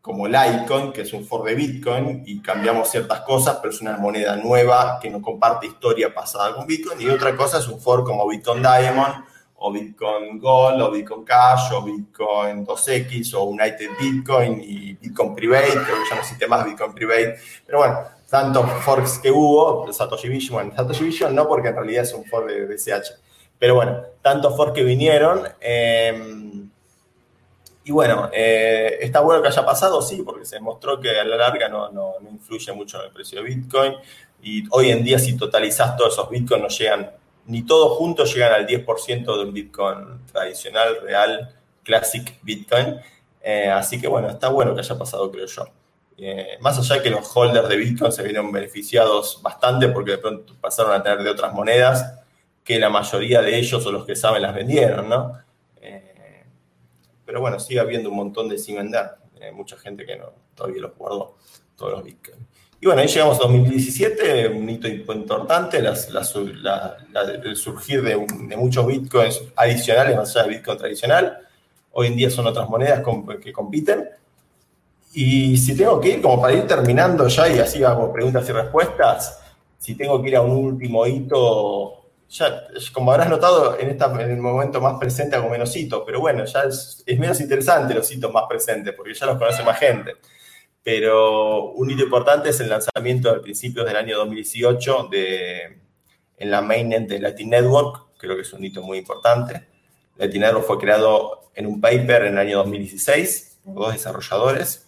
como 0.00 0.26
Litecoin, 0.26 0.92
que 0.92 1.02
es 1.02 1.12
un 1.12 1.24
fork 1.24 1.44
de 1.46 1.54
Bitcoin 1.54 2.24
y 2.26 2.42
cambiamos 2.42 2.90
ciertas 2.90 3.20
cosas, 3.20 3.58
pero 3.62 3.72
es 3.72 3.80
una 3.80 3.96
moneda 3.96 4.36
nueva 4.36 4.98
que 5.00 5.08
no 5.08 5.22
comparte 5.22 5.66
historia 5.66 6.12
pasada 6.12 6.54
con 6.56 6.66
Bitcoin. 6.66 7.00
Y 7.00 7.08
otra 7.08 7.36
cosa 7.36 7.58
es 7.58 7.68
un 7.68 7.80
fork 7.80 8.04
como 8.04 8.26
Bitcoin 8.28 8.62
Diamond 8.62 9.24
o 9.66 9.72
Bitcoin 9.72 10.38
Gold, 10.38 10.82
o 10.82 10.90
Bitcoin 10.90 11.24
Cash, 11.24 11.72
o 11.72 11.80
Bitcoin 11.80 12.66
2X, 12.66 13.32
o 13.34 13.44
United 13.44 13.88
Bitcoin 13.98 14.60
y 14.62 14.92
Bitcoin 14.92 15.34
Private, 15.34 15.72
creo 15.72 16.02
que 16.02 16.08
ya 16.10 16.16
no 16.16 16.20
existe 16.20 16.46
más 16.46 16.66
Bitcoin 16.66 16.92
Private. 16.92 17.38
Pero 17.64 17.78
bueno, 17.78 17.98
tantos 18.28 18.70
forks 18.84 19.18
que 19.20 19.30
hubo, 19.30 19.90
Satoshi 19.90 20.28
Vision, 20.28 20.54
bueno, 20.54 20.72
Satoshi 20.76 21.04
Vision 21.04 21.34
no, 21.34 21.48
porque 21.48 21.68
en 21.68 21.76
realidad 21.76 22.02
es 22.02 22.12
un 22.12 22.26
fork 22.26 22.46
de 22.46 22.66
BCH. 22.66 23.12
Pero 23.58 23.76
bueno, 23.76 24.02
tantos 24.20 24.54
forks 24.54 24.74
que 24.74 24.84
vinieron. 24.84 25.48
Em, 25.58 26.68
y 27.84 27.90
bueno, 27.90 28.28
eh, 28.34 28.98
está 29.00 29.20
bueno 29.20 29.40
que 29.40 29.48
haya 29.48 29.64
pasado, 29.64 30.02
sí, 30.02 30.20
porque 30.22 30.44
se 30.44 30.56
demostró 30.56 31.00
que 31.00 31.08
a 31.18 31.24
la 31.24 31.36
larga 31.36 31.70
no, 31.70 31.90
no, 31.90 32.16
no 32.20 32.28
influye 32.28 32.70
mucho 32.74 32.98
en 33.00 33.06
el 33.06 33.12
precio 33.12 33.42
de 33.42 33.48
Bitcoin. 33.48 33.94
Y 34.42 34.64
hoy 34.72 34.90
en 34.90 35.02
día, 35.02 35.18
si 35.18 35.38
totalizás 35.38 35.96
todos 35.96 36.12
esos 36.12 36.28
Bitcoins, 36.28 36.62
no 36.62 36.68
llegan 36.68 37.10
ni 37.46 37.64
todos 37.64 37.98
juntos 37.98 38.32
llegan 38.32 38.52
al 38.52 38.66
10% 38.66 39.24
de 39.24 39.44
un 39.44 39.52
Bitcoin 39.52 40.26
tradicional, 40.32 41.00
real, 41.02 41.54
classic 41.82 42.38
Bitcoin. 42.42 42.96
Eh, 43.42 43.68
así 43.68 44.00
que 44.00 44.08
bueno, 44.08 44.30
está 44.30 44.48
bueno 44.48 44.74
que 44.74 44.80
haya 44.80 44.98
pasado, 44.98 45.30
creo 45.30 45.46
yo. 45.46 45.66
Eh, 46.16 46.56
más 46.60 46.78
allá 46.78 46.96
de 46.96 47.02
que 47.02 47.10
los 47.10 47.28
holders 47.36 47.68
de 47.68 47.76
Bitcoin 47.76 48.12
se 48.12 48.22
vieron 48.22 48.50
beneficiados 48.52 49.40
bastante 49.42 49.88
porque 49.88 50.12
de 50.12 50.18
pronto 50.18 50.54
pasaron 50.60 50.92
a 50.92 51.02
tener 51.02 51.22
de 51.22 51.30
otras 51.30 51.52
monedas 51.52 52.20
que 52.62 52.78
la 52.78 52.88
mayoría 52.88 53.42
de 53.42 53.58
ellos 53.58 53.84
o 53.84 53.92
los 53.92 54.06
que 54.06 54.16
saben 54.16 54.42
las 54.42 54.54
vendieron, 54.54 55.08
¿no? 55.08 55.38
Eh, 55.82 56.44
pero 57.26 57.40
bueno, 57.40 57.60
sigue 57.60 57.80
habiendo 57.80 58.08
un 58.10 58.16
montón 58.16 58.48
de 58.48 58.58
sin 58.58 58.76
vender. 58.76 59.10
mucha 59.52 59.76
gente 59.76 60.06
que 60.06 60.16
no, 60.16 60.32
todavía 60.54 60.80
los 60.80 60.96
guardó, 60.96 61.36
todos 61.76 61.92
los 61.92 62.02
Bitcoin. 62.04 62.46
Y 62.84 62.86
bueno, 62.86 63.00
ahí 63.00 63.08
llegamos 63.08 63.38
a 63.38 63.44
2017, 63.44 64.48
un 64.48 64.68
hito 64.68 64.86
importante, 64.88 65.78
el 65.78 67.56
surgir 67.56 68.02
de, 68.02 68.14
muchos 68.58 68.86
bitcoins 68.86 69.40
adicionales 69.56 70.14
más 70.14 70.36
allá 70.36 70.42
del 70.42 70.56
bitcoin 70.56 70.76
tradicional. 70.76 71.38
Hoy 71.92 72.08
en 72.08 72.16
día 72.16 72.28
son 72.28 72.46
otras 72.46 72.68
monedas 72.68 73.02
que 73.42 73.54
compiten. 73.54 74.10
Y 75.14 75.56
si 75.56 75.74
tengo 75.74 75.98
que 75.98 76.10
ir, 76.10 76.20
como 76.20 76.42
para 76.42 76.52
ir 76.52 76.66
terminando 76.66 77.26
ya 77.26 77.48
y 77.48 77.58
así 77.58 77.82
hago 77.82 78.12
preguntas 78.12 78.46
y 78.50 78.52
respuestas, 78.52 79.40
si 79.78 79.94
tengo 79.94 80.20
que 80.20 80.28
ir 80.28 80.36
a 80.36 80.42
un 80.42 80.50
último 80.50 81.06
hito, 81.06 82.04
ya, 82.28 82.64
como 82.92 83.12
habrás 83.12 83.30
notado, 83.30 83.78
en, 83.78 83.88
esta, 83.88 84.12
en 84.12 84.30
el 84.30 84.36
momento 84.42 84.82
más 84.82 84.98
presente 84.98 85.36
hago 85.36 85.48
menos 85.48 85.74
hitos, 85.74 86.02
pero 86.04 86.20
bueno, 86.20 86.44
ya 86.44 86.64
es, 86.64 87.02
es 87.06 87.18
menos 87.18 87.40
interesante 87.40 87.94
los 87.94 88.12
hitos 88.12 88.30
más 88.30 88.44
presentes, 88.46 88.92
porque 88.94 89.14
ya 89.14 89.24
los 89.24 89.38
conoce 89.38 89.62
más 89.62 89.78
gente 89.78 90.16
pero 90.84 91.70
un 91.72 91.90
hito 91.90 92.04
importante 92.04 92.50
es 92.50 92.60
el 92.60 92.68
lanzamiento 92.68 93.30
a 93.30 93.40
principios 93.40 93.86
del 93.86 93.96
año 93.96 94.18
2018 94.18 95.08
de, 95.10 95.78
en 96.36 96.50
la 96.50 96.60
mainnet 96.60 97.08
de 97.08 97.18
Latin 97.20 97.50
Network, 97.50 98.18
creo 98.18 98.36
que 98.36 98.42
es 98.42 98.52
un 98.52 98.62
hito 98.62 98.82
muy 98.82 98.98
importante. 98.98 99.66
Latin 100.16 100.42
Network 100.42 100.66
fue 100.66 100.78
creado 100.78 101.50
en 101.54 101.66
un 101.66 101.80
paper 101.80 102.24
en 102.24 102.34
el 102.34 102.38
año 102.38 102.58
2016 102.58 103.60
por 103.64 103.74
dos 103.76 103.92
desarrolladores. 103.94 104.86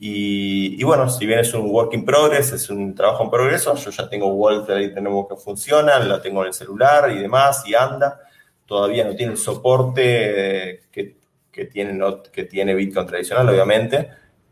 Y, 0.00 0.80
bueno, 0.84 1.10
si 1.10 1.26
bien 1.26 1.40
es 1.40 1.52
un 1.52 1.68
work 1.68 1.92
in 1.94 2.04
progress, 2.04 2.52
es 2.52 2.70
un 2.70 2.94
trabajo 2.94 3.24
en 3.24 3.30
progreso, 3.30 3.74
yo 3.74 3.90
ya 3.90 4.08
tengo 4.08 4.28
Walter 4.28 4.76
ahí 4.76 4.94
tenemos 4.94 5.26
que 5.28 5.34
funciona, 5.34 5.98
lo 5.98 6.20
tengo 6.20 6.42
en 6.42 6.48
el 6.48 6.54
celular 6.54 7.10
y 7.10 7.18
demás, 7.18 7.64
y 7.66 7.74
anda. 7.74 8.20
Todavía 8.64 9.02
no 9.02 9.16
tiene 9.16 9.32
el 9.32 9.38
soporte 9.38 10.84
que, 10.92 11.16
que, 11.50 11.64
tiene, 11.64 12.00
que 12.30 12.44
tiene 12.44 12.76
Bitcoin 12.76 13.08
tradicional, 13.08 13.48
obviamente 13.48 14.08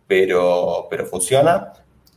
pero, 0.07 0.87
pero 0.91 1.07
funciona. 1.07 1.73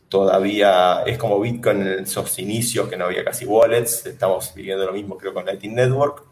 Todavía 0.08 1.02
es 1.06 1.16
como 1.18 1.38
Bitcoin 1.38 1.82
en 1.82 2.00
esos 2.00 2.38
inicios 2.38 2.88
que 2.88 2.96
no 2.96 3.04
había 3.04 3.24
casi 3.24 3.44
wallets. 3.44 4.06
Estamos 4.06 4.52
viviendo 4.54 4.84
lo 4.84 4.92
mismo, 4.92 5.16
creo, 5.16 5.32
con 5.32 5.46
Lightning 5.46 5.74
Network. 5.74 6.24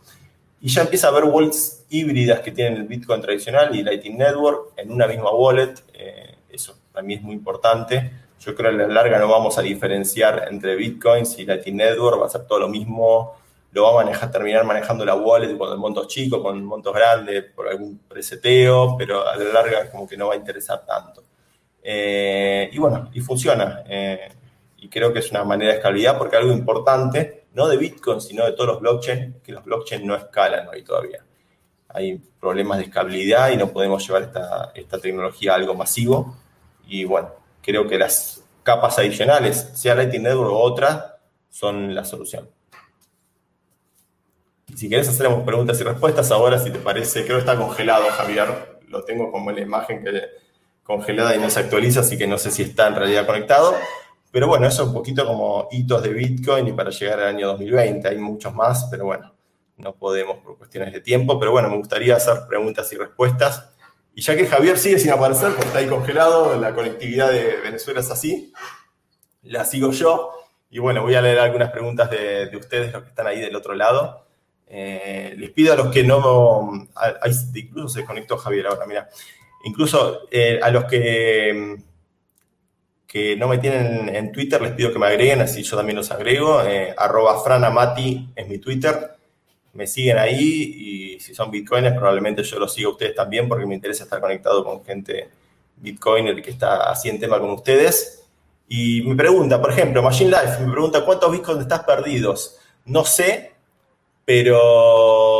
Y 0.60 0.68
ya 0.68 0.82
empieza 0.82 1.06
a 1.06 1.10
haber 1.10 1.24
wallets 1.24 1.84
híbridas 1.88 2.40
que 2.40 2.50
tienen 2.50 2.80
el 2.80 2.88
Bitcoin 2.88 3.20
tradicional 3.20 3.74
y 3.74 3.82
Lightning 3.82 4.18
Network 4.18 4.72
en 4.76 4.90
una 4.90 5.06
misma 5.06 5.30
wallet. 5.30 5.74
Eh, 5.94 6.34
eso 6.50 6.76
también 6.92 7.20
es 7.20 7.24
muy 7.24 7.34
importante. 7.34 8.10
Yo 8.40 8.54
creo 8.54 8.76
que 8.76 8.82
a 8.82 8.86
la 8.86 8.92
larga 8.92 9.18
no 9.18 9.28
vamos 9.28 9.58
a 9.58 9.62
diferenciar 9.62 10.48
entre 10.50 10.74
Bitcoins 10.74 11.38
y 11.38 11.44
Lightning 11.44 11.76
Network. 11.76 12.20
Va 12.20 12.26
a 12.26 12.30
ser 12.30 12.46
todo 12.46 12.58
lo 12.58 12.68
mismo. 12.68 13.36
Lo 13.70 13.84
va 13.84 13.90
a 13.90 14.04
manejar, 14.04 14.30
terminar 14.32 14.64
manejando 14.64 15.04
la 15.04 15.14
wallet 15.14 15.56
con 15.56 15.70
el 15.70 15.78
monto 15.78 16.06
chico, 16.06 16.42
con 16.42 16.64
montos 16.64 16.92
grandes, 16.92 17.44
por 17.54 17.68
algún 17.68 18.00
preseteo, 18.08 18.96
pero 18.96 19.28
a 19.28 19.36
la 19.36 19.52
larga 19.52 19.90
como 19.90 20.08
que 20.08 20.16
no 20.16 20.28
va 20.28 20.34
a 20.34 20.36
interesar 20.36 20.84
tanto. 20.84 21.22
Eh, 21.90 22.68
y 22.70 22.78
bueno, 22.78 23.08
y 23.14 23.20
funciona. 23.20 23.82
Eh, 23.88 24.28
y 24.76 24.90
creo 24.90 25.10
que 25.10 25.20
es 25.20 25.30
una 25.30 25.42
manera 25.42 25.70
de 25.70 25.78
escalabilidad 25.78 26.18
porque 26.18 26.36
algo 26.36 26.52
importante, 26.52 27.46
no 27.54 27.66
de 27.66 27.78
Bitcoin, 27.78 28.20
sino 28.20 28.44
de 28.44 28.52
todos 28.52 28.66
los 28.66 28.80
blockchains, 28.80 29.36
que 29.42 29.52
los 29.52 29.64
blockchains 29.64 30.04
no 30.04 30.14
escalan 30.14 30.68
hoy 30.68 30.82
todavía. 30.82 31.24
Hay 31.88 32.20
problemas 32.38 32.76
de 32.76 32.84
escalabilidad 32.84 33.52
y 33.52 33.56
no 33.56 33.70
podemos 33.70 34.06
llevar 34.06 34.24
esta, 34.24 34.70
esta 34.74 34.98
tecnología 34.98 35.52
a 35.52 35.56
algo 35.56 35.74
masivo. 35.74 36.36
Y 36.86 37.06
bueno, 37.06 37.30
creo 37.62 37.88
que 37.88 37.96
las 37.96 38.44
capas 38.62 38.98
adicionales, 38.98 39.70
sea 39.72 39.94
Lightning 39.94 40.24
Network 40.24 40.52
o 40.52 40.58
otra, 40.58 41.20
son 41.48 41.94
la 41.94 42.04
solución. 42.04 42.50
Si 44.76 44.88
quieres 44.88 45.08
hacer 45.08 45.26
preguntas 45.46 45.80
y 45.80 45.84
respuestas, 45.84 46.30
ahora 46.32 46.58
si 46.58 46.70
te 46.70 46.80
parece, 46.80 47.24
creo 47.24 47.36
que 47.36 47.50
está 47.50 47.56
congelado, 47.56 48.04
Javier. 48.10 48.78
Lo 48.88 49.04
tengo 49.04 49.32
como 49.32 49.48
en 49.48 49.56
la 49.56 49.62
imagen 49.62 50.04
que 50.04 50.47
congelada 50.88 51.36
y 51.36 51.38
no 51.38 51.50
se 51.50 51.60
actualiza, 51.60 52.00
así 52.00 52.16
que 52.16 52.26
no 52.26 52.38
sé 52.38 52.50
si 52.50 52.62
está 52.62 52.86
en 52.86 52.94
realidad 52.94 53.26
conectado. 53.26 53.76
Pero 54.32 54.48
bueno, 54.48 54.66
eso 54.66 54.82
es 54.82 54.88
un 54.88 54.94
poquito 54.94 55.26
como 55.26 55.68
hitos 55.70 56.02
de 56.02 56.14
Bitcoin 56.14 56.66
y 56.66 56.72
para 56.72 56.88
llegar 56.88 57.20
al 57.20 57.28
año 57.28 57.48
2020. 57.48 58.08
Hay 58.08 58.16
muchos 58.16 58.54
más, 58.54 58.88
pero 58.90 59.04
bueno, 59.04 59.34
no 59.76 59.94
podemos 59.94 60.38
por 60.38 60.56
cuestiones 60.56 60.94
de 60.94 61.02
tiempo. 61.02 61.38
Pero 61.38 61.52
bueno, 61.52 61.68
me 61.68 61.76
gustaría 61.76 62.16
hacer 62.16 62.38
preguntas 62.48 62.90
y 62.90 62.96
respuestas. 62.96 63.68
Y 64.14 64.22
ya 64.22 64.34
que 64.34 64.46
Javier 64.46 64.78
sigue 64.78 64.98
sin 64.98 65.10
aparecer 65.10 65.50
porque 65.50 65.66
está 65.66 65.78
ahí 65.80 65.86
congelado, 65.86 66.58
la 66.58 66.74
conectividad 66.74 67.30
de 67.30 67.58
Venezuela 67.62 68.00
es 68.00 68.10
así, 68.10 68.52
la 69.42 69.66
sigo 69.66 69.92
yo. 69.92 70.32
Y 70.70 70.78
bueno, 70.78 71.02
voy 71.02 71.16
a 71.16 71.20
leer 71.20 71.38
algunas 71.38 71.70
preguntas 71.70 72.10
de, 72.10 72.50
ustedes, 72.56 72.94
los 72.94 73.02
que 73.02 73.10
están 73.10 73.26
ahí 73.26 73.40
del 73.40 73.54
otro 73.54 73.74
lado. 73.74 74.26
Eh, 74.66 75.34
les 75.36 75.50
pido 75.50 75.74
a 75.74 75.76
los 75.76 75.88
que 75.88 76.02
no... 76.02 76.88
incluso 77.54 77.88
se 77.88 78.06
conectó 78.06 78.38
Javier 78.38 78.68
ahora, 78.68 78.86
mira. 78.86 79.08
Incluso 79.64 80.28
eh, 80.30 80.60
a 80.62 80.70
los 80.70 80.84
que, 80.84 81.76
que 83.06 83.36
no 83.36 83.48
me 83.48 83.58
tienen 83.58 84.14
en 84.14 84.32
Twitter, 84.32 84.60
les 84.62 84.72
pido 84.72 84.92
que 84.92 84.98
me 84.98 85.06
agreguen, 85.06 85.40
así 85.40 85.62
yo 85.62 85.76
también 85.76 85.96
los 85.96 86.10
agrego. 86.10 86.62
Eh, 86.62 86.94
arroba 86.96 87.42
franamati 87.42 88.28
es 88.36 88.48
mi 88.48 88.58
Twitter. 88.58 89.16
Me 89.72 89.86
siguen 89.86 90.18
ahí 90.18 91.14
y 91.16 91.20
si 91.20 91.34
son 91.34 91.50
bitcoiners, 91.50 91.96
probablemente 91.96 92.42
yo 92.42 92.58
los 92.58 92.72
siga 92.72 92.88
a 92.88 92.92
ustedes 92.92 93.14
también 93.14 93.48
porque 93.48 93.66
me 93.66 93.74
interesa 93.74 94.04
estar 94.04 94.20
conectado 94.20 94.64
con 94.64 94.84
gente 94.84 95.28
bitcoiner 95.76 96.40
que 96.42 96.50
está 96.50 96.90
así 96.90 97.08
en 97.08 97.20
tema 97.20 97.38
con 97.38 97.50
ustedes. 97.50 98.24
Y 98.68 99.02
me 99.02 99.16
pregunta, 99.16 99.60
por 99.60 99.70
ejemplo, 99.70 100.02
Machine 100.02 100.30
Life 100.30 100.60
me 100.60 100.70
pregunta, 100.70 101.04
¿cuántos 101.04 101.32
bitcoins 101.32 101.62
estás 101.62 101.84
perdidos? 101.84 102.58
No 102.84 103.04
sé, 103.04 103.52
pero 104.24 105.37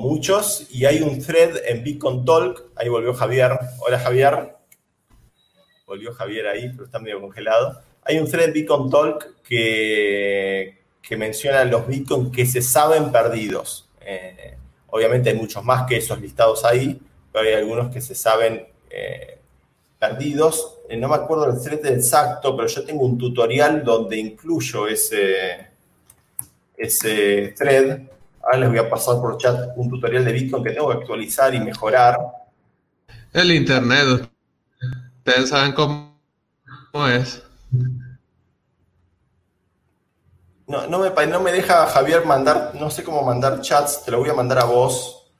muchos. 0.00 0.66
Y 0.70 0.84
hay 0.86 1.02
un 1.02 1.20
thread 1.20 1.56
en 1.66 1.84
Bitcoin 1.84 2.24
Talk. 2.24 2.64
Ahí 2.76 2.88
volvió 2.88 3.14
Javier. 3.14 3.58
Hola 3.80 3.98
Javier. 3.98 4.56
Volvió 5.86 6.12
Javier 6.14 6.46
ahí, 6.46 6.70
pero 6.70 6.84
está 6.84 6.98
medio 6.98 7.20
congelado. 7.20 7.80
Hay 8.02 8.18
un 8.18 8.28
thread 8.28 8.52
Bitcoin 8.52 8.90
Talk 8.90 9.42
que, 9.42 10.78
que 11.02 11.16
menciona 11.16 11.64
los 11.64 11.86
Bitcoin 11.86 12.30
que 12.30 12.46
se 12.46 12.62
saben 12.62 13.12
perdidos. 13.12 13.88
Eh, 14.00 14.56
obviamente 14.88 15.30
hay 15.30 15.36
muchos 15.36 15.62
más 15.64 15.86
que 15.86 15.96
esos 15.96 16.20
listados 16.20 16.64
ahí, 16.64 17.00
pero 17.32 17.46
hay 17.46 17.54
algunos 17.54 17.92
que 17.92 18.00
se 18.00 18.14
saben 18.14 18.66
eh, 18.88 19.38
perdidos. 19.98 20.78
Eh, 20.88 20.96
no 20.96 21.08
me 21.08 21.14
acuerdo 21.14 21.50
el 21.50 21.60
thread 21.60 21.84
exacto, 21.86 22.56
pero 22.56 22.68
yo 22.68 22.84
tengo 22.84 23.04
un 23.04 23.18
tutorial 23.18 23.84
donde 23.84 24.16
incluyo 24.16 24.88
ese, 24.88 25.68
ese 26.76 27.54
thread. 27.56 28.00
Ahora 28.42 28.58
les 28.58 28.68
voy 28.70 28.78
a 28.78 28.88
pasar 28.88 29.16
por 29.16 29.36
chat 29.36 29.70
un 29.76 29.90
tutorial 29.90 30.24
de 30.24 30.32
Bitcoin 30.32 30.64
que 30.64 30.70
tengo 30.70 30.88
que 30.88 30.98
actualizar 30.98 31.54
y 31.54 31.60
mejorar. 31.60 32.18
El 33.32 33.52
Internet, 33.52 34.28
ustedes 35.18 35.50
saben 35.50 35.72
cómo 35.72 36.16
es. 37.08 37.42
No, 40.66 40.86
no, 40.86 40.98
me, 41.00 41.26
no 41.26 41.40
me 41.40 41.52
deja 41.52 41.86
Javier 41.86 42.24
mandar, 42.24 42.72
no 42.74 42.90
sé 42.90 43.02
cómo 43.02 43.22
mandar 43.22 43.60
chats, 43.60 44.04
te 44.04 44.10
lo 44.10 44.18
voy 44.18 44.30
a 44.30 44.34
mandar 44.34 44.60
a 44.60 44.64
vos, 44.64 45.30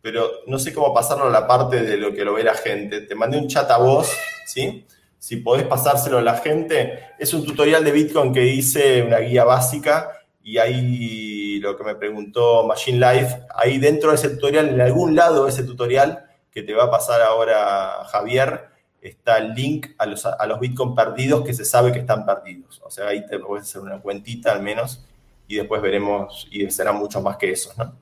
pero 0.00 0.30
no 0.46 0.58
sé 0.58 0.72
cómo 0.72 0.94
pasarlo 0.94 1.26
a 1.26 1.30
la 1.30 1.46
parte 1.46 1.82
de 1.82 1.96
lo 1.96 2.12
que 2.14 2.24
lo 2.24 2.34
ve 2.34 2.42
la 2.42 2.54
gente. 2.54 3.02
Te 3.02 3.14
mandé 3.14 3.38
un 3.38 3.48
chat 3.48 3.70
a 3.70 3.76
vos, 3.76 4.10
¿sí? 4.46 4.86
Si 5.18 5.36
podés 5.36 5.66
pasárselo 5.66 6.18
a 6.18 6.22
la 6.22 6.38
gente. 6.38 7.10
Es 7.18 7.34
un 7.34 7.44
tutorial 7.44 7.84
de 7.84 7.92
Bitcoin 7.92 8.32
que 8.32 8.46
hice, 8.46 9.02
una 9.02 9.18
guía 9.18 9.44
básica, 9.44 10.10
y 10.42 10.56
ahí 10.56 11.37
lo 11.58 11.76
que 11.76 11.84
me 11.84 11.94
preguntó 11.94 12.66
Machine 12.66 12.98
Life, 12.98 13.42
ahí 13.54 13.78
dentro 13.78 14.10
de 14.10 14.16
ese 14.16 14.30
tutorial, 14.30 14.68
en 14.68 14.80
algún 14.80 15.14
lado 15.14 15.44
de 15.44 15.50
ese 15.50 15.64
tutorial, 15.64 16.26
que 16.50 16.62
te 16.62 16.74
va 16.74 16.84
a 16.84 16.90
pasar 16.90 17.20
ahora 17.22 18.04
Javier, 18.10 18.68
está 19.00 19.38
el 19.38 19.54
link 19.54 19.88
a 19.98 20.06
los, 20.06 20.26
a 20.26 20.46
los 20.46 20.58
Bitcoin 20.58 20.94
perdidos 20.94 21.44
que 21.44 21.54
se 21.54 21.64
sabe 21.64 21.92
que 21.92 22.00
están 22.00 22.26
perdidos. 22.26 22.80
O 22.84 22.90
sea, 22.90 23.08
ahí 23.08 23.26
te 23.26 23.38
puedes 23.38 23.68
hacer 23.68 23.82
una 23.82 24.00
cuentita 24.00 24.52
al 24.52 24.62
menos 24.62 25.04
y 25.46 25.56
después 25.56 25.80
veremos, 25.80 26.46
y 26.50 26.70
serán 26.70 26.96
muchos 26.96 27.22
más 27.22 27.36
que 27.36 27.50
esos, 27.50 27.76
¿no? 27.78 27.94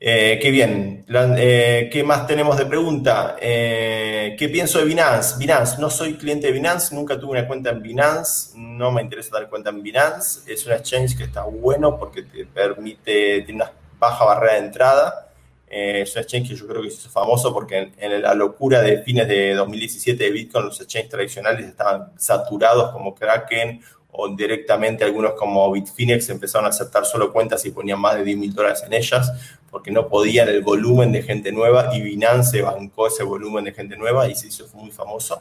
Eh, 0.00 0.38
qué 0.40 0.50
bien. 0.50 1.04
Eh, 1.08 1.88
¿Qué 1.92 2.04
más 2.04 2.26
tenemos 2.26 2.56
de 2.56 2.66
pregunta? 2.66 3.36
Eh, 3.40 4.36
¿Qué 4.38 4.48
pienso 4.48 4.78
de 4.78 4.84
Binance? 4.84 5.36
Binance, 5.38 5.80
no 5.80 5.90
soy 5.90 6.14
cliente 6.14 6.46
de 6.46 6.52
Binance, 6.52 6.94
nunca 6.94 7.18
tuve 7.18 7.32
una 7.32 7.46
cuenta 7.48 7.70
en 7.70 7.82
Binance, 7.82 8.52
no 8.56 8.92
me 8.92 9.02
interesa 9.02 9.30
dar 9.32 9.48
cuenta 9.48 9.70
en 9.70 9.82
Binance. 9.82 10.50
Es 10.52 10.66
un 10.66 10.72
exchange 10.72 11.16
que 11.16 11.24
está 11.24 11.42
bueno 11.42 11.98
porque 11.98 12.22
te 12.22 12.46
permite, 12.46 13.42
tiene 13.42 13.62
una 13.62 13.72
baja 13.98 14.24
barrera 14.24 14.54
de 14.54 14.66
entrada 14.66 15.28
es 15.70 16.14
un 16.16 16.22
exchange 16.22 16.48
que 16.48 16.56
yo 16.56 16.66
creo 16.66 16.82
que 16.82 16.90
se 16.90 16.96
hizo 16.96 17.10
famoso 17.10 17.52
porque 17.52 17.92
en, 17.98 18.22
la 18.22 18.34
locura 18.34 18.80
de 18.80 19.02
fines 19.02 19.28
de 19.28 19.54
2017 19.54 20.24
de 20.24 20.30
Bitcoin, 20.30 20.64
los 20.64 20.80
exchanges 20.80 21.10
tradicionales 21.10 21.66
estaban 21.66 22.12
saturados 22.16 22.90
como 22.92 23.14
Kraken 23.14 23.80
o 24.20 24.28
directamente 24.34 25.04
algunos 25.04 25.34
como 25.34 25.70
Bitfinex 25.70 26.28
empezaron 26.30 26.66
a 26.66 26.70
aceptar 26.70 27.04
solo 27.04 27.32
cuentas 27.32 27.64
y 27.66 27.70
ponían 27.70 28.00
más 28.00 28.16
de 28.16 28.24
10 28.24 28.36
mil 28.36 28.52
dólares 28.52 28.82
en 28.84 28.92
ellas 28.92 29.32
porque 29.70 29.92
no 29.92 30.08
podían 30.08 30.48
el 30.48 30.60
volumen 30.60 31.12
de 31.12 31.22
gente 31.22 31.52
nueva 31.52 31.94
y 31.94 32.02
Binance 32.02 32.60
bancó 32.62 33.06
ese 33.06 33.22
volumen 33.22 33.64
de 33.64 33.72
gente 33.72 33.96
nueva 33.96 34.28
y 34.28 34.34
se 34.34 34.48
hizo 34.48 34.66
muy 34.74 34.90
famoso. 34.90 35.40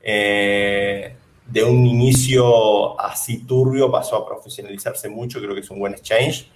Eh, 0.00 1.14
de 1.46 1.64
un 1.64 1.84
inicio 1.84 2.98
así 2.98 3.44
turbio 3.44 3.90
pasó 3.90 4.16
a 4.16 4.26
profesionalizarse 4.26 5.10
mucho, 5.10 5.38
creo 5.38 5.54
que 5.54 5.60
es 5.60 5.70
un 5.70 5.78
buen 5.78 5.92
exchange. 5.92 6.48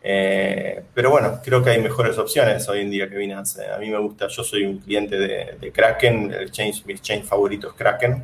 Eh, 0.00 0.80
pero 0.94 1.10
bueno, 1.10 1.40
creo 1.42 1.60
que 1.60 1.70
hay 1.70 1.80
mejores 1.80 2.18
opciones 2.18 2.68
hoy 2.68 2.82
en 2.82 2.90
día 2.90 3.10
que 3.10 3.16
Binance. 3.16 3.66
A 3.68 3.78
mí 3.78 3.90
me 3.90 3.98
gusta, 3.98 4.28
yo 4.28 4.44
soy 4.44 4.64
un 4.64 4.78
cliente 4.78 5.18
de, 5.18 5.72
Kraken, 5.72 6.32
el 6.32 6.52
change, 6.52 6.84
mi 6.86 6.92
exchange 6.92 7.24
favorito 7.24 7.66
es 7.66 7.74
Kraken, 7.74 8.22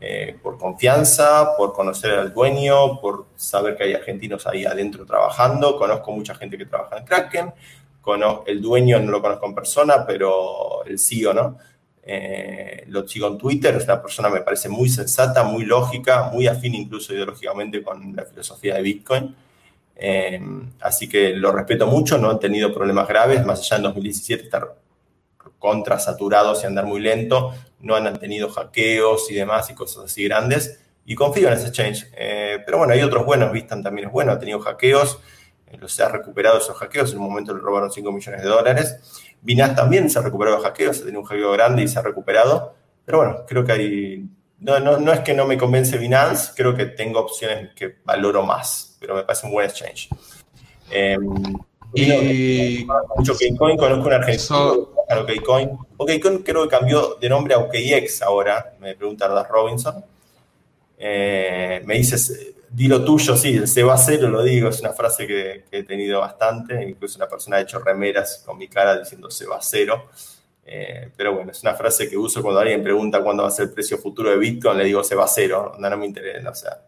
eh, 0.00 0.36
por 0.42 0.58
confianza, 0.58 1.56
por 1.56 1.72
conocer 1.72 2.12
al 2.12 2.32
dueño, 2.32 3.00
por 3.00 3.26
saber 3.36 3.76
que 3.76 3.84
hay 3.84 3.94
argentinos 3.94 4.46
ahí 4.46 4.64
adentro 4.64 5.06
trabajando. 5.06 5.76
Conozco 5.76 6.12
mucha 6.12 6.34
gente 6.34 6.58
que 6.58 6.66
trabaja 6.66 6.98
en 6.98 7.04
Kraken, 7.04 7.52
el 8.46 8.62
dueño 8.62 9.00
no 9.00 9.10
lo 9.10 9.22
conozco 9.22 9.46
en 9.46 9.54
persona, 9.54 10.06
pero 10.06 10.84
el 10.84 10.98
CEO, 10.98 11.34
¿no? 11.34 11.58
Eh, 12.02 12.84
lo 12.86 13.06
sigo 13.08 13.26
en 13.26 13.36
Twitter, 13.36 13.74
es 13.74 13.84
una 13.84 14.00
persona 14.00 14.28
me 14.28 14.42
parece 14.42 14.68
muy 14.68 14.88
sensata, 14.88 15.42
muy 15.42 15.64
lógica, 15.64 16.30
muy 16.32 16.46
afín 16.46 16.76
incluso 16.76 17.12
ideológicamente 17.12 17.82
con 17.82 18.14
la 18.14 18.24
filosofía 18.24 18.76
de 18.76 18.82
Bitcoin. 18.82 19.34
Eh, 19.96 20.40
así 20.80 21.08
que 21.08 21.30
lo 21.30 21.50
respeto 21.50 21.86
mucho, 21.86 22.16
no 22.16 22.30
han 22.30 22.38
tenido 22.38 22.72
problemas 22.72 23.08
graves, 23.08 23.44
más 23.44 23.60
allá 23.60 23.78
en 23.78 23.82
2017 23.84 24.44
estar 24.44 24.76
contra 25.66 25.98
saturados 25.98 26.62
y 26.62 26.66
andar 26.66 26.86
muy 26.86 27.00
lento, 27.00 27.52
no 27.80 27.96
han 27.96 28.16
tenido 28.20 28.48
hackeos 28.50 29.28
y 29.32 29.34
demás 29.34 29.68
y 29.68 29.74
cosas 29.74 30.04
así 30.04 30.22
grandes. 30.22 30.80
Y 31.04 31.16
confío 31.16 31.48
en 31.48 31.54
ese 31.54 31.66
exchange. 31.66 32.08
Eh, 32.16 32.58
pero 32.64 32.78
bueno, 32.78 32.92
hay 32.92 33.02
otros 33.02 33.26
buenos, 33.26 33.50
Vistan 33.50 33.82
también 33.82 34.06
es 34.06 34.12
bueno, 34.12 34.30
ha 34.30 34.38
tenido 34.38 34.60
hackeos, 34.60 35.18
eh, 35.66 35.78
se 35.86 36.04
ha 36.04 36.08
recuperado 36.08 36.58
esos 36.58 36.76
hackeos, 36.76 37.10
en 37.10 37.18
un 37.18 37.24
momento 37.24 37.52
le 37.52 37.60
robaron 37.60 37.90
5 37.90 38.12
millones 38.12 38.42
de 38.42 38.48
dólares. 38.48 39.32
Binance 39.42 39.74
también 39.74 40.08
se 40.08 40.20
ha 40.20 40.22
recuperado 40.22 40.58
de 40.58 40.62
hackeos, 40.62 40.98
ha 40.98 41.00
tenido 41.00 41.22
un 41.22 41.26
hackeo 41.26 41.50
grande 41.50 41.82
y 41.82 41.88
se 41.88 41.98
ha 41.98 42.02
recuperado. 42.02 42.76
Pero 43.04 43.18
bueno, 43.18 43.44
creo 43.44 43.64
que 43.64 43.72
hay... 43.72 44.24
No, 44.60 45.12
es 45.12 45.20
que 45.20 45.34
no 45.34 45.46
me 45.46 45.58
convence 45.58 45.98
Binance, 45.98 46.52
creo 46.54 46.76
que 46.76 46.86
tengo 46.86 47.18
opciones 47.18 47.74
que 47.74 47.96
valoro 48.04 48.44
más 48.44 48.96
pero 49.00 49.14
me 49.14 49.22
parece 49.22 49.46
un 49.46 49.52
buen 49.52 49.66
exchange. 49.66 50.08
Eh, 50.90 51.16
y 51.96 52.86
mucho 53.16 53.34
Kcoin, 53.34 53.76
conozco 53.76 54.06
un 54.06 54.12
argentino 54.12 54.88
a 55.08 55.20
OKCoin. 55.20 55.70
OKCoin 55.96 56.38
creo 56.42 56.62
que 56.64 56.68
cambió 56.68 57.16
de 57.20 57.28
nombre 57.28 57.54
a 57.54 57.58
OKX 57.58 58.22
ahora, 58.22 58.74
me 58.80 58.94
pregunta 58.94 59.24
Ardas 59.24 59.48
Robinson. 59.48 60.04
Eh, 60.98 61.82
me 61.84 61.94
dices, 61.94 62.54
di 62.70 62.88
lo 62.88 63.04
tuyo, 63.04 63.36
sí, 63.36 63.56
el 63.56 63.68
se 63.68 63.82
va 63.82 63.94
a 63.94 63.98
cero, 63.98 64.28
lo 64.28 64.42
digo, 64.42 64.68
es 64.68 64.80
una 64.80 64.92
frase 64.92 65.26
que, 65.26 65.64
he 65.70 65.82
tenido 65.84 66.20
bastante, 66.20 66.82
incluso 66.84 67.16
una 67.16 67.28
persona 67.28 67.56
ha 67.56 67.60
hecho 67.60 67.78
remeras 67.78 68.42
con 68.44 68.58
mi 68.58 68.68
cara 68.68 68.98
diciendo 68.98 69.30
se 69.30 69.46
va 69.46 69.56
a 69.56 69.62
cero. 69.62 70.08
Eh, 70.68 71.10
pero 71.16 71.32
bueno, 71.32 71.52
es 71.52 71.62
una 71.62 71.74
frase 71.74 72.08
que 72.10 72.16
uso 72.16 72.42
cuando 72.42 72.60
alguien 72.60 72.82
pregunta 72.82 73.22
cuándo 73.22 73.44
va 73.44 73.50
a 73.50 73.52
ser 73.52 73.66
el 73.68 73.72
precio 73.72 73.98
futuro 73.98 74.30
de 74.30 74.36
Bitcoin, 74.36 74.76
le 74.76 74.84
digo 74.84 75.04
se 75.04 75.14
va 75.14 75.24
a 75.24 75.28
cero, 75.28 75.72
no, 75.78 75.88
no 75.88 75.96
me 75.96 76.06
interesa, 76.06 76.50
o 76.50 76.54
sea, 76.54 76.82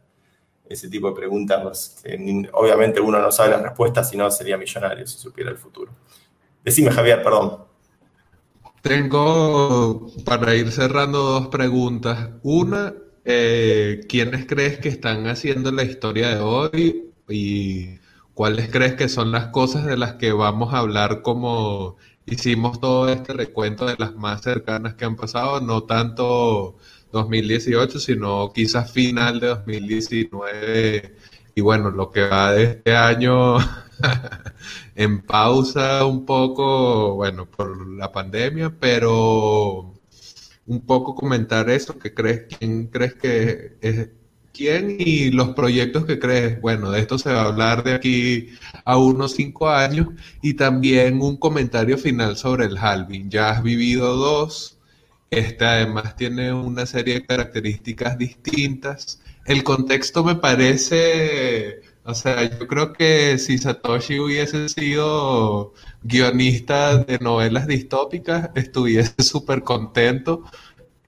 ese 0.68 0.88
tipo 0.88 1.08
de 1.08 1.16
preguntas. 1.16 2.02
obviamente 2.52 3.00
uno 3.00 3.18
no 3.18 3.32
sabe 3.32 3.50
las 3.50 3.62
respuestas, 3.62 4.10
si 4.10 4.16
no 4.16 4.30
sería 4.30 4.58
millonario 4.58 5.06
si 5.06 5.18
supiera 5.18 5.50
el 5.50 5.56
futuro. 5.56 5.92
Decime, 6.64 6.90
Javier, 6.90 7.22
perdón. 7.22 7.64
Tengo 8.82 10.06
para 10.24 10.54
ir 10.54 10.70
cerrando 10.70 11.18
dos 11.18 11.48
preguntas. 11.48 12.30
Una, 12.42 12.94
eh, 13.24 14.00
¿quiénes 14.08 14.46
crees 14.46 14.78
que 14.78 14.88
están 14.88 15.26
haciendo 15.26 15.72
la 15.72 15.82
historia 15.82 16.28
de 16.34 16.40
hoy 16.40 17.12
y 17.28 17.98
cuáles 18.34 18.70
crees 18.70 18.94
que 18.94 19.08
son 19.08 19.32
las 19.32 19.48
cosas 19.48 19.84
de 19.84 19.96
las 19.96 20.14
que 20.14 20.32
vamos 20.32 20.72
a 20.72 20.78
hablar 20.78 21.22
como 21.22 21.96
hicimos 22.26 22.80
todo 22.80 23.08
este 23.08 23.32
recuento 23.32 23.86
de 23.86 23.96
las 23.98 24.14
más 24.14 24.42
cercanas 24.42 24.94
que 24.94 25.04
han 25.04 25.16
pasado, 25.16 25.60
no 25.60 25.84
tanto 25.84 26.76
2018, 27.12 27.98
sino 27.98 28.52
quizás 28.52 28.92
final 28.92 29.40
de 29.40 29.48
2019. 29.48 31.14
Y 31.54 31.60
bueno, 31.60 31.90
lo 31.90 32.10
que 32.10 32.22
va 32.28 32.52
de 32.52 32.64
este 32.64 32.96
año 32.96 33.56
en 34.94 35.22
pausa 35.22 36.04
un 36.06 36.24
poco, 36.26 37.14
bueno, 37.14 37.46
por 37.46 37.88
la 37.88 38.12
pandemia, 38.12 38.74
pero 38.78 39.94
un 40.66 40.80
poco 40.86 41.14
comentar 41.14 41.68
eso, 41.70 41.98
¿qué 41.98 42.14
crees? 42.14 42.42
¿Quién 42.58 42.86
crees 42.88 43.14
que 43.14 43.76
es? 43.80 44.10
¿Quién 44.52 44.96
y 44.98 45.30
los 45.30 45.50
proyectos 45.50 46.04
que 46.04 46.18
crees? 46.18 46.60
Bueno, 46.60 46.90
de 46.90 47.00
esto 47.00 47.18
se 47.18 47.32
va 47.32 47.42
a 47.42 47.44
hablar 47.46 47.84
de 47.84 47.94
aquí 47.94 48.48
a 48.84 48.96
unos 48.98 49.32
cinco 49.32 49.68
años 49.70 50.08
y 50.42 50.54
también 50.54 51.20
un 51.22 51.36
comentario 51.36 51.96
final 51.98 52.36
sobre 52.36 52.66
el 52.66 52.76
halving. 52.78 53.30
Ya 53.30 53.50
has 53.50 53.62
vivido 53.62 54.16
dos, 54.16 54.77
este 55.30 55.64
además 55.64 56.16
tiene 56.16 56.52
una 56.52 56.86
serie 56.86 57.14
de 57.14 57.26
características 57.26 58.18
distintas. 58.18 59.20
El 59.44 59.64
contexto 59.64 60.24
me 60.24 60.36
parece, 60.36 61.82
o 62.04 62.14
sea, 62.14 62.44
yo 62.58 62.66
creo 62.66 62.92
que 62.92 63.38
si 63.38 63.58
Satoshi 63.58 64.18
hubiese 64.18 64.68
sido 64.68 65.74
guionista 66.02 66.98
de 66.98 67.18
novelas 67.18 67.66
distópicas, 67.66 68.50
estuviese 68.54 69.14
súper 69.22 69.62
contento 69.62 70.44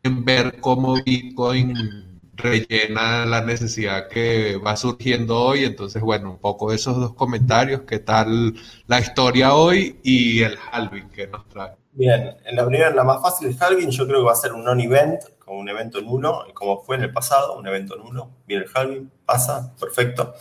en 0.03 0.25
ver 0.25 0.61
cómo 0.61 1.03
Bitcoin 1.05 2.10
rellena 2.41 3.25
la 3.27 3.43
necesidad 3.43 4.09
que 4.09 4.57
va 4.57 4.77
surgiendo 4.77 5.39
hoy. 5.41 5.65
Entonces, 5.65 6.03
bueno, 6.03 6.31
un 6.33 6.39
poco 6.39 6.73
esos 6.73 6.97
dos 6.97 7.15
comentarios, 7.15 7.83
qué 7.83 7.99
tal 7.99 8.55
la 8.87 9.01
historia 9.01 9.55
hoy 9.55 10.01
y 10.03 10.43
el 10.43 10.59
halving 10.73 11.09
que 11.11 11.27
nos 11.27 11.49
trae. 11.49 11.73
Bien, 11.93 12.37
en 12.45 12.57
la 12.57 12.67
primera, 12.67 12.91
la 12.91 13.05
más 13.05 13.21
fácil, 13.21 13.49
el 13.49 13.57
halving, 13.59 13.91
yo 13.91 14.07
creo 14.07 14.21
que 14.21 14.27
va 14.27 14.33
a 14.33 14.37
ser 14.37 14.53
un 14.53 14.65
non-event, 14.65 15.21
como 15.39 15.59
un 15.59 15.69
evento 15.69 16.01
nulo, 16.01 16.47
como 16.55 16.83
fue 16.83 16.97
en 16.97 17.03
el 17.03 17.13
pasado, 17.13 17.59
un 17.59 17.67
evento 17.67 17.97
nulo. 17.97 18.31
Viene 18.47 18.65
el 18.65 18.71
halving, 18.73 19.11
pasa, 19.27 19.75
perfecto, 19.79 20.35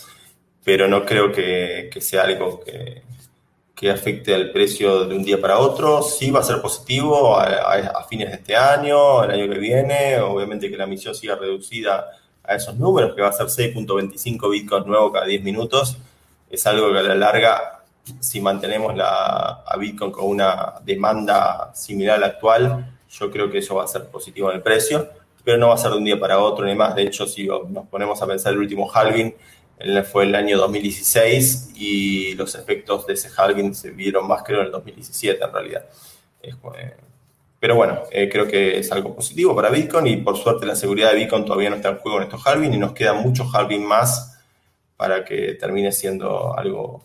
pero 0.63 0.87
no 0.87 1.05
creo 1.05 1.31
que, 1.31 1.89
sea 1.99 2.23
algo 2.23 2.59
que, 2.59 3.01
que, 3.79 3.89
afecte 3.89 4.35
al 4.35 4.51
precio 4.51 5.05
de 5.05 5.15
un 5.15 5.23
día 5.23 5.39
para 5.39 5.59
otro. 5.59 6.01
Sí 6.01 6.31
va 6.31 6.41
a 6.41 6.43
ser 6.43 6.61
positivo 6.61 7.37
a, 7.39 8.05
fines 8.09 8.29
de 8.29 8.35
este 8.35 8.55
año, 8.55 9.23
el 9.23 9.31
año 9.31 9.51
que 9.51 9.59
viene, 9.59 10.19
obviamente 10.19 10.69
que 10.69 10.77
la 10.77 10.83
emisión 10.83 11.15
siga 11.15 11.35
reducida 11.35 12.11
a 12.43 12.55
esos 12.55 12.75
números, 12.75 13.15
que 13.15 13.21
va 13.21 13.29
a 13.29 13.33
ser 13.33 13.47
6.25 13.47 14.51
bitcoins 14.51 14.85
nuevos 14.85 15.13
cada 15.13 15.25
10 15.25 15.43
minutos, 15.43 15.97
es 16.49 16.65
algo 16.65 16.91
que 16.91 16.99
a 16.99 17.03
la 17.03 17.15
larga 17.15 17.79
si 18.19 18.41
mantenemos 18.41 18.95
la, 18.95 19.63
a 19.65 19.77
Bitcoin 19.77 20.11
con 20.11 20.25
una 20.25 20.75
demanda 20.83 21.71
similar 21.73 22.17
a 22.17 22.19
la 22.19 22.27
actual, 22.27 22.97
yo 23.09 23.31
creo 23.31 23.51
que 23.51 23.59
eso 23.59 23.75
va 23.75 23.83
a 23.83 23.87
ser 23.87 24.05
positivo 24.05 24.49
en 24.49 24.57
el 24.57 24.63
precio, 24.63 25.09
pero 25.43 25.57
no 25.57 25.69
va 25.69 25.75
a 25.75 25.77
ser 25.77 25.91
de 25.91 25.97
un 25.97 26.05
día 26.05 26.19
para 26.19 26.39
otro 26.39 26.65
ni 26.65 26.75
más. 26.75 26.95
De 26.95 27.03
hecho, 27.03 27.25
si 27.25 27.47
nos 27.47 27.87
ponemos 27.87 28.21
a 28.21 28.27
pensar 28.27 28.53
el 28.53 28.59
último 28.59 28.89
halving, 28.91 29.33
fue 30.11 30.25
el 30.25 30.35
año 30.35 30.57
2016 30.57 31.71
y 31.75 32.33
los 32.35 32.55
efectos 32.55 33.07
de 33.07 33.13
ese 33.13 33.29
halving 33.35 33.73
se 33.73 33.91
vieron 33.91 34.27
más 34.27 34.43
creo 34.43 34.59
en 34.59 34.67
el 34.67 34.71
2017 34.71 35.43
en 35.43 35.53
realidad. 35.53 35.85
Pero 37.59 37.75
bueno, 37.75 38.03
eh, 38.11 38.29
creo 38.29 38.47
que 38.47 38.79
es 38.79 38.91
algo 38.91 39.15
positivo 39.15 39.55
para 39.55 39.69
Bitcoin 39.69 40.07
y 40.07 40.17
por 40.17 40.37
suerte 40.37 40.65
la 40.65 40.75
seguridad 40.75 41.11
de 41.11 41.17
Bitcoin 41.17 41.45
todavía 41.45 41.69
no 41.69 41.77
está 41.77 41.89
en 41.89 41.97
juego 41.97 42.17
en 42.17 42.23
estos 42.23 42.45
halving 42.45 42.73
y 42.73 42.77
nos 42.77 42.93
queda 42.93 43.13
mucho 43.13 43.49
halving 43.51 43.85
más 43.85 44.39
para 44.95 45.23
que 45.23 45.53
termine 45.53 45.91
siendo 45.91 46.57
algo 46.57 47.03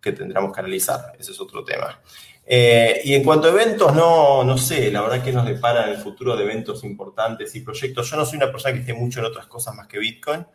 que 0.00 0.12
tendremos 0.12 0.52
que 0.52 0.60
analizar. 0.60 1.12
Ese 1.18 1.32
es 1.32 1.40
otro 1.40 1.64
tema. 1.64 2.00
Eh, 2.46 3.02
y 3.04 3.14
en 3.14 3.22
cuanto 3.22 3.48
a 3.48 3.50
eventos, 3.50 3.94
no, 3.94 4.42
no 4.42 4.56
sé, 4.56 4.90
la 4.90 5.02
verdad 5.02 5.22
que 5.22 5.32
nos 5.32 5.46
depara 5.46 5.84
en 5.84 5.90
el 5.90 5.98
futuro 5.98 6.36
de 6.36 6.44
eventos 6.44 6.82
importantes 6.82 7.54
y 7.54 7.60
proyectos. 7.60 8.10
Yo 8.10 8.16
no 8.16 8.24
soy 8.24 8.38
una 8.38 8.50
persona 8.50 8.74
que 8.74 8.80
esté 8.80 8.94
mucho 8.94 9.20
en 9.20 9.26
otras 9.26 9.46
cosas 9.46 9.74
más 9.74 9.86
que 9.86 9.98
Bitcoin. 9.98 10.46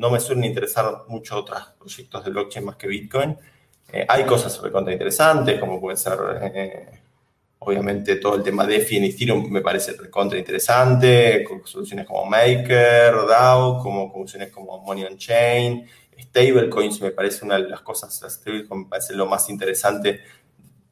No 0.00 0.10
me 0.10 0.18
suelen 0.18 0.44
interesar 0.44 1.04
mucho 1.08 1.36
otros 1.36 1.60
proyectos 1.78 2.24
de 2.24 2.30
blockchain 2.30 2.64
más 2.64 2.76
que 2.76 2.88
Bitcoin. 2.88 3.36
Eh, 3.92 4.06
hay 4.08 4.24
cosas 4.24 4.60
recontra 4.62 4.92
interesantes, 4.92 5.60
como 5.60 5.80
puede 5.80 5.96
ser 5.96 6.18
Obviamente 7.62 8.16
todo 8.16 8.36
el 8.36 8.42
tema 8.42 8.66
DeFi 8.66 8.96
en 8.96 9.04
Ethereum 9.04 9.50
me 9.50 9.60
parece 9.60 9.94
contra 10.08 10.38
interesante, 10.38 11.44
con 11.44 11.66
soluciones 11.66 12.06
como 12.06 12.24
Maker, 12.24 13.14
DAO, 13.28 13.82
como 13.82 14.10
soluciones 14.10 14.50
como 14.50 14.78
Money 14.78 15.04
on 15.04 15.18
Chain, 15.18 15.86
stablecoins 16.18 17.02
me 17.02 17.10
parece 17.10 17.44
una 17.44 17.56
de 17.56 17.68
las 17.68 17.82
cosas, 17.82 18.18
las 18.22 18.32
stablecoins 18.32 18.84
me 18.84 18.88
parece 18.88 19.14
lo 19.14 19.26
más 19.26 19.50
interesante 19.50 20.20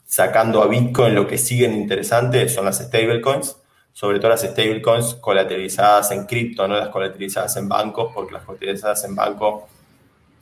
sacando 0.04 0.62
a 0.62 0.66
Bitcoin, 0.66 1.14
lo 1.14 1.26
que 1.26 1.38
siguen 1.38 1.72
interesante 1.72 2.46
son 2.50 2.66
las 2.66 2.78
stablecoins, 2.78 3.56
sobre 3.98 4.20
todo 4.20 4.28
las 4.28 4.42
stablecoins 4.42 5.16
colateralizadas 5.16 6.12
en 6.12 6.24
cripto, 6.24 6.68
no 6.68 6.76
las 6.76 6.88
colateralizadas 6.90 7.56
en 7.56 7.68
bancos, 7.68 8.12
porque 8.14 8.32
las 8.32 8.44
colateralizadas 8.44 9.02
en 9.02 9.16
bancos 9.16 9.64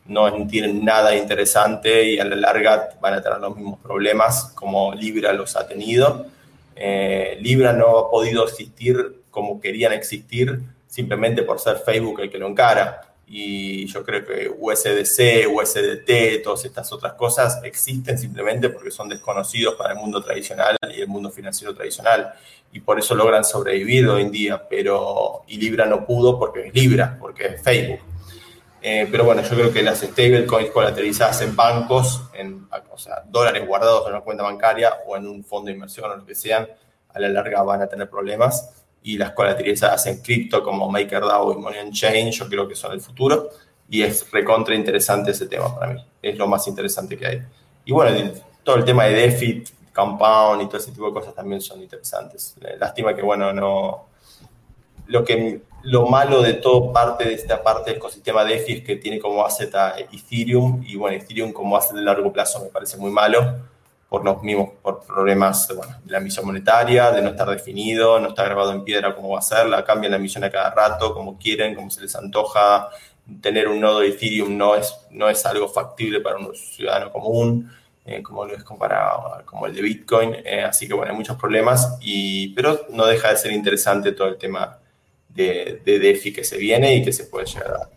no 0.05 0.47
tienen 0.47 0.85
nada 0.85 1.16
interesante 1.16 2.05
y 2.05 2.19
a 2.19 2.27
la 2.27 2.37
larga 2.37 2.91
van 3.01 3.15
a 3.15 3.23
tener 3.23 3.39
los 3.39 3.57
mismos 3.57 3.81
problemas 3.81 4.53
como 4.55 4.93
Libra 4.93 5.33
los 5.33 5.57
ha 5.57 5.66
tenido. 5.66 6.27
Eh, 6.74 7.39
Libra 7.41 7.73
no 7.73 7.97
ha 7.97 8.11
podido 8.11 8.45
existir 8.45 9.23
como 9.31 9.59
querían 9.59 9.95
existir 9.95 10.61
simplemente 10.87 11.43
por 11.43 11.59
ser 11.59 11.78
Facebook 11.78 12.20
el 12.20 12.31
que 12.31 12.37
lo 12.37 12.49
encara. 12.49 13.15
Y 13.28 13.86
yo 13.86 14.05
creo 14.05 14.24
que 14.24 14.48
USDC, 14.48 15.53
USDT, 15.53 16.43
todas 16.44 16.65
estas 16.65 16.93
otras 16.93 17.15
cosas 17.15 17.61
existen 17.65 18.16
simplemente 18.16 18.69
porque 18.69 18.93
son 18.93 19.09
desconocidos 19.09 19.74
para 19.74 19.94
el 19.94 19.98
mundo 19.98 20.23
tradicional 20.23 20.77
y 20.94 21.01
el 21.01 21.09
mundo 21.09 21.31
financiero 21.31 21.74
tradicional. 21.74 22.32
Y 22.73 22.81
por 22.81 22.98
eso 22.98 23.16
logran 23.16 23.44
sobrevivir 23.44 24.09
hoy 24.09 24.23
en 24.23 24.31
día. 24.31 24.69
Pero, 24.69 25.43
y 25.48 25.57
Libra 25.57 25.86
no 25.86 26.07
pudo 26.07 26.39
porque 26.39 26.69
es 26.69 26.74
Libra, 26.74 27.16
porque 27.19 27.47
es 27.47 27.62
Facebook. 27.62 28.01
Eh, 28.81 29.09
pero 29.11 29.24
bueno, 29.24 29.43
yo 29.43 29.48
creo 29.48 29.73
que 29.73 29.82
las 29.82 29.98
stablecoins 29.98 30.70
colateralizadas 30.70 31.40
en 31.43 31.57
bancos, 31.57 32.23
en, 32.35 32.69
o 32.93 32.98
sea, 32.98 33.24
dólares 33.27 33.66
guardados 33.66 34.07
en 34.07 34.12
una 34.12 34.20
cuenta 34.20 34.44
bancaria 34.44 34.98
o 35.05 35.16
en 35.16 35.27
un 35.27 35.43
fondo 35.43 35.66
de 35.66 35.73
inversión 35.73 36.09
o 36.09 36.16
lo 36.16 36.24
que 36.24 36.36
sean, 36.36 36.69
a 37.12 37.19
la 37.19 37.28
larga 37.28 37.62
van 37.65 37.82
a 37.82 37.89
tener 37.89 38.09
problemas. 38.09 38.86
Y 39.07 39.16
las 39.16 39.31
colateralizadas 39.31 40.05
en 40.07 40.20
cripto 40.20 40.65
como 40.65 40.91
MakerDAO 40.91 41.53
y 41.53 41.59
Money 41.59 41.78
on 41.78 41.93
Chain, 41.93 42.33
yo 42.33 42.49
creo 42.49 42.66
que 42.66 42.74
son 42.74 42.91
el 42.91 43.01
futuro. 43.01 43.51
Y 43.89 44.03
es 44.03 44.28
recontra 44.33 44.74
interesante 44.74 45.31
ese 45.31 45.47
tema 45.47 45.73
para 45.73 45.93
mí. 45.93 46.05
Es 46.20 46.37
lo 46.37 46.49
más 46.49 46.66
interesante 46.66 47.16
que 47.16 47.24
hay. 47.24 47.43
Y 47.85 47.93
bueno, 47.93 48.33
todo 48.65 48.74
el 48.74 48.85
tema 48.85 49.05
de 49.05 49.15
DeFi, 49.15 49.62
Compound 49.95 50.61
y 50.61 50.66
todo 50.66 50.78
ese 50.78 50.91
tipo 50.91 51.07
de 51.07 51.12
cosas 51.12 51.37
también 51.37 51.61
son 51.61 51.81
interesantes. 51.81 52.57
Lástima 52.81 53.15
que, 53.15 53.23
bueno, 53.23 53.53
no. 53.53 54.07
Lo 55.07 55.24
que 55.24 55.61
lo 55.85 56.07
malo 56.09 56.43
de 56.43 56.55
todo 56.55 56.93
parte 56.93 57.28
de 57.28 57.35
esta 57.35 57.62
parte 57.62 57.91
del 57.91 57.99
ecosistema 57.99 58.45
DeFi 58.45 58.73
es 58.73 58.83
que 58.83 58.97
tiene 58.97 59.20
como 59.20 59.47
asset 59.47 59.73
a 59.77 59.95
Ethereum 60.01 60.83
y 60.85 60.97
bueno, 60.97 61.16
Ethereum 61.16 61.53
como 61.53 61.77
asset 61.77 61.95
de 61.95 62.03
largo 62.03 62.33
plazo 62.33 62.61
me 62.61 62.70
parece 62.70 62.97
muy 62.97 63.12
malo 63.12 63.76
por 64.09 64.24
los 64.24 64.43
mismos 64.43 64.70
por 64.83 65.05
problemas 65.05 65.69
de 65.69 66.12
la 66.12 66.19
emisión 66.19 66.47
monetaria, 66.47 67.11
de 67.11 67.23
no 67.23 67.31
estar 67.31 67.49
definido, 67.49 68.20
no 68.20 68.28
está 68.28 68.45
grabado 68.45 68.73
en 68.73 68.85
piedra 68.85 69.15
cómo 69.15 69.31
va 69.31 69.41
a 69.41 69.43
ser, 69.43 69.66
la 69.66 69.85
cambian 69.85 70.12
la 70.12 70.19
emisión 70.19 70.45
a 70.45 70.51
cada 70.51 70.70
rato, 70.70 71.12
como 71.12 71.39
quieren, 71.39 71.74
como 71.74 71.91
se 71.91 72.01
les 72.01 72.15
antoja. 72.15 72.89
Tener 73.41 73.66
un 73.66 73.81
nodo 73.81 74.01
de 74.01 74.09
Ethereum 74.09 74.57
no 74.57 74.77
es, 74.77 74.95
no 75.11 75.28
es 75.28 75.45
algo 75.45 75.69
factible 75.69 76.20
para 76.20 76.37
un 76.37 76.55
ciudadano 76.55 77.11
común, 77.11 77.69
eh, 78.05 78.23
como 78.23 78.45
lo 78.45 78.55
es 78.55 78.62
comparado 78.62 79.43
como 79.45 79.66
el 79.66 79.74
de 79.74 79.83
Bitcoin. 79.83 80.37
Eh, 80.45 80.62
así 80.62 80.87
que 80.87 80.95
bueno, 80.95 81.11
hay 81.11 81.16
muchos 81.16 81.37
problemas, 81.37 81.99
y, 82.01 82.55
pero 82.55 82.87
no 82.91 83.07
deja 83.07 83.31
de 83.31 83.37
ser 83.37 83.51
interesante 83.53 84.12
todo 84.12 84.28
el 84.28 84.39
tema 84.39 84.78
de, 85.28 85.83
DeFi 85.85 86.33
que 86.33 86.45
se 86.45 86.57
viene 86.57 86.95
y 86.95 87.05
que 87.05 87.12
se 87.12 87.24
puede 87.24 87.47
llegar 87.47 87.73
a, 87.73 87.95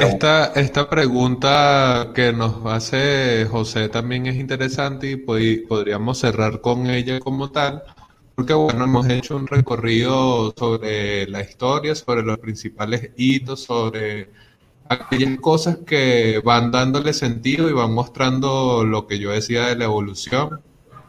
esta, 0.00 0.46
esta 0.54 0.88
pregunta 0.88 2.12
que 2.14 2.32
nos 2.32 2.64
hace 2.66 3.46
José 3.50 3.88
también 3.88 4.26
es 4.26 4.36
interesante 4.36 5.10
y 5.10 5.16
podríamos 5.16 6.18
cerrar 6.18 6.60
con 6.60 6.88
ella 6.90 7.20
como 7.20 7.50
tal, 7.50 7.82
porque 8.34 8.52
bueno, 8.52 8.84
hemos 8.84 9.08
hecho 9.08 9.36
un 9.36 9.46
recorrido 9.46 10.54
sobre 10.56 11.26
la 11.28 11.40
historia, 11.40 11.94
sobre 11.94 12.22
los 12.22 12.38
principales 12.38 13.10
hitos, 13.16 13.62
sobre 13.64 14.30
aquellas 14.88 15.38
cosas 15.40 15.78
que 15.86 16.40
van 16.44 16.70
dándole 16.70 17.12
sentido 17.12 17.68
y 17.70 17.72
van 17.72 17.92
mostrando 17.92 18.84
lo 18.84 19.06
que 19.06 19.18
yo 19.18 19.30
decía 19.32 19.66
de 19.66 19.76
la 19.76 19.84
evolución. 19.84 20.60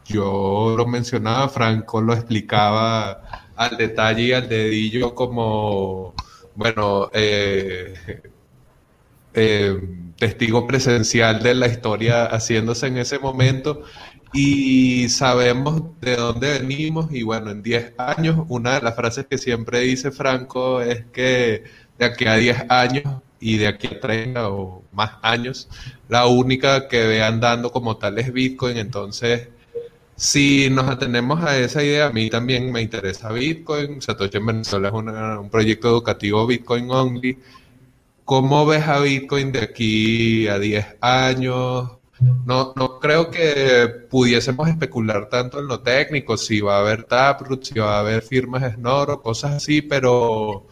Yo 0.05 0.73
lo 0.77 0.87
mencionaba, 0.87 1.49
Franco 1.49 2.01
lo 2.01 2.13
explicaba 2.13 3.51
al 3.57 3.75
detalle 3.77 4.23
y 4.23 4.31
al 4.31 4.47
dedillo 4.47 5.13
como, 5.13 6.13
bueno, 6.55 7.09
eh, 7.13 7.93
eh, 9.37 9.79
testigo 10.17 10.67
presencial 10.67 11.41
de 11.43 11.55
la 11.55 11.67
historia 11.67 12.25
haciéndose 12.25 12.87
en 12.87 12.97
ese 12.97 13.19
momento 13.19 13.83
y 14.33 15.09
sabemos 15.09 15.83
de 16.01 16.15
dónde 16.15 16.59
venimos 16.59 17.11
y 17.11 17.23
bueno, 17.23 17.51
en 17.51 17.63
10 17.63 17.93
años, 17.97 18.45
una 18.49 18.75
de 18.75 18.81
las 18.81 18.95
frases 18.95 19.27
que 19.27 19.37
siempre 19.37 19.81
dice 19.81 20.11
Franco 20.11 20.81
es 20.81 21.05
que 21.13 21.63
de 21.97 22.05
aquí 22.05 22.25
a 22.25 22.35
10 22.35 22.65
años 22.69 23.21
y 23.39 23.57
de 23.57 23.67
aquí 23.67 23.87
a 23.87 23.99
30 23.99 24.49
o 24.49 24.83
más 24.91 25.11
años, 25.21 25.69
la 26.09 26.25
única 26.25 26.87
que 26.87 27.05
vean 27.05 27.39
dando 27.39 27.71
como 27.71 27.97
tal 27.97 28.17
es 28.17 28.33
Bitcoin, 28.33 28.77
entonces 28.77 29.49
si 30.17 30.69
nos 30.71 30.87
atenemos 30.89 31.43
a 31.43 31.57
esa 31.59 31.83
idea, 31.83 32.07
a 32.07 32.09
mí 32.11 32.29
también 32.31 32.71
me 32.71 32.81
interesa 32.81 33.31
Bitcoin. 33.31 34.01
Satoshi 34.01 34.37
en 34.37 34.47
Venezuela 34.47 34.87
es 34.87 34.93
un 34.95 35.49
proyecto 35.51 35.89
educativo 35.89 36.47
Bitcoin 36.47 36.89
only. 36.89 37.37
¿Cómo 38.27 38.65
ves 38.65 38.85
a 38.85 38.99
Bitcoin 38.99 39.53
de 39.53 39.61
aquí 39.61 40.49
a 40.49 40.59
10 40.59 40.97
años? 40.99 41.91
No, 42.45 42.73
no 42.75 42.99
creo 42.99 43.31
que 43.31 43.87
pudiésemos 44.09 44.67
especular 44.67 45.29
tanto 45.29 45.59
en 45.59 45.67
lo 45.67 45.79
técnico, 45.79 46.35
si 46.35 46.59
va 46.59 46.75
a 46.75 46.79
haber 46.81 47.05
Taproot, 47.05 47.63
si 47.63 47.79
va 47.79 47.95
a 47.95 47.99
haber 48.01 48.21
firmas 48.21 48.73
Snoro, 48.73 49.21
cosas 49.21 49.53
así, 49.53 49.81
pero 49.81 50.67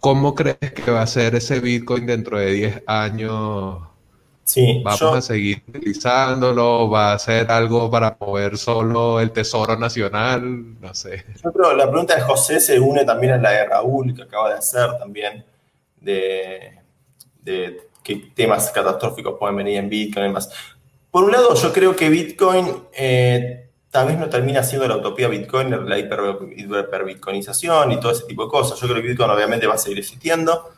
¿cómo 0.00 0.34
crees 0.34 0.72
que 0.72 0.90
va 0.90 1.02
a 1.02 1.06
ser 1.06 1.34
ese 1.34 1.60
Bitcoin 1.60 2.06
dentro 2.06 2.38
de 2.38 2.52
10 2.52 2.82
años 2.86 3.82
Sí, 4.44 4.80
Vamos 4.82 5.02
a 5.02 5.20
seguir 5.20 5.62
utilizándolo, 5.68 6.88
va 6.88 7.12
a 7.12 7.18
ser 7.18 7.52
algo 7.52 7.90
para 7.90 8.16
mover 8.18 8.56
solo 8.56 9.20
el 9.20 9.30
Tesoro 9.30 9.76
Nacional, 9.76 10.80
no 10.80 10.94
sé. 10.94 11.26
Yo 11.44 11.52
creo 11.52 11.76
la 11.76 11.86
pregunta 11.90 12.14
de 12.14 12.22
José 12.22 12.58
se 12.58 12.80
une 12.80 13.04
también 13.04 13.34
a 13.34 13.36
la 13.36 13.50
de 13.50 13.66
Raúl, 13.66 14.14
que 14.14 14.22
acaba 14.22 14.48
de 14.48 14.54
hacer 14.54 14.96
también, 14.98 15.44
de, 16.00 16.80
qué 18.02 18.16
temas 18.34 18.70
catastróficos 18.70 19.38
pueden 19.38 19.56
venir 19.56 19.78
en 19.78 19.88
Bitcoin 19.88 20.26
y 20.26 20.28
demás. 20.28 20.50
Por 21.10 21.24
un 21.24 21.32
lado, 21.32 21.54
yo 21.54 21.72
creo 21.72 21.96
que 21.96 22.08
Bitcoin 22.08 22.66
eh, 22.92 23.70
tal 23.90 24.08
vez 24.08 24.18
no 24.18 24.28
termina 24.28 24.62
siendo 24.62 24.86
la 24.86 24.96
utopía 24.96 25.28
Bitcoin, 25.28 25.88
la 25.88 25.98
hiper-bitcoinización 25.98 27.92
y 27.92 28.00
todo 28.00 28.12
ese 28.12 28.24
tipo 28.24 28.44
de 28.44 28.50
cosas. 28.50 28.78
Yo 28.78 28.86
creo 28.86 29.02
que 29.02 29.08
Bitcoin 29.08 29.30
obviamente 29.30 29.66
va 29.66 29.74
a 29.74 29.78
seguir 29.78 29.98
existiendo, 29.98 30.70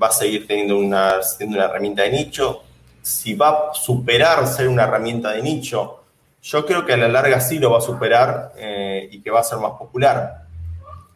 va 0.00 0.08
a 0.08 0.12
seguir 0.12 0.46
teniendo 0.46 0.78
una, 0.78 1.22
siendo 1.22 1.56
una 1.56 1.66
herramienta 1.66 2.02
de 2.02 2.10
nicho 2.10 2.62
si 3.04 3.34
va 3.34 3.70
a 3.70 3.74
superar 3.74 4.46
ser 4.46 4.66
una 4.68 4.84
herramienta 4.84 5.32
de 5.32 5.42
nicho, 5.42 6.04
yo 6.42 6.64
creo 6.64 6.86
que 6.86 6.94
a 6.94 6.96
la 6.96 7.08
larga 7.08 7.38
sí 7.38 7.58
lo 7.58 7.70
va 7.70 7.78
a 7.78 7.82
superar 7.82 8.52
eh, 8.56 9.08
y 9.12 9.20
que 9.20 9.30
va 9.30 9.40
a 9.40 9.44
ser 9.44 9.58
más 9.58 9.72
popular. 9.72 10.43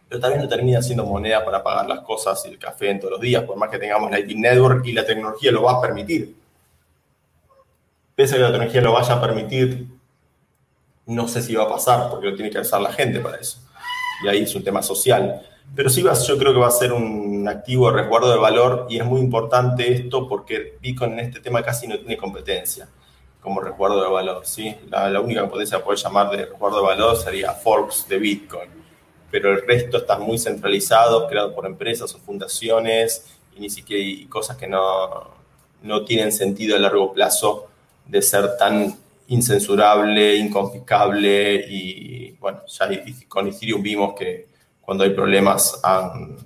Pero 0.08 0.20
también 0.20 0.42
no 0.42 0.48
termina 0.48 0.80
siendo 0.80 1.04
moneda 1.04 1.44
para 1.44 1.62
pagar 1.62 1.86
las 1.86 2.00
cosas 2.00 2.42
y 2.46 2.48
el 2.48 2.58
café 2.58 2.90
en 2.90 2.98
todos 2.98 3.12
los 3.12 3.20
días, 3.20 3.42
por 3.44 3.56
más 3.56 3.68
que 3.70 3.78
tengamos 3.78 4.10
Lightning 4.10 4.40
Network 4.40 4.86
y 4.86 4.92
la 4.92 5.04
tecnología 5.04 5.52
lo 5.52 5.62
va 5.62 5.72
a 5.72 5.80
permitir. 5.80 6.34
Pese 8.14 8.34
a 8.34 8.38
que 8.38 8.42
la 8.42 8.50
tecnología 8.50 8.80
lo 8.80 8.92
vaya 8.92 9.14
a 9.14 9.20
permitir, 9.20 9.86
no 11.06 11.28
sé 11.28 11.42
si 11.42 11.54
va 11.54 11.64
a 11.64 11.68
pasar, 11.68 12.10
porque 12.10 12.30
lo 12.30 12.36
tiene 12.36 12.50
que 12.50 12.58
usar 12.58 12.80
la 12.80 12.92
gente 12.92 13.20
para 13.20 13.36
eso. 13.36 13.58
Y 14.24 14.28
ahí 14.28 14.42
es 14.42 14.54
un 14.54 14.64
tema 14.64 14.82
social. 14.82 15.42
Pero 15.74 15.90
sí, 15.90 16.02
yo 16.02 16.38
creo 16.38 16.52
que 16.52 16.58
va 16.58 16.68
a 16.68 16.72
ser 16.72 16.92
un 16.92 17.46
activo 17.48 17.90
de 17.90 17.98
resguardo 17.98 18.30
de 18.30 18.38
valor 18.38 18.86
y 18.88 18.98
es 18.98 19.04
muy 19.04 19.20
importante 19.20 19.92
esto 19.92 20.28
porque 20.28 20.78
Bitcoin 20.80 21.12
en 21.12 21.20
este 21.20 21.40
tema 21.40 21.62
casi 21.62 21.86
no 21.86 21.98
tiene 21.98 22.16
competencia. 22.16 22.88
como 23.40 23.60
resguardo 23.60 24.02
de 24.02 24.10
valor. 24.10 24.44
¿sí? 24.44 24.74
La, 24.90 25.20
única 25.20 25.48
potencia 25.48 25.78
que 25.78 25.84
puede 25.84 25.96
llamar 25.96 26.30
de 26.30 26.46
resguardo 26.46 26.80
de 26.80 26.86
valor 26.86 27.16
sería 27.16 27.52
forks 27.52 28.06
de 28.08 28.18
Bitcoin, 28.18 28.68
pero 29.30 29.52
el 29.52 29.66
resto 29.66 29.98
está 29.98 30.18
muy 30.18 30.38
centralizado, 30.38 31.26
creado 31.28 31.54
por 31.54 31.66
empresas 31.66 32.14
o 32.14 32.18
fundaciones 32.18 33.26
y 33.56 33.60
ni 33.60 33.70
siquiera 33.70 34.02
y 34.02 34.26
cosas 34.26 34.56
que 34.56 34.66
no, 34.66 35.30
no 35.82 36.04
tienen 36.04 36.32
sentido 36.32 36.76
a 36.76 36.78
largo 36.78 37.12
plazo 37.12 37.66
de 38.06 38.22
ser 38.22 38.56
tan 38.56 38.96
incensurable, 39.28 40.36
inconfiscable 40.36 41.66
y 41.68 42.32
bueno, 42.40 42.62
ya 42.66 42.88
con 43.28 43.48
Ethereum 43.48 43.82
vimos 43.82 44.14
que 44.18 44.46
cuando 44.80 45.04
hay 45.04 45.10
problemas 45.10 45.80
han 45.82 46.36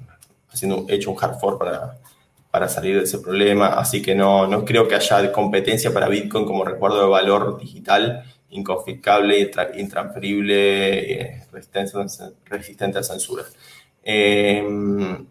haciendo, 0.51 0.85
hecho 0.89 1.13
un 1.13 1.17
hard 1.23 1.39
fork 1.39 1.59
para, 1.59 1.99
para 2.51 2.69
salir 2.69 2.99
de 2.99 3.05
ese 3.05 3.19
problema, 3.19 3.69
así 3.69 4.03
que 4.03 4.15
no, 4.15 4.47
no 4.49 4.65
creo 4.65 4.89
que 4.89 4.97
haya 4.97 5.31
competencia 5.31 5.95
para 5.95 6.09
Bitcoin 6.09 6.45
como 6.45 6.65
recuerdo 6.65 7.01
de 7.01 7.09
valor 7.09 7.59
digital 7.59 8.25
inconfiscable, 8.53 9.51
intransferible, 9.75 11.23
eh, 11.23 11.43
resistente, 12.47 12.99
a 12.99 13.03
censura. 13.03 13.45
Em, 14.03 15.27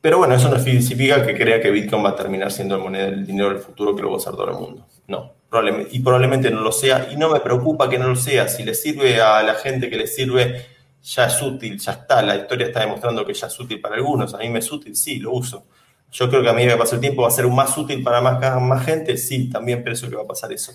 pero 0.00 0.18
bueno, 0.18 0.34
eso 0.34 0.48
no 0.48 0.58
significa 0.58 1.24
que 1.24 1.36
crea 1.36 1.60
que 1.60 1.70
Bitcoin 1.70 2.04
va 2.04 2.10
a 2.10 2.16
terminar 2.16 2.50
siendo 2.50 2.74
el 2.76 2.82
moneda 2.82 3.06
del 3.06 3.26
dinero 3.26 3.50
del 3.50 3.58
futuro 3.58 3.94
que 3.94 4.02
lo 4.02 4.08
va 4.08 4.14
a 4.14 4.18
usar 4.18 4.34
todo 4.34 4.50
el 4.50 4.56
mundo. 4.58 4.86
No, 5.06 5.32
probablemente, 5.48 5.90
y 5.96 6.00
probablemente 6.00 6.50
no 6.50 6.60
lo 6.60 6.72
sea, 6.72 7.08
y 7.12 7.16
no 7.16 7.30
me 7.30 7.40
preocupa 7.40 7.88
que 7.88 7.98
no 7.98 8.08
lo 8.08 8.16
sea. 8.16 8.48
Si 8.48 8.64
le 8.64 8.74
sirve 8.74 9.20
a 9.20 9.42
la 9.42 9.54
gente 9.54 9.88
que 9.88 9.96
le 9.96 10.06
sirve, 10.06 10.66
ya 11.02 11.26
es 11.26 11.40
útil, 11.42 11.78
ya 11.78 11.92
está. 11.92 12.22
La 12.22 12.36
historia 12.36 12.66
está 12.66 12.80
demostrando 12.80 13.24
que 13.24 13.34
ya 13.34 13.46
es 13.46 13.60
útil 13.60 13.80
para 13.80 13.96
algunos. 13.96 14.34
A 14.34 14.38
mí 14.38 14.48
me 14.50 14.58
es 14.58 14.70
útil, 14.72 14.96
sí, 14.96 15.18
lo 15.18 15.32
uso. 15.32 15.66
Yo 16.10 16.28
creo 16.28 16.42
que 16.42 16.50
a 16.50 16.52
medida 16.52 16.72
que 16.72 16.78
pasa 16.78 16.96
el 16.96 17.00
tiempo 17.00 17.22
va 17.22 17.28
a 17.28 17.30
ser 17.30 17.46
más 17.48 17.76
útil 17.78 18.02
para 18.02 18.20
más, 18.20 18.60
más 18.60 18.84
gente, 18.84 19.16
sí, 19.16 19.48
también 19.48 19.82
pienso 19.82 20.10
que 20.10 20.16
va 20.16 20.22
a 20.22 20.26
pasar 20.26 20.52
eso. 20.52 20.72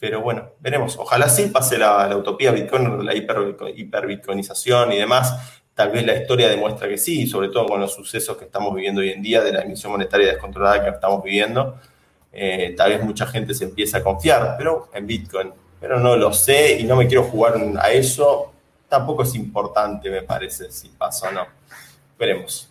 Pero 0.00 0.22
bueno, 0.22 0.54
veremos. 0.60 0.96
Ojalá 0.98 1.28
sí 1.28 1.46
pase 1.46 1.78
la, 1.78 2.08
la 2.08 2.16
utopía 2.16 2.50
Bitcoin, 2.50 3.04
la 3.04 3.14
hiper, 3.14 3.56
hiperbitcoinización 3.76 4.92
y 4.92 4.98
demás 4.98 5.60
Tal 5.80 5.92
vez 5.92 6.04
la 6.04 6.14
historia 6.14 6.50
demuestra 6.50 6.86
que 6.88 6.98
sí, 6.98 7.26
sobre 7.26 7.48
todo 7.48 7.64
con 7.64 7.80
los 7.80 7.94
sucesos 7.94 8.36
que 8.36 8.44
estamos 8.44 8.74
viviendo 8.74 9.00
hoy 9.00 9.08
en 9.12 9.22
día, 9.22 9.42
de 9.42 9.50
la 9.50 9.62
emisión 9.62 9.92
monetaria 9.92 10.26
descontrolada 10.26 10.84
que 10.84 10.90
estamos 10.90 11.22
viviendo. 11.22 11.80
Eh, 12.32 12.74
tal 12.76 12.90
vez 12.90 13.02
mucha 13.02 13.26
gente 13.26 13.54
se 13.54 13.64
empieza 13.64 13.96
a 13.96 14.02
confiar 14.02 14.56
pero 14.58 14.90
en 14.92 15.06
Bitcoin. 15.06 15.54
Pero 15.80 15.98
no 15.98 16.16
lo 16.16 16.34
sé 16.34 16.78
y 16.78 16.84
no 16.84 16.96
me 16.96 17.06
quiero 17.06 17.24
jugar 17.24 17.54
a 17.78 17.90
eso. 17.92 18.52
Tampoco 18.90 19.22
es 19.22 19.34
importante, 19.34 20.10
me 20.10 20.20
parece, 20.20 20.70
si 20.70 20.90
pasa 20.90 21.30
o 21.30 21.32
no. 21.32 21.46
Veremos. 22.18 22.69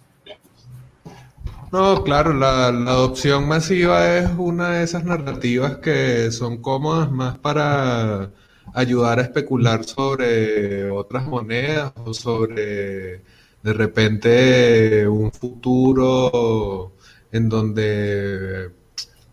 No, 1.72 2.04
claro, 2.04 2.34
la, 2.34 2.68
adopción 2.68 3.48
masiva 3.48 4.18
es 4.18 4.30
una 4.38 4.72
de 4.72 4.84
esas 4.84 5.04
narrativas 5.04 5.78
que 5.78 6.32
son 6.32 6.58
cómodas 6.64 7.12
más 7.12 7.38
para 7.38 8.32
ayudar 8.74 9.20
a 9.20 9.22
especular 9.24 9.84
sobre 9.84 10.90
otras 10.90 11.28
monedas 11.28 11.94
o 12.04 12.14
sobre 12.14 13.22
de 13.62 13.74
repente 13.74 15.08
un 15.08 15.32
futuro 15.32 16.94
en 17.32 17.50
donde, 17.50 18.72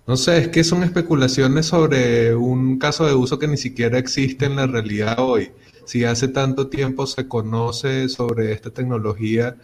no 0.06 0.16
sé, 0.18 0.38
es 0.38 0.48
que 0.48 0.62
son 0.62 0.82
especulaciones 0.82 1.66
sobre 1.66 2.34
un 2.34 2.78
caso 2.78 3.06
de 3.06 3.14
uso 3.14 3.38
que 3.38 3.48
ni 3.48 3.56
siquiera 3.56 3.98
existe 3.98 4.44
en 4.44 4.56
la 4.56 4.66
realidad 4.66 5.16
hoy. 5.20 5.52
Si 5.86 6.04
hace 6.04 6.28
tanto 6.28 6.68
tiempo 6.68 7.06
se 7.06 7.28
conoce 7.28 8.08
sobre 8.08 8.52
esta 8.52 8.70
tecnología, 8.70 9.56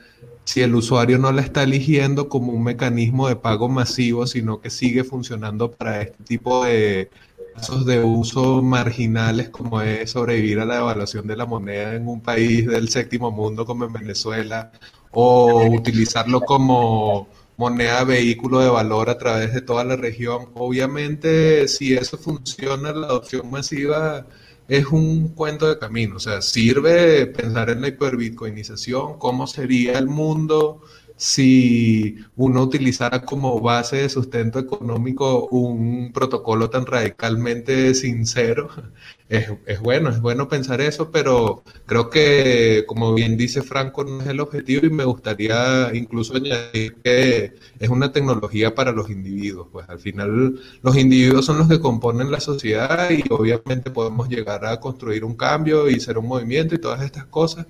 si 0.44 0.60
el 0.62 0.74
usuario 0.74 1.19
no 1.19 1.32
la 1.32 1.43
está 1.43 1.62
eligiendo 1.62 2.28
como 2.28 2.52
un 2.52 2.64
mecanismo 2.64 3.28
de 3.28 3.36
pago 3.36 3.69
masivo, 3.69 4.27
sino 4.27 4.60
que 4.60 4.70
sigue 4.70 5.05
funcionando 5.05 5.70
para 5.70 6.02
este 6.02 6.24
tipo 6.24 6.64
de 6.64 7.10
casos 7.55 7.86
de 7.86 8.02
uso 8.02 8.62
marginales 8.62 9.51
como 9.51 9.81
es 9.82 10.10
sobrevivir 10.10 10.60
a 10.60 10.64
la 10.64 10.77
devaluación 10.77 11.27
de 11.27 11.36
la 11.36 11.47
moneda 11.47 11.94
en 11.94 12.09
un 12.09 12.20
país 12.23 12.66
del 12.66 12.89
séptimo 12.89 13.31
mundo 13.31 13.66
como 13.66 13.85
en 13.85 13.93
Venezuela 13.93 14.73
o 15.10 15.66
utilizarlo 15.66 16.40
como 16.40 17.28
moneda 17.56 18.05
vehículo 18.05 18.60
de 18.60 18.70
valor 18.70 19.10
a 19.10 19.19
través 19.19 19.55
de 19.55 19.60
toda 19.60 19.85
la 19.85 19.97
región. 19.97 20.48
Obviamente, 20.55 21.69
si 21.69 21.94
eso 21.94 22.19
funciona, 22.19 22.93
la 22.93 23.06
adopción 23.06 23.51
masiva 23.51 24.27
es 24.73 24.86
un 24.86 25.28
cuento 25.28 25.69
de 25.69 25.78
camino. 25.78 26.16
O 26.16 26.19
sea, 26.19 26.40
sirve 26.40 27.27
pensar 27.27 27.69
en 27.69 27.82
la 27.82 27.89
hiperbitcoinización, 27.89 29.19
cómo 29.19 29.47
sería 29.47 29.99
el 29.99 30.07
mundo 30.07 30.81
si 31.23 32.16
uno 32.35 32.62
utilizara 32.65 33.23
como 33.24 33.61
base 33.61 33.99
de 33.99 34.09
sustento 34.09 34.59
económico 34.59 35.47
un 35.53 36.11
protocolo 36.12 36.69
tan 36.69 36.85
radicalmente 36.85 37.94
sincero. 37.94 38.69
Es, 39.28 39.81
bueno, 39.81 40.11
es 40.11 40.20
bueno 40.20 40.47
pensar 40.47 40.82
eso, 40.82 41.11
pero 41.11 41.62
creo 41.86 42.11
que, 42.11 42.85
como 42.86 43.15
bien 43.15 43.39
dice 43.39 43.62
Franco, 43.62 44.05
no 44.05 44.20
es 44.20 44.27
el 44.27 44.40
objetivo 44.40 44.85
y 44.85 44.90
me 44.90 45.05
gustaría 45.07 45.89
incluso 45.94 46.36
añadir 46.36 46.97
que 47.03 47.55
es 47.78 47.89
una 47.89 48.12
tecnología 48.12 48.74
para 48.74 48.93
los 48.93 49.09
individuos. 49.09 49.69
Pues 49.73 49.89
al 49.89 50.01
final 50.01 50.61
los 50.82 50.97
individuos 50.99 51.47
son 51.47 51.57
los 51.57 51.69
que 51.69 51.81
componen 51.81 52.31
la 52.31 52.40
sociedad 52.40 53.09
y 53.11 53.24
obviamente 53.31 53.90
podemos 53.90 54.28
llegar 54.28 54.66
a 54.66 54.78
construir 54.81 55.24
un 55.24 55.35
cambio 55.35 55.89
y 55.89 55.99
ser 55.99 56.19
un 56.19 56.27
movimiento 56.28 56.74
y 56.74 56.78
todas 56.78 57.01
estas 57.01 57.24
cosas 57.24 57.66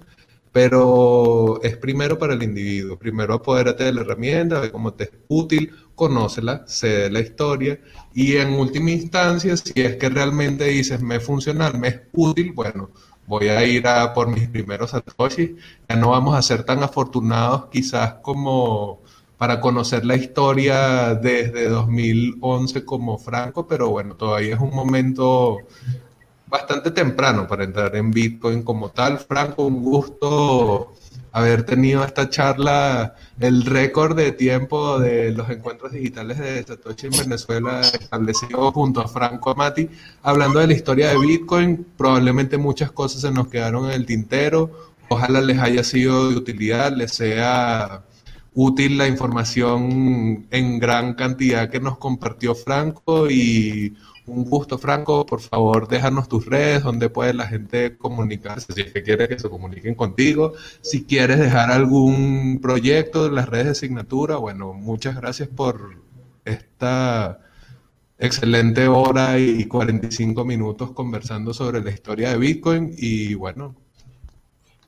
pero 0.53 1.61
es 1.63 1.77
primero 1.79 2.19
para 2.19 2.35
el 2.35 2.43
individuo. 2.43 2.99
Primero 2.99 3.35
apodérate 3.35 3.85
de 3.85 3.93
la 3.93 4.03
herramienta, 4.03 4.61
ve 4.61 4.71
cómo 4.71 4.93
te 4.93 5.05
es 5.05 5.11
útil, 5.29 5.75
conócela, 5.95 6.65
sé 6.67 7.11
la 7.11 7.21
historia 7.21 7.81
y 8.15 8.37
en 8.37 8.53
última 8.53 8.91
instancia, 8.91 9.57
si 9.57 9.73
es 9.81 9.97
que 9.97 10.09
realmente 10.09 10.65
dices 10.65 11.01
me 11.01 11.17
es 11.17 11.25
funcional, 11.25 11.79
me 11.79 11.89
es 11.89 12.01
útil, 12.13 12.53
bueno, 12.53 12.91
voy 13.27 13.49
a 13.49 13.65
ir 13.65 13.87
a 13.87 14.13
por 14.13 14.29
mis 14.29 14.49
primeros 14.49 14.91
satoshi. 14.91 15.57
Ya 15.89 15.97
no 15.97 16.11
vamos 16.11 16.37
a 16.37 16.43
ser 16.43 16.65
tan 16.65 16.83
afortunados 16.83 17.67
quizás 17.71 18.15
como 18.23 19.01
para 19.39 19.61
conocer 19.61 20.05
la 20.05 20.17
historia 20.17 21.15
desde 21.15 21.69
2011 21.69 22.85
como 22.85 23.19
Franco, 23.19 23.67
pero 23.67 23.91
bueno, 23.91 24.15
todavía 24.15 24.55
es 24.55 24.61
un 24.61 24.75
momento 24.75 25.59
bastante 26.53 26.91
temprano 26.91 27.49
para 27.49 27.65
entrar 27.65 27.97
en 27.97 28.11
Bitcoin 28.11 28.63
como 28.63 28.91
tal. 28.91 29.19
Franco, 29.19 29.65
un 29.65 29.83
gusto 29.83 30.93
haber 31.33 31.65
tenido 31.65 32.05
esta 32.05 32.29
charla, 32.29 33.15
el 33.41 33.65
récord 33.65 34.15
de 34.15 34.33
tiempo 34.33 34.99
de 34.99 35.33
los 35.33 35.49
encuentros 35.49 35.93
digitales 35.93 36.39
de 36.39 36.63
Satoshi 36.63 37.07
en 37.07 37.13
Venezuela 37.13 37.81
establecido 37.81 38.71
junto 38.71 39.01
a 39.01 39.09
Franco 39.09 39.51
Amati, 39.51 39.89
hablando 40.23 40.59
de 40.59 40.67
la 40.67 40.75
historia 40.75 41.09
de 41.09 41.19
Bitcoin. 41.19 41.87
Probablemente 41.97 42.59
muchas 42.59 42.93
cosas 42.93 43.23
se 43.23 43.31
nos 43.31 43.49
quedaron 43.49 43.87
en 43.87 43.93
el 43.93 44.05
tintero. 44.05 44.93
Ojalá 45.09 45.41
les 45.41 45.59
haya 45.59 45.83
sido 45.83 46.29
de 46.29 46.37
utilidad, 46.37 46.95
les 46.95 47.13
sea 47.15 48.05
útil 48.55 48.99
la 48.99 49.09
información 49.09 50.47
en 50.51 50.79
gran 50.79 51.15
cantidad 51.15 51.71
que 51.71 51.81
nos 51.81 51.97
compartió 51.97 52.55
Franco 52.55 53.31
y 53.31 53.97
un 54.27 54.45
gusto, 54.45 54.79
Franco. 54.79 55.27
Por 55.27 55.41
favor, 55.41 55.89
déjanos 55.89 56.29
tus 56.29 56.47
redes, 56.47 56.83
donde 56.83 57.11
puede 57.11 57.35
la 57.35 57.47
gente 57.47 57.97
comunicarse, 57.97 58.73
si 58.73 58.83
es 58.83 58.93
que 58.93 59.03
quiere 59.03 59.29
que 59.29 59.39
se 59.39 59.49
comuniquen 59.49 59.95
contigo. 59.95 60.55
Si 60.81 61.05
quieres 61.05 61.39
dejar 61.39 61.71
algún 61.71 62.61
proyecto 62.63 63.27
en 63.27 63.35
las 63.35 63.49
redes 63.49 63.65
de 63.67 63.71
asignatura, 63.73 64.37
bueno, 64.37 64.73
muchas 64.75 65.17
gracias 65.17 65.49
por 65.49 65.97
esta 66.45 67.41
excelente 68.19 68.87
hora 68.89 69.39
y 69.39 69.65
45 69.67 70.45
minutos 70.45 70.93
conversando 70.93 71.53
sobre 71.53 71.83
la 71.83 71.91
historia 71.91 72.31
de 72.31 72.39
Bitcoin 72.39 72.95
y 72.97 73.35
bueno, 73.35 73.75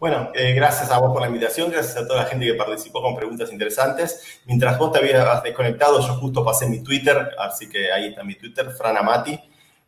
bueno, 0.05 0.33
eh, 0.35 0.53
gracias 0.53 0.91
a 0.91 0.99
vos 0.99 1.15
por 1.15 1.23
la 1.23 1.29
invitación, 1.29 1.71
gracias 1.71 1.97
a 1.97 2.07
toda 2.07 2.25
la 2.25 2.29
gente 2.29 2.45
que 2.45 2.53
participó 2.53 3.01
con 3.01 3.17
preguntas 3.17 3.51
interesantes. 3.51 4.39
Mientras 4.45 4.79
vos 4.79 4.93
te 4.93 4.99
habías 4.99 5.43
desconectado, 5.43 5.99
yo 6.07 6.17
justo 6.17 6.45
pasé 6.45 6.69
mi 6.69 6.83
Twitter, 6.83 7.31
así 7.39 7.71
que 7.71 7.91
ahí 7.91 8.09
está 8.09 8.23
mi 8.23 8.35
Twitter, 8.35 8.71
Franamati. 8.71 9.41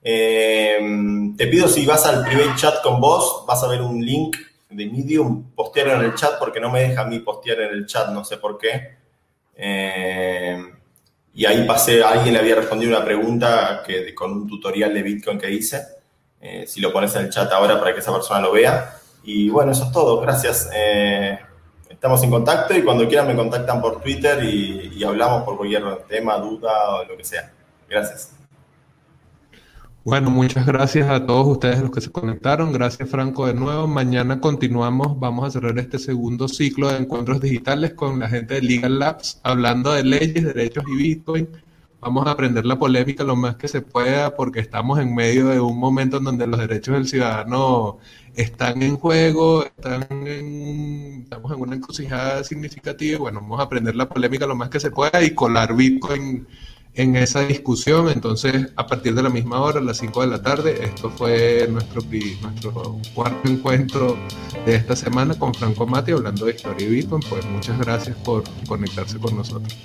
Eh, 0.02 0.78
te 1.36 1.46
pido 1.48 1.68
si 1.68 1.84
vas 1.84 2.06
al 2.06 2.24
primer 2.24 2.56
chat 2.56 2.80
con 2.82 2.98
vos, 2.98 3.44
vas 3.46 3.62
a 3.62 3.68
ver 3.68 3.82
un 3.82 4.02
link 4.02 4.38
de 4.70 4.86
Medium, 4.86 5.50
postear 5.50 5.88
en 5.88 6.00
el 6.00 6.14
chat, 6.14 6.38
porque 6.38 6.60
no 6.60 6.70
me 6.70 6.80
deja 6.80 7.02
a 7.02 7.06
mí 7.06 7.18
postear 7.18 7.60
en 7.60 7.74
el 7.74 7.84
chat, 7.84 8.08
no 8.08 8.24
sé 8.24 8.38
por 8.38 8.56
qué. 8.56 8.96
Eh, 9.54 10.56
y 11.34 11.44
ahí 11.44 11.66
pasé, 11.66 12.02
alguien 12.02 12.32
le 12.32 12.40
había 12.40 12.54
respondido 12.54 12.96
una 12.96 13.04
pregunta 13.04 13.82
que, 13.86 14.14
con 14.14 14.32
un 14.32 14.48
tutorial 14.48 14.94
de 14.94 15.02
Bitcoin 15.02 15.38
que 15.38 15.50
hice. 15.50 15.82
si 16.66 16.80
lo 16.80 16.90
pones 16.90 17.14
en 17.16 17.26
el 17.26 17.30
chat 17.30 17.52
ahora 17.52 17.78
para 17.78 17.92
que 17.92 18.00
esa 18.00 18.14
persona 18.14 18.40
lo 18.40 18.52
vea. 18.52 19.02
Y 19.26 19.50
bueno, 19.50 19.72
eso 19.72 19.84
es 19.84 19.92
todo. 19.92 20.20
Gracias. 20.20 20.70
Eh, 20.74 21.36
estamos 21.90 22.22
en 22.22 22.30
contacto 22.30 22.74
y 22.74 22.82
cuando 22.82 23.06
quieran 23.08 23.26
me 23.26 23.34
contactan 23.34 23.82
por 23.82 24.00
Twitter 24.00 24.42
y, 24.44 25.02
hablamos 25.04 25.42
por 25.42 25.56
cualquier 25.56 25.82
tema, 26.08 26.38
duda 26.38 26.94
o 26.94 27.04
lo 27.04 27.16
que 27.16 27.24
sea. 27.24 27.52
Gracias. 27.90 28.32
Bueno, 30.04 30.30
muchas 30.30 30.64
gracias 30.64 31.10
a 31.10 31.26
todos 31.26 31.48
ustedes 31.48 31.80
los 31.80 31.90
que 31.90 32.00
se 32.00 32.12
conectaron. 32.12 32.72
Gracias 32.72 33.10
Franco 33.10 33.48
de 33.48 33.54
nuevo. 33.54 33.88
Mañana 33.88 34.40
continuamos. 34.40 35.18
Vamos 35.18 35.44
a 35.44 35.50
cerrar 35.50 35.76
este 35.80 35.98
segundo 35.98 36.46
ciclo 36.46 36.88
de 36.88 36.98
encuentros 36.98 37.40
digitales 37.40 37.94
con 37.94 38.20
la 38.20 38.28
gente 38.28 38.54
de 38.54 38.62
Legal 38.62 39.00
Labs 39.00 39.40
hablando 39.42 39.92
de 39.92 40.04
leyes, 40.04 40.44
derechos 40.44 40.84
y 40.86 40.96
Bitcoin. 40.96 41.48
Vamos 42.00 42.24
a 42.28 42.30
aprender 42.30 42.64
la 42.64 42.78
polémica 42.78 43.24
lo 43.24 43.34
más 43.34 43.56
que 43.56 43.66
se 43.66 43.82
pueda 43.82 44.36
porque 44.36 44.60
estamos 44.60 45.00
en 45.00 45.12
medio 45.12 45.48
de 45.48 45.58
un 45.58 45.76
momento 45.76 46.18
en 46.18 46.24
donde 46.24 46.46
los 46.46 46.60
derechos 46.60 46.94
del 46.94 47.08
ciudadano 47.08 47.98
están 48.36 48.82
en 48.82 48.96
juego, 48.96 49.64
están 49.64 50.06
en, 50.10 51.22
estamos 51.22 51.52
en 51.52 51.60
una 51.60 51.76
encrucijada 51.76 52.44
significativa 52.44 53.18
bueno, 53.18 53.40
vamos 53.40 53.60
a 53.60 53.64
aprender 53.64 53.96
la 53.96 54.08
polémica 54.08 54.46
lo 54.46 54.54
más 54.54 54.68
que 54.68 54.80
se 54.80 54.90
pueda 54.90 55.22
y 55.22 55.30
colar 55.34 55.74
Bitcoin 55.74 56.46
en 56.94 57.16
esa 57.16 57.42
discusión. 57.42 58.08
Entonces, 58.08 58.72
a 58.76 58.86
partir 58.86 59.14
de 59.14 59.22
la 59.22 59.28
misma 59.28 59.60
hora, 59.60 59.80
a 59.80 59.82
las 59.82 59.98
5 59.98 60.22
de 60.22 60.26
la 60.26 60.42
tarde, 60.42 60.84
esto 60.84 61.10
fue 61.10 61.68
nuestro, 61.70 62.02
nuestro 62.42 62.98
cuarto 63.14 63.48
encuentro 63.48 64.16
de 64.64 64.74
esta 64.74 64.96
semana 64.96 65.38
con 65.38 65.54
Franco 65.54 65.86
Mati 65.86 66.12
hablando 66.12 66.46
de 66.46 66.52
historia 66.52 66.86
y 66.86 66.90
Bitcoin. 66.90 67.22
Pues 67.28 67.44
muchas 67.46 67.78
gracias 67.78 68.16
por 68.18 68.44
conectarse 68.66 69.18
con 69.18 69.36
nosotros. 69.36 69.76